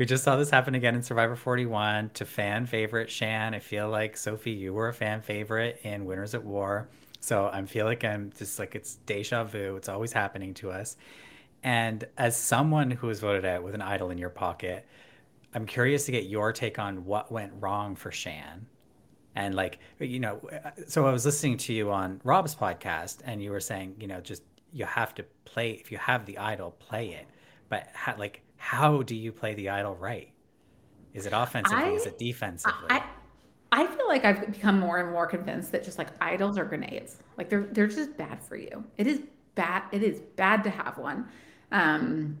We 0.00 0.06
just 0.06 0.24
saw 0.24 0.34
this 0.34 0.48
happen 0.48 0.74
again 0.74 0.94
in 0.94 1.02
Survivor 1.02 1.36
41 1.36 2.12
to 2.14 2.24
fan 2.24 2.64
favorite 2.64 3.10
Shan. 3.10 3.54
I 3.54 3.58
feel 3.58 3.90
like 3.90 4.16
Sophie, 4.16 4.52
you 4.52 4.72
were 4.72 4.88
a 4.88 4.94
fan 4.94 5.20
favorite 5.20 5.78
in 5.82 6.06
Winners 6.06 6.34
at 6.34 6.42
War. 6.42 6.88
So 7.20 7.50
I 7.52 7.62
feel 7.66 7.84
like 7.84 8.02
I'm 8.02 8.32
just 8.34 8.58
like 8.58 8.74
it's 8.74 8.94
deja 9.04 9.44
vu. 9.44 9.76
It's 9.76 9.90
always 9.90 10.10
happening 10.10 10.54
to 10.54 10.70
us. 10.70 10.96
And 11.62 12.02
as 12.16 12.34
someone 12.34 12.90
who 12.90 13.08
was 13.08 13.20
voted 13.20 13.44
out 13.44 13.62
with 13.62 13.74
an 13.74 13.82
idol 13.82 14.08
in 14.08 14.16
your 14.16 14.30
pocket, 14.30 14.86
I'm 15.52 15.66
curious 15.66 16.06
to 16.06 16.12
get 16.12 16.24
your 16.24 16.50
take 16.54 16.78
on 16.78 17.04
what 17.04 17.30
went 17.30 17.52
wrong 17.60 17.94
for 17.94 18.10
Shan. 18.10 18.64
And 19.34 19.54
like, 19.54 19.80
you 19.98 20.18
know, 20.18 20.40
so 20.86 21.06
I 21.06 21.12
was 21.12 21.26
listening 21.26 21.58
to 21.58 21.74
you 21.74 21.92
on 21.92 22.22
Rob's 22.24 22.54
podcast 22.54 23.18
and 23.26 23.42
you 23.42 23.50
were 23.50 23.60
saying, 23.60 23.96
you 24.00 24.06
know, 24.06 24.22
just 24.22 24.44
you 24.72 24.86
have 24.86 25.14
to 25.16 25.26
play, 25.44 25.72
if 25.72 25.92
you 25.92 25.98
have 25.98 26.24
the 26.24 26.38
idol, 26.38 26.70
play 26.70 27.10
it. 27.10 27.26
But 27.68 27.86
how, 27.92 28.16
like, 28.16 28.40
how 28.60 29.00
do 29.02 29.16
you 29.16 29.32
play 29.32 29.54
the 29.54 29.70
idol 29.70 29.96
right? 29.96 30.30
Is 31.14 31.24
it 31.24 31.32
offensively? 31.32 31.82
I- 31.82 31.90
Is 31.92 32.04
it 32.06 32.18
defensively? 32.18 32.86
I 32.90 33.02
I 33.72 33.86
feel 33.86 34.06
like 34.06 34.24
I've 34.24 34.52
become 34.52 34.78
more 34.78 34.98
and 34.98 35.10
more 35.12 35.26
convinced 35.26 35.72
that 35.72 35.82
just 35.82 35.96
like 35.96 36.08
idols 36.20 36.58
are 36.58 36.64
grenades. 36.64 37.18
Like 37.38 37.48
they're 37.48 37.68
they're 37.72 37.86
just 37.86 38.16
bad 38.18 38.42
for 38.42 38.56
you. 38.56 38.84
It 38.98 39.06
is 39.06 39.22
bad. 39.54 39.84
It 39.92 40.02
is 40.02 40.20
bad 40.36 40.62
to 40.64 40.70
have 40.70 40.98
one. 40.98 41.26
Um, 41.72 42.38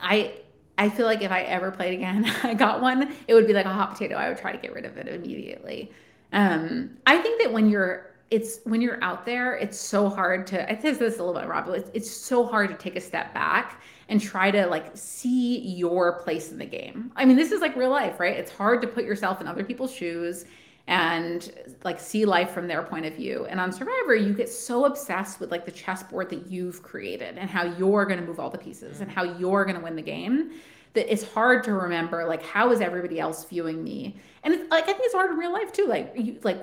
I 0.00 0.34
I 0.78 0.88
feel 0.88 1.04
like 1.06 1.22
if 1.22 1.30
I 1.30 1.42
ever 1.42 1.70
played 1.70 1.92
again, 1.94 2.24
I 2.42 2.54
got 2.54 2.80
one, 2.80 3.14
it 3.28 3.34
would 3.34 3.46
be 3.46 3.52
like 3.52 3.66
a 3.66 3.72
hot 3.72 3.92
potato. 3.92 4.14
I 4.16 4.28
would 4.28 4.38
try 4.38 4.50
to 4.52 4.58
get 4.58 4.72
rid 4.72 4.86
of 4.86 4.96
it 4.96 5.08
immediately. 5.08 5.92
Um, 6.32 6.96
I 7.06 7.18
think 7.18 7.42
that 7.42 7.52
when 7.52 7.68
you're 7.68 8.14
it's 8.30 8.60
when 8.64 8.80
you're 8.80 9.02
out 9.04 9.26
there, 9.26 9.56
it's 9.56 9.78
so 9.78 10.08
hard 10.08 10.46
to. 10.48 10.72
I 10.72 10.80
said 10.80 10.98
this 10.98 11.18
a 11.18 11.22
little 11.24 11.38
bit, 11.38 11.48
Rob. 11.48 11.66
But 11.66 11.78
it's, 11.80 11.90
it's 11.94 12.10
so 12.10 12.46
hard 12.46 12.70
to 12.70 12.76
take 12.76 12.96
a 12.96 13.00
step 13.00 13.34
back 13.34 13.82
and 14.08 14.20
try 14.20 14.50
to 14.50 14.66
like 14.66 14.90
see 14.94 15.58
your 15.58 16.20
place 16.20 16.50
in 16.50 16.58
the 16.58 16.66
game. 16.66 17.12
I 17.16 17.24
mean, 17.24 17.36
this 17.36 17.52
is 17.52 17.60
like 17.60 17.76
real 17.76 17.90
life, 17.90 18.20
right? 18.20 18.36
It's 18.36 18.52
hard 18.52 18.82
to 18.82 18.88
put 18.88 19.04
yourself 19.04 19.40
in 19.40 19.46
other 19.46 19.64
people's 19.64 19.92
shoes 19.92 20.44
and 20.86 21.50
like 21.82 21.98
see 21.98 22.26
life 22.26 22.50
from 22.50 22.68
their 22.68 22.82
point 22.82 23.06
of 23.06 23.14
view. 23.14 23.46
And 23.48 23.58
on 23.58 23.72
Survivor, 23.72 24.14
you 24.14 24.34
get 24.34 24.50
so 24.50 24.84
obsessed 24.84 25.40
with 25.40 25.50
like 25.50 25.64
the 25.64 25.72
chessboard 25.72 26.28
that 26.30 26.46
you've 26.46 26.82
created 26.82 27.38
and 27.38 27.48
how 27.48 27.64
you're 27.64 28.04
going 28.04 28.20
to 28.20 28.26
move 28.26 28.38
all 28.38 28.50
the 28.50 28.58
pieces 28.58 29.00
and 29.00 29.10
how 29.10 29.22
you're 29.22 29.64
going 29.64 29.76
to 29.76 29.82
win 29.82 29.96
the 29.96 30.02
game 30.02 30.52
that 30.94 31.12
it's 31.12 31.24
hard 31.24 31.64
to 31.64 31.72
remember 31.72 32.24
like 32.24 32.42
how 32.42 32.70
is 32.70 32.80
everybody 32.80 33.20
else 33.20 33.44
viewing 33.44 33.82
me. 33.82 34.16
And 34.42 34.54
it's 34.54 34.70
like 34.70 34.84
I 34.84 34.86
think 34.86 35.00
it's 35.02 35.14
hard 35.14 35.30
in 35.30 35.36
real 35.36 35.52
life 35.52 35.72
too. 35.72 35.86
Like 35.86 36.12
you 36.16 36.38
like 36.42 36.62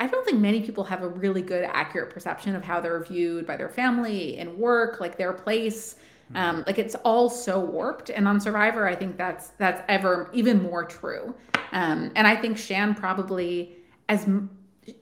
I 0.00 0.06
don't 0.06 0.24
think 0.24 0.38
many 0.38 0.62
people 0.62 0.84
have 0.84 1.02
a 1.02 1.08
really 1.08 1.42
good 1.42 1.64
accurate 1.64 2.10
perception 2.10 2.54
of 2.54 2.62
how 2.62 2.80
they're 2.80 3.02
viewed 3.02 3.46
by 3.46 3.56
their 3.56 3.68
family 3.68 4.38
and 4.38 4.56
work, 4.56 5.00
like 5.00 5.18
their 5.18 5.32
place. 5.32 5.96
Um, 6.34 6.64
like 6.66 6.78
it's 6.78 6.94
all 6.96 7.30
so 7.30 7.58
warped. 7.58 8.10
And 8.10 8.28
on 8.28 8.40
Survivor, 8.40 8.86
I 8.86 8.94
think 8.94 9.16
that's 9.16 9.48
that's 9.58 9.82
ever 9.88 10.30
even 10.32 10.62
more 10.62 10.84
true. 10.84 11.34
Um, 11.72 12.10
and 12.16 12.26
I 12.26 12.36
think 12.36 12.58
Shan 12.58 12.94
probably 12.94 13.76
as 14.08 14.28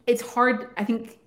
it's 0.07 0.23
hard. 0.23 0.71
I 0.77 0.85
think 0.85 1.19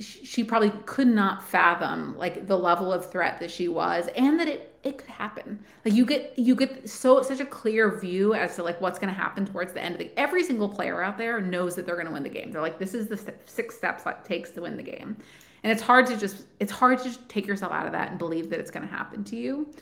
she 0.00 0.44
probably 0.44 0.70
could 0.86 1.08
not 1.08 1.42
fathom 1.42 2.16
like 2.16 2.46
the 2.46 2.56
level 2.56 2.92
of 2.92 3.10
threat 3.10 3.40
that 3.40 3.50
she 3.50 3.68
was, 3.68 4.08
and 4.16 4.38
that 4.38 4.48
it 4.48 4.78
it 4.84 4.98
could 4.98 5.08
happen. 5.08 5.58
Like 5.84 5.94
you 5.94 6.06
get 6.06 6.38
you 6.38 6.54
get 6.54 6.88
so 6.88 7.22
such 7.22 7.40
a 7.40 7.46
clear 7.46 7.98
view 7.98 8.34
as 8.34 8.54
to 8.56 8.62
like 8.62 8.80
what's 8.80 8.98
going 8.98 9.12
to 9.12 9.18
happen 9.20 9.44
towards 9.44 9.72
the 9.72 9.82
end 9.82 9.94
of 9.94 9.98
the. 9.98 10.10
Every 10.16 10.44
single 10.44 10.68
player 10.68 11.02
out 11.02 11.18
there 11.18 11.40
knows 11.40 11.74
that 11.74 11.86
they're 11.86 11.96
going 11.96 12.06
to 12.06 12.12
win 12.12 12.22
the 12.22 12.28
game. 12.28 12.52
They're 12.52 12.62
like, 12.62 12.78
this 12.78 12.94
is 12.94 13.08
the 13.08 13.34
six 13.46 13.76
steps 13.76 14.04
that 14.04 14.24
takes 14.24 14.50
to 14.50 14.62
win 14.62 14.76
the 14.76 14.82
game, 14.82 15.16
and 15.62 15.72
it's 15.72 15.82
hard 15.82 16.06
to 16.06 16.16
just 16.16 16.44
it's 16.60 16.72
hard 16.72 16.98
to 16.98 17.04
just 17.04 17.28
take 17.28 17.46
yourself 17.46 17.72
out 17.72 17.86
of 17.86 17.92
that 17.92 18.10
and 18.10 18.18
believe 18.18 18.50
that 18.50 18.60
it's 18.60 18.70
going 18.70 18.86
to 18.86 18.92
happen 18.92 19.24
to 19.24 19.36
you. 19.36 19.72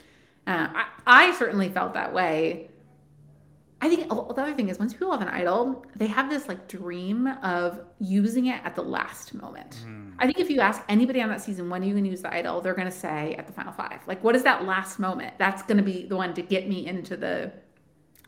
Uh, 0.46 0.68
I, 0.74 0.86
I 1.06 1.32
certainly 1.36 1.68
felt 1.68 1.94
that 1.94 2.12
way. 2.12 2.70
I 3.80 3.88
think 3.88 4.08
the 4.08 4.14
other 4.14 4.54
thing 4.54 4.70
is 4.70 4.78
once 4.78 4.94
people 4.94 5.12
have 5.12 5.20
an 5.20 5.28
idol, 5.28 5.84
they 5.94 6.06
have 6.06 6.30
this 6.30 6.48
like 6.48 6.66
dream 6.66 7.26
of 7.26 7.80
using 7.98 8.46
it 8.46 8.60
at 8.64 8.74
the 8.74 8.82
last 8.82 9.34
moment. 9.34 9.84
I 10.18 10.24
think 10.24 10.38
if 10.38 10.48
you 10.48 10.60
ask 10.60 10.82
anybody 10.88 11.20
on 11.20 11.28
that 11.28 11.42
season, 11.42 11.68
when 11.68 11.82
are 11.82 11.84
you 11.84 11.92
going 11.92 12.04
to 12.04 12.10
use 12.10 12.22
the 12.22 12.32
idol? 12.32 12.62
They're 12.62 12.74
going 12.74 12.90
to 12.90 12.96
say 12.96 13.34
at 13.34 13.46
the 13.46 13.52
final 13.52 13.72
five. 13.72 14.00
Like, 14.06 14.24
what 14.24 14.34
is 14.34 14.42
that 14.44 14.64
last 14.64 14.98
moment? 14.98 15.34
That's 15.38 15.62
going 15.62 15.76
to 15.76 15.82
be 15.82 16.06
the 16.06 16.16
one 16.16 16.32
to 16.34 16.42
get 16.42 16.68
me 16.68 16.86
into 16.86 17.18
the 17.18 17.52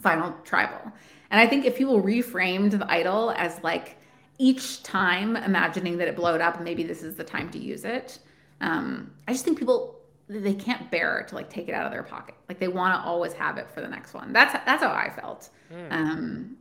final 0.02 0.34
tribal. 0.44 0.92
And 1.30 1.40
I 1.40 1.46
think 1.46 1.64
if 1.64 1.76
people 1.76 2.02
reframed 2.02 2.78
the 2.78 2.90
idol 2.90 3.30
as 3.30 3.58
like 3.62 3.97
each 4.38 4.82
time 4.82 5.36
imagining 5.36 5.98
that 5.98 6.08
it 6.08 6.16
blowed 6.16 6.40
up 6.40 6.60
maybe 6.60 6.84
this 6.84 7.02
is 7.02 7.16
the 7.16 7.24
time 7.24 7.50
to 7.50 7.58
use 7.58 7.84
it, 7.84 8.20
um, 8.60 9.12
I 9.26 9.32
just 9.32 9.44
think 9.44 9.58
people 9.58 9.96
they 10.28 10.54
can't 10.54 10.90
bear 10.90 11.24
to 11.28 11.34
like 11.34 11.48
take 11.48 11.68
it 11.68 11.74
out 11.74 11.86
of 11.86 11.92
their 11.92 12.02
pocket. 12.02 12.34
Like 12.48 12.58
they 12.58 12.68
want 12.68 12.94
to 12.94 13.08
always 13.08 13.32
have 13.32 13.56
it 13.56 13.70
for 13.70 13.80
the 13.80 13.88
next 13.88 14.12
one. 14.14 14.32
That's 14.32 14.52
that's 14.66 14.82
how 14.82 14.90
I 14.90 15.10
felt. 15.10 15.48
Um, 15.90 16.56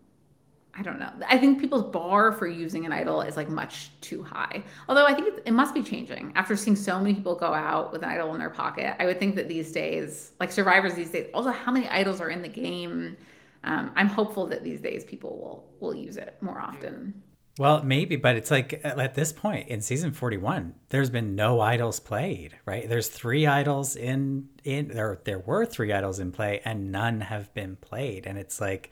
I 0.79 0.83
don't 0.83 0.99
know. 0.99 1.11
I 1.27 1.39
think 1.39 1.59
people's 1.59 1.91
bar 1.91 2.31
for 2.31 2.45
using 2.47 2.85
an 2.85 2.93
idol 2.93 3.21
is 3.21 3.35
like 3.35 3.49
much 3.49 3.89
too 3.99 4.21
high. 4.21 4.63
Although 4.87 5.05
I 5.05 5.13
think 5.15 5.27
it, 5.27 5.43
it 5.47 5.51
must 5.51 5.73
be 5.73 5.81
changing 5.81 6.31
after 6.35 6.55
seeing 6.55 6.75
so 6.75 6.99
many 6.99 7.15
people 7.15 7.35
go 7.35 7.51
out 7.51 7.91
with 7.91 8.03
an 8.03 8.09
idol 8.09 8.33
in 8.33 8.39
their 8.39 8.51
pocket. 8.51 8.95
I 8.99 9.05
would 9.07 9.19
think 9.19 9.35
that 9.35 9.47
these 9.49 9.71
days, 9.71 10.33
like 10.39 10.51
survivors 10.51 10.93
these 10.93 11.09
days, 11.09 11.29
also 11.33 11.49
how 11.49 11.71
many 11.71 11.89
idols 11.89 12.21
are 12.21 12.29
in 12.29 12.41
the 12.43 12.47
game. 12.47 13.17
Um, 13.63 13.91
I'm 13.95 14.07
hopeful 14.07 14.45
that 14.47 14.63
these 14.63 14.79
days 14.79 15.03
people 15.03 15.31
will 15.31 15.67
will 15.79 15.95
use 15.95 16.15
it 16.15 16.37
more 16.41 16.59
often. 16.59 17.21
Well, 17.57 17.81
maybe, 17.83 18.17
but 18.17 18.35
it's 18.35 18.51
like 18.51 18.81
uh, 18.85 18.99
at 18.99 19.15
this 19.15 19.33
point 19.33 19.67
in 19.69 19.81
season 19.81 20.11
41, 20.13 20.75
there's 20.89 21.09
been 21.09 21.35
no 21.35 21.59
idols 21.59 21.99
played, 21.99 22.55
right? 22.65 22.87
There's 22.87 23.07
three 23.09 23.47
idols 23.47 23.95
in 23.95 24.49
in 24.63 24.89
there 24.89 25.21
there 25.25 25.39
were 25.39 25.65
three 25.65 25.91
idols 25.91 26.19
in 26.19 26.31
play 26.31 26.61
and 26.65 26.91
none 26.91 27.21
have 27.21 27.51
been 27.55 27.75
played 27.77 28.27
and 28.27 28.37
it's 28.37 28.61
like 28.61 28.91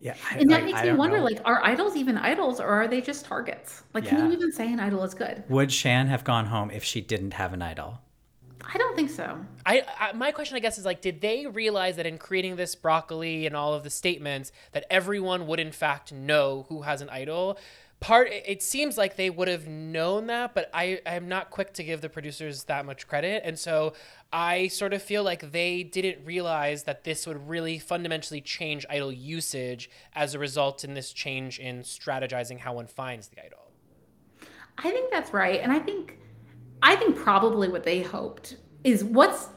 Yeah, 0.00 0.16
I, 0.30 0.38
And 0.38 0.50
that 0.50 0.62
like, 0.62 0.64
makes 0.64 0.82
me 0.82 0.92
wonder 0.92 1.20
know. 1.20 1.22
like, 1.22 1.40
are 1.44 1.62
idols 1.64 1.96
even 1.96 2.16
idols 2.18 2.60
or 2.60 2.66
are 2.68 2.88
they 2.88 3.00
just 3.00 3.24
targets? 3.26 3.82
Like, 3.94 4.04
can 4.06 4.16
Yeah. 4.16 4.18
you 4.18 4.32
even 4.32 4.52
say 4.52 4.70
an 4.72 4.80
idol 4.80 5.02
is 5.04 5.14
good? 5.14 5.44
would 5.48 5.72
Shan 5.72 6.06
have 6.06 6.22
gone 6.22 6.46
home 6.46 6.70
if 6.70 6.84
she 6.84 7.00
didn't 7.00 7.32
have 7.32 7.52
an 7.52 7.60
idol? 7.62 8.00
I 8.72 8.78
don't 8.78 8.96
think 8.96 9.10
so. 9.10 9.38
I, 9.64 9.84
I 9.98 10.12
my 10.12 10.32
question 10.32 10.56
I 10.56 10.60
guess 10.60 10.78
is 10.78 10.84
like 10.84 11.00
did 11.00 11.20
they 11.20 11.46
realize 11.46 11.96
that 11.96 12.06
in 12.06 12.18
creating 12.18 12.56
this 12.56 12.74
broccoli 12.74 13.46
and 13.46 13.56
all 13.56 13.74
of 13.74 13.84
the 13.84 13.90
statements 13.90 14.52
that 14.72 14.84
everyone 14.90 15.46
would 15.46 15.60
in 15.60 15.72
fact 15.72 16.12
know 16.12 16.66
who 16.68 16.82
has 16.82 17.00
an 17.00 17.08
idol 17.10 17.58
part 17.98 18.28
it 18.30 18.62
seems 18.62 18.98
like 18.98 19.16
they 19.16 19.30
would 19.30 19.48
have 19.48 19.66
known 19.66 20.26
that 20.26 20.54
but 20.54 20.68
I 20.74 21.00
I'm 21.06 21.28
not 21.28 21.50
quick 21.50 21.72
to 21.74 21.84
give 21.84 22.00
the 22.00 22.08
producers 22.08 22.64
that 22.64 22.84
much 22.84 23.08
credit 23.08 23.42
and 23.44 23.58
so 23.58 23.94
I 24.32 24.68
sort 24.68 24.92
of 24.92 25.02
feel 25.02 25.22
like 25.22 25.52
they 25.52 25.82
didn't 25.82 26.24
realize 26.24 26.82
that 26.82 27.04
this 27.04 27.26
would 27.26 27.48
really 27.48 27.78
fundamentally 27.78 28.40
change 28.40 28.84
idol 28.90 29.12
usage 29.12 29.88
as 30.14 30.34
a 30.34 30.38
result 30.38 30.84
in 30.84 30.94
this 30.94 31.12
change 31.12 31.58
in 31.58 31.80
strategizing 31.80 32.58
how 32.58 32.74
one 32.74 32.86
finds 32.86 33.28
the 33.28 33.42
idol. 33.44 33.70
I 34.78 34.90
think 34.90 35.10
that's 35.10 35.32
right. 35.32 35.60
And 35.60 35.72
I 35.72 35.78
think 35.78 36.18
I 36.82 36.96
think 36.96 37.16
probably 37.16 37.68
what 37.68 37.84
they 37.84 38.02
hoped 38.02 38.56
is 38.84 39.04
what's 39.04 39.48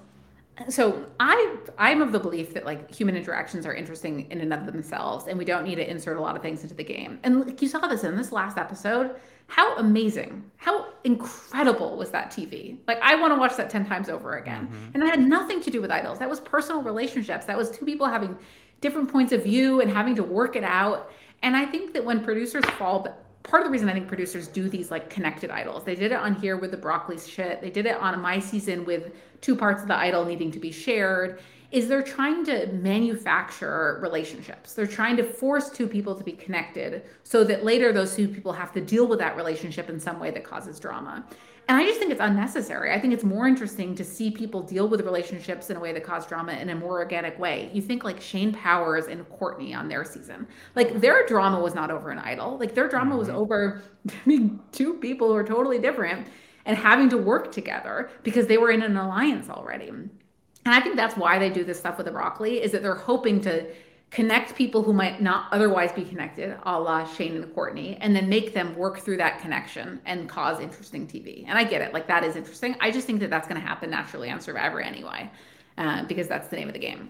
so 0.68 1.06
I 1.20 1.58
I'm 1.78 2.02
of 2.02 2.12
the 2.12 2.20
belief 2.20 2.54
that 2.54 2.66
like 2.66 2.94
human 2.94 3.16
interactions 3.16 3.66
are 3.66 3.74
interesting 3.74 4.30
in 4.30 4.42
and 4.42 4.54
of 4.54 4.66
themselves 4.66 5.28
and 5.28 5.38
we 5.38 5.46
don't 5.46 5.64
need 5.64 5.76
to 5.76 5.90
insert 5.90 6.18
a 6.18 6.22
lot 6.22 6.36
of 6.36 6.42
things 6.42 6.64
into 6.64 6.76
the 6.76 6.84
game. 6.84 7.20
And 7.24 7.46
like 7.46 7.62
you 7.62 7.68
saw 7.68 7.80
this 7.88 8.04
in 8.04 8.18
this 8.18 8.32
last 8.32 8.58
episode, 8.58 9.16
how 9.48 9.78
amazing, 9.78 10.44
how 10.58 10.88
incredible 11.06 11.98
was 11.98 12.12
that 12.12 12.32
TV? 12.32 12.78
Like 12.88 13.00
I 13.02 13.16
want 13.16 13.34
to 13.34 13.40
watch 13.40 13.56
that 13.58 13.70
10 13.70 13.86
times 13.86 14.10
over 14.10 14.38
again. 14.38 14.68
Mm-hmm. 14.68 14.92
And 14.94 15.04
that 15.04 15.10
had 15.10 15.22
nothing 15.22 15.62
to 15.62 15.72
do 15.72 15.82
with 15.82 15.92
idols. 15.92 16.20
That 16.20 16.30
was 16.30 16.40
personal 16.42 16.82
relationships. 16.82 17.46
That 17.46 17.58
was 17.58 17.72
two 17.72 17.86
people 17.86 18.08
having 18.08 18.38
different 18.82 19.12
points 19.12 19.32
of 19.32 19.44
view 19.44 19.82
and 19.82 19.90
having 19.90 20.16
to 20.16 20.24
work 20.24 20.56
it 20.56 20.64
out. 20.64 21.12
And 21.42 21.56
I 21.56 21.66
think 21.66 21.94
that 21.94 22.04
when 22.04 22.24
producers 22.24 22.66
fall 22.78 23.08
part 23.50 23.64
of 23.64 23.68
the 23.68 23.72
reason 23.72 23.90
I 23.90 23.94
think 23.94 24.08
producers 24.08 24.48
do 24.48 24.70
these 24.70 24.92
like 24.92 25.10
connected 25.10 25.50
idols. 25.50 25.84
They 25.84 25.96
did 25.96 26.12
it 26.12 26.20
on 26.20 26.36
here 26.36 26.56
with 26.56 26.70
the 26.72 26.78
broccoli 26.78 27.18
shit. 27.20 27.62
They 27.62 27.72
did 27.72 27.88
it 27.88 27.96
on 27.96 28.20
my 28.22 28.40
season 28.40 28.86
with 28.86 29.12
two 29.42 29.56
parts 29.56 29.82
of 29.82 29.88
the 29.88 29.96
idol 29.96 30.24
needing 30.24 30.52
to 30.52 30.60
be 30.60 30.72
shared. 30.72 31.42
Is 31.72 31.88
they're 31.88 32.04
trying 32.04 32.46
to 32.46 32.68
manufacture 32.68 34.00
relationships. 34.02 34.74
They're 34.74 34.88
trying 34.88 35.18
to 35.18 35.24
force 35.24 35.70
two 35.70 35.88
people 35.88 36.16
to 36.16 36.24
be 36.24 36.32
connected 36.32 37.04
so 37.24 37.44
that 37.44 37.64
later 37.64 37.92
those 37.92 38.16
two 38.16 38.28
people 38.28 38.54
have 38.54 38.72
to 38.74 38.82
deal 38.82 39.06
with 39.08 39.20
that 39.20 39.36
relationship 39.36 39.90
in 39.90 40.00
some 40.00 40.20
way 40.20 40.32
that 40.32 40.44
causes 40.44 40.80
drama. 40.80 41.24
And 41.70 41.78
I 41.78 41.86
just 41.86 42.00
think 42.00 42.12
it's 42.12 42.20
unnecessary. 42.20 42.92
I 42.92 43.00
think 43.00 43.14
it's 43.14 43.24
more 43.24 43.48
interesting 43.48 43.94
to 43.94 44.04
see 44.04 44.32
people 44.32 44.64
deal 44.64 44.88
with 44.88 45.02
relationships 45.02 45.70
in 45.70 45.78
a 45.78 45.80
way 45.80 45.94
that 45.94 46.04
cause 46.04 46.26
drama 46.26 46.54
in 46.54 46.70
a 46.70 46.76
more 46.76 46.98
organic 46.98 47.38
way. 47.38 47.70
You 47.72 47.80
think 47.84 48.04
like 48.04 48.20
Shane 48.20 48.52
Powers 48.52 49.06
and 49.06 49.30
Courtney 49.30 49.76
on 49.76 49.88
their 49.88 50.04
season. 50.04 50.48
Like 50.74 51.00
their 51.00 51.28
drama 51.28 51.60
was 51.60 51.76
not 51.76 51.92
over 51.92 52.10
an 52.10 52.18
idol. 52.18 52.58
Like 52.58 52.74
their 52.74 52.90
drama 52.90 53.16
was 53.16 53.28
mm-hmm. 53.28 53.38
over 53.38 53.84
being 54.26 54.60
two 54.72 54.96
people 54.96 55.28
who 55.28 55.36
are 55.36 55.44
totally 55.44 55.78
different 55.78 56.26
and 56.66 56.76
having 56.76 57.08
to 57.10 57.20
work 57.20 57.52
together 57.52 58.10
because 58.24 58.48
they 58.48 58.58
were 58.58 58.72
in 58.72 58.82
an 58.82 58.98
alliance 58.98 59.48
already. 59.48 59.90
And 59.90 60.10
I 60.66 60.82
think 60.82 60.96
that's 60.96 61.18
why 61.18 61.38
they 61.38 61.52
do 61.52 61.64
this 61.64 61.78
stuff 61.78 61.98
with 61.98 62.08
the 62.08 62.12
broccoli 62.12 62.64
is 62.64 62.72
that 62.72 62.82
they're 62.82 62.96
hoping 62.96 63.42
to 63.42 63.68
connect 64.12 64.56
people 64.56 64.82
who 64.82 64.94
might 64.94 65.22
not 65.22 65.48
otherwise 65.52 65.92
be 65.92 66.04
connected, 66.04 66.58
a 66.64 66.80
la 66.80 67.06
Shane 67.06 67.36
and 67.36 67.54
Courtney, 67.54 67.98
and 68.02 68.16
then 68.16 68.28
make 68.28 68.54
them 68.54 68.76
work 68.76 69.00
through 69.00 69.18
that 69.18 69.40
connection 69.40 70.02
and 70.06 70.28
cause 70.28 70.60
interesting 70.60 71.08
TV. 71.08 71.46
And 71.48 71.58
I 71.58 71.64
get 71.64 71.82
it, 71.82 71.94
like 71.94 72.08
that 72.08 72.24
is 72.24 72.36
interesting. 72.36 72.76
I 72.80 72.90
just 72.92 73.06
think 73.06 73.20
that 73.20 73.30
that's 73.30 73.48
going 73.48 73.62
to 73.62 73.66
happen 73.66 73.90
naturally 73.90 74.32
on 74.32 74.42
Survivor 74.42 74.82
anyway, 74.82 75.30
uh, 75.78 76.06
because 76.06 76.28
that's 76.28 76.48
the 76.48 76.56
name 76.56 76.68
of 76.68 76.74
the 76.74 76.80
game. 76.80 77.10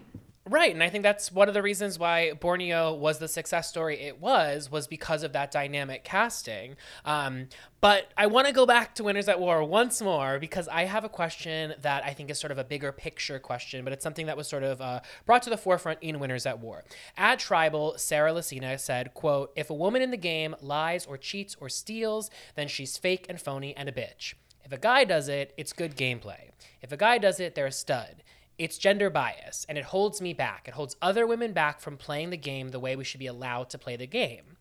Right, 0.50 0.74
and 0.74 0.82
I 0.82 0.88
think 0.88 1.04
that's 1.04 1.30
one 1.30 1.46
of 1.46 1.54
the 1.54 1.62
reasons 1.62 1.96
why 1.96 2.32
Borneo 2.32 2.92
was 2.92 3.20
the 3.20 3.28
success 3.28 3.68
story 3.68 4.00
it 4.00 4.20
was, 4.20 4.68
was 4.68 4.88
because 4.88 5.22
of 5.22 5.32
that 5.32 5.52
dynamic 5.52 6.02
casting. 6.02 6.74
Um, 7.04 7.50
but 7.80 8.10
I 8.16 8.26
want 8.26 8.48
to 8.48 8.52
go 8.52 8.66
back 8.66 8.96
to 8.96 9.04
Winners 9.04 9.28
at 9.28 9.38
War 9.38 9.62
once 9.62 10.02
more 10.02 10.40
because 10.40 10.66
I 10.66 10.86
have 10.86 11.04
a 11.04 11.08
question 11.08 11.74
that 11.82 12.04
I 12.04 12.14
think 12.14 12.30
is 12.30 12.40
sort 12.40 12.50
of 12.50 12.58
a 12.58 12.64
bigger 12.64 12.90
picture 12.90 13.38
question, 13.38 13.84
but 13.84 13.92
it's 13.92 14.02
something 14.02 14.26
that 14.26 14.36
was 14.36 14.48
sort 14.48 14.64
of 14.64 14.80
uh, 14.80 15.00
brought 15.24 15.42
to 15.42 15.50
the 15.50 15.56
forefront 15.56 16.00
in 16.02 16.18
Winners 16.18 16.46
at 16.46 16.58
War. 16.58 16.82
At 17.16 17.38
Tribal, 17.38 17.96
Sarah 17.96 18.32
Lacina 18.32 18.80
said, 18.80 19.14
quote, 19.14 19.52
if 19.54 19.70
a 19.70 19.74
woman 19.74 20.02
in 20.02 20.10
the 20.10 20.16
game 20.16 20.56
lies 20.60 21.06
or 21.06 21.16
cheats 21.16 21.54
or 21.60 21.68
steals, 21.68 22.28
then 22.56 22.66
she's 22.66 22.96
fake 22.96 23.24
and 23.28 23.40
phony 23.40 23.76
and 23.76 23.88
a 23.88 23.92
bitch. 23.92 24.34
If 24.64 24.72
a 24.72 24.78
guy 24.78 25.04
does 25.04 25.28
it, 25.28 25.54
it's 25.56 25.72
good 25.72 25.96
gameplay. 25.96 26.50
If 26.82 26.90
a 26.90 26.96
guy 26.96 27.18
does 27.18 27.38
it, 27.38 27.54
they're 27.54 27.66
a 27.66 27.72
stud. 27.72 28.24
It's 28.60 28.76
gender 28.76 29.08
bias, 29.08 29.64
and 29.70 29.78
it 29.78 29.84
holds 29.84 30.20
me 30.20 30.34
back. 30.34 30.68
It 30.68 30.74
holds 30.74 30.94
other 31.00 31.26
women 31.26 31.54
back 31.54 31.80
from 31.80 31.96
playing 31.96 32.28
the 32.28 32.36
game 32.36 32.68
the 32.68 32.78
way 32.78 32.94
we 32.94 33.04
should 33.04 33.18
be 33.18 33.26
allowed 33.26 33.70
to 33.70 33.78
play 33.78 33.96
the 33.96 34.06
game. 34.06 34.58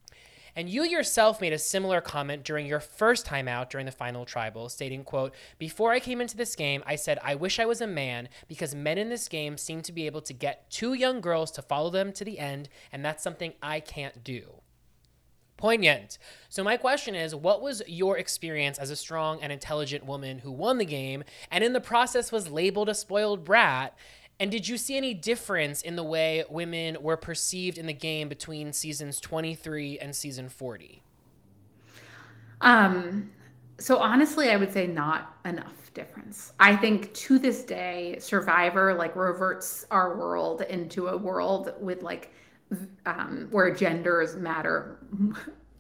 And 0.56 0.70
you 0.70 0.84
yourself 0.84 1.42
made 1.42 1.52
a 1.52 1.60
similar 1.60 2.00
comment 2.00 2.46
during 2.46 2.66
your 2.66 2.80
first 2.80 3.26
time 3.26 3.50
out 3.50 3.70
during 3.70 3.86
the 3.86 3.92
final 3.92 4.24
tribal, 4.24 4.70
stating, 4.70 5.04
quote, 5.04 5.34
Before 5.58 5.92
I 5.92 6.00
came 6.00 6.22
into 6.22 6.38
this 6.38 6.56
game, 6.56 6.82
I 6.86 6.96
said 6.96 7.20
I 7.22 7.36
wish 7.36 7.60
I 7.60 7.66
was 7.66 7.82
a 7.82 7.88
man 7.88 8.30
because 8.48 8.74
men 8.74 8.98
in 8.98 9.10
this 9.10 9.28
game 9.28 9.58
seem 9.58 9.82
to 9.82 9.92
be 9.92 10.06
able 10.06 10.22
to 10.22 10.34
get 10.34 10.72
two 10.72 10.94
young 10.94 11.20
girls 11.20 11.52
to 11.52 11.62
follow 11.62 11.90
them 11.90 12.14
to 12.14 12.24
the 12.24 12.40
end, 12.40 12.70
and 12.94 13.04
that's 13.04 13.22
something 13.22 13.52
I 13.62 13.82
can't 13.82 14.24
do. 14.24 14.59
Poignant. 15.60 16.18
So, 16.48 16.64
my 16.64 16.78
question 16.78 17.16
is 17.16 17.36
what 17.36 17.62
was 17.62 17.84
your 17.86 18.18
experience 18.18 18.78
as 18.78 18.90
a 18.90 18.96
strong 18.96 19.40
and 19.42 19.52
intelligent 19.52 20.06
woman 20.06 20.40
who 20.40 20.52
won 20.52 20.78
the 20.78 20.86
game 20.86 21.26
and 21.52 21.66
in 21.66 21.74
the 21.74 21.82
process 21.82 22.32
was 22.32 22.50
labeled 22.50 22.88
a 22.88 22.96
spoiled 22.96 23.44
brat? 23.44 23.94
And 24.40 24.50
did 24.50 24.70
you 24.70 24.78
see 24.78 24.96
any 24.96 25.14
difference 25.14 25.82
in 25.82 25.98
the 25.98 26.04
way 26.04 26.46
women 26.50 26.96
were 27.02 27.18
perceived 27.18 27.78
in 27.78 27.88
the 27.88 27.94
game 27.94 28.30
between 28.30 28.72
seasons 28.72 29.20
23 29.20 30.00
and 30.00 30.16
season 30.16 30.48
40? 30.48 31.02
Um, 32.62 33.30
so 33.80 33.98
honestly, 33.98 34.52
I 34.52 34.56
would 34.56 34.72
say 34.72 34.88
not 34.88 35.36
enough 35.44 35.94
difference. 35.94 36.54
I 36.58 36.78
think 36.78 37.14
to 37.16 37.38
this 37.38 37.64
day, 37.64 38.16
Survivor 38.22 38.94
like 38.94 39.14
reverts 39.18 39.86
our 39.92 40.16
world 40.16 40.62
into 40.62 41.10
a 41.10 41.18
world 41.18 41.74
with 41.82 42.02
like 42.02 42.32
um, 43.06 43.48
where 43.52 43.74
genders 43.74 44.36
matter 44.36 44.98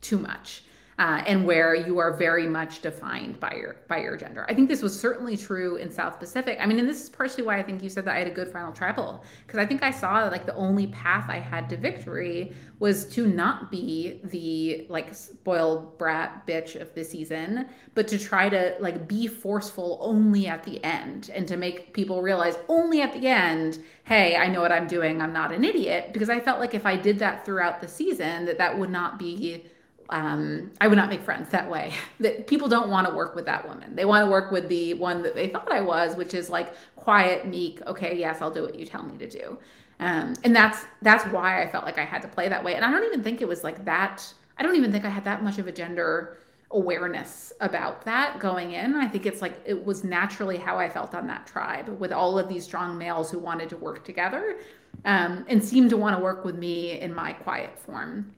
too 0.01 0.17
much. 0.17 0.63
Uh, 0.99 1.23
and 1.27 1.45
where 1.45 1.73
you 1.73 1.97
are 1.97 2.11
very 2.11 2.45
much 2.45 2.81
defined 2.81 3.39
by 3.39 3.53
your 3.53 3.77
by 3.87 3.99
your 3.99 4.17
gender. 4.17 4.45
I 4.49 4.53
think 4.53 4.67
this 4.67 4.81
was 4.81 4.99
certainly 4.99 5.37
true 5.37 5.77
in 5.77 5.89
South 5.89 6.19
Pacific. 6.19 6.57
I 6.59 6.65
mean, 6.65 6.77
and 6.77 6.89
this 6.89 7.01
is 7.01 7.07
partially 7.07 7.43
why 7.43 7.57
I 7.57 7.63
think 7.63 7.81
you 7.81 7.87
said 7.87 8.03
that 8.03 8.15
I 8.17 8.19
had 8.19 8.27
a 8.27 8.31
good 8.31 8.51
final 8.51 8.73
tribal 8.73 9.23
because 9.47 9.59
I 9.59 9.65
think 9.65 9.81
I 9.81 9.91
saw 9.91 10.21
that, 10.23 10.31
like 10.33 10.45
the 10.45 10.55
only 10.55 10.87
path 10.87 11.29
I 11.29 11.39
had 11.39 11.69
to 11.69 11.77
victory 11.77 12.51
was 12.79 13.05
to 13.13 13.27
not 13.27 13.71
be 13.71 14.19
the 14.25 14.87
like 14.89 15.15
spoiled 15.15 15.97
brat 15.97 16.45
bitch 16.45 16.75
of 16.75 16.93
the 16.93 17.05
season, 17.05 17.69
but 17.95 18.05
to 18.09 18.19
try 18.19 18.49
to 18.49 18.75
like 18.81 19.07
be 19.07 19.25
forceful 19.25 19.99
only 20.01 20.47
at 20.47 20.63
the 20.65 20.83
end 20.83 21.31
and 21.33 21.47
to 21.47 21.55
make 21.55 21.93
people 21.93 22.21
realize 22.21 22.57
only 22.67 23.01
at 23.01 23.13
the 23.13 23.25
end, 23.25 23.81
hey, 24.03 24.35
I 24.35 24.49
know 24.49 24.59
what 24.59 24.73
I'm 24.73 24.87
doing. 24.87 25.21
I'm 25.21 25.31
not 25.31 25.53
an 25.53 25.63
idiot 25.63 26.09
because 26.11 26.29
I 26.29 26.41
felt 26.41 26.59
like 26.59 26.73
if 26.73 26.85
I 26.85 26.97
did 26.97 27.19
that 27.19 27.45
throughout 27.45 27.79
the 27.79 27.87
season, 27.87 28.43
that 28.47 28.57
that 28.57 28.77
would 28.77 28.89
not 28.89 29.17
be 29.17 29.65
um, 30.09 30.71
I 30.81 30.87
would 30.87 30.97
not 30.97 31.09
make 31.09 31.21
friends 31.21 31.49
that 31.49 31.69
way. 31.69 31.93
That 32.19 32.47
people 32.47 32.67
don't 32.67 32.89
want 32.89 33.07
to 33.07 33.13
work 33.13 33.33
with 33.33 33.45
that 33.45 33.65
woman. 33.65 33.95
They 33.95 34.03
want 34.03 34.25
to 34.25 34.29
work 34.29 34.51
with 34.51 34.67
the 34.67 34.93
one 34.95 35.21
that 35.23 35.35
they 35.35 35.47
thought 35.47 35.71
I 35.71 35.79
was, 35.79 36.17
which 36.17 36.33
is 36.33 36.49
like 36.49 36.73
quiet, 36.97 37.47
meek. 37.47 37.81
Okay, 37.87 38.17
yes, 38.17 38.41
I'll 38.41 38.51
do 38.51 38.61
what 38.61 38.75
you 38.75 38.85
tell 38.85 39.03
me 39.03 39.17
to 39.17 39.29
do. 39.29 39.57
Um, 40.01 40.33
and 40.43 40.53
that's 40.53 40.85
that's 41.01 41.23
why 41.31 41.63
I 41.63 41.71
felt 41.71 41.85
like 41.85 41.97
I 41.97 42.03
had 42.03 42.21
to 42.23 42.27
play 42.27 42.49
that 42.49 42.61
way. 42.63 42.75
And 42.75 42.83
I 42.83 42.91
don't 42.91 43.05
even 43.05 43.23
think 43.23 43.41
it 43.41 43.47
was 43.47 43.63
like 43.63 43.85
that. 43.85 44.33
I 44.57 44.63
don't 44.63 44.75
even 44.75 44.91
think 44.91 45.05
I 45.05 45.09
had 45.09 45.23
that 45.23 45.43
much 45.43 45.59
of 45.59 45.67
a 45.67 45.71
gender 45.71 46.39
awareness 46.71 47.53
about 47.61 48.03
that 48.05 48.39
going 48.39 48.73
in. 48.73 48.95
I 48.95 49.07
think 49.07 49.25
it's 49.25 49.41
like 49.41 49.59
it 49.65 49.85
was 49.85 50.03
naturally 50.03 50.57
how 50.57 50.77
I 50.77 50.89
felt 50.89 51.15
on 51.15 51.25
that 51.27 51.47
tribe 51.47 51.87
with 51.99 52.11
all 52.11 52.37
of 52.37 52.49
these 52.49 52.63
strong 52.65 52.97
males 52.97 53.31
who 53.31 53.39
wanted 53.39 53.69
to 53.69 53.77
work 53.77 54.03
together 54.03 54.57
um, 55.05 55.45
and 55.47 55.63
seemed 55.63 55.89
to 55.91 55.97
want 55.97 56.17
to 56.17 56.21
work 56.21 56.45
with 56.45 56.57
me 56.57 56.99
in 56.99 57.13
my 57.13 57.33
quiet 57.33 57.77
form 57.79 58.33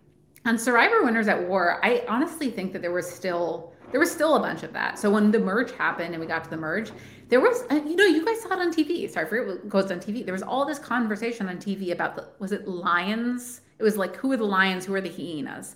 on 0.46 0.58
Survivor 0.58 1.04
Winners 1.04 1.28
at 1.28 1.48
War, 1.48 1.80
I 1.84 2.04
honestly 2.08 2.50
think 2.50 2.74
that 2.74 2.82
there 2.82 2.92
was 2.92 3.10
still 3.10 3.72
there 3.92 4.00
was 4.00 4.10
still 4.10 4.36
a 4.36 4.40
bunch 4.40 4.64
of 4.64 4.72
that. 4.74 4.98
So 4.98 5.12
when 5.12 5.32
the 5.32 5.40
merge 5.40 5.72
happened 5.74 6.14
and 6.14 6.22
we 6.22 6.26
got 6.26 6.46
to 6.46 6.50
the 6.50 6.58
merge, 6.58 6.92
there 7.30 7.42
was 7.42 7.64
you 7.72 7.96
know 7.96 8.06
you 8.06 8.26
guys 8.26 8.42
saw 8.42 8.54
it 8.54 8.60
on 8.60 8.74
TV. 8.74 9.10
Sorry, 9.10 9.28
for 9.28 9.38
it 9.38 9.70
goes 9.70 9.92
on 9.92 10.00
TV. 10.00 10.24
There 10.24 10.34
was 10.34 10.44
all 10.44 10.66
this 10.66 10.80
conversation 10.80 11.48
on 11.48 11.58
TV 11.58 11.92
about 11.92 12.16
the 12.16 12.28
was 12.40 12.52
it 12.52 12.68
lions? 12.68 13.62
It 13.80 13.84
was 13.84 13.98
like 13.98 14.16
who 14.16 14.32
are 14.32 14.38
the 14.38 14.46
lions? 14.46 14.86
Who 14.86 14.94
are 14.96 15.02
the 15.02 15.10
hyenas? 15.10 15.76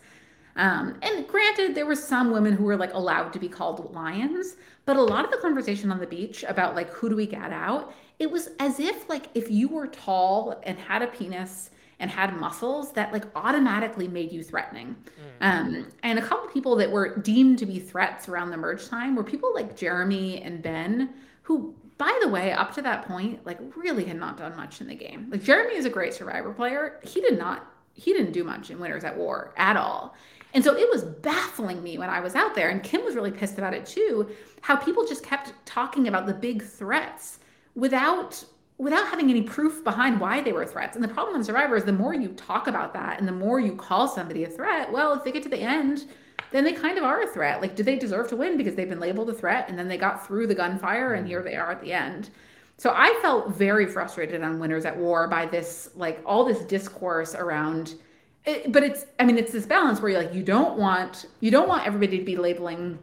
Um, 0.58 0.98
and 1.02 1.28
granted, 1.28 1.76
there 1.76 1.86
were 1.86 1.96
some 1.96 2.32
women 2.32 2.54
who 2.54 2.64
were 2.64 2.78
like 2.78 2.94
allowed 2.94 3.34
to 3.34 3.40
be 3.40 3.50
called 3.50 3.94
lions, 3.94 4.56
but 4.86 4.96
a 4.96 5.02
lot 5.02 5.26
of 5.26 5.32
the 5.32 5.38
conversation 5.38 5.92
on 5.92 6.00
the 6.00 6.08
beach 6.08 6.46
about 6.48 6.76
like 6.76 6.90
who 6.90 7.10
do 7.10 7.16
we 7.16 7.28
get 7.28 7.52
out, 7.52 7.94
it 8.20 8.32
was 8.32 8.50
as 8.60 8.80
if 8.80 9.10
like 9.10 9.28
if 9.34 9.52
you 9.52 9.68
were 9.68 9.88
tall 9.88 10.60
and 10.64 10.80
had 10.80 11.02
a 11.02 11.08
penis 11.08 11.72
and 12.00 12.12
had 12.12 12.36
muscles 12.38 12.92
that 12.94 13.14
like 13.14 13.26
automatically 13.36 14.08
made 14.08 14.32
you 14.32 14.44
threatening. 14.44 14.96
Mm. 15.42 15.46
Um, 15.48 15.88
and 16.04 16.20
a 16.20 16.22
couple 16.22 16.48
people 16.50 16.76
that 16.76 16.92
were 16.92 17.18
deemed 17.18 17.60
to 17.60 17.66
be 17.66 17.80
threats 17.80 18.28
around 18.28 18.52
the 18.52 18.58
merge 18.58 18.88
time 18.88 19.16
were 19.16 19.24
people 19.24 19.54
like 19.54 19.78
Jeremy 19.78 20.42
and 20.42 20.62
Ben, 20.62 21.10
who, 21.44 21.74
by 21.98 22.18
the 22.22 22.28
way, 22.28 22.52
up 22.52 22.74
to 22.76 22.82
that 22.82 23.08
point, 23.08 23.46
like 23.46 23.60
really 23.76 24.06
had 24.06 24.18
not 24.18 24.38
done 24.38 24.56
much 24.56 24.82
in 24.82 24.88
the 24.88 24.96
game. 24.96 25.28
Like 25.30 25.44
Jeremy 25.44 25.76
is 25.76 25.86
a 25.86 25.90
great 25.90 26.14
survivor 26.14 26.52
player. 26.52 27.00
He 27.04 27.22
did 27.22 27.38
not 27.38 27.72
he 27.96 28.14
didn't 28.14 28.34
do 28.34 28.44
much 28.44 28.70
in 28.70 28.80
Winners 28.80 29.04
at 29.04 29.18
War 29.18 29.54
at 29.58 29.78
all. 29.78 30.16
And 30.54 30.64
so 30.64 30.76
it 30.76 30.90
was 30.90 31.04
baffling 31.04 31.82
me 31.84 31.98
when 31.98 32.10
I 32.10 32.20
was 32.20 32.36
out 32.36 32.56
there, 32.56 32.70
and 32.70 32.84
Kim 32.84 33.04
was 33.04 33.16
really 33.16 33.32
pissed 33.32 33.58
about 33.58 33.74
it 33.74 33.86
too, 33.86 34.30
how 34.62 34.76
people 34.76 35.06
just 35.06 35.24
kept 35.24 35.54
talking 35.66 36.08
about 36.08 36.26
the 36.26 36.34
big 36.34 36.64
threats 36.64 37.40
without 37.76 38.44
without 38.78 39.08
having 39.08 39.30
any 39.30 39.42
proof 39.42 39.84
behind 39.84 40.20
why 40.20 40.42
they 40.42 40.52
were 40.52 40.66
threats. 40.66 40.96
And 40.96 41.04
the 41.04 41.10
problem 41.10 41.36
on 41.36 41.44
Survivor 41.44 41.76
is 41.76 41.86
the 41.86 41.94
more 41.94 42.14
you 42.14 42.30
talk 42.30 42.68
about 42.68 42.94
that 42.94 43.20
and 43.20 43.28
the 43.28 43.32
more 43.32 43.60
you 43.60 43.74
call 43.76 44.08
somebody 44.08 44.44
a 44.44 44.50
threat, 44.50 44.92
well, 44.92 45.14
if 45.14 45.24
they 45.24 45.32
get 45.32 45.44
to 45.44 45.50
the 45.50 45.60
end, 45.60 46.06
then 46.52 46.64
they 46.64 46.74
kind 46.74 46.98
of 46.98 47.04
are 47.04 47.22
a 47.22 47.28
threat. 47.28 47.62
Like, 47.62 47.76
do 47.76 47.84
they 47.84 47.98
deserve 47.98 48.28
to 48.30 48.36
win 48.36 48.58
because 48.58 48.76
they've 48.76 48.90
been 48.90 49.00
labeled 49.00 49.30
a 49.30 49.34
threat 49.34 49.70
and 49.70 49.80
then 49.80 49.88
they 49.88 49.98
got 49.98 50.28
through 50.28 50.48
the 50.48 50.56
gunfire 50.56 51.14
and 51.14 51.28
here 51.28 51.40
mm-hmm. 51.40 51.50
they 51.50 51.56
are 51.56 51.72
at 51.72 51.82
the 51.82 51.94
end? 51.94 52.30
So 52.78 52.92
I 52.94 53.18
felt 53.22 53.56
very 53.56 53.86
frustrated 53.86 54.44
on 54.44 54.60
Winners 54.60 54.84
at 54.84 54.98
War 54.98 55.30
by 55.30 55.46
this, 55.46 55.92
like 55.96 56.22
all 56.26 56.44
this 56.44 56.60
discourse 56.66 57.34
around. 57.34 57.96
It, 58.44 58.74
but 58.74 58.84
it's, 58.84 59.06
I 59.18 59.26
mean, 59.26 59.38
it's 59.38 59.54
this 59.54 59.66
balance 59.66 60.02
where 60.02 60.12
you're 60.12 60.22
like, 60.22 60.34
you 60.34 60.44
don't 60.44 60.78
want, 60.78 61.26
you 61.40 61.50
don't 61.50 61.70
want 61.70 61.88
everybody 61.88 62.20
to 62.20 62.26
be 62.26 62.36
labeling 62.36 63.00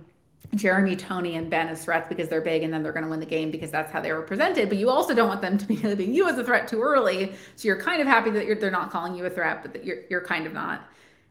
Jeremy, 0.55 0.96
Tony, 0.96 1.36
and 1.36 1.48
Ben 1.48 1.68
as 1.68 1.84
threats 1.84 2.09
because 2.09 2.28
they're 2.28 2.42
big 2.42 2.62
and 2.62 2.72
then 2.72 2.82
they're 2.82 2.92
going 2.92 3.05
to 3.05 3.11
win 3.11 3.20
the 3.20 3.26
game 3.26 3.50
because 3.50 3.70
that's 3.70 3.90
how 3.90 4.00
they 4.00 4.12
were 4.12 4.22
presented. 4.22 4.68
But 4.68 4.78
you 4.78 4.90
also 4.90 5.14
don't 5.14 5.28
want 5.28 5.40
them 5.40 5.57
to 5.57 5.66
be 5.66 5.74
you 6.05 6.28
as 6.28 6.36
a 6.36 6.44
threat 6.44 6.68
too 6.68 6.82
early. 6.82 7.32
So 7.57 7.68
you're 7.68 7.80
kind 7.80 8.00
of 8.00 8.07
happy 8.07 8.30
that 8.30 8.61
they're 8.61 8.70
not 8.70 8.90
calling 8.90 9.14
you 9.14 9.24
a 9.24 9.30
threat, 9.30 9.62
but 9.62 9.72
that 9.72 9.84
you're, 9.84 9.98
you're 10.11 10.24
kind 10.24 10.46
of 10.46 10.53
not. 10.53 10.88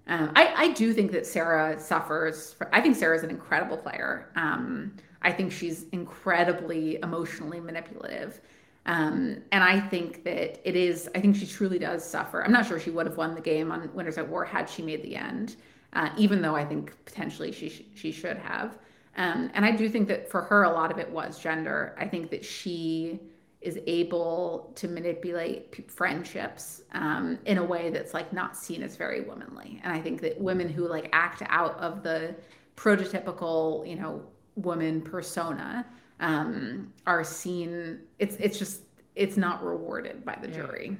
Um, 0.08 0.32
I, 0.36 0.54
I 0.56 0.68
do 0.74 0.94
think 0.94 1.12
that 1.12 1.28
Sarah 1.28 1.80
suffers. 1.80 2.54
For, 2.54 2.74
I 2.74 2.82
think 2.82 2.96
Sarah's 2.96 3.24
an 3.24 3.30
incredible 3.30 3.78
player. 3.78 4.30
Um, 4.36 4.96
I 5.22 5.32
think 5.32 5.52
she's 5.52 5.86
incredibly 5.92 6.98
emotionally 7.04 7.60
manipulative. 7.60 8.42
Um, 8.88 9.44
and 9.52 9.64
I 9.64 9.80
think 9.80 10.24
that 10.24 10.68
it 10.68 10.76
is, 10.76 11.08
I 11.14 11.20
think 11.20 11.36
she 11.36 11.46
truly 11.46 11.78
does 11.78 12.04
suffer. 12.04 12.44
I'm 12.44 12.52
not 12.52 12.66
sure 12.66 12.80
she 12.80 12.90
would 12.90 13.06
have 13.06 13.18
won 13.18 13.36
the 13.36 13.42
game 13.42 13.72
on 13.72 13.88
Winners 13.94 14.18
at 14.18 14.28
War 14.28 14.44
had 14.44 14.68
she 14.68 14.82
made 14.82 15.04
the 15.04 15.16
end, 15.16 15.58
uh, 15.94 16.10
even 16.18 16.42
though 16.42 16.56
I 16.56 16.66
think 16.66 16.94
potentially 17.06 17.52
she, 17.52 17.88
she 17.94 18.12
should 18.12 18.38
have. 18.38 18.80
Um, 19.18 19.52
and 19.54 19.66
I 19.66 19.72
do 19.72 19.90
think 19.90 20.08
that 20.08 20.30
for 20.30 20.42
her, 20.44 20.64
a 20.64 20.72
lot 20.72 20.92
of 20.92 20.98
it 20.98 21.10
was 21.10 21.40
gender. 21.40 21.96
I 21.98 22.08
think 22.08 22.32
that 22.32 22.46
she 22.46 23.20
is 23.62 23.80
able 23.86 24.72
to 24.76 24.88
manipulate 24.88 25.72
p- 25.72 25.84
friendships 25.84 26.82
um, 26.94 27.38
in 27.46 27.60
a 27.60 27.64
way 27.64 27.92
that's 27.92 28.14
like 28.14 28.34
not 28.34 28.58
seen 28.58 28.82
as 28.82 28.96
very 28.96 29.22
womanly. 29.22 29.80
And 29.84 29.94
I 29.94 30.02
think 30.02 30.22
that 30.22 30.40
women 30.40 30.68
who 30.68 30.88
like 30.88 31.10
act 31.14 31.44
out 31.48 31.78
of 31.80 32.02
the 32.02 32.36
prototypical, 32.76 33.88
you 33.88 33.96
know, 33.96 34.24
woman 34.56 35.02
persona 35.02 35.86
um, 36.20 36.92
are 37.06 37.24
seen. 37.24 38.00
It's 38.20 38.36
it's 38.38 38.58
just 38.58 38.82
it's 39.16 39.38
not 39.38 39.64
rewarded 39.64 40.26
by 40.26 40.38
the 40.42 40.48
jury. 40.48 40.98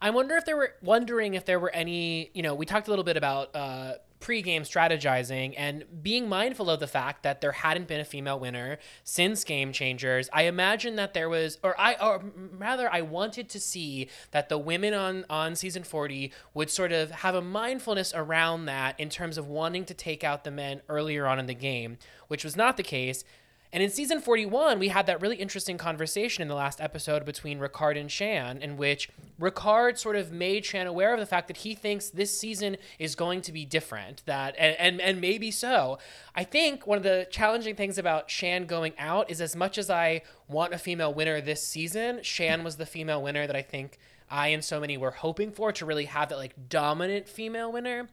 I 0.00 0.10
wonder 0.10 0.36
if 0.36 0.44
there 0.44 0.56
were 0.56 0.74
wondering 0.82 1.34
if 1.34 1.44
there 1.44 1.60
were 1.60 1.70
any. 1.70 2.30
You 2.34 2.42
know, 2.42 2.54
we 2.54 2.66
talked 2.66 2.86
a 2.86 2.90
little 2.90 3.04
bit 3.04 3.16
about. 3.16 3.54
Uh, 3.54 3.94
pre-game 4.22 4.62
strategizing 4.62 5.52
and 5.58 5.84
being 6.00 6.28
mindful 6.28 6.70
of 6.70 6.78
the 6.78 6.86
fact 6.86 7.24
that 7.24 7.40
there 7.40 7.50
hadn't 7.50 7.88
been 7.88 8.00
a 8.00 8.04
female 8.04 8.38
winner 8.38 8.78
since 9.02 9.42
game 9.42 9.72
changers. 9.72 10.30
I 10.32 10.44
imagine 10.44 10.94
that 10.96 11.12
there 11.12 11.28
was 11.28 11.58
or 11.62 11.78
i 11.78 11.94
or 11.94 12.22
rather 12.56 12.88
i 12.92 13.00
wanted 13.00 13.48
to 13.48 13.58
see 13.58 14.08
that 14.30 14.48
the 14.48 14.56
women 14.56 14.94
on 14.94 15.24
on 15.28 15.56
season 15.56 15.82
40 15.82 16.32
would 16.54 16.70
sort 16.70 16.92
of 16.92 17.10
have 17.10 17.34
a 17.34 17.42
mindfulness 17.42 18.12
around 18.14 18.66
that 18.66 18.98
in 18.98 19.10
terms 19.10 19.36
of 19.36 19.48
wanting 19.48 19.84
to 19.86 19.94
take 19.94 20.22
out 20.22 20.44
the 20.44 20.50
men 20.50 20.82
earlier 20.88 21.26
on 21.26 21.40
in 21.40 21.46
the 21.46 21.54
game 21.54 21.98
which 22.28 22.44
was 22.44 22.56
not 22.56 22.76
the 22.76 22.82
case 22.82 23.24
and 23.72 23.82
in 23.82 23.88
season 23.88 24.20
41, 24.20 24.78
we 24.78 24.88
had 24.88 25.06
that 25.06 25.22
really 25.22 25.36
interesting 25.36 25.78
conversation 25.78 26.42
in 26.42 26.48
the 26.48 26.54
last 26.54 26.78
episode 26.78 27.24
between 27.24 27.58
Ricard 27.58 27.98
and 27.98 28.10
Shan, 28.10 28.58
in 28.58 28.76
which 28.76 29.08
Ricard 29.40 29.96
sort 29.96 30.14
of 30.14 30.30
made 30.30 30.66
Shan 30.66 30.86
aware 30.86 31.14
of 31.14 31.20
the 31.20 31.26
fact 31.26 31.48
that 31.48 31.58
he 31.58 31.74
thinks 31.74 32.10
this 32.10 32.36
season 32.38 32.76
is 32.98 33.14
going 33.14 33.40
to 33.42 33.52
be 33.52 33.64
different, 33.64 34.22
that 34.26 34.54
and, 34.58 34.76
and, 34.78 35.00
and 35.00 35.20
maybe 35.22 35.50
so. 35.50 35.98
I 36.34 36.44
think 36.44 36.86
one 36.86 36.98
of 36.98 37.04
the 37.04 37.26
challenging 37.30 37.74
things 37.74 37.96
about 37.96 38.30
Shan 38.30 38.66
going 38.66 38.92
out 38.98 39.30
is 39.30 39.40
as 39.40 39.56
much 39.56 39.78
as 39.78 39.88
I 39.88 40.20
want 40.48 40.74
a 40.74 40.78
female 40.78 41.14
winner 41.14 41.40
this 41.40 41.66
season, 41.66 42.22
Shan 42.22 42.64
was 42.64 42.76
the 42.76 42.86
female 42.86 43.22
winner 43.22 43.46
that 43.46 43.56
I 43.56 43.62
think 43.62 43.98
I 44.30 44.48
and 44.48 44.64
so 44.64 44.80
many 44.80 44.96
were 44.96 45.10
hoping 45.10 45.50
for 45.50 45.72
to 45.72 45.86
really 45.86 46.06
have 46.06 46.30
that 46.30 46.38
like 46.38 46.68
dominant 46.68 47.28
female 47.28 47.72
winner. 47.72 48.08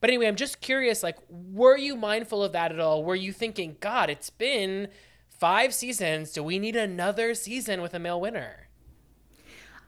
But 0.00 0.10
anyway, 0.10 0.26
I'm 0.26 0.36
just 0.36 0.60
curious 0.60 1.02
like, 1.02 1.16
were 1.28 1.76
you 1.76 1.96
mindful 1.96 2.42
of 2.42 2.52
that 2.52 2.72
at 2.72 2.80
all? 2.80 3.02
Were 3.04 3.16
you 3.16 3.32
thinking, 3.32 3.76
God, 3.80 4.10
it's 4.10 4.30
been 4.30 4.88
five 5.28 5.72
seasons. 5.72 6.32
Do 6.32 6.42
we 6.42 6.58
need 6.58 6.76
another 6.76 7.34
season 7.34 7.80
with 7.80 7.94
a 7.94 7.98
male 7.98 8.20
winner? 8.20 8.68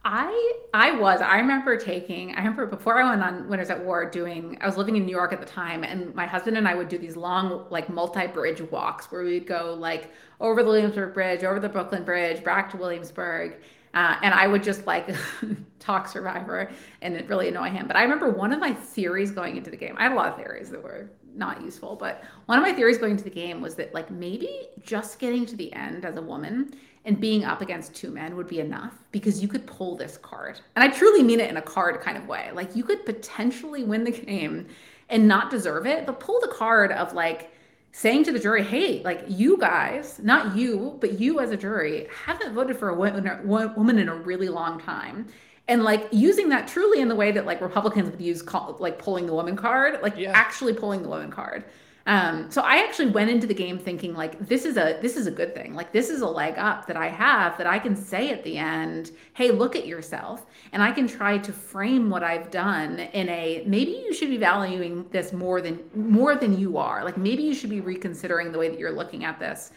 I 0.03 0.55
I 0.73 0.93
was. 0.93 1.21
I 1.21 1.37
remember 1.37 1.77
taking. 1.77 2.35
I 2.35 2.39
remember 2.39 2.65
before 2.65 3.03
I 3.03 3.11
went 3.11 3.23
on 3.23 3.49
Winners 3.49 3.69
at 3.69 3.85
War 3.85 4.09
doing. 4.09 4.57
I 4.63 4.67
was 4.67 4.79
living 4.79 4.97
in 4.97 5.05
New 5.05 5.15
York 5.15 5.35
at 5.35 5.41
the 5.41 5.47
time, 5.47 5.85
and 5.85 6.15
my 6.15 6.27
husband 6.27 6.57
and 6.57 6.67
I 6.67 6.75
would 6.75 6.89
do 6.89 6.97
these 6.97 7.17
long, 7.17 7.67
like 7.69 7.91
multi-bridge 7.91 8.63
walks 8.71 9.13
where 9.13 9.23
we'd 9.23 9.47
go 9.47 9.77
like 9.79 10.11
over 10.41 10.63
the 10.63 10.71
Williamsburg 10.71 11.13
Bridge, 11.13 11.45
over 11.45 11.61
the 11.61 11.69
Brooklyn 11.69 12.05
Bridge, 12.05 12.43
back 12.43 12.71
to 12.71 12.79
Williamsburg, 12.79 13.61
uh, 13.95 14.16
and 14.22 14.32
I 14.32 14.47
would 14.47 14.62
just 14.62 14.86
like 14.86 15.14
talk 15.78 16.09
Survivor 16.09 16.70
and 17.03 17.14
it 17.14 17.28
really 17.28 17.49
annoy 17.49 17.70
him. 17.70 17.86
But 17.86 17.97
I 17.97 18.03
remember 18.03 18.30
one 18.30 18.53
of 18.53 18.61
my 18.61 18.72
theories 18.72 19.30
going 19.30 19.57
into 19.57 19.70
the 19.70 19.76
game. 19.76 19.97
I 19.99 20.05
had 20.05 20.12
a 20.12 20.14
lot 20.14 20.28
of 20.28 20.36
theories 20.36 20.70
that 20.70 20.82
were 20.82 21.11
not 21.34 21.62
useful, 21.62 21.97
but 21.97 22.22
one 22.47 22.59
of 22.59 22.62
my 22.62 22.72
theories 22.72 22.99
going 22.99 23.12
into 23.12 23.24
the 23.24 23.30
game 23.30 23.61
was 23.61 23.74
that 23.76 23.93
like 23.95 24.11
maybe 24.11 24.68
just 24.82 25.18
getting 25.18 25.47
to 25.47 25.57
the 25.57 25.72
end 25.72 26.05
as 26.05 26.16
a 26.16 26.22
woman 26.22 26.74
and 27.05 27.18
being 27.18 27.45
up 27.45 27.62
against 27.62 27.95
two 27.95 28.11
men 28.11 28.36
would 28.36 28.47
be 28.47 28.61
enough 28.61 28.95
because 29.11 29.41
you 29.41 29.49
could 29.49 29.66
pull 29.66 29.97
this 29.97 30.18
card. 30.18 30.61
And 30.76 30.84
I 30.84 30.88
truly 30.95 31.22
mean 31.22 31.41
it 31.41 31.51
in 31.51 31.57
a 31.57 31.62
card 31.62 32.01
kind 32.01 32.16
of 32.16 32.28
way. 32.28 32.51
Like 32.53 32.76
you 32.76 32.84
could 32.84 33.05
potentially 33.05 33.84
win 33.84 34.05
the 34.05 34.11
game 34.26 34.68
and 35.09 35.26
not 35.26 35.51
deserve 35.51 35.86
it, 35.86 36.07
but 36.07 36.20
pull 36.20 36.41
the 36.41 36.49
card 36.49 36.93
of 36.93 37.12
like 37.14 37.53
saying 37.93 38.24
to 38.24 38.32
the 38.32 38.38
jury, 38.38 38.62
hey, 38.62 39.03
like 39.03 39.24
you 39.28 39.57
guys, 39.59 40.20
not 40.22 40.57
you, 40.57 40.97
but 41.01 41.18
you 41.18 41.41
as 41.41 41.51
a 41.51 41.57
jury, 41.57 42.09
haven't 42.24 42.55
voted 42.55 42.76
for 42.76 42.88
a 42.91 42.95
woman 42.95 43.99
in 43.99 44.09
a 44.09 44.14
really 44.14 44.49
long 44.49 44.80
time. 44.80 45.26
And 45.68 45.82
like 45.82 46.09
using 46.11 46.49
that 46.49 46.66
truly 46.66 47.01
in 47.01 47.09
the 47.09 47.14
way 47.14 47.30
that 47.32 47.47
like 47.47 47.61
Republicans 47.61 48.11
would 48.11 48.20
use 48.20 48.43
call, 48.43 48.76
like 48.80 48.99
pulling 48.99 49.26
the 49.26 49.34
woman 49.34 49.57
card, 49.57 50.01
like 50.03 50.16
yeah. 50.16 50.32
actually 50.32 50.72
pulling 50.72 51.03
the 51.03 51.09
woman 51.09 51.30
card. 51.30 51.64
Um, 52.11 52.51
so 52.51 52.63
I 52.63 52.79
actually 52.79 53.11
went 53.11 53.31
into 53.31 53.47
the 53.47 53.55
game 53.55 53.79
thinking 53.79 54.15
like 54.15 54.37
this 54.49 54.65
is 54.65 54.77
a 54.77 54.99
this 55.01 55.17
is 55.17 55.29
a 55.29 55.31
good 55.31 55.55
thing. 55.55 55.75
Like 55.75 55.93
this 55.93 56.11
is 56.11 56.23
a 56.23 56.27
leg 56.27 56.59
up 56.59 56.89
that 56.89 56.97
I 56.97 57.07
have 57.07 57.57
that 57.57 57.69
I 57.69 57.79
can 57.79 57.95
say 57.95 58.31
at 58.31 58.43
the 58.43 58.59
end, 58.59 59.13
"Hey, 59.35 59.53
look 59.53 59.77
at 59.77 59.87
yourself." 59.87 60.45
And 60.73 60.83
I 60.83 60.91
can 60.91 61.07
try 61.07 61.39
to 61.39 61.53
frame 61.53 62.11
what 62.11 62.25
I've 62.25 62.51
done 62.51 62.99
in 62.99 63.29
a 63.29 63.63
maybe 63.65 63.93
you 63.93 64.13
should 64.13 64.29
be 64.29 64.39
valuing 64.39 65.07
this 65.13 65.33
more 65.33 65.61
than 65.61 65.79
more 65.95 66.35
than 66.35 66.59
you 66.59 66.79
are. 66.79 67.05
Like 67.05 67.17
maybe 67.17 67.45
you 67.45 67.55
should 67.55 67.71
be 67.71 67.81
reconsidering 67.81 68.51
the 68.51 68.59
way 68.59 68.69
that 68.69 68.79
you're 68.81 68.91
looking 68.91 69.25
at 69.25 69.39
this. 69.39 69.71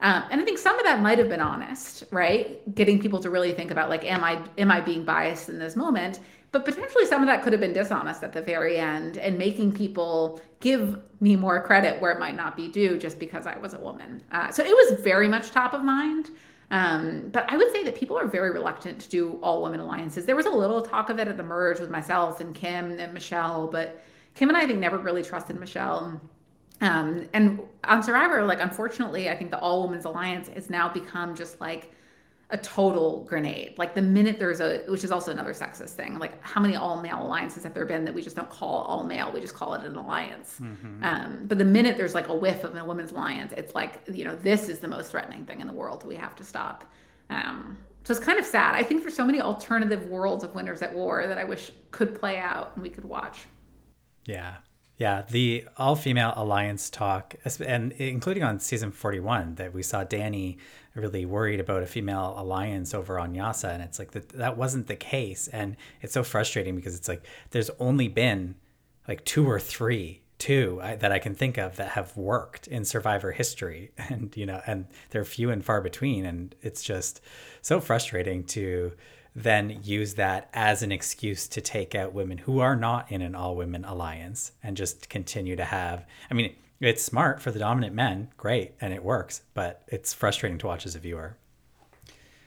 Um, 0.00 0.22
and 0.30 0.40
I 0.40 0.44
think 0.44 0.58
some 0.58 0.78
of 0.78 0.84
that 0.84 1.00
might 1.00 1.18
have 1.18 1.28
been 1.28 1.40
honest, 1.40 2.04
right? 2.12 2.72
Getting 2.72 3.00
people 3.00 3.18
to 3.18 3.30
really 3.30 3.52
think 3.52 3.72
about 3.72 3.90
like, 3.90 4.04
am 4.04 4.22
I 4.22 4.40
am 4.58 4.70
I 4.70 4.80
being 4.80 5.04
biased 5.04 5.48
in 5.48 5.58
this 5.58 5.74
moment? 5.74 6.20
But 6.52 6.64
potentially 6.64 7.06
some 7.06 7.22
of 7.22 7.28
that 7.28 7.42
could 7.42 7.52
have 7.52 7.60
been 7.60 7.72
dishonest 7.72 8.24
at 8.24 8.32
the 8.32 8.42
very 8.42 8.76
end 8.76 9.18
and 9.18 9.38
making 9.38 9.72
people 9.72 10.40
give 10.58 10.98
me 11.20 11.36
more 11.36 11.62
credit 11.62 12.00
where 12.00 12.10
it 12.10 12.18
might 12.18 12.34
not 12.34 12.56
be 12.56 12.68
due 12.68 12.98
just 12.98 13.18
because 13.18 13.46
I 13.46 13.56
was 13.58 13.74
a 13.74 13.78
woman. 13.78 14.22
Uh, 14.32 14.50
so 14.50 14.64
it 14.64 14.70
was 14.70 15.00
very 15.00 15.28
much 15.28 15.50
top 15.50 15.74
of 15.74 15.84
mind. 15.84 16.30
Um, 16.72 17.30
but 17.32 17.50
I 17.50 17.56
would 17.56 17.72
say 17.72 17.82
that 17.84 17.96
people 17.96 18.16
are 18.18 18.26
very 18.26 18.50
reluctant 18.50 19.00
to 19.00 19.08
do 19.08 19.38
all 19.42 19.62
women 19.62 19.80
alliances. 19.80 20.24
There 20.24 20.36
was 20.36 20.46
a 20.46 20.50
little 20.50 20.82
talk 20.82 21.08
of 21.08 21.18
it 21.18 21.26
at 21.28 21.36
the 21.36 21.42
merge 21.42 21.80
with 21.80 21.90
myself 21.90 22.40
and 22.40 22.54
Kim 22.54 22.98
and 22.98 23.12
Michelle, 23.12 23.66
but 23.68 24.02
Kim 24.34 24.48
and 24.48 24.56
I, 24.56 24.62
I 24.62 24.66
think 24.66 24.78
never 24.78 24.98
really 24.98 25.22
trusted 25.22 25.58
Michelle. 25.58 26.20
Um, 26.80 27.28
and 27.32 27.60
on 27.84 28.02
Survivor, 28.02 28.44
like 28.44 28.60
unfortunately, 28.60 29.28
I 29.28 29.36
think 29.36 29.50
the 29.50 29.58
all 29.58 29.82
women's 29.82 30.04
alliance 30.04 30.48
has 30.48 30.70
now 30.70 30.88
become 30.88 31.34
just 31.34 31.60
like 31.60 31.92
a 32.52 32.58
total 32.58 33.24
grenade. 33.24 33.74
Like 33.78 33.94
the 33.94 34.02
minute 34.02 34.38
there's 34.38 34.60
a, 34.60 34.82
which 34.88 35.04
is 35.04 35.12
also 35.12 35.30
another 35.30 35.52
sexist 35.52 35.90
thing. 35.90 36.18
Like 36.18 36.42
how 36.42 36.60
many 36.60 36.76
all 36.76 37.00
male 37.00 37.22
alliances 37.22 37.62
have 37.64 37.74
there 37.74 37.86
been 37.86 38.04
that 38.04 38.14
we 38.14 38.22
just 38.22 38.36
don't 38.36 38.50
call 38.50 38.82
all 38.82 39.04
male? 39.04 39.30
We 39.32 39.40
just 39.40 39.54
call 39.54 39.74
it 39.74 39.84
an 39.84 39.96
alliance. 39.96 40.56
Mm-hmm. 40.60 41.04
Um, 41.04 41.44
but 41.44 41.58
the 41.58 41.64
minute 41.64 41.96
there's 41.96 42.14
like 42.14 42.28
a 42.28 42.34
whiff 42.34 42.64
of 42.64 42.74
a 42.76 42.84
women's 42.84 43.12
alliance, 43.12 43.52
it's 43.56 43.74
like 43.74 44.00
you 44.12 44.24
know 44.24 44.36
this 44.36 44.68
is 44.68 44.80
the 44.80 44.88
most 44.88 45.10
threatening 45.10 45.44
thing 45.44 45.60
in 45.60 45.66
the 45.66 45.72
world. 45.72 46.04
We 46.04 46.16
have 46.16 46.34
to 46.36 46.44
stop. 46.44 46.90
Um, 47.30 47.78
so 48.04 48.12
it's 48.12 48.24
kind 48.24 48.38
of 48.38 48.46
sad. 48.46 48.74
I 48.74 48.82
think 48.82 49.02
there's 49.02 49.14
so 49.14 49.26
many 49.26 49.40
alternative 49.40 50.06
worlds 50.06 50.42
of 50.42 50.54
winners 50.54 50.82
at 50.82 50.94
war 50.94 51.26
that 51.26 51.38
I 51.38 51.44
wish 51.44 51.70
could 51.90 52.18
play 52.18 52.38
out 52.38 52.72
and 52.74 52.82
we 52.82 52.90
could 52.90 53.04
watch. 53.04 53.46
Yeah, 54.26 54.56
yeah, 55.00 55.22
the 55.30 55.64
all 55.78 55.96
female 55.96 56.34
alliance 56.36 56.90
talk, 56.90 57.34
and 57.66 57.92
including 57.92 58.42
on 58.42 58.60
season 58.60 58.92
41, 58.92 59.54
that 59.54 59.72
we 59.72 59.82
saw 59.82 60.04
Danny 60.04 60.58
really 60.94 61.24
worried 61.24 61.58
about 61.58 61.82
a 61.82 61.86
female 61.86 62.34
alliance 62.36 62.92
over 62.92 63.18
on 63.18 63.34
Yase. 63.34 63.64
And 63.64 63.82
it's 63.82 63.98
like 63.98 64.10
that, 64.10 64.28
that 64.30 64.58
wasn't 64.58 64.88
the 64.88 64.96
case. 64.96 65.48
And 65.48 65.78
it's 66.02 66.12
so 66.12 66.22
frustrating 66.22 66.76
because 66.76 66.94
it's 66.94 67.08
like 67.08 67.24
there's 67.50 67.70
only 67.78 68.08
been 68.08 68.56
like 69.08 69.24
two 69.24 69.48
or 69.48 69.58
three 69.58 70.20
two 70.36 70.80
I, 70.82 70.96
that 70.96 71.12
I 71.12 71.18
can 71.18 71.34
think 71.34 71.56
of 71.56 71.76
that 71.76 71.90
have 71.90 72.14
worked 72.16 72.66
in 72.66 72.84
survivor 72.84 73.32
history 73.32 73.92
and 73.98 74.34
you 74.34 74.46
know 74.46 74.62
and 74.66 74.86
they're 75.10 75.24
few 75.24 75.50
and 75.50 75.62
far 75.62 75.82
between 75.82 76.24
and 76.24 76.54
it's 76.62 76.82
just 76.82 77.20
so 77.60 77.78
frustrating 77.78 78.44
to 78.44 78.92
then 79.34 79.80
use 79.82 80.14
that 80.14 80.50
as 80.52 80.82
an 80.82 80.92
excuse 80.92 81.46
to 81.48 81.60
take 81.60 81.94
out 81.94 82.12
women 82.12 82.38
who 82.38 82.60
are 82.60 82.76
not 82.76 83.10
in 83.10 83.22
an 83.22 83.34
all 83.34 83.54
women 83.54 83.84
alliance 83.84 84.52
and 84.62 84.76
just 84.76 85.08
continue 85.08 85.56
to 85.56 85.64
have. 85.64 86.04
I 86.30 86.34
mean, 86.34 86.54
it's 86.80 87.02
smart 87.02 87.40
for 87.40 87.50
the 87.50 87.58
dominant 87.58 87.94
men, 87.94 88.28
great, 88.36 88.72
and 88.80 88.92
it 88.92 89.04
works, 89.04 89.42
but 89.54 89.82
it's 89.88 90.14
frustrating 90.14 90.58
to 90.58 90.66
watch 90.66 90.86
as 90.86 90.94
a 90.94 90.98
viewer. 90.98 91.36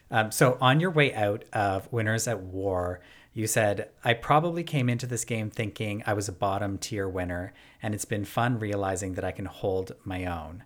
Um, 0.10 0.32
so, 0.32 0.58
on 0.60 0.80
your 0.80 0.92
way 0.92 1.14
out 1.14 1.44
of 1.54 1.92
Winners 1.92 2.28
at 2.28 2.42
War, 2.42 3.00
you 3.34 3.48
said, 3.48 3.90
I 4.04 4.14
probably 4.14 4.64
came 4.64 4.90
into 4.90 5.08
this 5.08 5.26
game 5.26 5.50
thinking 5.50 6.04
I 6.06 6.14
was 6.14 6.28
a 6.28 6.34
bottom 6.34 6.78
tier 6.78 7.08
winner, 7.08 7.54
and 7.82 7.96
it's 7.96 8.06
been 8.06 8.26
fun 8.26 8.60
realizing 8.60 9.14
that 9.14 9.24
I 9.24 9.32
can 9.32 9.46
hold 9.46 9.94
my 10.04 10.26
own. 10.26 10.64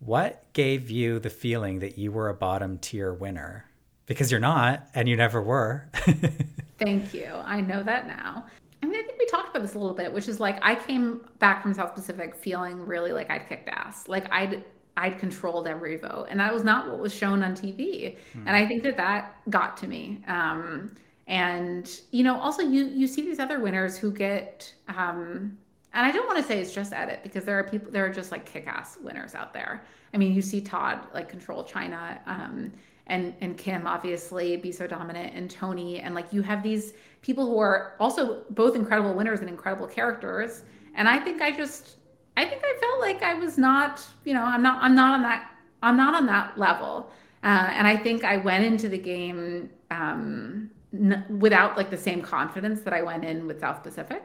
What 0.00 0.44
gave 0.52 0.90
you 0.90 1.20
the 1.20 1.30
feeling 1.30 1.78
that 1.78 1.98
you 1.98 2.10
were 2.10 2.28
a 2.28 2.34
bottom 2.34 2.78
tier 2.78 3.12
winner? 3.12 3.66
Because 4.14 4.30
you're 4.30 4.40
not 4.40 4.88
and 4.94 5.08
you 5.08 5.16
never 5.16 5.42
were. 5.42 5.88
Thank 6.78 7.14
you. 7.14 7.26
I 7.44 7.60
know 7.60 7.82
that 7.82 8.06
now. 8.06 8.46
I 8.82 8.86
mean, 8.86 8.96
I 8.96 9.02
think 9.02 9.18
we 9.18 9.26
talked 9.26 9.50
about 9.50 9.62
this 9.62 9.74
a 9.74 9.78
little 9.78 9.94
bit, 9.94 10.12
which 10.12 10.28
is 10.28 10.40
like 10.40 10.58
I 10.62 10.74
came 10.74 11.20
back 11.38 11.62
from 11.62 11.72
South 11.72 11.94
Pacific 11.94 12.34
feeling 12.34 12.84
really 12.84 13.12
like 13.12 13.30
I'd 13.30 13.48
kicked 13.48 13.68
ass. 13.68 14.08
Like 14.08 14.30
I'd 14.32 14.64
I'd 14.96 15.18
controlled 15.18 15.66
every 15.66 15.96
vote, 15.96 16.26
and 16.28 16.40
that 16.40 16.52
was 16.52 16.64
not 16.64 16.90
what 16.90 16.98
was 16.98 17.14
shown 17.14 17.42
on 17.42 17.54
TV. 17.54 18.16
Hmm. 18.32 18.48
And 18.48 18.56
I 18.56 18.66
think 18.66 18.82
that 18.82 18.96
that 18.96 19.36
got 19.48 19.76
to 19.78 19.86
me. 19.86 20.22
Um, 20.26 20.94
and 21.28 21.88
you 22.10 22.24
know, 22.24 22.38
also 22.40 22.62
you 22.62 22.86
you 22.86 23.06
see 23.06 23.22
these 23.22 23.38
other 23.38 23.60
winners 23.60 23.96
who 23.96 24.12
get. 24.12 24.72
Um, 24.88 25.58
and 25.94 26.06
I 26.06 26.10
don't 26.10 26.26
want 26.26 26.38
to 26.38 26.42
say 26.42 26.58
it's 26.58 26.72
just 26.72 26.94
edit 26.94 27.20
because 27.22 27.44
there 27.44 27.58
are 27.58 27.64
people 27.64 27.92
there 27.92 28.04
are 28.06 28.12
just 28.12 28.32
like 28.32 28.46
kick-ass 28.46 28.96
winners 29.02 29.34
out 29.34 29.52
there. 29.52 29.84
I 30.14 30.16
mean, 30.16 30.34
you 30.34 30.42
see 30.42 30.60
Todd 30.60 31.06
like 31.14 31.28
control 31.28 31.64
China. 31.64 32.20
Um, 32.26 32.72
and 33.06 33.34
and 33.40 33.56
Kim 33.56 33.86
obviously 33.86 34.56
be 34.56 34.72
so 34.72 34.86
dominant 34.86 35.34
and 35.34 35.50
Tony 35.50 36.00
and 36.00 36.14
like 36.14 36.32
you 36.32 36.42
have 36.42 36.62
these 36.62 36.94
people 37.20 37.46
who 37.46 37.58
are 37.58 37.94
also 38.00 38.44
both 38.50 38.76
incredible 38.76 39.14
winners 39.14 39.40
and 39.40 39.48
incredible 39.48 39.86
characters 39.86 40.62
and 40.94 41.08
I 41.08 41.18
think 41.18 41.42
I 41.42 41.50
just 41.50 41.96
I 42.36 42.44
think 42.44 42.62
I 42.64 42.78
felt 42.80 43.00
like 43.00 43.22
I 43.22 43.34
was 43.34 43.58
not 43.58 44.06
you 44.24 44.34
know 44.34 44.42
I'm 44.42 44.62
not 44.62 44.82
I'm 44.82 44.94
not 44.94 45.14
on 45.14 45.22
that 45.22 45.50
I'm 45.82 45.96
not 45.96 46.14
on 46.14 46.26
that 46.26 46.58
level 46.58 47.10
uh, 47.42 47.70
and 47.72 47.86
I 47.86 47.96
think 47.96 48.24
I 48.24 48.36
went 48.36 48.64
into 48.64 48.88
the 48.88 48.98
game 48.98 49.68
um, 49.90 50.70
n- 50.92 51.24
without 51.40 51.76
like 51.76 51.90
the 51.90 51.98
same 51.98 52.22
confidence 52.22 52.82
that 52.82 52.92
I 52.92 53.02
went 53.02 53.24
in 53.24 53.46
with 53.46 53.60
South 53.60 53.82
Pacific. 53.82 54.22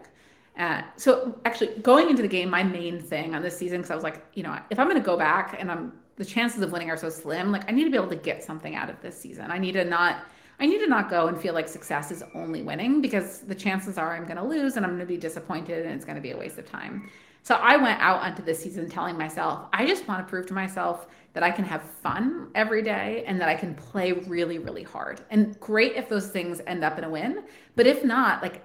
Uh, 0.58 0.82
so 0.98 1.40
actually 1.46 1.70
going 1.82 2.10
into 2.10 2.22
the 2.22 2.28
game, 2.28 2.50
my 2.50 2.64
main 2.64 3.00
thing 3.00 3.36
on 3.36 3.42
this 3.42 3.58
season, 3.58 3.78
because 3.78 3.92
I 3.92 3.96
was 3.96 4.04
like, 4.04 4.24
you 4.34 4.44
know, 4.44 4.58
if 4.70 4.80
I'm 4.80 4.88
going 4.88 5.02
to 5.02 5.06
go 5.06 5.18
back 5.18 5.56
and 5.60 5.72
I'm 5.72 5.94
the 6.18 6.26
chances 6.26 6.62
of 6.62 6.72
winning 6.72 6.90
are 6.90 6.98
so 6.98 7.10
slim. 7.10 7.52
Like 7.52 7.70
I 7.70 7.72
need 7.72 7.86
to 7.86 7.90
be 7.90 7.98
able 7.98 8.10
to 8.10 8.16
get 8.16 8.44
something 8.44 8.76
out 8.76 8.90
of 8.90 9.02
this 9.02 9.18
season. 9.18 9.50
I 9.50 9.58
need 9.58 9.74
to 9.74 9.86
not 9.86 10.26
I 10.60 10.66
need 10.66 10.80
to 10.80 10.88
not 10.88 11.10
go 11.10 11.28
and 11.28 11.40
feel 11.40 11.54
like 11.54 11.68
success 11.68 12.12
is 12.12 12.24
only 12.34 12.64
winning 12.64 13.00
because 13.00 13.42
the 13.42 13.54
chances 13.54 13.98
are 14.00 14.16
I'm 14.16 14.24
going 14.24 14.38
to 14.38 14.44
lose 14.44 14.76
and 14.76 14.84
I'm 14.84 14.94
going 14.94 15.02
to 15.02 15.06
be 15.06 15.18
disappointed 15.18 15.86
and 15.86 15.94
it's 15.94 16.04
going 16.04 16.16
to 16.16 16.22
be 16.22 16.32
a 16.32 16.38
waste 16.38 16.58
of 16.58 16.68
time. 16.70 17.12
So 17.44 17.56
I 17.56 17.78
went 17.78 18.02
out 18.02 18.22
onto 18.24 18.44
this 18.44 18.62
season 18.62 18.90
telling 18.90 19.18
myself, 19.18 19.68
I 19.72 19.86
just 19.86 20.08
want 20.08 20.26
to 20.26 20.30
prove 20.30 20.48
to 20.48 20.54
myself 20.54 21.08
that 21.34 21.44
I 21.44 21.52
can 21.52 21.64
have 21.64 21.84
fun 21.84 22.50
every 22.56 22.82
day 22.82 23.24
and 23.28 23.40
that 23.40 23.48
I 23.48 23.56
can 23.56 23.76
play 23.76 24.12
really, 24.12 24.58
really 24.58 24.84
hard. 24.84 25.22
And 25.30 25.58
great 25.60 25.96
if 25.96 26.10
those 26.10 26.30
things 26.30 26.60
end 26.66 26.84
up 26.84 26.98
in 26.98 27.04
a 27.04 27.10
win. 27.10 27.44
But 27.76 27.86
if 27.86 28.04
not, 28.04 28.42
like 28.42 28.64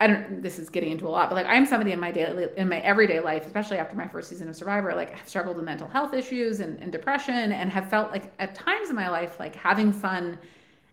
I 0.00 0.06
don't 0.08 0.42
this 0.42 0.58
is 0.58 0.68
getting 0.68 0.90
into 0.90 1.06
a 1.06 1.08
lot, 1.08 1.30
but 1.30 1.36
like 1.36 1.46
I'm 1.46 1.64
somebody 1.64 1.92
in 1.92 2.00
my 2.00 2.10
daily 2.10 2.48
in 2.56 2.68
my 2.68 2.80
everyday 2.80 3.20
life, 3.20 3.46
especially 3.46 3.78
after 3.78 3.94
my 3.94 4.08
first 4.08 4.28
season 4.28 4.48
of 4.48 4.56
Survivor, 4.56 4.92
like 4.94 5.16
I've 5.16 5.28
struggled 5.28 5.56
with 5.56 5.64
mental 5.64 5.86
health 5.86 6.14
issues 6.14 6.60
and, 6.60 6.80
and 6.80 6.90
depression 6.90 7.52
and 7.52 7.70
have 7.70 7.88
felt 7.88 8.10
like 8.10 8.32
at 8.40 8.54
times 8.54 8.90
in 8.90 8.96
my 8.96 9.08
life, 9.08 9.38
like 9.38 9.54
having 9.54 9.92
fun 9.92 10.38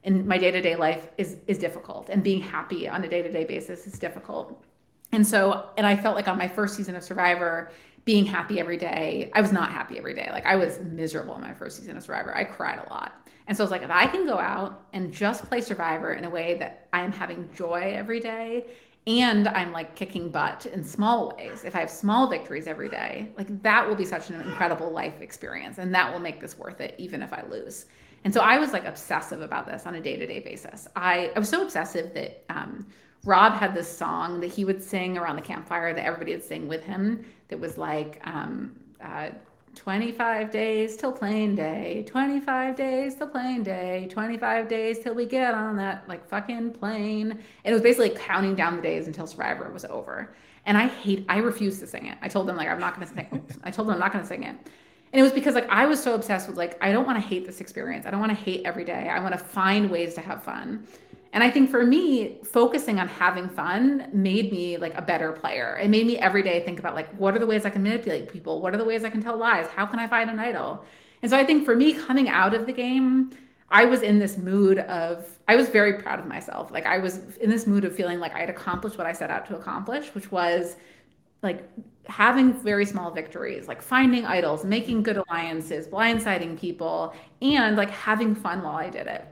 in 0.04 0.28
my 0.28 0.38
day-to-day 0.38 0.76
life 0.76 1.10
is 1.18 1.38
is 1.48 1.58
difficult 1.58 2.10
and 2.10 2.24
being 2.24 2.42
happy 2.42 2.88
on 2.88 3.04
a 3.04 3.08
day-to-day 3.08 3.46
basis 3.46 3.88
is 3.88 3.98
difficult. 3.98 4.64
And 5.12 5.26
so 5.26 5.70
and 5.78 5.88
I 5.88 5.96
felt 5.96 6.16
like 6.16 6.28
on 6.28 6.38
my 6.38 6.48
first 6.48 6.76
season 6.76 6.96
of 6.96 7.04
Survivor, 7.04 7.72
being 8.06 8.26
happy 8.26 8.60
every 8.60 8.78
day, 8.78 9.32
I 9.34 9.42
was 9.42 9.52
not 9.52 9.72
happy 9.72 9.98
every 9.98 10.14
day. 10.14 10.30
Like 10.32 10.46
I 10.46 10.56
was 10.56 10.80
miserable 10.80 11.36
in 11.36 11.42
my 11.42 11.54
first 11.54 11.78
season 11.78 11.98
of 11.98 12.04
Survivor. 12.04 12.36
I 12.36 12.44
cried 12.44 12.80
a 12.86 12.90
lot. 12.94 13.14
And 13.48 13.58
so 13.58 13.64
I 13.64 13.66
was 13.66 13.72
like, 13.72 13.82
if 13.82 13.92
I 13.92 14.06
can 14.08 14.26
go 14.26 14.38
out 14.38 14.86
and 14.94 15.12
just 15.12 15.44
play 15.46 15.60
Survivor 15.60 16.14
in 16.14 16.24
a 16.24 16.30
way 16.30 16.56
that 16.60 16.88
I 16.94 17.02
am 17.02 17.12
having 17.12 17.50
joy 17.56 17.94
every 17.96 18.20
day 18.20 18.68
and 19.08 19.48
I'm 19.48 19.72
like 19.72 19.96
kicking 19.96 20.30
butt 20.30 20.68
in 20.68 20.84
small 20.84 21.34
ways. 21.36 21.64
If 21.64 21.76
I 21.76 21.80
have 21.80 21.90
small 21.90 22.28
victories 22.30 22.68
every 22.68 22.90
day, 22.90 23.30
like 23.36 23.62
that 23.64 23.88
will 23.88 23.96
be 23.96 24.06
such 24.06 24.30
an 24.30 24.40
incredible 24.42 24.92
life 24.92 25.22
experience 25.22 25.80
and 25.80 25.94
that 25.96 26.12
will 26.12 26.20
make 26.20 26.40
this 26.40 26.58
worth 26.58 26.82
it 26.82 26.94
even 27.00 27.24
if 27.24 27.34
I 27.34 27.44
lose. 27.50 27.88
And 28.24 28.34
so 28.34 28.42
I 28.42 28.60
was 28.60 28.74
like 28.74 28.86
obsessive 28.86 29.42
about 29.42 29.66
this 29.66 29.88
on 29.88 29.96
a 29.96 30.02
day-to-day 30.02 30.42
basis. 30.42 30.88
I, 30.96 31.32
I 31.36 31.40
was 31.40 31.50
so 31.50 31.64
obsessive 31.64 32.14
that 32.14 32.44
um, 32.50 32.86
Rob 33.26 33.54
had 33.54 33.74
this 33.74 33.96
song 33.96 34.40
that 34.42 34.52
he 34.52 34.66
would 34.66 34.84
sing 34.84 35.18
around 35.18 35.36
the 35.36 35.42
campfire 35.42 35.94
that 35.94 36.06
everybody 36.06 36.34
would 36.34 36.44
sing 36.44 36.68
with 36.68 36.84
him 36.84 37.26
that 37.48 37.60
was 37.60 37.80
like 37.80 38.22
um, 38.24 38.76
uh, 39.04 39.30
25 39.76 40.52
days 40.52 40.98
till 40.98 41.12
plane 41.12 41.56
day, 41.56 42.04
25 42.08 42.76
days 42.76 43.16
till 43.16 43.28
plane 43.28 43.64
day, 43.64 44.08
25 44.12 44.68
days 44.68 45.00
till 45.00 45.14
we 45.14 45.26
get 45.26 45.54
on 45.54 45.76
that 45.78 46.08
like 46.08 46.28
fucking 46.28 46.72
plane. 46.74 47.32
And 47.32 47.40
it 47.64 47.74
was 47.74 47.82
basically 47.82 48.10
counting 48.10 48.56
down 48.56 48.76
the 48.76 48.82
days 48.82 49.08
until 49.08 49.28
Survivor 49.28 49.70
was 49.72 49.86
over. 49.86 50.34
And 50.66 50.78
I 50.78 50.88
hate, 50.88 51.26
I 51.30 51.38
refused 51.38 51.80
to 51.80 51.88
sing 51.88 52.06
it. 52.06 52.18
I 52.22 52.28
told 52.28 52.48
them 52.48 52.58
like, 52.58 52.68
I'm 52.68 52.80
not 52.80 52.96
going 52.96 53.08
to 53.08 53.14
sing 53.14 53.60
I 53.64 53.72
told 53.72 53.88
them 53.88 53.96
I'm 53.96 54.00
not 54.00 54.12
going 54.12 54.24
to 54.24 54.28
sing 54.28 54.44
it. 54.44 54.56
And 55.14 55.20
it 55.20 55.24
was 55.24 55.34
because 55.34 55.56
like 55.56 55.68
I 55.70 55.86
was 55.86 56.02
so 56.02 56.16
obsessed 56.16 56.48
with 56.48 56.58
like, 56.58 56.78
I 56.84 56.92
don't 56.92 57.06
want 57.06 57.22
to 57.22 57.28
hate 57.28 57.46
this 57.46 57.62
experience. 57.62 58.06
I 58.06 58.12
don't 58.12 58.20
want 58.20 58.32
to 58.32 58.44
hate 58.44 58.66
every 58.66 58.84
day. 58.84 59.10
I 59.10 59.20
want 59.20 59.34
to 59.34 59.40
find 59.40 59.90
ways 59.90 60.14
to 60.16 60.22
have 60.22 60.44
fun. 60.44 60.88
And 61.34 61.44
I 61.44 61.50
think 61.50 61.70
for 61.70 61.86
me, 61.86 62.40
focusing 62.44 63.00
on 63.00 63.08
having 63.08 63.48
fun 63.48 64.10
made 64.12 64.52
me 64.52 64.78
like 64.78 64.94
a 64.96 65.02
better 65.02 65.32
player. 65.32 65.80
It 65.82 65.90
made 65.90 66.06
me 66.06 66.18
every 66.18 66.44
day 66.44 66.62
think 66.66 66.80
about 66.80 66.94
like, 66.94 67.14
what 67.16 67.34
are 67.34 67.40
the 67.40 67.46
ways 67.46 67.66
I 67.66 67.70
can 67.70 67.84
manipulate 67.84 68.32
people? 68.32 68.62
What 68.62 68.74
are 68.74 68.78
the 68.78 68.86
ways 68.86 69.06
I 69.06 69.10
can 69.10 69.22
tell 69.22 69.38
lies? 69.38 69.68
How 69.68 69.86
can 69.86 70.00
I 70.00 70.08
find 70.08 70.30
an 70.30 70.40
idol? 70.40 70.84
And 71.22 71.32
so 71.32 71.38
I 71.38 71.46
think 71.46 71.64
for 71.64 71.76
me, 71.76 71.94
coming 71.94 72.28
out 72.28 72.54
of 72.54 72.66
the 72.66 72.74
game, 72.74 73.32
I 73.70 73.86
was 73.86 74.02
in 74.02 74.20
this 74.20 74.38
mood 74.38 74.80
of, 74.80 75.26
I 75.48 75.56
was 75.56 75.70
very 75.70 75.94
proud 75.94 76.20
of 76.20 76.28
myself. 76.28 76.70
Like 76.70 76.86
I 76.86 76.98
was 76.98 77.38
in 77.38 77.50
this 77.50 77.66
mood 77.66 77.86
of 77.86 77.96
feeling 77.96 78.20
like 78.20 78.34
I 78.34 78.40
had 78.40 78.50
accomplished 78.50 78.98
what 78.98 79.08
I 79.08 79.14
set 79.14 79.30
out 79.30 79.46
to 79.48 79.56
accomplish, 79.56 80.14
which 80.14 80.32
was 80.32 80.76
like 81.42 81.64
having 82.08 82.52
very 82.52 82.86
small 82.86 83.10
victories, 83.12 83.70
like 83.70 83.82
finding 83.82 84.26
idols, 84.26 84.66
making 84.66 85.04
good 85.04 85.18
alliances, 85.18 85.88
blindsiding 85.88 86.60
people, 86.60 87.14
and 87.42 87.78
like 87.78 87.90
having 87.90 88.36
fun 88.36 88.62
while 88.62 88.76
I 88.76 88.90
did 88.90 89.08
it 89.08 89.26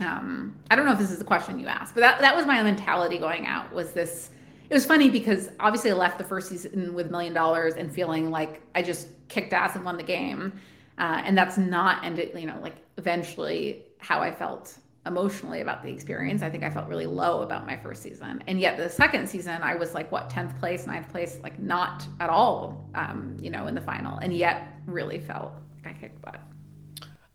um, 0.00 0.56
I 0.70 0.76
don't 0.76 0.86
know 0.86 0.92
if 0.92 0.98
this 0.98 1.10
is 1.10 1.18
the 1.18 1.24
question 1.24 1.58
you 1.58 1.66
asked, 1.66 1.94
but 1.94 2.00
that, 2.00 2.20
that 2.20 2.34
was 2.34 2.46
my 2.46 2.62
mentality 2.62 3.18
going 3.18 3.46
out 3.46 3.72
was 3.72 3.92
this. 3.92 4.30
It 4.70 4.74
was 4.74 4.86
funny 4.86 5.10
because 5.10 5.50
obviously 5.60 5.90
I 5.90 5.94
left 5.94 6.18
the 6.18 6.24
first 6.24 6.48
season 6.48 6.94
with 6.94 7.10
million 7.10 7.34
dollars 7.34 7.74
and 7.74 7.92
feeling 7.92 8.30
like 8.30 8.62
I 8.74 8.82
just 8.82 9.08
kicked 9.28 9.52
ass 9.52 9.76
and 9.76 9.84
won 9.84 9.96
the 9.96 10.02
game. 10.02 10.52
Uh, 10.98 11.22
and 11.24 11.36
that's 11.36 11.58
not 11.58 12.04
ended, 12.04 12.32
you 12.34 12.46
know, 12.46 12.58
like 12.62 12.76
eventually 12.96 13.82
how 13.98 14.20
I 14.20 14.32
felt 14.32 14.78
emotionally 15.06 15.60
about 15.60 15.82
the 15.82 15.90
experience. 15.90 16.42
I 16.42 16.48
think 16.48 16.64
I 16.64 16.70
felt 16.70 16.88
really 16.88 17.06
low 17.06 17.42
about 17.42 17.66
my 17.66 17.76
first 17.76 18.02
season. 18.02 18.42
And 18.46 18.58
yet 18.58 18.76
the 18.78 18.88
second 18.88 19.28
season, 19.28 19.60
I 19.62 19.74
was 19.74 19.92
like, 19.92 20.10
what, 20.10 20.30
10th 20.30 20.58
place, 20.58 20.86
ninth 20.86 21.10
place, 21.10 21.38
like 21.42 21.58
not 21.58 22.06
at 22.20 22.30
all, 22.30 22.88
um, 22.94 23.36
you 23.40 23.50
know, 23.50 23.66
in 23.66 23.74
the 23.74 23.80
final. 23.80 24.18
And 24.18 24.32
yet 24.32 24.68
really 24.86 25.18
felt 25.18 25.52
like 25.84 25.94
I 25.94 25.98
kicked 25.98 26.22
butt. 26.22 26.40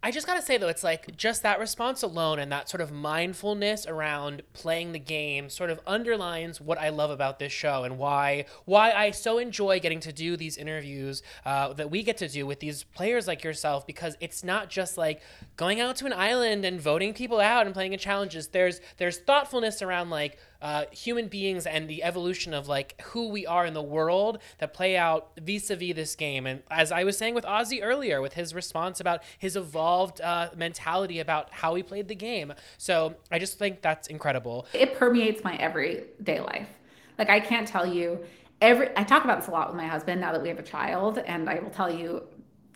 I 0.01 0.11
just 0.11 0.25
gotta 0.25 0.41
say 0.41 0.57
though, 0.57 0.69
it's 0.69 0.83
like 0.83 1.17
just 1.17 1.43
that 1.43 1.59
response 1.59 2.03
alone 2.03 2.39
and 2.39 2.49
that 2.53 2.69
sort 2.69 2.79
of 2.79 2.89
mindfulness 2.89 3.85
around 3.85 4.43
playing 4.53 4.93
the 4.93 4.99
game 4.99 5.49
sort 5.49 5.69
of 5.69 5.81
underlines 5.85 6.61
what 6.61 6.77
I 6.77 6.87
love 6.87 7.11
about 7.11 7.37
this 7.37 7.51
show 7.51 7.83
and 7.83 7.97
why 7.97 8.45
why 8.63 8.91
I 8.93 9.11
so 9.11 9.39
enjoy 9.39 9.81
getting 9.81 9.99
to 10.01 10.13
do 10.13 10.37
these 10.37 10.55
interviews 10.55 11.21
uh, 11.45 11.73
that 11.73 11.91
we 11.91 12.01
get 12.03 12.15
to 12.17 12.29
do 12.29 12.47
with 12.47 12.61
these 12.61 12.83
players 12.83 13.27
like 13.27 13.43
yourself 13.43 13.85
because 13.85 14.15
it's 14.21 14.41
not 14.41 14.69
just 14.69 14.97
like 14.97 15.21
going 15.57 15.81
out 15.81 15.97
to 15.97 16.05
an 16.05 16.13
island 16.13 16.63
and 16.63 16.79
voting 16.79 17.13
people 17.13 17.41
out 17.41 17.65
and 17.65 17.75
playing 17.75 17.91
in 17.91 17.99
challenges. 17.99 18.47
There's 18.47 18.79
there's 18.97 19.17
thoughtfulness 19.17 19.81
around 19.81 20.09
like 20.09 20.37
uh, 20.61 20.85
human 20.91 21.27
beings 21.27 21.65
and 21.65 21.89
the 21.89 22.03
evolution 22.03 22.53
of 22.53 22.67
like 22.67 22.99
who 23.01 23.29
we 23.29 23.45
are 23.45 23.65
in 23.65 23.73
the 23.73 23.81
world 23.81 24.39
that 24.59 24.73
play 24.73 24.97
out 24.97 25.31
vis-a-vis 25.41 25.95
this 25.95 26.15
game. 26.15 26.45
And 26.45 26.61
as 26.69 26.91
i 26.91 27.03
was 27.03 27.17
saying 27.17 27.33
with 27.33 27.45
ozzy 27.45 27.79
earlier 27.81 28.21
with 28.21 28.33
his 28.33 28.53
response 28.53 28.99
about 28.99 29.23
his 29.37 29.55
evolved 29.55 30.21
uh, 30.21 30.49
mentality 30.55 31.19
about 31.19 31.51
how 31.51 31.75
he 31.75 31.83
played 31.83 32.07
the 32.07 32.15
game. 32.15 32.53
So 32.77 33.15
i 33.31 33.39
just 33.39 33.57
think 33.57 33.81
that's 33.81 34.07
incredible. 34.07 34.65
It 34.73 34.95
permeates 34.95 35.43
my 35.43 35.55
everyday 35.57 36.39
life. 36.39 36.69
Like 37.17 37.29
i 37.29 37.39
can't 37.39 37.67
tell 37.67 37.85
you 37.85 38.19
every 38.61 38.89
i 38.97 39.03
talk 39.03 39.23
about 39.23 39.39
this 39.39 39.47
a 39.47 39.51
lot 39.51 39.67
with 39.67 39.77
my 39.77 39.87
husband 39.87 40.19
now 40.19 40.31
that 40.31 40.41
we 40.41 40.49
have 40.49 40.59
a 40.59 40.63
child 40.63 41.17
and 41.19 41.49
i 41.49 41.59
will 41.59 41.69
tell 41.69 41.89
you 41.89 42.21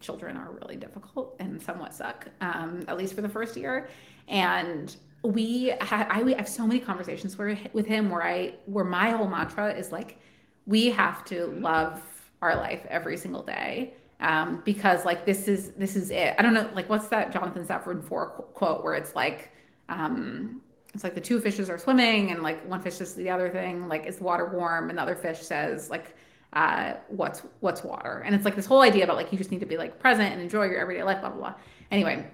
children 0.03 0.37
are 0.37 0.51
really 0.61 0.75
difficult 0.75 1.35
and 1.39 1.61
somewhat 1.61 1.93
suck 1.93 2.27
um, 2.41 2.83
at 2.87 2.97
least 2.97 3.15
for 3.15 3.21
the 3.21 3.29
first 3.29 3.57
year. 3.57 3.89
And 4.27 4.95
we 5.23 5.73
had 5.79 6.07
I, 6.09 6.21
we 6.21 6.33
have 6.33 6.47
so 6.47 6.67
many 6.67 6.79
conversations 6.79 7.37
where, 7.37 7.57
with 7.71 7.85
him 7.85 8.09
where 8.09 8.23
I 8.23 8.55
where 8.65 8.83
my 8.83 9.11
whole 9.11 9.27
mantra 9.27 9.73
is 9.73 9.91
like 9.91 10.19
we 10.65 10.89
have 10.91 11.23
to 11.25 11.47
love 11.59 12.01
our 12.41 12.55
life 12.55 12.85
every 12.89 13.17
single 13.17 13.41
day 13.41 13.93
um, 14.19 14.61
because 14.65 15.05
like 15.05 15.25
this 15.25 15.47
is 15.47 15.71
this 15.71 15.95
is 15.95 16.11
it. 16.11 16.35
I 16.37 16.41
don't 16.41 16.53
know 16.53 16.69
like 16.75 16.89
what's 16.89 17.07
that 17.07 17.31
Jonathan 17.31 17.65
Safran 17.65 18.03
Foer 18.03 18.27
quote 18.53 18.83
where 18.83 18.95
it's 18.95 19.15
like 19.15 19.51
um, 19.87 20.61
it's 20.93 21.03
like 21.03 21.15
the 21.15 21.21
two 21.21 21.39
fishes 21.39 21.69
are 21.69 21.77
swimming 21.77 22.31
and 22.31 22.43
like 22.43 22.65
one 22.67 22.81
fish 22.81 22.95
says 22.95 23.15
the 23.15 23.29
other 23.29 23.49
thing 23.49 23.87
like 23.87 24.05
is 24.05 24.17
the 24.17 24.23
water 24.25 24.45
warm 24.47 24.89
and 24.89 24.97
the 24.97 25.01
other 25.01 25.15
fish 25.15 25.39
says 25.39 25.89
like 25.89 26.15
uh, 26.51 26.93
what's 27.07 27.41
what's 27.61 27.83
water? 27.83 28.21
And 28.25 28.35
it's 28.35 28.45
like 28.45 28.55
this 28.55 28.65
whole 28.65 28.81
idea 28.81 29.05
about 29.05 29.15
like 29.15 29.31
you 29.31 29.37
just 29.37 29.51
need 29.51 29.61
to 29.61 29.65
be 29.65 29.77
like 29.77 29.99
present 29.99 30.33
and 30.33 30.41
enjoy 30.41 30.65
your 30.65 30.79
everyday 30.79 31.03
life 31.03 31.21
blah 31.21 31.29
blah 31.29 31.39
blah. 31.39 31.53
Anyway 31.91 32.27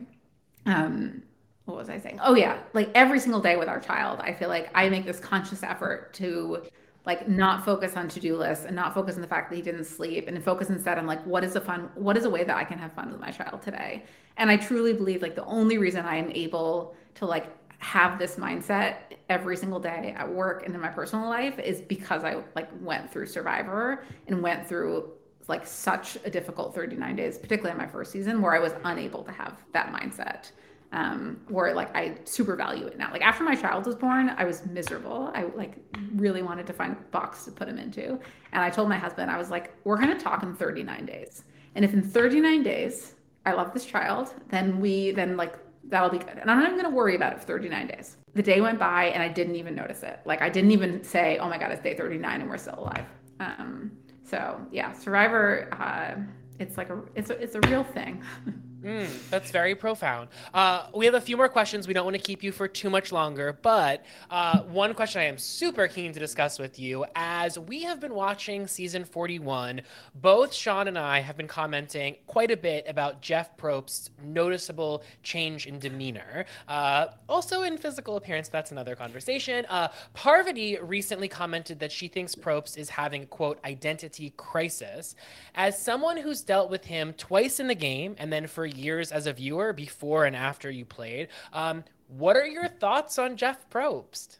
um 0.65 1.21
what 1.69 1.77
was 1.77 1.89
i 1.89 1.99
saying 1.99 2.19
oh 2.21 2.35
yeah 2.35 2.57
like 2.73 2.89
every 2.95 3.19
single 3.19 3.39
day 3.39 3.55
with 3.55 3.67
our 3.67 3.79
child 3.79 4.19
i 4.21 4.33
feel 4.33 4.49
like 4.49 4.69
i 4.75 4.89
make 4.89 5.05
this 5.05 5.19
conscious 5.19 5.63
effort 5.63 6.13
to 6.13 6.63
like 7.05 7.27
not 7.27 7.63
focus 7.63 7.95
on 7.95 8.07
to-do 8.07 8.35
lists 8.35 8.65
and 8.65 8.75
not 8.75 8.93
focus 8.93 9.15
on 9.15 9.21
the 9.21 9.27
fact 9.27 9.49
that 9.49 9.55
he 9.55 9.61
didn't 9.61 9.85
sleep 9.85 10.27
and 10.27 10.43
focus 10.43 10.69
instead 10.69 10.97
on 10.97 11.07
like 11.07 11.23
what 11.25 11.43
is 11.43 11.55
a 11.55 11.61
fun 11.61 11.89
what 11.95 12.17
is 12.17 12.25
a 12.25 12.29
way 12.29 12.43
that 12.43 12.57
i 12.57 12.63
can 12.63 12.77
have 12.77 12.91
fun 12.93 13.11
with 13.11 13.19
my 13.19 13.31
child 13.31 13.61
today 13.61 14.03
and 14.37 14.49
i 14.49 14.57
truly 14.57 14.93
believe 14.93 15.21
like 15.21 15.35
the 15.35 15.45
only 15.45 15.77
reason 15.77 16.05
i 16.05 16.15
am 16.15 16.29
able 16.31 16.95
to 17.15 17.25
like 17.25 17.55
have 17.79 18.19
this 18.19 18.35
mindset 18.35 18.95
every 19.29 19.55
single 19.55 19.79
day 19.79 20.13
at 20.17 20.29
work 20.29 20.65
and 20.65 20.75
in 20.75 20.81
my 20.81 20.89
personal 20.89 21.29
life 21.29 21.57
is 21.59 21.81
because 21.81 22.23
I 22.25 22.43
like 22.55 22.69
went 22.81 23.11
through 23.11 23.27
Survivor 23.27 24.03
and 24.27 24.43
went 24.43 24.67
through 24.67 25.11
like 25.47 25.65
such 25.65 26.17
a 26.25 26.29
difficult 26.29 26.75
39 26.75 27.15
days, 27.15 27.37
particularly 27.37 27.71
in 27.71 27.77
my 27.77 27.87
first 27.87 28.11
season, 28.11 28.41
where 28.41 28.53
I 28.53 28.59
was 28.59 28.73
unable 28.83 29.23
to 29.23 29.31
have 29.31 29.57
that 29.71 29.91
mindset. 29.93 30.51
Um, 30.91 31.39
where 31.49 31.75
like 31.75 31.95
I 31.95 32.17
super 32.23 32.55
value 32.55 32.87
it 32.87 32.97
now. 32.97 33.11
Like 33.11 33.21
after 33.21 33.43
my 33.43 33.53
child 33.53 33.85
was 33.85 33.95
born, 33.95 34.29
I 34.29 34.43
was 34.43 34.65
miserable. 34.65 35.31
I 35.35 35.43
like 35.55 35.75
really 36.15 36.41
wanted 36.41 36.65
to 36.65 36.73
find 36.73 36.93
a 36.93 37.11
box 37.11 37.45
to 37.45 37.51
put 37.51 37.67
him 37.67 37.77
into. 37.77 38.19
And 38.53 38.63
I 38.63 38.71
told 38.71 38.89
my 38.89 38.97
husband, 38.97 39.29
I 39.29 39.37
was 39.37 39.51
like, 39.51 39.75
we're 39.83 39.97
gonna 39.97 40.19
talk 40.19 40.41
in 40.41 40.55
39 40.55 41.05
days. 41.05 41.43
And 41.75 41.85
if 41.85 41.93
in 41.93 42.01
39 42.01 42.63
days 42.63 43.13
I 43.45 43.53
love 43.53 43.71
this 43.71 43.85
child, 43.85 44.33
then 44.49 44.79
we 44.79 45.11
then 45.11 45.37
like 45.37 45.55
that'll 45.89 46.09
be 46.09 46.19
good. 46.19 46.37
And 46.37 46.49
I'm 46.49 46.59
not 46.59 46.67
even 46.67 46.79
going 46.79 46.91
to 46.91 46.95
worry 46.95 47.15
about 47.15 47.33
it 47.33 47.39
for 47.39 47.45
39 47.45 47.87
days. 47.87 48.17
The 48.35 48.43
day 48.43 48.61
went 48.61 48.79
by 48.79 49.05
and 49.05 49.21
I 49.21 49.27
didn't 49.27 49.55
even 49.55 49.75
notice 49.75 50.03
it. 50.03 50.19
Like 50.25 50.41
I 50.41 50.49
didn't 50.49 50.71
even 50.71 51.03
say, 51.03 51.37
oh 51.39 51.49
my 51.49 51.57
God, 51.57 51.71
it's 51.71 51.81
day 51.81 51.95
39 51.95 52.41
and 52.41 52.49
we're 52.49 52.57
still 52.57 52.79
alive. 52.79 53.05
Um, 53.39 53.91
so 54.23 54.59
yeah, 54.71 54.93
Survivor, 54.93 55.69
uh, 55.79 56.21
it's 56.59 56.77
like 56.77 56.89
a, 56.89 57.01
it's 57.15 57.29
a, 57.29 57.41
it's 57.41 57.55
a 57.55 57.61
real 57.61 57.83
thing. 57.83 58.21
Mm, 58.81 59.29
that's 59.29 59.51
very 59.51 59.75
profound. 59.75 60.29
Uh, 60.53 60.87
we 60.95 61.05
have 61.05 61.15
a 61.15 61.21
few 61.21 61.35
more 61.35 61.49
questions. 61.49 61.85
We 61.85 61.93
don't 61.93 62.05
want 62.05 62.15
to 62.15 62.21
keep 62.21 62.41
you 62.41 62.53
for 62.53 62.67
too 62.67 62.89
much 62.89 63.11
longer, 63.11 63.57
but 63.61 64.05
uh, 64.29 64.59
one 64.61 64.93
question 64.93 65.21
I 65.21 65.25
am 65.25 65.37
super 65.37 65.87
keen 65.87 66.13
to 66.13 66.19
discuss 66.19 66.59
with 66.59 66.79
you 66.79 67.05
as 67.15 67.59
we 67.59 67.83
have 67.83 67.99
been 67.99 68.13
watching 68.13 68.67
season 68.67 69.03
41. 69.03 69.81
Both 70.15 70.53
Sean 70.53 70.87
and 70.87 70.97
I 70.97 71.19
have 71.19 71.35
been 71.35 71.47
commenting 71.47 72.15
quite 72.25 72.51
a 72.51 72.57
bit 72.57 72.85
about 72.87 73.21
Jeff 73.21 73.57
Probst's 73.57 74.11
noticeable 74.23 75.03
change 75.23 75.67
in 75.67 75.79
demeanor. 75.79 76.45
Uh, 76.67 77.07
also 77.27 77.63
in 77.63 77.77
physical 77.77 78.15
appearance, 78.15 78.47
that's 78.47 78.71
another 78.71 78.95
conversation. 78.95 79.65
Uh, 79.67 79.89
Parvati 80.13 80.77
recently 80.81 81.27
commented 81.27 81.79
that 81.79 81.91
she 81.91 82.07
thinks 82.07 82.33
Probst 82.33 82.77
is 82.77 82.89
having, 82.89 83.25
quote, 83.27 83.59
identity 83.65 84.33
crisis. 84.37 85.15
As 85.55 85.77
someone 85.77 86.15
who's 86.15 86.41
dealt 86.41 86.69
with 86.69 86.85
him 86.85 87.13
twice 87.13 87.59
in 87.59 87.67
the 87.67 87.75
game 87.75 88.15
and 88.17 88.31
then 88.31 88.47
for 88.47 88.68
years 88.69 89.11
as 89.11 89.27
a 89.27 89.33
viewer 89.33 89.73
before 89.73 90.25
and 90.25 90.35
after 90.35 90.69
you 90.69 90.85
played. 90.85 91.29
Um, 91.53 91.83
what 92.07 92.35
are 92.35 92.47
your 92.47 92.67
thoughts 92.67 93.19
on 93.19 93.37
Jeff 93.37 93.69
Probst? 93.69 94.37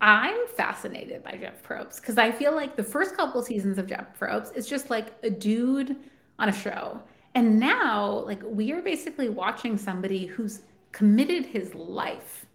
I'm 0.00 0.46
fascinated 0.56 1.22
by 1.22 1.38
Jeff 1.40 1.62
Probst 1.62 2.00
because 2.00 2.18
I 2.18 2.30
feel 2.30 2.54
like 2.54 2.76
the 2.76 2.82
first 2.82 3.16
couple 3.16 3.42
seasons 3.42 3.78
of 3.78 3.86
Jeff 3.86 4.18
Probst 4.18 4.56
is 4.56 4.66
just 4.66 4.90
like 4.90 5.14
a 5.22 5.30
dude 5.30 5.96
on 6.38 6.48
a 6.48 6.52
show. 6.52 7.00
And 7.34 7.58
now, 7.58 8.24
like, 8.26 8.42
we 8.44 8.72
are 8.72 8.82
basically 8.82 9.28
watching 9.28 9.76
somebody 9.76 10.26
who's 10.26 10.62
committed 10.92 11.46
his 11.46 11.74
life 11.74 12.46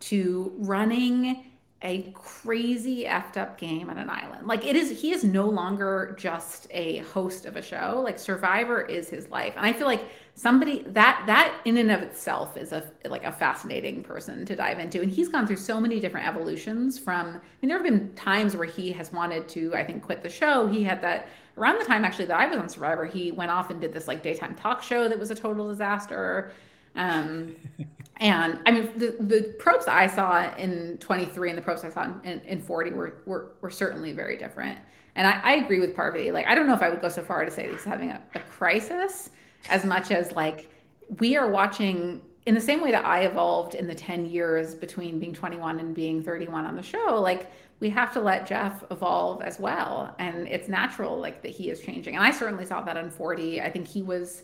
to 0.00 0.52
running 0.58 1.52
a 1.84 2.10
crazy 2.14 3.04
effed 3.04 3.36
up 3.36 3.58
game 3.58 3.90
on 3.90 3.98
an 3.98 4.08
island. 4.08 4.46
Like 4.46 4.64
it 4.64 4.74
is 4.74 5.00
he 5.00 5.12
is 5.12 5.22
no 5.22 5.46
longer 5.46 6.16
just 6.18 6.66
a 6.70 6.98
host 6.98 7.44
of 7.44 7.56
a 7.56 7.62
show. 7.62 8.00
Like 8.02 8.18
Survivor 8.18 8.80
is 8.80 9.10
his 9.10 9.28
life. 9.28 9.52
And 9.56 9.66
I 9.66 9.72
feel 9.74 9.86
like 9.86 10.08
somebody 10.34 10.82
that 10.88 11.22
that 11.26 11.54
in 11.66 11.76
and 11.76 11.90
of 11.90 12.00
itself 12.00 12.56
is 12.56 12.72
a 12.72 12.90
like 13.04 13.24
a 13.24 13.30
fascinating 13.30 14.02
person 14.02 14.46
to 14.46 14.56
dive 14.56 14.78
into. 14.78 15.02
And 15.02 15.12
he's 15.12 15.28
gone 15.28 15.46
through 15.46 15.56
so 15.56 15.78
many 15.78 16.00
different 16.00 16.26
evolutions 16.26 16.98
from 16.98 17.28
I 17.28 17.40
mean 17.60 17.68
there 17.68 17.76
have 17.76 17.84
been 17.84 18.14
times 18.14 18.56
where 18.56 18.66
he 18.66 18.90
has 18.92 19.12
wanted 19.12 19.46
to 19.50 19.74
I 19.74 19.84
think 19.84 20.02
quit 20.02 20.22
the 20.22 20.30
show. 20.30 20.66
He 20.66 20.82
had 20.82 21.02
that 21.02 21.28
around 21.58 21.78
the 21.78 21.84
time 21.84 22.02
actually 22.04 22.24
that 22.26 22.40
I 22.40 22.46
was 22.46 22.56
on 22.56 22.68
Survivor, 22.70 23.04
he 23.04 23.30
went 23.30 23.50
off 23.50 23.70
and 23.70 23.78
did 23.78 23.92
this 23.92 24.08
like 24.08 24.22
daytime 24.22 24.54
talk 24.54 24.82
show 24.82 25.06
that 25.06 25.18
was 25.18 25.30
a 25.30 25.34
total 25.34 25.68
disaster. 25.68 26.52
Um, 26.96 27.56
and 28.18 28.60
I 28.64 28.70
mean, 28.70 28.90
the, 28.96 29.16
the 29.20 29.54
Probst 29.58 29.88
I 29.88 30.06
saw 30.06 30.54
in 30.56 30.98
23 30.98 31.50
and 31.50 31.58
the 31.58 31.62
Probst 31.62 31.84
I 31.84 31.90
saw 31.90 32.12
in, 32.22 32.40
in 32.40 32.60
40 32.60 32.90
were, 32.90 33.22
were, 33.26 33.52
were 33.60 33.70
certainly 33.70 34.12
very 34.12 34.36
different. 34.36 34.78
And 35.16 35.26
I, 35.26 35.40
I, 35.42 35.52
agree 35.54 35.80
with 35.80 35.94
Parvati. 35.94 36.30
Like, 36.32 36.46
I 36.46 36.54
don't 36.54 36.66
know 36.66 36.74
if 36.74 36.82
I 36.82 36.90
would 36.90 37.00
go 37.00 37.08
so 37.08 37.22
far 37.22 37.44
to 37.44 37.50
say 37.50 37.70
he's 37.70 37.84
having 37.84 38.10
a, 38.10 38.20
a 38.34 38.40
crisis 38.40 39.30
as 39.68 39.84
much 39.84 40.10
as 40.10 40.32
like 40.32 40.70
we 41.18 41.36
are 41.36 41.48
watching 41.48 42.20
in 42.46 42.54
the 42.54 42.60
same 42.60 42.82
way 42.82 42.90
that 42.90 43.04
I 43.04 43.22
evolved 43.22 43.74
in 43.74 43.86
the 43.86 43.94
10 43.94 44.26
years 44.26 44.74
between 44.74 45.18
being 45.18 45.32
21 45.32 45.80
and 45.80 45.94
being 45.94 46.22
31 46.22 46.66
on 46.66 46.76
the 46.76 46.82
show, 46.82 47.20
like 47.20 47.50
we 47.80 47.88
have 47.90 48.12
to 48.12 48.20
let 48.20 48.46
Jeff 48.46 48.84
evolve 48.90 49.42
as 49.42 49.58
well. 49.58 50.14
And 50.18 50.46
it's 50.48 50.68
natural, 50.68 51.18
like 51.18 51.42
that 51.42 51.50
he 51.50 51.70
is 51.70 51.80
changing. 51.80 52.16
And 52.16 52.24
I 52.24 52.30
certainly 52.30 52.66
saw 52.66 52.82
that 52.82 52.96
on 52.96 53.10
40. 53.10 53.62
I 53.62 53.70
think 53.70 53.86
he 53.86 54.02
was 54.02 54.42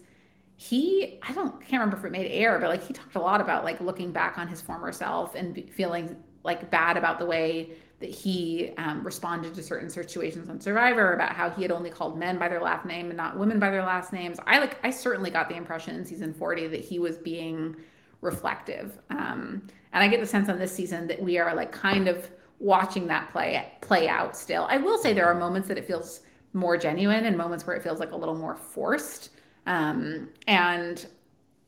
he 0.60 1.18
i 1.22 1.32
don't 1.32 1.58
can't 1.62 1.80
remember 1.80 1.96
if 1.96 2.04
it 2.04 2.12
made 2.12 2.30
air 2.30 2.58
but 2.58 2.68
like 2.68 2.86
he 2.86 2.92
talked 2.92 3.14
a 3.14 3.18
lot 3.18 3.40
about 3.40 3.64
like 3.64 3.80
looking 3.80 4.12
back 4.12 4.36
on 4.36 4.46
his 4.46 4.60
former 4.60 4.92
self 4.92 5.34
and 5.34 5.64
feeling 5.72 6.14
like 6.44 6.70
bad 6.70 6.98
about 6.98 7.18
the 7.18 7.24
way 7.24 7.70
that 7.98 8.10
he 8.10 8.72
um, 8.76 9.02
responded 9.02 9.54
to 9.54 9.62
certain 9.62 9.88
situations 9.88 10.50
on 10.50 10.60
survivor 10.60 11.14
about 11.14 11.32
how 11.32 11.48
he 11.48 11.62
had 11.62 11.70
only 11.70 11.88
called 11.88 12.18
men 12.18 12.38
by 12.38 12.46
their 12.46 12.60
last 12.60 12.84
name 12.84 13.06
and 13.06 13.16
not 13.16 13.38
women 13.38 13.58
by 13.58 13.70
their 13.70 13.82
last 13.82 14.12
names. 14.12 14.38
I 14.46 14.58
like 14.58 14.78
i 14.84 14.90
certainly 14.90 15.30
got 15.30 15.48
the 15.48 15.56
impression 15.56 15.96
in 15.96 16.04
season 16.04 16.34
40 16.34 16.66
that 16.68 16.80
he 16.80 16.98
was 16.98 17.16
being 17.16 17.74
reflective 18.20 18.98
um, 19.08 19.62
and 19.94 20.04
i 20.04 20.08
get 20.08 20.20
the 20.20 20.26
sense 20.26 20.50
on 20.50 20.58
this 20.58 20.74
season 20.74 21.06
that 21.06 21.22
we 21.22 21.38
are 21.38 21.54
like 21.54 21.72
kind 21.72 22.06
of 22.06 22.30
watching 22.58 23.06
that 23.06 23.32
play 23.32 23.66
play 23.80 24.08
out 24.08 24.36
still. 24.36 24.66
I 24.68 24.76
will 24.76 24.98
say 24.98 25.14
there 25.14 25.26
are 25.26 25.34
moments 25.34 25.66
that 25.68 25.78
it 25.78 25.86
feels 25.86 26.20
more 26.52 26.76
genuine 26.76 27.24
and 27.24 27.36
moments 27.36 27.66
where 27.66 27.74
it 27.74 27.82
feels 27.82 27.98
like 27.98 28.12
a 28.12 28.16
little 28.16 28.34
more 28.36 28.56
forced 28.56 29.30
um, 29.66 30.28
and 30.46 31.06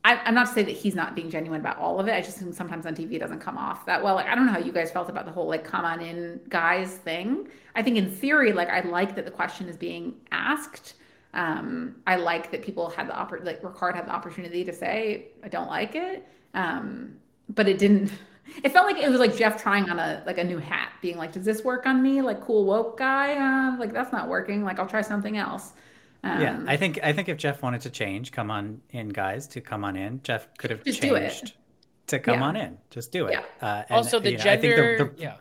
I, 0.05 0.29
am 0.29 0.35
not 0.35 0.49
to 0.49 0.53
say 0.53 0.63
that 0.65 0.73
he's 0.73 0.95
not 0.95 1.15
being 1.15 1.31
genuine 1.31 1.61
about 1.61 1.79
all 1.79 2.01
of 2.01 2.09
it. 2.09 2.13
I 2.13 2.21
just 2.21 2.37
think 2.39 2.55
sometimes 2.55 2.87
on 2.87 2.95
TV 2.95 3.15
it 3.15 3.19
doesn't 3.21 3.39
come 3.39 3.57
off 3.57 3.87
that 3.87 4.03
well. 4.03 4.17
Like 4.17 4.27
I 4.27 4.35
don't 4.35 4.47
know 4.47 4.53
how 4.53 4.59
you 4.59 4.73
guys 4.73 4.91
felt 4.91 5.09
about 5.09 5.27
the 5.27 5.33
whole 5.33 5.47
like 5.47 5.65
come 5.65 5.85
on 5.85 6.01
in 6.01 6.41
guys 6.49 6.97
thing. 6.97 7.49
I 7.75 7.83
think 7.83 7.97
in 7.97 8.11
theory, 8.11 8.53
like 8.53 8.69
I 8.69 8.81
like 8.81 9.15
that 9.15 9.25
the 9.25 9.31
question 9.31 9.69
is 9.69 9.77
being 9.77 10.15
asked. 10.33 10.95
Um, 11.35 11.97
I 12.07 12.17
like 12.17 12.51
that 12.51 12.63
people 12.63 12.91
had 12.91 13.09
the 13.09 13.13
oppor- 13.13 13.45
like 13.45 13.63
Ricard 13.63 13.95
had 13.95 14.07
the 14.07 14.13
opportunity 14.13 14.65
to 14.65 14.73
say 14.73 15.29
I 15.43 15.49
don't 15.49 15.69
like 15.69 15.95
it, 15.95 16.27
um, 16.55 17.15
but 17.49 17.69
it 17.69 17.79
didn't. 17.79 18.13
It 18.65 18.73
felt 18.73 18.87
like 18.87 19.03
it 19.03 19.09
was 19.09 19.21
like 19.21 19.37
Jeff 19.37 19.63
trying 19.63 19.89
on 19.89 20.01
a 20.01 20.21
like 20.27 20.37
a 20.37 20.45
new 20.45 20.59
hat, 20.59 20.93
being 21.01 21.17
like, 21.17 21.33
"Does 21.33 21.45
this 21.45 21.63
work 21.63 21.87
on 21.87 22.03
me? 22.03 22.21
Like 22.21 22.41
cool 22.41 22.65
woke 22.65 22.99
guy? 22.99 23.35
Uh, 23.37 23.79
like 23.79 23.93
that's 23.93 24.13
not 24.13 24.29
working. 24.29 24.65
Like 24.65 24.81
I'll 24.81 24.89
try 24.89 25.01
something 25.01 25.39
else." 25.39 25.75
Um, 26.25 26.41
yeah, 26.41 26.63
I 26.67 26.77
think 26.77 27.01
I 27.03 27.13
think 27.13 27.29
if 27.29 27.37
Jeff 27.37 27.63
wanted 27.63 27.81
to 27.83 27.91
change, 27.91 28.31
come 28.31 28.51
on 28.51 28.81
in, 28.91 29.09
guys, 29.09 29.47
to 29.49 29.61
come 29.61 29.85
on 29.85 29.97
in. 29.97 30.21
Jeff 30.23 30.47
could 30.57 30.71
have 30.71 30.85
changed 30.85 31.55
to 32.07 32.19
come 32.19 32.41
yeah. 32.41 32.47
on 32.47 32.57
in. 32.57 32.79
Just 32.91 33.11
do 33.11 33.27
it. 33.27 33.33
Yeah. 33.33 33.45
Uh, 33.61 33.83
and, 33.89 33.97
also, 33.97 34.21
the 34.21 34.37
gender. 34.37 34.99
Know, 34.99 35.05
the, 35.05 35.11
the, 35.11 35.23
yeah. 35.23 35.37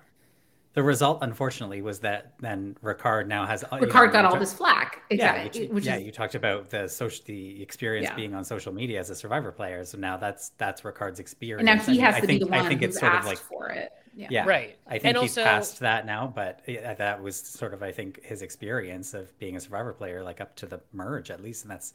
The 0.73 0.81
result, 0.81 1.19
unfortunately, 1.21 1.81
was 1.81 1.99
that 1.99 2.33
then 2.39 2.77
Ricard 2.81 3.27
now 3.27 3.45
has 3.45 3.61
Ricard 3.63 4.07
know, 4.07 4.11
got 4.13 4.25
all 4.25 4.39
this 4.39 4.53
flack. 4.53 5.01
Exactly. 5.09 5.63
Yeah, 5.63 5.67
you, 5.67 5.79
yeah, 5.79 5.97
is, 5.97 6.05
you 6.05 6.11
talked 6.13 6.33
about 6.33 6.69
the 6.69 6.87
social, 6.87 7.25
the 7.25 7.61
experience 7.61 8.07
yeah. 8.07 8.15
being 8.15 8.33
on 8.33 8.45
social 8.45 8.71
media 8.71 8.97
as 8.97 9.09
a 9.09 9.15
Survivor 9.15 9.51
player. 9.51 9.83
So 9.83 9.97
now 9.97 10.15
that's 10.15 10.51
that's 10.57 10.81
Ricard's 10.81 11.19
experience. 11.19 11.69
And 11.69 11.77
now 11.77 11.93
he 11.93 11.99
has 11.99 12.15
I 12.15 12.21
to 12.21 12.27
think, 12.27 12.39
be 12.39 12.45
the 12.45 12.51
one 12.51 12.65
I 12.65 12.69
think 12.69 12.83
it's 12.83 12.97
sort 12.97 13.13
of 13.13 13.25
like 13.25 13.37
for 13.37 13.67
it. 13.69 13.91
Yeah. 14.13 14.27
yeah. 14.29 14.45
Right. 14.45 14.77
I 14.87 14.99
think 14.99 15.05
and 15.05 15.17
he's 15.17 15.37
also, 15.37 15.43
past 15.43 15.79
that 15.79 16.05
now, 16.05 16.31
but 16.33 16.61
that 16.65 17.21
was 17.21 17.37
sort 17.37 17.73
of, 17.73 17.81
I 17.81 17.91
think, 17.91 18.23
his 18.23 18.41
experience 18.41 19.13
of 19.13 19.37
being 19.39 19.55
a 19.55 19.59
survivor 19.59 19.93
player, 19.93 20.23
like 20.23 20.41
up 20.41 20.55
to 20.57 20.65
the 20.65 20.81
merge 20.91 21.31
at 21.31 21.41
least. 21.41 21.63
And 21.63 21.71
that's, 21.71 21.93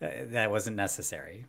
uh, 0.00 0.08
that 0.30 0.50
wasn't 0.50 0.76
necessary. 0.76 1.44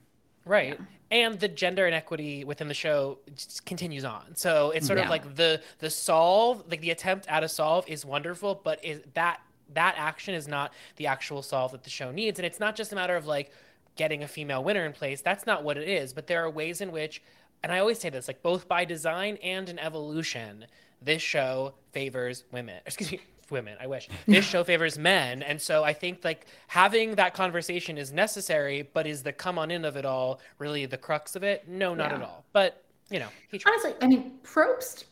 Right. 0.46 0.78
Yeah. 0.78 0.86
And 1.26 1.40
the 1.40 1.48
gender 1.48 1.88
inequity 1.88 2.44
within 2.44 2.68
the 2.68 2.74
show 2.74 3.20
continues 3.66 4.04
on. 4.04 4.36
So 4.36 4.72
it's 4.72 4.88
sort 4.88 5.00
yeah. 5.00 5.06
of 5.06 5.10
like 5.10 5.36
the, 5.36 5.62
the 5.80 5.90
solve, 5.90 6.64
like 6.70 6.82
the 6.82 6.92
attempt 6.92 7.28
at 7.28 7.44
a 7.44 7.48
solve 7.48 7.88
is 7.88 8.06
wonderful, 8.06 8.60
but 8.64 8.84
is 8.84 9.02
that, 9.14 9.40
that 9.74 9.96
action 9.98 10.36
is 10.36 10.48
not 10.48 10.74
the 10.98 11.08
actual 11.08 11.42
solve 11.42 11.72
that 11.72 11.84
the 11.84 11.90
show 11.90 12.12
needs. 12.12 12.40
And 12.40 12.46
it's 12.46 12.60
not 12.60 12.76
just 12.76 12.92
a 12.92 12.96
matter 12.96 13.16
of 13.16 13.26
like, 13.26 13.52
getting 13.96 14.24
a 14.24 14.28
female 14.28 14.64
winner 14.64 14.88
in 14.88 14.92
place. 14.92 15.22
That's 15.22 15.46
not 15.46 15.64
what 15.64 15.78
it 15.78 15.88
is. 15.88 16.14
But 16.14 16.26
there 16.26 16.44
are 16.44 16.50
ways 16.50 16.82
in 16.82 16.92
which 16.92 17.22
and 17.64 17.72
I 17.72 17.80
always 17.80 18.00
say 18.00 18.10
this, 18.10 18.28
like 18.28 18.44
both 18.44 18.68
by 18.68 18.86
design 18.86 19.38
and 19.42 19.70
in 19.70 19.80
evolution, 19.80 20.66
this 21.02 21.22
show 21.22 21.74
favors 21.92 22.44
women. 22.52 22.80
Excuse 22.86 23.12
me, 23.12 23.22
women. 23.50 23.78
I 23.80 23.88
wish 23.88 24.10
this 24.28 24.46
show 24.46 24.64
favors 24.64 24.98
men, 24.98 25.42
and 25.42 25.62
so 25.62 25.84
I 25.84 25.94
think 25.94 26.24
like 26.24 26.46
having 26.68 27.16
that 27.16 27.34
conversation 27.34 27.98
is 27.98 28.12
necessary. 28.12 28.90
But 28.94 29.08
is 29.08 29.24
the 29.24 29.32
come 29.32 29.58
on 29.58 29.72
in 29.72 29.86
of 29.86 29.96
it 29.96 30.06
all 30.06 30.42
really 30.60 30.86
the 30.86 30.98
crux 30.98 31.36
of 31.36 31.44
it? 31.44 31.68
No, 31.68 31.96
not 31.96 32.12
yeah. 32.12 32.18
at 32.18 32.22
all. 32.22 32.44
But 32.52 32.84
you 33.10 33.20
know, 33.20 33.30
he 33.50 33.58
tried. 33.58 33.72
Honestly, 33.72 33.94
I 34.02 34.08
mean, 34.08 34.34
Probst 34.44 35.06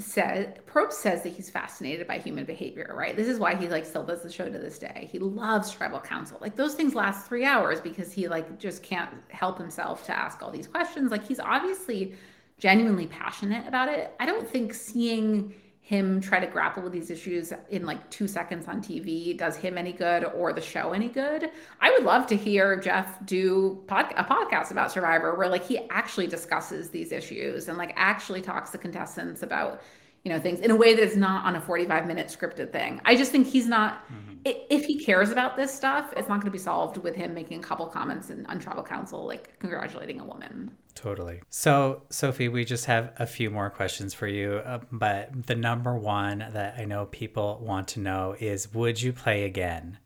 says 0.00 0.48
Probst 0.66 0.94
says 0.94 1.22
that 1.22 1.32
he's 1.32 1.50
fascinated 1.50 2.06
by 2.06 2.18
human 2.18 2.44
behavior, 2.44 2.92
right? 2.96 3.14
This 3.14 3.28
is 3.28 3.38
why 3.38 3.54
he 3.54 3.68
like 3.68 3.84
still 3.84 4.04
does 4.04 4.22
the 4.22 4.30
show 4.30 4.48
to 4.48 4.58
this 4.58 4.78
day. 4.78 5.08
He 5.10 5.18
loves 5.18 5.70
tribal 5.70 6.00
council. 6.00 6.38
Like 6.40 6.56
those 6.56 6.74
things 6.74 6.94
last 6.94 7.26
three 7.26 7.44
hours 7.44 7.80
because 7.80 8.12
he 8.12 8.28
like 8.28 8.58
just 8.58 8.82
can't 8.82 9.10
help 9.28 9.58
himself 9.58 10.04
to 10.06 10.16
ask 10.16 10.42
all 10.42 10.50
these 10.50 10.66
questions. 10.66 11.10
Like 11.10 11.26
he's 11.26 11.40
obviously 11.40 12.14
genuinely 12.58 13.06
passionate 13.06 13.66
about 13.66 13.88
it. 13.88 14.14
I 14.20 14.26
don't 14.26 14.48
think 14.48 14.74
seeing 14.74 15.54
him 15.90 16.20
try 16.20 16.38
to 16.38 16.46
grapple 16.46 16.84
with 16.84 16.92
these 16.92 17.10
issues 17.10 17.52
in 17.68 17.84
like 17.84 18.08
two 18.10 18.28
seconds 18.28 18.68
on 18.68 18.80
TV 18.80 19.36
does 19.36 19.56
him 19.56 19.76
any 19.76 19.92
good 19.92 20.22
or 20.22 20.52
the 20.52 20.60
show 20.60 20.92
any 20.92 21.08
good. 21.08 21.50
I 21.80 21.90
would 21.90 22.04
love 22.04 22.28
to 22.28 22.36
hear 22.36 22.78
Jeff 22.78 23.18
do 23.26 23.82
pod- 23.88 24.14
a 24.16 24.22
podcast 24.22 24.70
about 24.70 24.92
Survivor 24.92 25.34
where 25.34 25.48
like 25.48 25.66
he 25.66 25.80
actually 25.90 26.28
discusses 26.28 26.90
these 26.90 27.10
issues 27.10 27.66
and 27.66 27.76
like 27.76 27.92
actually 27.96 28.40
talks 28.40 28.70
to 28.70 28.78
contestants 28.78 29.42
about 29.42 29.82
you 30.24 30.30
know 30.30 30.38
things 30.38 30.60
in 30.60 30.70
a 30.70 30.76
way 30.76 30.94
that 30.94 31.02
is 31.02 31.16
not 31.16 31.44
on 31.44 31.56
a 31.56 31.60
45 31.60 32.06
minute 32.06 32.28
scripted 32.28 32.72
thing. 32.72 33.00
I 33.04 33.16
just 33.16 33.32
think 33.32 33.46
he's 33.46 33.66
not 33.66 34.04
mm-hmm. 34.10 34.34
if 34.44 34.84
he 34.84 35.02
cares 35.02 35.30
about 35.30 35.56
this 35.56 35.72
stuff, 35.72 36.12
it's 36.16 36.28
not 36.28 36.36
going 36.36 36.46
to 36.46 36.50
be 36.50 36.58
solved 36.58 36.98
with 36.98 37.14
him 37.14 37.34
making 37.34 37.58
a 37.58 37.62
couple 37.62 37.86
comments 37.86 38.30
in, 38.30 38.44
on 38.46 38.58
tribal 38.58 38.82
council 38.82 39.26
like 39.26 39.58
congratulating 39.58 40.20
a 40.20 40.24
woman. 40.24 40.70
Totally. 40.94 41.40
So, 41.48 42.02
Sophie, 42.10 42.48
we 42.48 42.64
just 42.64 42.84
have 42.86 43.12
a 43.18 43.26
few 43.26 43.50
more 43.50 43.70
questions 43.70 44.12
for 44.12 44.26
you. 44.26 44.56
Uh, 44.64 44.80
but 44.92 45.46
the 45.46 45.54
number 45.54 45.96
one 45.96 46.44
that 46.52 46.74
I 46.78 46.84
know 46.84 47.06
people 47.06 47.60
want 47.62 47.88
to 47.88 48.00
know 48.00 48.36
is 48.38 48.72
Would 48.74 49.00
you 49.00 49.12
play 49.12 49.44
again? 49.44 49.98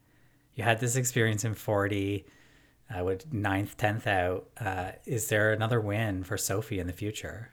You 0.54 0.62
had 0.62 0.78
this 0.78 0.94
experience 0.94 1.44
in 1.44 1.54
40, 1.54 2.24
uh, 2.96 3.02
with 3.02 3.32
ninth, 3.32 3.76
10th 3.76 4.06
out. 4.06 4.48
Uh, 4.60 4.92
is 5.04 5.28
there 5.28 5.52
another 5.52 5.80
win 5.80 6.22
for 6.22 6.36
Sophie 6.36 6.78
in 6.78 6.86
the 6.86 6.92
future? 6.92 7.50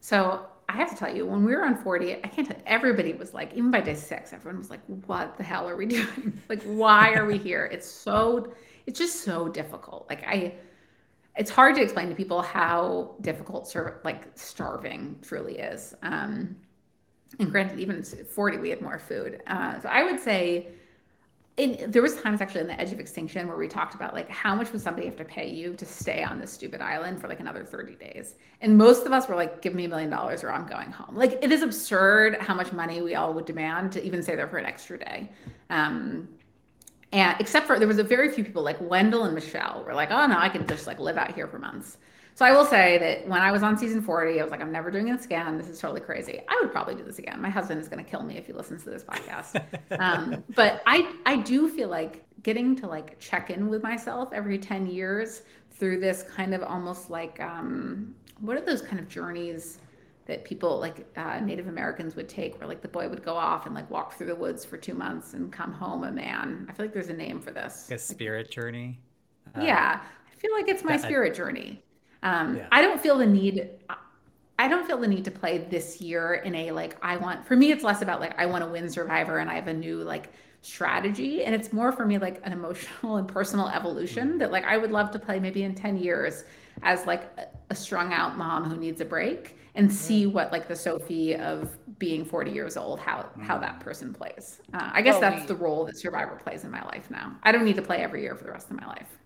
So, 0.00 0.46
I 0.68 0.76
have 0.76 0.90
to 0.90 0.96
tell 0.96 1.14
you, 1.14 1.24
when 1.26 1.44
we 1.44 1.54
were 1.54 1.64
on 1.64 1.82
40, 1.82 2.16
I 2.16 2.28
can't 2.28 2.46
tell, 2.46 2.58
everybody 2.66 3.14
was 3.14 3.32
like, 3.32 3.54
even 3.54 3.70
by 3.70 3.80
day 3.80 3.94
six, 3.94 4.32
everyone 4.32 4.58
was 4.58 4.68
like, 4.68 4.80
what 5.06 5.36
the 5.38 5.42
hell 5.42 5.68
are 5.68 5.76
we 5.76 5.86
doing? 5.98 6.40
like, 6.48 6.62
why 6.64 7.14
are 7.14 7.24
we 7.24 7.38
here? 7.38 7.68
It's 7.72 7.88
so, 7.88 8.52
it's 8.86 8.98
just 8.98 9.22
so 9.22 9.48
difficult. 9.48 10.06
Like, 10.10 10.26
I, 10.26 10.54
it's 11.36 11.50
hard 11.50 11.76
to 11.76 11.82
explain 11.82 12.08
to 12.10 12.14
people 12.14 12.42
how 12.42 13.14
difficult 13.22 13.74
like 14.04 14.26
starving 14.34 15.16
truly 15.22 15.58
is. 15.58 15.94
Um, 16.02 16.56
and 17.38 17.50
granted, 17.50 17.78
even 17.78 18.02
40, 18.02 18.58
we 18.58 18.70
had 18.70 18.82
more 18.82 18.98
food. 18.98 19.42
Uh, 19.46 19.80
so 19.80 19.88
I 19.88 20.02
would 20.02 20.20
say 20.20 20.68
in, 21.58 21.90
there 21.90 22.02
was 22.02 22.14
times 22.20 22.40
actually 22.40 22.60
on 22.62 22.68
the 22.68 22.80
edge 22.80 22.92
of 22.92 23.00
extinction 23.00 23.48
where 23.48 23.56
we 23.56 23.66
talked 23.66 23.94
about 23.94 24.14
like 24.14 24.30
how 24.30 24.54
much 24.54 24.72
would 24.72 24.80
somebody 24.80 25.06
have 25.06 25.16
to 25.16 25.24
pay 25.24 25.50
you 25.50 25.74
to 25.74 25.84
stay 25.84 26.22
on 26.22 26.38
this 26.38 26.52
stupid 26.52 26.80
island 26.80 27.20
for 27.20 27.28
like 27.28 27.40
another 27.40 27.64
30 27.64 27.96
days? 27.96 28.36
And 28.60 28.78
most 28.78 29.04
of 29.04 29.12
us 29.12 29.28
were 29.28 29.34
like 29.34 29.60
give 29.60 29.74
me 29.74 29.84
a 29.84 29.88
million 29.88 30.08
dollars 30.08 30.44
or 30.44 30.52
i'm 30.52 30.66
going 30.66 30.92
home. 30.92 31.16
Like 31.16 31.38
it 31.42 31.50
is 31.50 31.62
absurd 31.62 32.36
how 32.40 32.54
much 32.54 32.72
money 32.72 33.02
we 33.02 33.16
all 33.16 33.34
would 33.34 33.44
demand 33.44 33.92
to 33.92 34.04
even 34.04 34.22
stay 34.22 34.36
there 34.36 34.46
for 34.48 34.58
an 34.58 34.66
extra 34.66 34.98
day. 34.98 35.28
Um, 35.68 36.28
and 37.12 37.40
except 37.40 37.66
for 37.66 37.78
there 37.78 37.88
was 37.88 37.98
a 37.98 38.04
very 38.04 38.30
few 38.30 38.44
people 38.44 38.62
like 38.62 38.80
Wendell 38.80 39.24
and 39.24 39.34
Michelle 39.34 39.82
were 39.84 39.94
like, 39.94 40.10
oh 40.10 40.26
no, 40.26 40.38
I 40.38 40.48
can 40.48 40.66
just 40.66 40.86
like 40.86 41.00
live 41.00 41.16
out 41.16 41.34
here 41.34 41.48
for 41.48 41.58
months. 41.58 41.98
So 42.38 42.44
I 42.44 42.52
will 42.52 42.64
say 42.64 42.98
that 42.98 43.26
when 43.26 43.40
I 43.42 43.50
was 43.50 43.64
on 43.64 43.76
season 43.76 44.00
40, 44.00 44.38
I 44.38 44.44
was 44.44 44.52
like, 44.52 44.60
I'm 44.60 44.70
never 44.70 44.92
doing 44.92 45.06
this 45.06 45.24
again. 45.24 45.58
This 45.58 45.66
is 45.66 45.80
totally 45.80 46.00
crazy. 46.00 46.40
I 46.46 46.56
would 46.62 46.70
probably 46.70 46.94
do 46.94 47.02
this 47.02 47.18
again. 47.18 47.42
My 47.42 47.50
husband 47.50 47.80
is 47.80 47.88
going 47.88 48.04
to 48.04 48.08
kill 48.08 48.22
me 48.22 48.36
if 48.36 48.46
he 48.46 48.52
listens 48.52 48.84
to 48.84 48.90
this 48.90 49.02
podcast. 49.02 49.60
um, 49.98 50.44
but 50.54 50.80
I, 50.86 51.16
I 51.26 51.38
do 51.38 51.68
feel 51.68 51.88
like 51.88 52.22
getting 52.44 52.76
to 52.76 52.86
like 52.86 53.18
check 53.18 53.50
in 53.50 53.68
with 53.68 53.82
myself 53.82 54.28
every 54.32 54.56
10 54.56 54.86
years 54.86 55.42
through 55.72 55.98
this 55.98 56.22
kind 56.22 56.54
of 56.54 56.62
almost 56.62 57.10
like, 57.10 57.40
um, 57.40 58.14
what 58.38 58.56
are 58.56 58.60
those 58.60 58.82
kind 58.82 59.00
of 59.00 59.08
journeys 59.08 59.78
that 60.26 60.44
people 60.44 60.78
like 60.78 61.08
uh, 61.16 61.40
Native 61.40 61.66
Americans 61.66 62.14
would 62.14 62.28
take, 62.28 62.60
where 62.60 62.68
like 62.68 62.82
the 62.82 62.86
boy 62.86 63.08
would 63.08 63.24
go 63.24 63.34
off 63.34 63.66
and 63.66 63.74
like 63.74 63.90
walk 63.90 64.16
through 64.16 64.28
the 64.28 64.36
woods 64.36 64.64
for 64.64 64.76
two 64.76 64.94
months 64.94 65.34
and 65.34 65.52
come 65.52 65.72
home 65.72 66.04
a 66.04 66.12
man. 66.12 66.68
I 66.70 66.72
feel 66.72 66.86
like 66.86 66.94
there's 66.94 67.08
a 67.08 67.14
name 67.14 67.40
for 67.40 67.50
this. 67.50 67.88
A 67.90 67.98
spirit 67.98 68.48
journey. 68.52 69.66
Yeah, 69.66 70.00
I 70.00 70.36
feel 70.36 70.52
like 70.52 70.68
it's 70.68 70.84
my 70.84 70.96
spirit 70.96 71.34
journey. 71.34 71.82
Um, 72.22 72.56
yeah. 72.56 72.66
I 72.72 72.82
don't 72.82 73.00
feel 73.00 73.18
the 73.18 73.26
need. 73.26 73.70
I 74.58 74.66
don't 74.66 74.86
feel 74.86 74.98
the 74.98 75.06
need 75.06 75.24
to 75.24 75.30
play 75.30 75.58
this 75.58 76.00
year 76.00 76.34
in 76.34 76.54
a 76.54 76.72
like 76.72 76.96
I 77.02 77.16
want. 77.16 77.46
For 77.46 77.56
me, 77.56 77.70
it's 77.70 77.84
less 77.84 78.02
about 78.02 78.20
like 78.20 78.38
I 78.38 78.46
want 78.46 78.64
to 78.64 78.70
win 78.70 78.88
Survivor 78.88 79.38
and 79.38 79.50
I 79.50 79.54
have 79.54 79.68
a 79.68 79.74
new 79.74 80.02
like 80.02 80.32
strategy, 80.62 81.44
and 81.44 81.54
it's 81.54 81.72
more 81.72 81.92
for 81.92 82.04
me 82.04 82.18
like 82.18 82.40
an 82.44 82.52
emotional 82.52 83.16
and 83.18 83.28
personal 83.28 83.68
evolution 83.68 84.30
mm-hmm. 84.30 84.38
that 84.38 84.50
like 84.50 84.64
I 84.64 84.76
would 84.76 84.90
love 84.90 85.10
to 85.12 85.18
play 85.18 85.38
maybe 85.38 85.62
in 85.62 85.74
ten 85.74 85.96
years 85.96 86.44
as 86.82 87.06
like 87.06 87.24
a, 87.38 87.46
a 87.70 87.74
strung 87.74 88.12
out 88.12 88.36
mom 88.36 88.64
who 88.64 88.76
needs 88.76 89.00
a 89.00 89.04
break 89.04 89.56
and 89.74 89.92
see 89.92 90.26
what 90.26 90.50
like 90.50 90.66
the 90.66 90.74
Sophie 90.74 91.36
of 91.36 91.76
being 91.98 92.24
40 92.24 92.50
years 92.50 92.76
old, 92.76 92.98
how 92.98 93.28
how 93.40 93.58
that 93.58 93.78
person 93.78 94.12
plays. 94.12 94.60
Uh, 94.74 94.90
I 94.92 95.02
guess 95.02 95.16
oh, 95.16 95.20
that's 95.20 95.42
we, 95.42 95.46
the 95.46 95.54
role 95.54 95.84
that 95.84 95.96
Survivor 95.96 96.40
plays 96.42 96.64
in 96.64 96.70
my 96.72 96.82
life 96.86 97.10
now. 97.10 97.36
I 97.44 97.52
don't 97.52 97.64
need 97.64 97.76
to 97.76 97.82
play 97.82 97.98
every 97.98 98.22
year 98.22 98.34
for 98.34 98.42
the 98.42 98.50
rest 98.50 98.70
of 98.70 98.80
my 98.80 98.86
life 98.86 99.18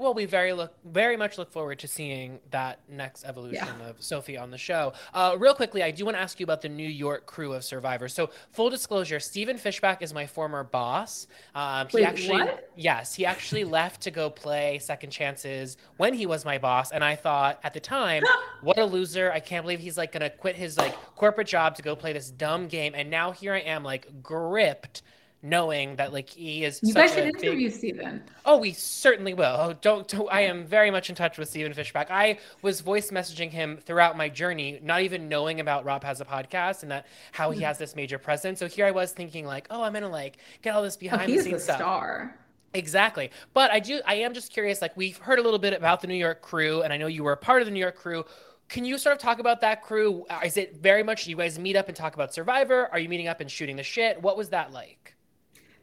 well, 0.00 0.14
we 0.14 0.24
very 0.24 0.52
look 0.54 0.72
very 0.84 1.16
much 1.16 1.36
look 1.36 1.52
forward 1.52 1.78
to 1.80 1.88
seeing 1.88 2.40
that 2.50 2.80
next 2.88 3.24
evolution 3.24 3.68
yeah. 3.78 3.88
of 3.88 4.02
Sophie 4.02 4.38
on 4.38 4.50
the 4.50 4.58
show. 4.58 4.94
Uh, 5.12 5.36
real 5.38 5.54
quickly, 5.54 5.82
I 5.82 5.90
do 5.90 6.06
want 6.06 6.16
to 6.16 6.20
ask 6.20 6.40
you 6.40 6.44
about 6.44 6.62
the 6.62 6.70
New 6.70 6.88
York 6.88 7.26
crew 7.26 7.52
of 7.52 7.64
Survivor. 7.64 8.08
So, 8.08 8.30
full 8.50 8.70
disclosure, 8.70 9.20
Stephen 9.20 9.58
Fishbach 9.58 10.00
is 10.00 10.14
my 10.14 10.26
former 10.26 10.64
boss. 10.64 11.26
Um, 11.54 11.86
he 11.88 12.02
actually, 12.02 12.42
what? 12.42 12.70
yes, 12.76 13.14
he 13.14 13.26
actually 13.26 13.64
left 13.80 14.00
to 14.02 14.10
go 14.10 14.30
play 14.30 14.78
Second 14.78 15.10
Chances 15.10 15.76
when 15.98 16.14
he 16.14 16.24
was 16.24 16.44
my 16.46 16.56
boss, 16.56 16.92
and 16.92 17.04
I 17.04 17.14
thought 17.14 17.60
at 17.62 17.74
the 17.74 17.80
time, 17.80 18.22
what 18.62 18.78
a 18.78 18.84
loser! 18.86 19.30
I 19.30 19.40
can't 19.40 19.64
believe 19.64 19.80
he's 19.80 19.98
like 19.98 20.12
gonna 20.12 20.30
quit 20.30 20.56
his 20.56 20.78
like 20.78 20.94
corporate 21.14 21.46
job 21.48 21.76
to 21.76 21.82
go 21.82 21.94
play 21.94 22.14
this 22.14 22.30
dumb 22.30 22.68
game, 22.68 22.94
and 22.96 23.10
now 23.10 23.32
here 23.32 23.52
I 23.52 23.60
am 23.60 23.84
like 23.84 24.22
gripped 24.22 25.02
knowing 25.42 25.96
that 25.96 26.12
like 26.12 26.28
he 26.28 26.64
is. 26.64 26.80
You 26.82 26.94
guys 26.94 27.14
should 27.14 27.24
interview 27.24 27.68
big... 27.68 27.74
Stephen. 27.74 28.22
Oh, 28.44 28.58
we 28.58 28.72
certainly 28.72 29.34
will. 29.34 29.56
Oh, 29.58 29.74
don't, 29.80 30.06
don't. 30.08 30.28
I 30.30 30.42
am 30.42 30.66
very 30.66 30.90
much 30.90 31.08
in 31.08 31.14
touch 31.14 31.38
with 31.38 31.48
Stephen 31.48 31.72
Fishbach. 31.72 32.10
I 32.10 32.38
was 32.62 32.80
voice 32.80 33.10
messaging 33.10 33.50
him 33.50 33.78
throughout 33.78 34.16
my 34.16 34.28
journey, 34.28 34.80
not 34.82 35.02
even 35.02 35.28
knowing 35.28 35.60
about 35.60 35.84
Rob 35.84 36.04
has 36.04 36.20
a 36.20 36.24
podcast 36.24 36.82
and 36.82 36.90
that 36.90 37.06
how 37.32 37.50
he 37.50 37.60
hmm. 37.60 37.64
has 37.64 37.78
this 37.78 37.96
major 37.96 38.18
presence. 38.18 38.58
So 38.58 38.68
here 38.68 38.86
I 38.86 38.90
was 38.90 39.12
thinking 39.12 39.46
like, 39.46 39.66
oh, 39.70 39.82
I'm 39.82 39.92
gonna 39.92 40.08
like 40.08 40.38
get 40.62 40.74
all 40.74 40.82
this 40.82 40.96
behind 40.96 41.30
oh, 41.30 41.36
the 41.36 41.42
scenes 41.42 41.64
stuff. 41.64 41.76
Star. 41.76 42.36
Exactly. 42.72 43.30
But 43.52 43.70
I 43.70 43.80
do 43.80 44.00
I 44.06 44.14
am 44.16 44.34
just 44.34 44.52
curious 44.52 44.80
like 44.80 44.96
we've 44.96 45.18
heard 45.18 45.38
a 45.38 45.42
little 45.42 45.58
bit 45.58 45.72
about 45.72 46.00
the 46.00 46.06
New 46.06 46.14
York 46.14 46.40
crew 46.40 46.82
and 46.82 46.92
I 46.92 46.96
know 46.96 47.08
you 47.08 47.24
were 47.24 47.32
a 47.32 47.36
part 47.36 47.62
of 47.62 47.66
the 47.66 47.72
New 47.72 47.80
York 47.80 47.96
crew. 47.96 48.24
Can 48.68 48.84
you 48.84 48.98
sort 48.98 49.16
of 49.16 49.20
talk 49.20 49.40
about 49.40 49.60
that 49.62 49.82
crew? 49.82 50.24
Is 50.44 50.56
it 50.56 50.76
very 50.76 51.02
much 51.02 51.26
you 51.26 51.34
guys 51.34 51.58
meet 51.58 51.74
up 51.74 51.88
and 51.88 51.96
talk 51.96 52.14
about 52.14 52.32
Survivor? 52.32 52.88
Are 52.92 53.00
you 53.00 53.08
meeting 53.08 53.26
up 53.26 53.40
and 53.40 53.50
shooting 53.50 53.74
the 53.74 53.82
shit? 53.82 54.22
What 54.22 54.36
was 54.36 54.50
that 54.50 54.72
like? 54.72 55.16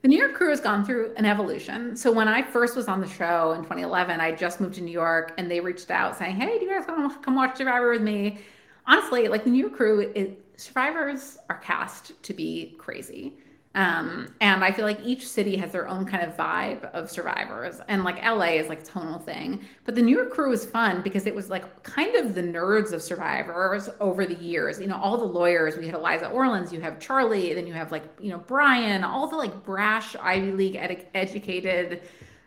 The 0.04 0.08
New 0.08 0.18
York 0.18 0.36
crew 0.36 0.50
has 0.50 0.62
gone 0.62 0.86
through 0.86 1.14
an 1.18 1.26
evolution. 1.26 1.96
So 1.96 2.12
when 2.12 2.28
I 2.28 2.44
first 2.44 2.76
was 2.76 2.88
on 2.88 3.02
the 3.02 3.10
show 3.10 3.54
in 3.54 3.64
2011, 3.64 4.20
I 4.20 4.32
just 4.32 4.62
moved 4.62 4.76
to 4.76 4.82
New 4.82 4.92
York 4.92 5.34
and 5.38 5.50
they 5.50 5.60
reached 5.60 5.90
out 5.90 6.18
saying, 6.18 6.36
Hey, 6.36 6.60
do 6.60 6.66
you 6.66 6.72
guys 6.72 6.88
want 6.88 7.12
to 7.12 7.20
come 7.20 7.36
watch 7.36 7.58
Survivor 7.58 7.92
with 7.92 8.02
me? 8.02 8.40
Honestly, 8.86 9.28
like 9.28 9.44
the 9.44 9.50
New 9.50 9.60
York 9.60 9.76
crew, 9.76 10.38
survivors 10.56 11.38
are 11.50 11.58
cast 11.58 12.22
to 12.24 12.34
be 12.34 12.76
crazy. 12.78 13.34
Um, 13.78 14.34
and 14.42 14.64
I 14.64 14.72
feel 14.72 14.86
like 14.86 15.00
each 15.04 15.28
city 15.28 15.56
has 15.58 15.72
their 15.72 15.88
own 15.88 16.04
kind 16.04 16.24
of 16.24 16.36
vibe 16.36 16.84
of 16.96 17.12
survivors. 17.12 17.80
And 17.88 18.04
like 18.04 18.24
LA 18.26 18.56
is 18.56 18.70
like 18.70 18.84
tonal 18.84 19.20
thing. 19.20 19.64
But 19.86 19.94
the 19.94 20.02
New 20.02 20.16
York 20.16 20.32
crew 20.32 20.50
was 20.50 20.66
fun 20.66 21.04
because 21.04 21.28
it 21.28 21.36
was 21.36 21.52
like 21.52 21.84
kind 21.84 22.16
of 22.16 22.34
the 22.34 22.42
nerds 22.42 22.92
of 22.92 23.04
survivors 23.04 23.88
over 24.00 24.26
the 24.26 24.34
years. 24.44 24.82
You 24.82 24.88
know, 24.88 25.00
all 25.00 25.16
the 25.16 25.26
lawyers, 25.26 25.78
we 25.78 25.86
had 25.86 25.94
Eliza 25.94 26.28
Orlins, 26.28 26.74
you 26.74 26.82
have 26.82 27.00
Charlie, 27.00 27.54
then 27.54 27.68
you 27.68 27.74
have 27.74 27.92
like, 27.92 28.06
you 28.20 28.32
know, 28.32 28.40
Brian, 28.40 29.04
all 29.04 29.28
the 29.28 29.36
like 29.36 29.64
brash 29.64 30.16
Ivy 30.16 30.54
League 30.54 30.76
ed- 30.76 31.06
educated 31.14 32.02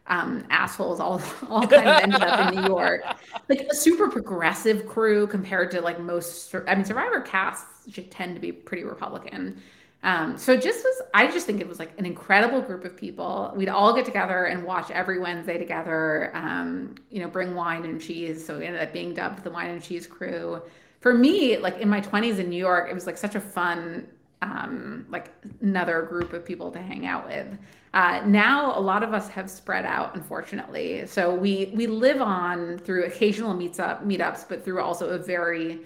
um, 0.09 0.45
assholes 0.51 0.99
all 0.99 1.23
all 1.49 1.65
kind 1.65 1.89
of 1.89 2.03
ended 2.03 2.23
up 2.23 2.53
in 2.53 2.61
New 2.61 2.67
York. 2.67 3.05
Like 3.49 3.69
a 3.71 3.75
super 3.77 4.09
progressive 4.09 4.85
crew 4.89 5.29
compared 5.29 5.71
to 5.71 5.81
like 5.81 6.01
most 6.01 6.53
I 6.67 6.75
mean 6.75 6.85
survivor 6.85 7.21
casts 7.21 7.67
tend 8.11 8.35
to 8.35 8.41
be 8.41 8.51
pretty 8.51 8.83
Republican. 8.83 9.63
Um, 10.03 10.39
so 10.39 10.53
it 10.53 10.63
just 10.63 10.83
was, 10.83 11.03
I 11.13 11.27
just 11.27 11.47
think 11.47 11.61
it 11.61 11.69
was 11.69 11.79
like 11.79 11.93
an 11.99 12.07
incredible 12.07 12.63
group 12.63 12.85
of 12.85 12.97
people. 12.97 13.53
We'd 13.55 13.69
all 13.69 13.95
get 13.95 14.07
together 14.07 14.47
and 14.47 14.65
watch 14.65 14.91
every 14.91 15.19
Wednesday 15.19 15.59
together, 15.59 16.31
um, 16.35 16.95
you 17.11 17.21
know, 17.21 17.29
bring 17.29 17.55
wine 17.55 17.85
and 17.85 18.01
cheese. 18.01 18.45
So 18.45 18.59
we 18.59 18.67
ended 18.67 18.81
up 18.81 18.93
being 18.93 19.13
dubbed 19.13 19.45
the 19.45 19.51
wine 19.51 19.71
and 19.71 19.83
cheese 19.83 20.07
crew. 20.07 20.63
For 21.01 21.13
me, 21.13 21.59
like 21.59 21.79
in 21.79 21.89
my 21.89 22.01
20s 22.01 22.39
in 22.39 22.49
New 22.49 22.57
York, 22.57 22.89
it 22.91 22.95
was 22.95 23.07
like 23.07 23.19
such 23.19 23.35
a 23.35 23.41
fun, 23.41 24.07
um, 24.41 25.05
like 25.11 25.33
another 25.61 26.03
group 26.03 26.33
of 26.33 26.47
people 26.47 26.71
to 26.71 26.81
hang 26.81 27.07
out 27.07 27.27
with. 27.27 27.59
Uh, 27.93 28.23
now 28.25 28.79
a 28.79 28.81
lot 28.81 29.03
of 29.03 29.13
us 29.13 29.29
have 29.29 29.51
spread 29.51 29.85
out, 29.85 30.15
unfortunately. 30.15 31.07
So 31.07 31.35
we 31.35 31.73
we 31.75 31.89
live 31.89 32.23
on 32.23 32.79
through 32.79 33.05
occasional 33.05 33.53
meets 33.53 33.81
up 33.81 34.07
meetups, 34.07 34.49
but 34.49 34.65
through 34.65 34.81
also 34.81 35.09
a 35.09 35.19
very 35.19 35.81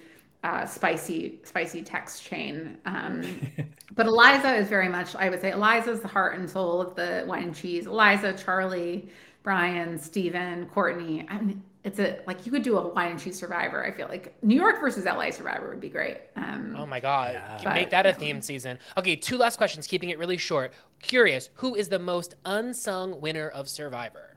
uh, 0.44 0.66
spicy 0.66 1.40
spicy 1.42 1.82
text 1.82 2.22
chain. 2.22 2.76
Um, 2.84 3.40
but 3.96 4.06
Eliza 4.06 4.54
is 4.54 4.68
very 4.68 4.88
much, 4.88 5.16
I 5.16 5.30
would 5.30 5.40
say, 5.40 5.50
Eliza 5.50 5.90
is 5.90 6.00
the 6.00 6.08
heart 6.08 6.38
and 6.38 6.48
soul 6.48 6.80
of 6.80 6.94
the 6.94 7.24
wine 7.26 7.44
and 7.44 7.54
cheese. 7.56 7.86
Eliza, 7.86 8.34
Charlie, 8.34 9.08
Brian, 9.42 9.98
Steven, 9.98 10.66
Courtney. 10.66 11.26
I 11.30 11.40
mean, 11.40 11.62
it's 11.82 11.98
a 11.98 12.20
like 12.26 12.44
you 12.44 12.52
could 12.52 12.62
do 12.62 12.76
a 12.76 12.88
wine 12.88 13.12
and 13.12 13.20
cheese 13.20 13.38
Survivor. 13.38 13.84
I 13.84 13.90
feel 13.90 14.06
like 14.08 14.36
New 14.42 14.54
York 14.54 14.80
versus 14.80 15.06
LA 15.06 15.30
Survivor 15.30 15.70
would 15.70 15.80
be 15.80 15.88
great. 15.88 16.18
Um, 16.36 16.76
Oh 16.78 16.86
my 16.86 17.00
god. 17.00 17.34
Yeah. 17.34 17.62
You 17.62 17.74
Make 17.74 17.90
that 17.90 18.04
a 18.04 18.12
theme 18.12 18.42
season. 18.42 18.78
Okay, 18.98 19.16
two 19.16 19.38
last 19.38 19.56
questions, 19.56 19.86
keeping 19.86 20.10
it 20.10 20.18
really 20.18 20.36
short. 20.36 20.74
Curious, 21.00 21.48
who 21.54 21.74
is 21.74 21.88
the 21.88 21.98
most 21.98 22.34
unsung 22.44 23.18
winner 23.20 23.48
of 23.48 23.68
Survivor? 23.68 24.36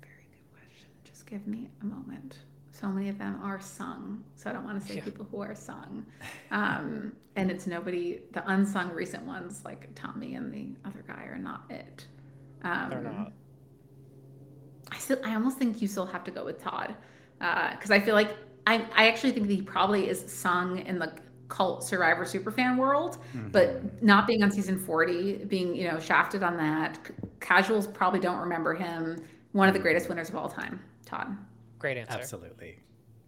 Very 0.00 0.28
good 0.30 0.52
question. 0.52 0.88
Just 1.04 1.26
give 1.26 1.46
me 1.48 1.68
a 1.82 1.84
moment. 1.84 2.38
So 2.84 2.90
many 2.90 3.08
of 3.08 3.16
them 3.16 3.40
are 3.42 3.58
sung, 3.62 4.22
so 4.36 4.50
I 4.50 4.52
don't 4.52 4.64
want 4.64 4.78
to 4.78 4.86
say 4.86 4.96
Yeah. 4.96 5.04
people 5.04 5.26
who 5.30 5.40
are 5.40 5.54
sung. 5.54 6.04
Um, 6.50 7.14
and 7.34 7.50
it's 7.50 7.66
nobody. 7.66 8.20
The 8.32 8.46
unsung 8.46 8.90
recent 8.90 9.24
ones, 9.24 9.62
like 9.64 9.88
Tommy 9.94 10.34
and 10.34 10.52
the 10.52 10.76
other 10.84 11.02
guy, 11.06 11.24
are 11.24 11.38
not 11.38 11.62
it. 11.70 12.06
Um, 12.62 12.90
They're 12.90 13.00
not. 13.00 13.32
I 14.92 14.98
still, 14.98 15.16
I 15.24 15.34
almost 15.34 15.56
think 15.56 15.80
you 15.80 15.88
still 15.88 16.04
have 16.04 16.24
to 16.24 16.30
go 16.30 16.44
with 16.44 16.62
Todd, 16.62 16.94
because 17.38 17.90
I 17.90 18.00
feel 18.00 18.14
like 18.14 18.36
I, 18.66 18.86
I 18.94 19.08
actually 19.08 19.32
think 19.32 19.46
that 19.48 19.54
he 19.54 19.62
probably 19.62 20.10
is 20.10 20.22
sung 20.30 20.80
in 20.80 20.98
the 20.98 21.10
cult 21.48 21.84
Survivor 21.84 22.26
superfan 22.26 22.76
world, 22.76 23.16
but 23.50 24.02
not 24.02 24.26
being 24.26 24.42
on 24.42 24.50
season 24.50 24.78
forty, 24.78 25.36
being 25.46 25.74
you 25.74 25.90
know 25.90 25.98
shafted 25.98 26.42
on 26.42 26.58
that. 26.58 26.98
Casuals 27.40 27.86
probably 27.86 28.20
don't 28.20 28.40
remember 28.40 28.74
him. 28.74 29.24
One 29.52 29.68
of 29.68 29.74
the 29.74 29.80
greatest 29.80 30.10
winners 30.10 30.28
of 30.28 30.36
all 30.36 30.50
time, 30.50 30.80
Todd. 31.06 31.34
Great 31.84 31.98
answer. 31.98 32.18
Absolutely. 32.18 32.78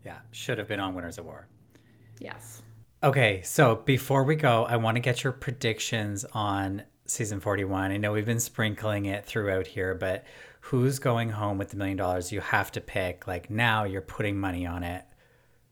Yeah. 0.02 0.16
Should 0.30 0.56
have 0.56 0.66
been 0.66 0.80
on 0.80 0.94
Winners 0.94 1.18
of 1.18 1.26
War. 1.26 1.46
Yes. 2.20 2.62
Okay, 3.02 3.42
so 3.42 3.76
before 3.84 4.24
we 4.24 4.34
go, 4.34 4.64
I 4.64 4.76
want 4.76 4.94
to 4.96 5.02
get 5.02 5.22
your 5.22 5.34
predictions 5.34 6.24
on 6.32 6.82
season 7.04 7.38
41. 7.38 7.90
I 7.90 7.98
know 7.98 8.12
we've 8.12 8.24
been 8.24 8.40
sprinkling 8.40 9.04
it 9.04 9.26
throughout 9.26 9.66
here, 9.66 9.94
but 9.94 10.24
who's 10.60 10.98
going 10.98 11.28
home 11.28 11.58
with 11.58 11.68
the 11.68 11.76
million 11.76 11.98
dollars? 11.98 12.32
You 12.32 12.40
have 12.40 12.72
to 12.72 12.80
pick. 12.80 13.26
Like 13.26 13.50
now 13.50 13.84
you're 13.84 14.00
putting 14.00 14.38
money 14.38 14.64
on 14.64 14.82
it. 14.82 15.04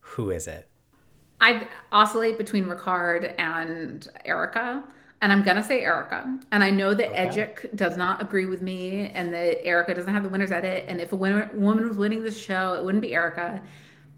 Who 0.00 0.30
is 0.30 0.46
it? 0.46 0.68
I 1.40 1.66
oscillate 1.90 2.36
between 2.36 2.66
Ricard 2.66 3.34
and 3.38 4.06
Erica, 4.26 4.84
and 5.22 5.32
I'm 5.32 5.42
gonna 5.42 5.62
say 5.62 5.80
Erica. 5.80 6.38
And 6.52 6.62
I 6.62 6.70
know 6.70 6.94
that 6.94 7.12
Edgic 7.14 7.74
does 7.74 7.96
not 7.96 8.20
agree 8.20 8.46
with 8.46 8.62
me, 8.62 9.10
and 9.14 9.32
that 9.32 9.64
Erica 9.64 9.94
doesn't 9.94 10.12
have 10.12 10.22
the 10.22 10.28
winner's 10.28 10.52
edit. 10.52 10.84
And 10.88 11.00
if 11.00 11.12
a 11.12 11.16
winner, 11.16 11.50
woman 11.54 11.88
was 11.88 11.96
winning 11.96 12.22
this 12.22 12.38
show, 12.38 12.74
it 12.74 12.84
wouldn't 12.84 13.02
be 13.02 13.14
Erica. 13.14 13.62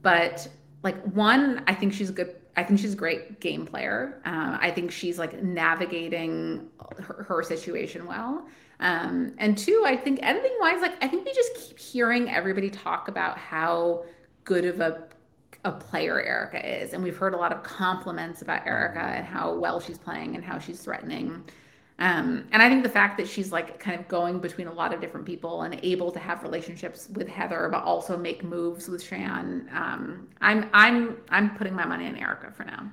But 0.02 0.48
like 0.82 1.00
one, 1.12 1.62
I 1.66 1.74
think 1.74 1.92
she's 1.92 2.10
a 2.10 2.12
good. 2.12 2.34
I 2.58 2.64
think 2.64 2.80
she's 2.80 2.94
a 2.94 2.96
great 2.96 3.38
game 3.40 3.66
player. 3.66 4.22
Uh, 4.24 4.56
I 4.60 4.70
think 4.70 4.90
she's 4.90 5.18
like 5.18 5.42
navigating 5.42 6.68
her, 7.00 7.24
her 7.28 7.42
situation 7.42 8.06
well. 8.06 8.46
Um, 8.80 9.34
and 9.38 9.56
two, 9.56 9.84
I 9.86 9.96
think 9.96 10.20
editing 10.22 10.56
wise, 10.60 10.80
like 10.80 11.02
I 11.02 11.08
think 11.08 11.24
we 11.24 11.32
just 11.32 11.54
keep 11.54 11.78
hearing 11.78 12.30
everybody 12.30 12.70
talk 12.70 13.08
about 13.08 13.38
how 13.38 14.04
good 14.44 14.64
of 14.64 14.80
a 14.80 15.04
a 15.66 15.72
player 15.72 16.22
Erica 16.22 16.82
is. 16.82 16.94
And 16.94 17.02
we've 17.02 17.16
heard 17.16 17.34
a 17.34 17.36
lot 17.36 17.52
of 17.52 17.62
compliments 17.62 18.40
about 18.40 18.66
Erica 18.66 19.00
and 19.00 19.26
how 19.26 19.54
well 19.54 19.80
she's 19.80 19.98
playing 19.98 20.36
and 20.36 20.44
how 20.44 20.58
she's 20.58 20.80
threatening. 20.80 21.44
Um, 21.98 22.46
and 22.52 22.62
I 22.62 22.68
think 22.68 22.82
the 22.82 22.90
fact 22.90 23.16
that 23.18 23.26
she's 23.26 23.50
like 23.50 23.80
kind 23.80 23.98
of 23.98 24.06
going 24.06 24.38
between 24.38 24.68
a 24.68 24.72
lot 24.72 24.94
of 24.94 25.00
different 25.00 25.26
people 25.26 25.62
and 25.62 25.80
able 25.82 26.12
to 26.12 26.18
have 26.18 26.42
relationships 26.42 27.08
with 27.14 27.26
Heather, 27.26 27.68
but 27.72 27.82
also 27.82 28.16
make 28.16 28.44
moves 28.44 28.88
with 28.88 29.02
Shan. 29.02 29.68
Um, 29.72 30.28
I'm 30.40 30.68
I'm 30.72 31.16
I'm 31.30 31.56
putting 31.56 31.74
my 31.74 31.86
money 31.86 32.06
on 32.06 32.16
Erica 32.16 32.52
for 32.52 32.64
now. 32.64 32.90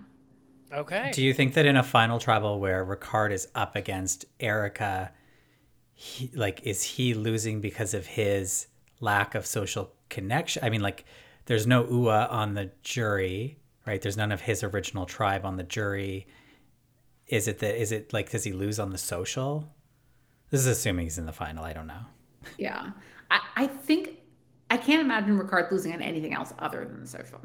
Okay. 0.71 1.11
Do 1.13 1.21
you 1.21 1.33
think 1.33 1.53
that 1.53 1.65
in 1.65 1.75
a 1.75 1.83
final 1.83 2.17
tribal 2.17 2.59
where 2.59 2.83
Ricard 2.85 3.31
is 3.31 3.47
up 3.53 3.75
against 3.75 4.25
Erica, 4.39 5.11
he, 5.93 6.31
like 6.33 6.61
is 6.63 6.81
he 6.81 7.13
losing 7.13 7.61
because 7.61 7.93
of 7.93 8.07
his 8.07 8.67
lack 9.01 9.35
of 9.35 9.45
social 9.45 9.93
connection? 10.09 10.63
I 10.63 10.69
mean, 10.69 10.81
like 10.81 11.03
there's 11.45 11.68
no 11.68 11.86
Ua 11.86 12.28
on 12.30 12.53
the 12.53 12.72
jury, 12.82 13.57
right? 13.86 14.02
There's 14.02 14.18
none 14.18 14.32
of 14.32 14.41
his 14.41 14.64
original 14.64 15.06
tribe 15.06 15.45
on 15.45 15.57
the 15.57 15.64
jury. 15.64 16.28
Is 17.28 17.48
it 17.48 17.60
the 17.60 17.76
is 17.82 17.91
it 17.91 18.14
like 18.14 18.30
does 18.32 18.44
he 18.44 18.53
lose 18.53 18.80
on 18.80 18.91
the 18.91 18.98
social? 18.98 19.74
This 20.49 20.61
is 20.61 20.68
assuming 20.68 21.06
he's 21.06 21.18
in 21.18 21.26
the 21.26 21.34
final. 21.34 21.64
I 21.64 21.74
don't 21.74 21.88
know. 21.88 22.06
Yeah. 22.57 22.91
I, 23.32 23.40
I 23.56 23.68
think 23.68 24.20
I 24.70 24.78
can't 24.78 25.02
imagine 25.02 25.40
Ricard 25.40 25.72
losing 25.72 25.94
on 25.94 26.02
anything 26.02 26.34
else 26.34 26.53
other 26.60 26.86
than 26.86 27.02
the 27.02 27.07
social. 27.07 27.41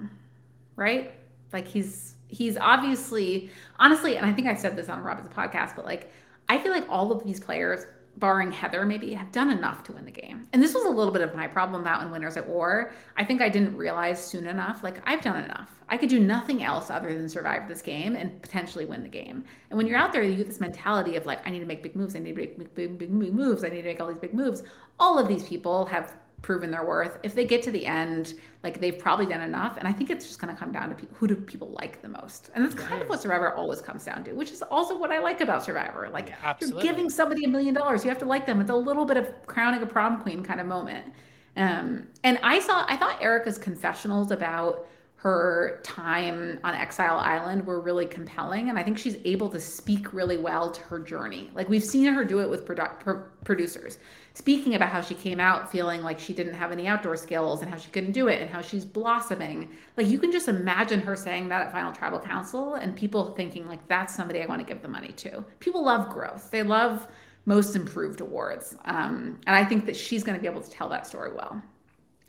Right? 0.76 1.12
Like 1.52 1.66
he's 1.66 2.14
he's 2.28 2.56
obviously 2.56 3.50
honestly, 3.78 4.16
and 4.16 4.26
I 4.26 4.32
think 4.32 4.46
I 4.46 4.54
said 4.54 4.76
this 4.76 4.88
on 4.88 5.02
Robin's 5.02 5.28
podcast, 5.28 5.74
but 5.74 5.84
like 5.84 6.12
I 6.48 6.58
feel 6.58 6.72
like 6.72 6.86
all 6.88 7.12
of 7.12 7.24
these 7.24 7.40
players, 7.40 7.84
barring 8.18 8.52
Heather, 8.52 8.84
maybe 8.84 9.12
have 9.14 9.32
done 9.32 9.50
enough 9.50 9.82
to 9.84 9.92
win 9.92 10.04
the 10.04 10.10
game. 10.10 10.46
And 10.52 10.62
this 10.62 10.74
was 10.74 10.84
a 10.84 10.90
little 10.90 11.12
bit 11.12 11.22
of 11.22 11.34
my 11.34 11.46
problem 11.46 11.80
about 11.80 12.02
in 12.02 12.10
Winners 12.10 12.36
at 12.36 12.46
War. 12.46 12.92
I 13.16 13.24
think 13.24 13.40
I 13.40 13.48
didn't 13.48 13.76
realize 13.76 14.22
soon 14.24 14.46
enough, 14.46 14.82
like 14.82 15.00
I've 15.06 15.20
done 15.20 15.42
enough. 15.44 15.70
I 15.88 15.96
could 15.96 16.08
do 16.08 16.20
nothing 16.20 16.62
else 16.62 16.90
other 16.90 17.16
than 17.16 17.28
survive 17.28 17.66
this 17.68 17.80
game 17.80 18.14
and 18.14 18.42
potentially 18.42 18.84
win 18.84 19.02
the 19.02 19.08
game. 19.08 19.44
And 19.70 19.76
when 19.76 19.86
you're 19.86 19.98
out 19.98 20.12
there, 20.12 20.22
you 20.22 20.36
get 20.36 20.46
this 20.46 20.60
mentality 20.60 21.16
of 21.16 21.24
like, 21.24 21.46
I 21.46 21.50
need 21.50 21.60
to 21.60 21.66
make 21.66 21.82
big 21.82 21.96
moves. 21.96 22.14
I 22.14 22.18
need 22.18 22.34
to 22.34 22.36
make 22.36 22.58
big, 22.58 22.74
big, 22.74 22.98
big, 22.98 23.18
big 23.18 23.34
moves. 23.34 23.64
I 23.64 23.68
need 23.68 23.82
to 23.82 23.88
make 23.88 24.00
all 24.00 24.08
these 24.08 24.18
big 24.18 24.34
moves. 24.34 24.62
All 24.98 25.18
of 25.18 25.28
these 25.28 25.44
people 25.44 25.86
have 25.86 26.14
proven 26.42 26.70
their 26.70 26.84
worth. 26.84 27.18
If 27.22 27.34
they 27.34 27.44
get 27.44 27.62
to 27.64 27.70
the 27.70 27.84
end, 27.84 28.34
like 28.62 28.80
they've 28.80 28.98
probably 28.98 29.26
done 29.26 29.40
enough. 29.40 29.76
And 29.76 29.88
I 29.88 29.92
think 29.92 30.10
it's 30.10 30.26
just 30.26 30.40
going 30.40 30.54
to 30.54 30.58
come 30.58 30.72
down 30.72 30.88
to 30.90 30.94
pe- 30.94 31.06
who 31.14 31.26
do 31.26 31.34
people 31.34 31.68
like 31.80 32.00
the 32.00 32.08
most. 32.08 32.50
And 32.54 32.64
that's 32.64 32.74
kind 32.74 33.02
of 33.02 33.08
what 33.08 33.20
Survivor 33.20 33.52
always 33.54 33.80
comes 33.80 34.04
down 34.04 34.24
to, 34.24 34.32
which 34.32 34.50
is 34.50 34.62
also 34.62 34.96
what 34.96 35.10
I 35.10 35.18
like 35.18 35.40
about 35.40 35.64
Survivor. 35.64 36.08
Like 36.12 36.30
you're 36.60 36.70
giving 36.82 37.10
somebody 37.10 37.44
a 37.44 37.48
million 37.48 37.74
dollars, 37.74 38.04
you 38.04 38.10
have 38.10 38.18
to 38.20 38.24
like 38.24 38.46
them. 38.46 38.60
It's 38.60 38.70
a 38.70 38.74
little 38.74 39.04
bit 39.04 39.16
of 39.16 39.46
crowning 39.46 39.82
a 39.82 39.86
prom 39.86 40.20
queen 40.22 40.42
kind 40.42 40.60
of 40.60 40.66
moment. 40.66 41.12
Um, 41.56 42.06
and 42.22 42.38
I 42.42 42.60
saw, 42.60 42.84
I 42.88 42.96
thought 42.96 43.20
Erica's 43.20 43.58
confessionals 43.58 44.30
about 44.30 44.86
her 45.16 45.80
time 45.82 46.60
on 46.62 46.74
Exile 46.74 47.18
Island 47.18 47.66
were 47.66 47.80
really 47.80 48.06
compelling. 48.06 48.68
And 48.68 48.78
I 48.78 48.84
think 48.84 48.96
she's 48.96 49.16
able 49.24 49.48
to 49.48 49.58
speak 49.58 50.12
really 50.12 50.38
well 50.38 50.70
to 50.70 50.80
her 50.82 51.00
journey. 51.00 51.50
Like 51.54 51.68
we've 51.68 51.82
seen 51.82 52.12
her 52.14 52.24
do 52.24 52.38
it 52.38 52.48
with 52.48 52.64
produ- 52.64 53.00
pro- 53.00 53.24
producers, 53.44 53.98
speaking 54.38 54.74
about 54.76 54.90
how 54.90 55.00
she 55.00 55.14
came 55.14 55.40
out 55.40 55.70
feeling 55.70 56.00
like 56.02 56.18
she 56.18 56.32
didn't 56.32 56.54
have 56.54 56.70
any 56.70 56.86
outdoor 56.86 57.16
skills 57.16 57.60
and 57.62 57.70
how 57.70 57.76
she 57.76 57.90
couldn't 57.90 58.12
do 58.12 58.28
it 58.28 58.40
and 58.40 58.48
how 58.48 58.60
she's 58.62 58.84
blossoming. 58.84 59.68
Like 59.96 60.06
you 60.06 60.18
can 60.18 60.30
just 60.30 60.46
imagine 60.48 61.00
her 61.00 61.16
saying 61.16 61.48
that 61.48 61.62
at 61.66 61.72
Final 61.72 61.92
Tribal 61.92 62.20
Council 62.20 62.74
and 62.74 62.94
people 62.94 63.34
thinking, 63.34 63.66
like, 63.66 63.86
that's 63.88 64.14
somebody 64.14 64.40
I 64.42 64.46
want 64.46 64.60
to 64.60 64.66
give 64.66 64.80
the 64.80 64.88
money 64.88 65.12
to. 65.24 65.44
People 65.58 65.84
love 65.84 66.08
growth, 66.10 66.50
they 66.52 66.62
love 66.62 67.08
most 67.46 67.74
improved 67.74 68.20
awards. 68.20 68.76
Um, 68.84 69.40
and 69.46 69.56
I 69.56 69.64
think 69.64 69.86
that 69.86 69.96
she's 69.96 70.22
going 70.22 70.36
to 70.36 70.40
be 70.40 70.46
able 70.48 70.60
to 70.62 70.70
tell 70.70 70.88
that 70.90 71.06
story 71.06 71.32
well. 71.34 71.60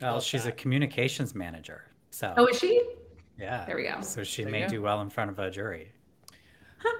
Well, 0.00 0.20
she's 0.20 0.46
a 0.46 0.52
communications 0.52 1.34
manager, 1.34 1.84
so 2.10 2.34
Oh, 2.36 2.46
is 2.46 2.58
she? 2.58 2.82
yeah. 3.38 3.64
there 3.66 3.76
we 3.76 3.84
go. 3.84 4.00
So 4.00 4.24
she 4.24 4.42
There 4.42 4.50
may 4.52 4.60
you 4.60 4.64
go. 4.66 4.70
do 4.70 4.82
well 4.82 5.00
in 5.02 5.10
front 5.10 5.30
of 5.30 5.38
a 5.38 5.50
jury. 5.50 5.92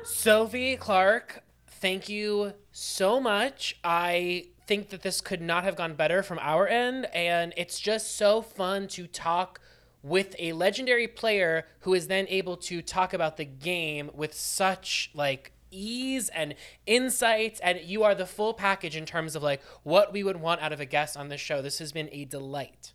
Sophie 0.04 0.76
Clark, 0.76 1.42
thank 1.66 2.08
you 2.08 2.52
so 2.72 3.18
much. 3.20 3.76
I 3.82 4.48
think 4.70 4.90
that 4.90 5.02
this 5.02 5.20
could 5.20 5.42
not 5.42 5.64
have 5.64 5.74
gone 5.74 5.94
better 5.94 6.22
from 6.22 6.38
our 6.40 6.68
end, 6.68 7.04
and 7.06 7.52
it's 7.56 7.80
just 7.80 8.14
so 8.14 8.40
fun 8.40 8.86
to 8.86 9.04
talk 9.08 9.60
with 10.00 10.36
a 10.38 10.52
legendary 10.52 11.08
player 11.08 11.66
who 11.80 11.92
is 11.92 12.06
then 12.06 12.24
able 12.28 12.56
to 12.56 12.80
talk 12.80 13.12
about 13.12 13.36
the 13.36 13.44
game 13.44 14.12
with 14.14 14.32
such 14.32 15.10
like 15.12 15.50
ease 15.72 16.28
and 16.28 16.54
insights 16.86 17.58
and 17.60 17.80
you 17.80 18.04
are 18.04 18.14
the 18.14 18.24
full 18.24 18.54
package 18.54 18.94
in 18.94 19.04
terms 19.04 19.34
of 19.34 19.42
like 19.42 19.60
what 19.82 20.12
we 20.12 20.22
would 20.22 20.40
want 20.40 20.60
out 20.62 20.72
of 20.72 20.78
a 20.78 20.86
guest 20.86 21.16
on 21.16 21.28
this 21.28 21.40
show. 21.40 21.60
This 21.60 21.80
has 21.80 21.90
been 21.90 22.08
a 22.12 22.24
delight. 22.24 22.92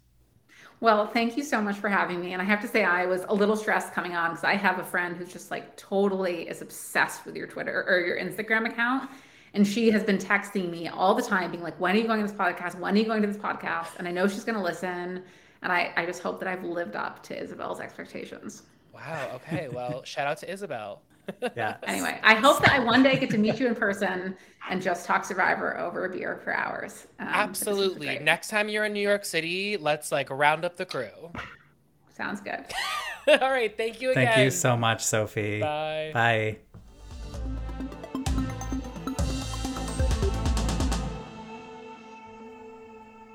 Well, 0.79 1.07
thank 1.07 1.35
you 1.35 1.43
so 1.43 1.61
much 1.61 1.75
for 1.75 1.89
having 1.89 2.21
me. 2.21 2.31
And 2.31 2.41
I 2.41 2.45
have 2.45 2.61
to 2.61 2.69
say, 2.69 2.85
I 2.85 3.05
was 3.05 3.25
a 3.27 3.33
little 3.33 3.57
stressed 3.57 3.91
coming 3.91 4.15
on 4.15 4.31
because 4.31 4.45
I 4.45 4.55
have 4.55 4.79
a 4.79 4.83
friend 4.83 5.17
who's 5.17 5.31
just 5.31 5.51
like 5.51 5.75
totally 5.75 6.47
is 6.47 6.61
obsessed 6.61 7.25
with 7.25 7.35
your 7.35 7.47
Twitter 7.47 7.85
or 7.85 7.99
your 7.99 8.17
Instagram 8.17 8.65
account. 8.65 9.09
And 9.55 9.65
she 9.65 9.89
has 9.89 10.03
been 10.03 10.17
texting 10.17 10.69
me 10.69 10.89
all 10.89 11.15
the 11.15 11.21
time, 11.21 11.49
being 11.49 11.63
like, 11.63 11.79
when 11.79 11.95
are 11.95 11.99
you 11.99 12.05
going 12.05 12.19
to 12.19 12.27
this 12.27 12.37
podcast? 12.37 12.77
When 12.77 12.93
are 12.93 12.97
you 12.97 13.05
going 13.05 13.21
to 13.21 13.27
this 13.27 13.37
podcast? 13.37 13.95
And 13.97 14.07
I 14.07 14.11
know 14.11 14.27
she's 14.27 14.43
going 14.43 14.57
to 14.57 14.63
listen. 14.63 15.23
And 15.63 15.71
I, 15.71 15.93
I 15.95 16.05
just 16.05 16.21
hope 16.21 16.39
that 16.39 16.47
I've 16.47 16.63
lived 16.63 16.95
up 16.95 17.23
to 17.23 17.41
Isabel's 17.41 17.79
expectations. 17.79 18.63
Wow. 18.93 19.31
Okay. 19.35 19.69
Well, 19.69 20.03
shout 20.05 20.27
out 20.27 20.37
to 20.39 20.51
Isabel. 20.51 21.01
Yeah. 21.55 21.77
Anyway, 21.87 22.19
I 22.21 22.35
hope 22.35 22.59
that 22.61 22.73
I 22.73 22.79
one 22.79 23.01
day 23.01 23.17
get 23.17 23.29
to 23.31 23.37
meet 23.37 23.59
you 23.59 23.67
in 23.67 23.75
person 23.75 24.35
and 24.69 24.81
just 24.81 25.05
talk 25.05 25.23
Survivor 25.25 25.79
over 25.79 26.05
a 26.05 26.09
beer 26.09 26.39
for 26.43 26.53
hours. 26.53 27.07
Um, 27.19 27.25
but 27.27 27.47
this 27.49 27.59
was 27.65 27.69
Absolutely. 27.69 28.19
Next 28.19 28.49
time 28.49 28.69
you're 28.69 28.85
in 28.85 28.93
New 28.93 28.99
York 29.07 29.25
City, 29.25 29.77
let's 29.77 30.11
like 30.11 30.29
round 30.29 30.65
up 30.65 30.75
the 30.75 30.85
crew. 30.85 31.31
Sounds 32.15 32.41
good. 32.41 32.65
All 33.41 33.49
right. 33.49 33.75
Thank 33.75 34.01
you 34.01 34.11
again. 34.11 34.27
Thank 34.27 34.43
you 34.43 34.51
so 34.51 34.77
much, 34.77 35.03
Sophie. 35.03 35.61
Bye. 35.61 36.11
Bye. 36.13 36.57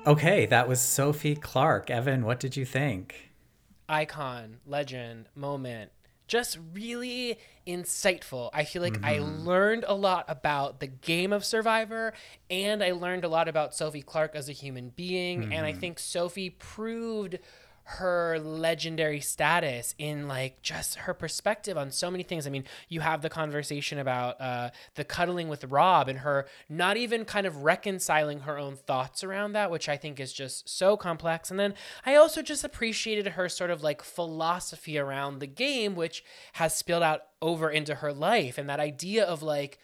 Okay, 0.07 0.47
that 0.47 0.67
was 0.67 0.81
Sophie 0.81 1.35
Clark. 1.35 1.91
Evan, 1.91 2.25
what 2.25 2.39
did 2.39 2.57
you 2.57 2.65
think? 2.65 3.31
Icon, 3.87 4.57
legend, 4.65 5.27
moment. 5.35 5.91
just 6.31 6.57
really 6.73 7.37
insightful. 7.67 8.49
I 8.53 8.63
feel 8.63 8.81
like 8.81 9.03
I 9.03 9.17
mm-hmm. 9.17 9.45
learned 9.45 9.83
a 9.85 9.93
lot 9.93 10.23
about 10.29 10.79
the 10.79 10.87
game 10.87 11.33
of 11.33 11.43
Survivor 11.43 12.13
and 12.49 12.81
I 12.81 12.93
learned 12.93 13.25
a 13.25 13.27
lot 13.27 13.49
about 13.49 13.75
Sophie 13.75 14.01
Clark 14.01 14.33
as 14.33 14.47
a 14.47 14.53
human 14.53 14.93
being. 14.95 15.53
And 15.53 15.65
I 15.65 15.71
mm-hmm. 15.71 15.79
think 15.81 15.99
Sophie 15.99 16.51
proved 16.51 17.37
her 17.97 18.39
legendary 18.39 19.19
status 19.19 19.93
in 19.97 20.27
like 20.27 20.61
just 20.61 20.95
her 20.95 21.13
perspective 21.13 21.77
on 21.77 21.91
so 21.91 22.09
many 22.09 22.23
things. 22.23 22.47
I 22.47 22.49
mean, 22.49 22.63
you 22.87 23.01
have 23.01 23.21
the 23.21 23.29
conversation 23.29 23.99
about 23.99 24.39
uh, 24.39 24.69
the 24.95 25.03
cuddling 25.03 25.49
with 25.49 25.65
Rob 25.65 26.07
and 26.07 26.19
her 26.19 26.47
not 26.69 26.95
even 26.95 27.25
kind 27.25 27.45
of 27.45 27.63
reconciling 27.63 28.41
her 28.41 28.57
own 28.57 28.77
thoughts 28.77 29.23
around 29.23 29.53
that, 29.53 29.71
which 29.71 29.89
I 29.89 29.97
think 29.97 30.19
is 30.19 30.31
just 30.31 30.69
so 30.69 30.95
complex. 30.95 31.51
And 31.51 31.59
then 31.59 31.73
I 32.05 32.15
also 32.15 32.41
just 32.41 32.63
appreciated 32.63 33.27
her 33.27 33.49
sort 33.49 33.71
of 33.71 33.83
like 33.83 34.01
philosophy 34.01 34.97
around 34.97 35.39
the 35.39 35.47
game, 35.47 35.95
which 35.95 36.23
has 36.53 36.75
spilled 36.75 37.03
out 37.03 37.21
over 37.41 37.69
into 37.69 37.95
her 37.95 38.13
life 38.13 38.57
and 38.57 38.69
that 38.69 38.79
idea 38.79 39.25
of 39.25 39.43
like, 39.43 39.79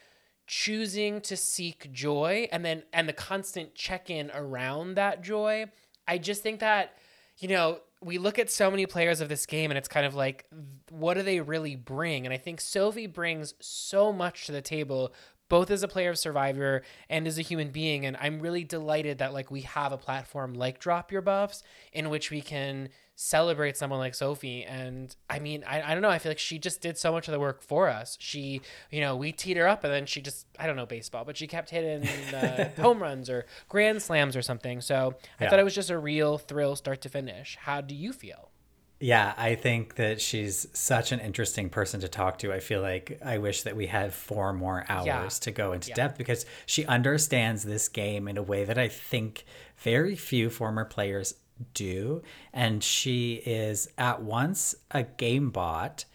choosing 0.49 1.19
to 1.19 1.35
seek 1.35 1.91
joy 1.91 2.47
and 2.53 2.63
then 2.63 2.81
and 2.93 3.09
the 3.09 3.11
constant 3.11 3.75
check-in 3.75 4.31
around 4.33 4.95
that 4.95 5.21
joy 5.21 5.65
i 6.07 6.17
just 6.17 6.41
think 6.41 6.61
that 6.61 6.93
you 7.37 7.49
know 7.49 7.81
we 8.01 8.17
look 8.17 8.37
at 8.37 8.49
so 8.49 8.69
many 8.69 8.85
players 8.85 9.21
of 9.21 9.29
this 9.29 9.45
game 9.45 9.71
and 9.71 9.77
it's 9.77 9.87
kind 9.87 10.05
of 10.05 10.15
like 10.15 10.45
what 10.89 11.15
do 11.15 11.23
they 11.23 11.39
really 11.39 11.75
bring? 11.75 12.25
And 12.25 12.33
i 12.33 12.37
think 12.37 12.61
sophie 12.61 13.07
brings 13.07 13.53
so 13.59 14.13
much 14.13 14.45
to 14.45 14.51
the 14.51 14.61
table 14.61 15.13
both 15.49 15.71
as 15.71 15.81
a 15.81 15.87
player 15.87 16.09
of 16.09 16.19
survivor 16.19 16.83
and 17.09 17.25
as 17.25 17.39
a 17.39 17.41
human 17.41 17.69
being. 17.69 18.05
And 18.05 18.17
i'm 18.19 18.39
really 18.39 18.63
delighted 18.63 19.19
that 19.19 19.33
like 19.33 19.49
we 19.51 19.61
have 19.61 19.91
a 19.91 19.97
platform 19.97 20.53
like 20.53 20.79
drop 20.79 21.11
your 21.11 21.21
buffs 21.21 21.63
in 21.93 22.09
which 22.09 22.31
we 22.31 22.41
can 22.41 22.89
celebrate 23.19 23.75
someone 23.75 23.97
like 23.97 24.13
sophie 24.13 24.63
and 24.63 25.15
i 25.27 25.39
mean 25.39 25.63
I, 25.67 25.81
I 25.81 25.93
don't 25.95 26.03
know 26.03 26.09
i 26.09 26.19
feel 26.19 26.29
like 26.29 26.37
she 26.37 26.59
just 26.59 26.81
did 26.81 26.99
so 26.99 27.11
much 27.11 27.27
of 27.27 27.31
the 27.31 27.39
work 27.39 27.63
for 27.63 27.89
us 27.89 28.15
she 28.21 28.61
you 28.91 29.01
know 29.01 29.15
we 29.15 29.31
teed 29.31 29.57
her 29.57 29.67
up 29.67 29.83
and 29.83 29.91
then 29.91 30.05
she 30.05 30.21
just 30.21 30.45
i 30.59 30.67
don't 30.67 30.75
know 30.75 30.85
baseball 30.85 31.25
but 31.25 31.35
she 31.35 31.47
kept 31.47 31.71
hitting 31.71 32.07
uh, 32.31 32.69
home 32.79 33.01
runs 33.01 33.27
or 33.27 33.47
grand 33.69 34.03
slams 34.03 34.35
or 34.35 34.43
something 34.43 34.81
so 34.81 35.15
i 35.39 35.43
Yeah. 35.45 35.49
thought 35.49 35.57
it 35.59 35.63
was 35.63 35.73
just 35.73 35.89
a 35.89 35.97
real 35.97 36.37
thrill 36.37 36.75
start 36.75 37.01
to 37.01 37.09
finish 37.09 37.57
how 37.59 37.81
do 37.81 37.95
you 37.95 38.13
feel 38.13 38.51
Yeah, 38.99 39.33
I 39.37 39.55
think 39.55 39.95
that 39.95 40.21
she's 40.21 40.67
such 40.73 41.11
an 41.11 41.19
interesting 41.19 41.69
person 41.69 41.99
to 42.01 42.07
talk 42.07 42.39
to. 42.39 42.51
I 42.51 42.59
feel 42.59 42.81
like 42.81 43.19
I 43.23 43.37
wish 43.37 43.61
that 43.61 43.75
we 43.75 43.85
had 43.87 44.11
four 44.11 44.53
more 44.53 44.85
hours 44.89 45.05
Yeah. 45.05 45.27
to 45.45 45.51
go 45.51 45.73
into 45.73 45.89
Yeah. 45.89 45.95
depth 45.95 46.17
because 46.17 46.47
she 46.65 46.83
understands 46.85 47.61
this 47.63 47.89
game 47.89 48.27
in 48.27 48.37
a 48.37 48.41
way 48.43 48.63
that 48.65 48.79
I 48.79 48.87
think 48.87 49.45
very 49.77 50.15
few 50.15 50.49
former 50.49 50.83
players 50.83 51.35
do. 51.73 52.21
And 52.53 52.83
she 52.83 53.35
is 53.45 53.89
at 53.97 54.21
once 54.21 54.75
a 54.91 55.03
game 55.03 55.49
bot, 55.49 56.05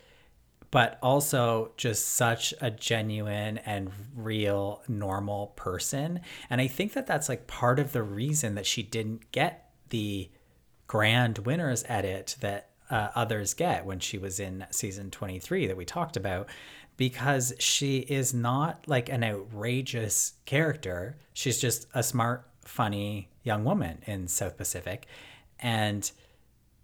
but 0.70 0.98
also 1.02 1.72
just 1.76 2.08
such 2.08 2.54
a 2.60 2.70
genuine 2.70 3.58
and 3.58 3.90
real 4.16 4.82
normal 4.88 5.48
person. 5.48 6.20
And 6.48 6.60
I 6.60 6.66
think 6.66 6.94
that 6.94 7.06
that's 7.06 7.28
like 7.28 7.46
part 7.46 7.78
of 7.78 7.92
the 7.92 8.02
reason 8.02 8.54
that 8.54 8.66
she 8.66 8.82
didn't 8.82 9.30
get 9.32 9.70
the 9.90 10.30
grand 10.86 11.38
winners 11.38 11.84
edit 11.88 12.36
that 12.40 12.70
uh, 12.90 13.08
others 13.14 13.54
get 13.54 13.86
when 13.86 13.98
she 13.98 14.18
was 14.18 14.38
in 14.38 14.66
season 14.70 15.10
23 15.10 15.66
that 15.66 15.76
we 15.76 15.84
talked 15.84 16.16
about 16.16 16.48
because 16.98 17.54
she 17.58 18.00
is 18.00 18.34
not 18.34 18.84
like 18.86 19.08
an 19.08 19.24
outrageous 19.24 20.34
character 20.44 21.16
she's 21.32 21.58
just 21.58 21.86
a 21.94 22.02
smart 22.02 22.46
funny 22.64 23.30
young 23.42 23.64
woman 23.64 24.02
in 24.06 24.28
south 24.28 24.58
pacific 24.58 25.06
and 25.62 26.10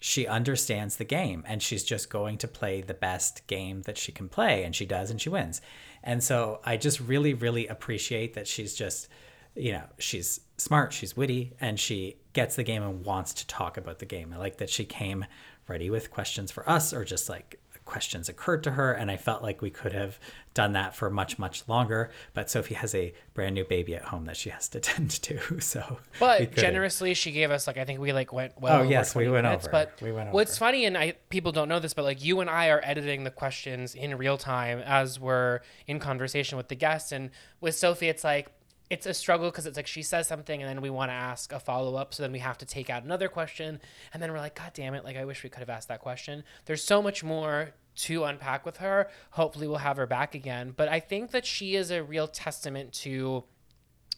she 0.01 0.27
understands 0.27 0.97
the 0.97 1.05
game 1.05 1.45
and 1.47 1.61
she's 1.61 1.83
just 1.83 2.09
going 2.09 2.39
to 2.39 2.47
play 2.47 2.81
the 2.81 2.95
best 2.95 3.47
game 3.49 3.83
that 3.83 3.99
she 3.99 4.13
can 4.13 4.29
play 4.29 4.63
and 4.63 4.75
she 4.75 4.87
does 4.87 5.11
and 5.11 5.21
she 5.21 5.29
wins. 5.29 5.61
And 6.05 6.23
so 6.23 6.61
i 6.65 6.77
just 6.77 7.01
really 7.01 7.35
really 7.35 7.67
appreciate 7.67 8.35
that 8.35 8.47
she's 8.47 8.75
just 8.75 9.09
you 9.57 9.73
know 9.73 9.83
she's 9.99 10.41
smart 10.57 10.93
she's 10.93 11.17
witty 11.17 11.53
and 11.61 11.81
she 11.81 12.17
gets 12.33 12.55
the 12.55 12.63
game 12.63 12.83
and 12.85 13.05
wants 13.05 13.35
to 13.35 13.47
talk 13.49 13.77
about 13.77 13.99
the 13.99 14.07
game. 14.07 14.33
I 14.33 14.37
like 14.37 14.59
that 14.59 14.71
she 14.71 14.85
came 14.85 15.25
ready 15.67 15.91
with 15.91 16.11
questions 16.11 16.53
for 16.53 16.69
us 16.69 16.93
or 16.93 17.05
just 17.05 17.29
like 17.29 17.61
questions 17.89 18.28
occurred 18.28 18.62
to 18.62 18.73
her 18.73 18.93
and 18.93 19.10
i 19.10 19.16
felt 19.16 19.43
like 19.43 19.62
we 19.62 19.70
could 19.70 19.93
have 19.93 20.20
done 20.52 20.73
that 20.73 20.94
for 20.94 21.09
much 21.09 21.39
much 21.39 21.66
longer 21.69 22.10
but 22.35 22.51
sophie 22.51 22.74
has 22.74 22.94
a 22.94 23.15
brand 23.32 23.55
new 23.55 23.65
baby 23.65 23.94
at 23.94 24.02
home 24.02 24.27
that 24.27 24.36
she 24.36 24.51
has 24.51 24.69
to 24.69 24.78
tend 24.89 25.10
to 25.10 25.59
so 25.59 25.98
But 26.20 26.55
generously, 26.55 27.15
she 27.15 27.31
gave 27.32 27.51
us 27.51 27.66
like 27.66 27.78
I 27.78 27.85
think 27.86 27.98
we 28.01 28.12
like 28.12 28.31
went 28.32 28.60
well. 28.60 28.81
Oh, 28.81 28.82
yes, 28.82 29.15
we 29.15 29.28
went 29.28 29.44
minutes, 29.44 29.65
over. 29.66 29.73
But 29.73 30.02
We 30.02 30.12
went 30.12 30.32
what's 30.32 30.52
over. 30.52 30.59
funny, 30.66 30.85
and 30.85 30.98
I 30.98 31.15
people 31.31 31.52
don't 31.52 31.69
know 31.69 31.78
this, 31.78 31.94
but 31.94 32.05
like 32.05 32.23
you 32.23 32.40
and 32.40 32.51
I 32.51 32.69
are 32.69 32.81
editing 32.85 33.24
the 33.24 33.31
questions 33.31 33.94
in 33.94 34.19
real 34.19 34.36
time 34.36 34.81
as 34.81 35.19
we're 35.19 35.60
in 35.86 35.98
conversation 35.98 36.59
with 36.59 36.69
the 36.69 36.74
guests, 36.74 37.12
and 37.12 37.31
with 37.60 37.74
Sophie, 37.74 38.09
it's 38.09 38.24
like 38.24 38.48
it's 38.90 39.06
a 39.06 39.15
struggle 39.15 39.51
because 39.51 39.66
it's 39.66 39.77
like 39.77 39.86
she 39.86 40.02
says 40.02 40.27
something 40.27 40.62
and 40.62 40.69
then 40.69 40.81
we 40.81 40.90
want 40.90 41.10
to 41.10 41.15
ask 41.15 41.52
a 41.52 41.60
follow 41.60 41.97
up, 41.97 42.15
so 42.15 42.23
then 42.23 42.32
we 42.32 42.39
have 42.39 42.59
to 42.59 42.66
take 42.66 42.89
out 42.89 43.05
another 43.05 43.28
question, 43.28 43.81
and 44.12 44.23
then 44.23 44.32
we're 44.32 44.39
like, 44.39 44.55
God 44.55 44.73
damn 44.74 44.94
it! 44.94 45.05
Like 45.05 45.16
I 45.16 45.24
wish 45.24 45.43
we 45.43 45.51
could 45.51 45.60
have 45.60 45.70
asked 45.70 45.89
that 45.89 46.01
question. 46.01 46.44
There's 46.66 46.82
so 46.82 47.02
much 47.02 47.23
more 47.23 47.74
to 47.97 48.24
unpack 48.24 48.65
with 48.65 48.78
her. 48.78 49.10
Hopefully, 49.32 49.66
we'll 49.66 49.78
have 49.78 49.97
her 49.97 50.06
back 50.06 50.35
again. 50.35 50.73
But 50.77 50.89
I 50.89 51.01
think 51.01 51.32
that 51.32 51.44
she 51.44 51.74
is 51.74 51.90
a 51.90 52.02
real 52.02 52.28
testament 52.28 52.93
to 52.94 53.44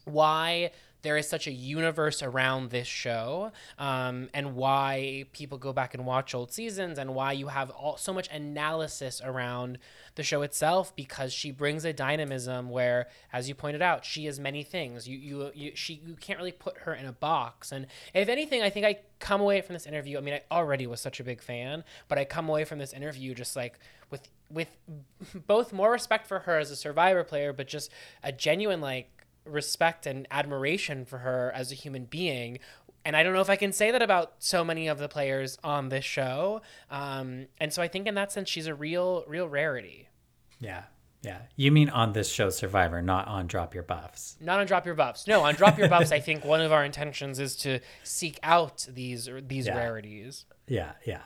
why 0.05 0.71
there 1.03 1.17
is 1.17 1.29
such 1.29 1.47
a 1.47 1.51
universe 1.51 2.23
around 2.23 2.71
this 2.71 2.87
show 2.87 3.53
um, 3.79 4.29
and 4.35 4.55
why 4.55 5.25
people 5.33 5.59
go 5.59 5.73
back 5.73 5.95
and 5.95 6.07
watch 6.07 6.35
old 6.35 6.53
seasons 6.53 6.99
and 6.99 7.15
why 7.15 7.33
you 7.33 7.49
have 7.49 7.71
all, 7.71 7.97
so 7.97 8.13
much 8.13 8.29
analysis 8.31 9.21
around 9.25 9.79
the 10.15 10.23
show 10.23 10.43
itself 10.43 10.95
because 10.97 11.33
she 11.33 11.51
brings 11.51 11.85
a 11.85 11.93
dynamism 11.93 12.71
where 12.71 13.09
as 13.33 13.49
you 13.49 13.55
pointed 13.55 13.83
out 13.83 14.05
she 14.05 14.27
is 14.27 14.39
many 14.41 14.63
things. 14.63 15.09
You 15.09 15.19
you, 15.19 15.51
you 15.55 15.73
she 15.75 16.01
you 16.07 16.15
can't 16.15 16.39
really 16.39 16.53
put 16.53 16.79
her 16.79 16.95
in 16.95 17.07
a 17.07 17.13
box. 17.13 17.73
And 17.73 17.87
if 18.15 18.29
anything 18.29 18.63
i 18.63 18.71
think 18.71 18.87
i 18.87 18.99
come 19.19 19.41
away 19.41 19.61
from 19.61 19.75
this 19.75 19.87
interview 19.87 20.17
i 20.19 20.21
mean 20.21 20.35
i 20.35 20.43
already 20.51 20.87
was 20.87 21.01
such 21.01 21.21
a 21.21 21.25
big 21.25 21.43
fan 21.43 21.85
but 22.09 22.19
i 22.19 22.25
come 22.25 22.49
away 22.49 22.65
from 22.65 22.79
this 22.79 22.93
interview 22.93 23.35
just 23.35 23.57
like 23.57 23.79
with 24.11 24.29
with 24.51 24.69
both 25.47 25.73
more 25.73 25.91
respect 25.91 26.27
for 26.27 26.41
her 26.41 26.59
as 26.59 26.71
a 26.71 26.77
survivor 26.77 27.25
player 27.25 27.53
but 27.53 27.67
just 27.67 27.91
a 28.23 28.33
genuine 28.33 28.81
like 28.81 29.20
respect 29.51 30.07
and 30.07 30.27
admiration 30.31 31.05
for 31.05 31.19
her 31.19 31.53
as 31.55 31.71
a 31.73 31.75
human 31.75 32.05
being. 32.05 32.59
And 33.05 33.17
I 33.17 33.23
don't 33.23 33.33
know 33.33 33.41
if 33.41 33.51
I 33.51 33.57
can 33.57 33.73
say 33.73 33.91
that 33.91 34.03
about 34.03 34.35
so 34.39 34.63
many 34.63 34.87
of 34.89 34.99
the 34.99 35.09
players 35.09 35.59
on 35.65 35.89
this 35.89 36.05
show. 36.05 36.61
Um, 36.91 37.47
and 37.59 37.73
so 37.73 37.81
I 37.83 37.89
think 37.89 38.07
in 38.07 38.15
that 38.15 38.31
sense, 38.31 38.49
she's 38.49 38.67
a 38.67 38.75
real, 38.75 39.25
real 39.27 39.49
rarity. 39.49 40.09
Yeah. 40.61 40.83
Yeah. 41.23 41.39
You 41.57 41.71
mean 41.73 41.89
on 41.91 42.13
this 42.13 42.31
show 42.31 42.49
Survivor, 42.51 43.03
not 43.03 43.29
on 43.29 43.47
Drop 43.47 43.75
Your 43.75 43.83
Buffs. 43.83 44.37
Not 44.41 44.59
on 44.61 44.67
Drop 44.67 44.87
Your 44.87 44.95
Buffs. 44.95 45.27
No, 45.27 45.43
on 45.43 45.55
Drop 45.55 45.79
Your 45.79 45.89
Buffs, 45.89 46.13
I 46.13 46.21
think 46.21 46.45
one 46.45 46.61
of 46.63 46.73
our 46.73 46.85
intentions 46.85 47.39
is 47.39 47.57
to 47.57 47.81
seek 48.03 48.39
out 48.43 48.87
these 48.89 49.29
these 49.47 49.67
Yeah. 49.67 49.77
rarities. 49.77 50.47
Yeah. 50.67 50.93
Yeah. 51.05 51.23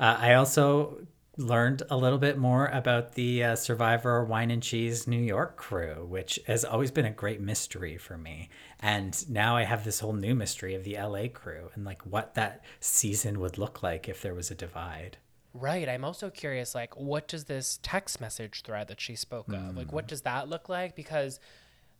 Uh, 0.00 0.16
I 0.18 0.34
also 0.34 1.06
learned 1.36 1.82
a 1.90 1.96
little 1.96 2.18
bit 2.18 2.38
more 2.38 2.66
about 2.66 3.14
the 3.14 3.42
uh, 3.42 3.56
Survivor 3.56 4.24
Wine 4.24 4.50
and 4.50 4.62
Cheese 4.62 5.06
New 5.06 5.20
York 5.20 5.56
crew, 5.56 6.06
which 6.08 6.38
has 6.46 6.64
always 6.64 6.90
been 6.90 7.04
a 7.04 7.10
great 7.10 7.40
mystery 7.40 7.96
for 7.96 8.16
me. 8.16 8.48
And 8.80 9.28
now 9.28 9.56
I 9.56 9.64
have 9.64 9.84
this 9.84 10.00
whole 10.00 10.12
new 10.12 10.34
mystery 10.34 10.74
of 10.74 10.84
the 10.84 10.96
LA 10.96 11.28
crew 11.28 11.70
and 11.74 11.84
like 11.84 12.02
what 12.02 12.34
that 12.34 12.62
season 12.80 13.40
would 13.40 13.58
look 13.58 13.82
like 13.82 14.08
if 14.08 14.22
there 14.22 14.34
was 14.34 14.50
a 14.50 14.54
divide. 14.54 15.18
Right. 15.54 15.88
I'm 15.88 16.04
also 16.04 16.30
curious, 16.30 16.74
like, 16.74 16.96
what 16.96 17.28
does 17.28 17.44
this 17.44 17.78
text 17.82 18.20
message 18.20 18.62
thread 18.62 18.88
that 18.88 19.00
she 19.00 19.14
spoke 19.14 19.48
of, 19.52 19.76
like, 19.76 19.92
what 19.92 20.08
does 20.08 20.22
that 20.22 20.48
look 20.48 20.68
like? 20.68 20.96
Because 20.96 21.38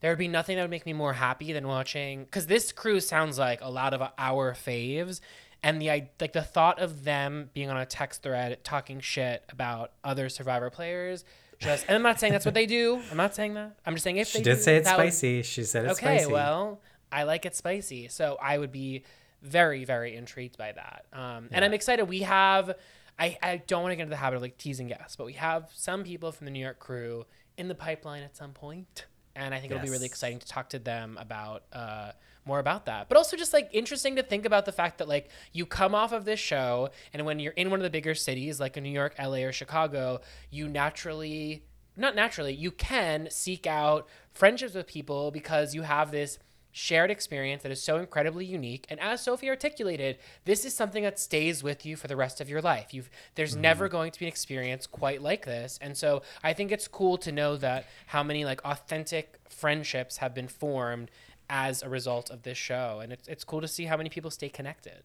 there 0.00 0.10
would 0.10 0.18
be 0.18 0.26
nothing 0.26 0.56
that 0.56 0.62
would 0.62 0.70
make 0.70 0.86
me 0.86 0.92
more 0.92 1.12
happy 1.12 1.52
than 1.52 1.68
watching. 1.68 2.24
Because 2.24 2.48
this 2.48 2.72
crew 2.72 2.98
sounds 2.98 3.38
like 3.38 3.60
a 3.60 3.70
lot 3.70 3.94
of 3.94 4.02
our 4.18 4.54
faves, 4.54 5.20
and 5.64 5.82
the 5.82 5.90
i- 5.90 6.10
like 6.20 6.32
the 6.32 6.42
thought 6.42 6.78
of 6.78 7.02
them 7.02 7.50
being 7.54 7.70
on 7.70 7.76
a 7.76 7.86
text 7.86 8.22
thread 8.22 8.62
talking 8.62 9.00
shit 9.00 9.42
about 9.50 9.90
other 10.04 10.28
Survivor 10.28 10.70
players. 10.70 11.24
Just, 11.58 11.86
and 11.88 11.96
I'm 11.96 12.02
not 12.02 12.20
saying 12.20 12.32
that's 12.32 12.44
what 12.44 12.54
they 12.54 12.66
do. 12.66 13.00
I'm 13.10 13.16
not 13.16 13.34
saying 13.34 13.54
that. 13.54 13.76
I'm 13.86 13.94
just 13.94 14.04
saying 14.04 14.18
if 14.18 14.28
She 14.28 14.38
they 14.38 14.44
did 14.44 14.56
do, 14.56 14.62
say 14.62 14.76
it's 14.76 14.86
that 14.88 14.96
would- 14.98 15.04
spicy. 15.12 15.42
She 15.42 15.64
said 15.64 15.86
it's 15.86 15.98
spicy. 15.98 16.06
okay, 16.14 16.18
spicy. 16.24 16.32
well, 16.32 16.80
I 17.10 17.22
like 17.24 17.46
it 17.46 17.54
spicy, 17.56 18.08
so 18.08 18.36
I 18.42 18.58
would 18.58 18.72
be 18.72 19.04
very, 19.40 19.84
very 19.84 20.14
intrigued 20.16 20.56
by 20.58 20.72
that. 20.72 21.04
Um, 21.12 21.48
And 21.52 21.64
I'm 21.64 21.72
excited. 21.72 22.04
We 22.04 22.20
have, 22.22 22.74
I, 23.18 23.38
I 23.42 23.58
don't 23.66 23.82
want 23.82 23.92
to 23.92 23.96
get 23.96 24.02
into 24.02 24.10
the 24.10 24.16
habit 24.16 24.36
of 24.36 24.42
like 24.42 24.58
teasing 24.58 24.88
guests, 24.88 25.16
but 25.16 25.24
we 25.26 25.34
have 25.34 25.70
some 25.74 26.02
people 26.02 26.32
from 26.32 26.46
the 26.46 26.50
New 26.50 26.60
York 26.62 26.78
crew 26.80 27.24
in 27.56 27.68
the 27.68 27.74
pipeline 27.74 28.22
at 28.24 28.36
some 28.36 28.52
point, 28.52 29.06
and 29.36 29.54
I 29.54 29.60
think 29.60 29.70
it'll 29.70 29.84
be 29.84 29.90
really 29.90 30.06
exciting 30.06 30.40
to 30.40 30.46
talk 30.46 30.70
to 30.70 30.78
them 30.80 31.16
about 31.20 31.62
uh, 31.72 32.10
more 32.46 32.58
about 32.58 32.86
that. 32.86 33.08
But 33.08 33.16
also 33.16 33.36
just 33.36 33.52
like 33.52 33.68
interesting 33.72 34.16
to 34.16 34.22
think 34.22 34.44
about 34.44 34.64
the 34.64 34.72
fact 34.72 34.98
that 34.98 35.08
like 35.08 35.30
you 35.52 35.66
come 35.66 35.94
off 35.94 36.12
of 36.12 36.24
this 36.24 36.40
show, 36.40 36.90
and 37.12 37.24
when 37.24 37.38
you're 37.38 37.52
in 37.54 37.70
one 37.70 37.78
of 37.80 37.84
the 37.84 37.90
bigger 37.90 38.14
cities 38.14 38.60
like 38.60 38.76
in 38.76 38.82
New 38.84 38.90
York, 38.90 39.14
LA, 39.18 39.38
or 39.38 39.52
Chicago, 39.52 40.20
you 40.50 40.68
naturally 40.68 41.64
not 41.96 42.16
naturally, 42.16 42.52
you 42.52 42.72
can 42.72 43.28
seek 43.30 43.66
out 43.68 44.08
friendships 44.32 44.74
with 44.74 44.86
people 44.86 45.30
because 45.30 45.74
you 45.76 45.82
have 45.82 46.10
this 46.10 46.40
shared 46.72 47.08
experience 47.08 47.62
that 47.62 47.70
is 47.70 47.80
so 47.80 47.98
incredibly 47.98 48.44
unique. 48.44 48.84
And 48.90 48.98
as 48.98 49.20
Sophie 49.22 49.48
articulated, 49.48 50.18
this 50.44 50.64
is 50.64 50.74
something 50.74 51.04
that 51.04 51.20
stays 51.20 51.62
with 51.62 51.86
you 51.86 51.94
for 51.94 52.08
the 52.08 52.16
rest 52.16 52.40
of 52.40 52.48
your 52.50 52.60
life. 52.60 52.92
You've 52.92 53.08
there's 53.36 53.52
Mm-hmm. 53.52 53.60
never 53.60 53.88
going 53.88 54.10
to 54.10 54.18
be 54.18 54.24
an 54.24 54.28
experience 54.28 54.88
quite 54.88 55.22
like 55.22 55.44
this. 55.44 55.78
And 55.80 55.96
so 55.96 56.22
I 56.42 56.52
think 56.52 56.72
it's 56.72 56.88
cool 56.88 57.16
to 57.18 57.30
know 57.30 57.56
that 57.58 57.86
how 58.06 58.24
many 58.24 58.44
like 58.44 58.60
authentic 58.64 59.38
friendships 59.48 60.16
have 60.16 60.34
been 60.34 60.48
formed 60.48 61.12
as 61.48 61.82
a 61.82 61.88
result 61.88 62.30
of 62.30 62.42
this 62.42 62.58
show. 62.58 63.00
And 63.02 63.12
it's 63.12 63.28
it's 63.28 63.44
cool 63.44 63.60
to 63.60 63.68
see 63.68 63.84
how 63.84 63.96
many 63.96 64.10
people 64.10 64.30
stay 64.30 64.48
connected. 64.48 65.02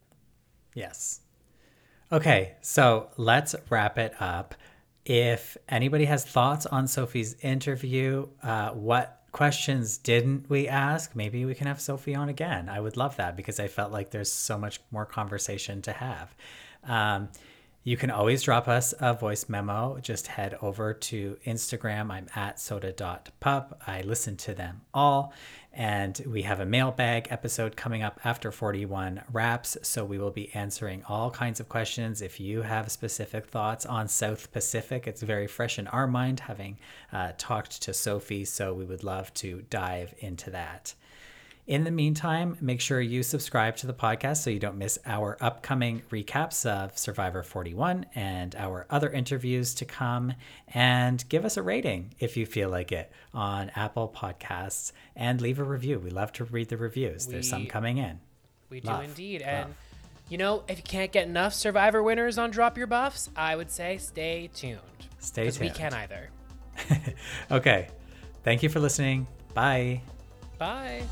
Yes. 0.74 1.22
Okay, 2.12 2.56
so 2.62 3.10
let's 3.18 3.56
wrap 3.70 4.00
it 4.00 4.14
up. 4.20 4.56
If 5.06 5.58
anybody 5.68 6.06
has 6.06 6.26
thoughts 6.26 6.66
on 6.66 6.88
Sophie's 6.88 7.36
interview, 7.42 8.28
uh, 8.42 8.70
what 8.72 9.22
questions 9.32 9.98
didn't 9.98 10.50
we 10.50 10.68
ask? 10.68 11.16
Maybe 11.16 11.46
we 11.46 11.54
can 11.54 11.68
have 11.68 11.80
Sophie 11.80 12.16
on 12.16 12.30
again. 12.30 12.68
I 12.68 12.80
would 12.80 12.98
love 12.98 13.16
that 13.18 13.36
because 13.36 13.60
I 13.60 13.68
felt 13.68 13.92
like 13.92 14.10
there's 14.10 14.32
so 14.32 14.58
much 14.58 14.80
more 14.92 15.06
conversation 15.06 15.82
to 15.84 15.92
have. 15.92 16.36
Um, 16.84 17.30
you 17.84 17.96
can 17.96 18.12
always 18.12 18.44
drop 18.44 18.68
us 18.68 18.94
a 19.00 19.14
voice 19.14 19.48
memo. 19.48 20.00
Just 20.02 20.28
head 20.28 20.58
over 20.62 20.94
to 20.94 21.38
Instagram. 21.46 22.12
I'm 22.12 22.28
at 22.36 22.60
soda.pup. 22.60 23.82
I 23.88 24.02
listen 24.02 24.36
to 24.38 24.54
them 24.54 24.82
all. 24.94 25.34
And 25.74 26.22
we 26.26 26.42
have 26.42 26.60
a 26.60 26.66
mailbag 26.66 27.28
episode 27.30 27.76
coming 27.76 28.02
up 28.02 28.20
after 28.24 28.52
41 28.52 29.22
wraps. 29.32 29.78
So 29.84 30.04
we 30.04 30.18
will 30.18 30.32
be 30.32 30.54
answering 30.54 31.04
all 31.08 31.30
kinds 31.30 31.60
of 31.60 31.70
questions. 31.70 32.22
If 32.22 32.40
you 32.40 32.64
have 32.64 32.92
specific 32.92 33.46
thoughts 33.46 33.86
on 33.86 34.08
South 34.08 34.52
Pacific, 34.52 35.08
it's 35.08 35.22
very 35.22 35.48
fresh 35.48 35.78
in 35.78 35.88
our 35.88 36.08
mind 36.08 36.42
having 36.42 36.78
uh, 37.14 37.34
talked 37.38 37.82
to 37.84 37.94
Sophie. 37.94 38.46
So 38.46 38.74
we 38.74 38.86
would 38.86 39.04
love 39.04 39.34
to 39.36 39.64
dive 39.70 40.14
into 40.20 40.50
that. 40.50 40.96
In 41.70 41.84
the 41.84 41.92
meantime, 41.92 42.58
make 42.62 42.82
sure 42.82 43.00
you 43.00 43.22
subscribe 43.22 43.76
to 43.76 43.86
the 43.86 43.94
podcast 43.94 44.38
so 44.38 44.50
you 44.50 44.58
don't 44.58 44.80
miss 44.80 44.98
our 45.06 45.38
upcoming 45.40 46.02
recaps 46.10 46.66
of 46.66 46.98
Survivor 46.98 47.44
41 47.44 48.08
and 48.16 48.56
our 48.56 48.88
other 48.90 49.08
interviews 49.12 49.76
to 49.76 49.86
come. 49.86 50.34
And 50.70 51.24
give 51.30 51.46
us 51.46 51.58
a 51.58 51.62
rating 51.62 52.16
if 52.18 52.36
you 52.36 52.48
feel 52.48 52.70
like 52.70 52.92
it 52.92 53.12
on 53.36 53.70
Apple 53.76 54.12
Podcasts 54.12 54.94
and 55.16 55.40
leave 55.42 55.60
a 55.60 55.64
review. 55.64 56.00
We 56.00 56.10
love 56.10 56.34
to 56.34 56.46
read 56.46 56.70
the 56.70 56.78
reviews. 56.78 57.28
There's 57.28 57.48
some 57.48 57.68
coming 57.68 58.00
in. 58.00 58.20
We 58.72 58.82
Love, 58.82 59.02
do 59.02 59.10
indeed. 59.10 59.42
love. 59.42 59.50
And 59.50 59.76
you 60.28 60.40
know, 60.40 60.64
if 60.68 60.78
you 60.78 60.84
can't 60.84 61.12
get 61.12 61.28
enough 61.28 61.54
Survivor 61.54 62.02
winners 62.02 62.40
on 62.40 62.50
Drop 62.50 62.80
Your 62.80 62.88
Buffs, 62.88 63.30
I 63.36 63.56
would 63.56 63.70
say 63.70 64.00
stay 64.00 64.50
tuned. 64.56 64.80
Stay 65.20 65.44
tuned. 65.44 65.60
Because 65.60 65.60
we 65.60 65.70
can't 65.70 65.94
either. 65.94 66.30
Okay. 67.52 67.90
Thank 68.44 68.64
you 68.64 68.70
for 68.70 68.80
listening. 68.80 69.28
Bye. 69.54 70.02
Bye. 70.60 71.04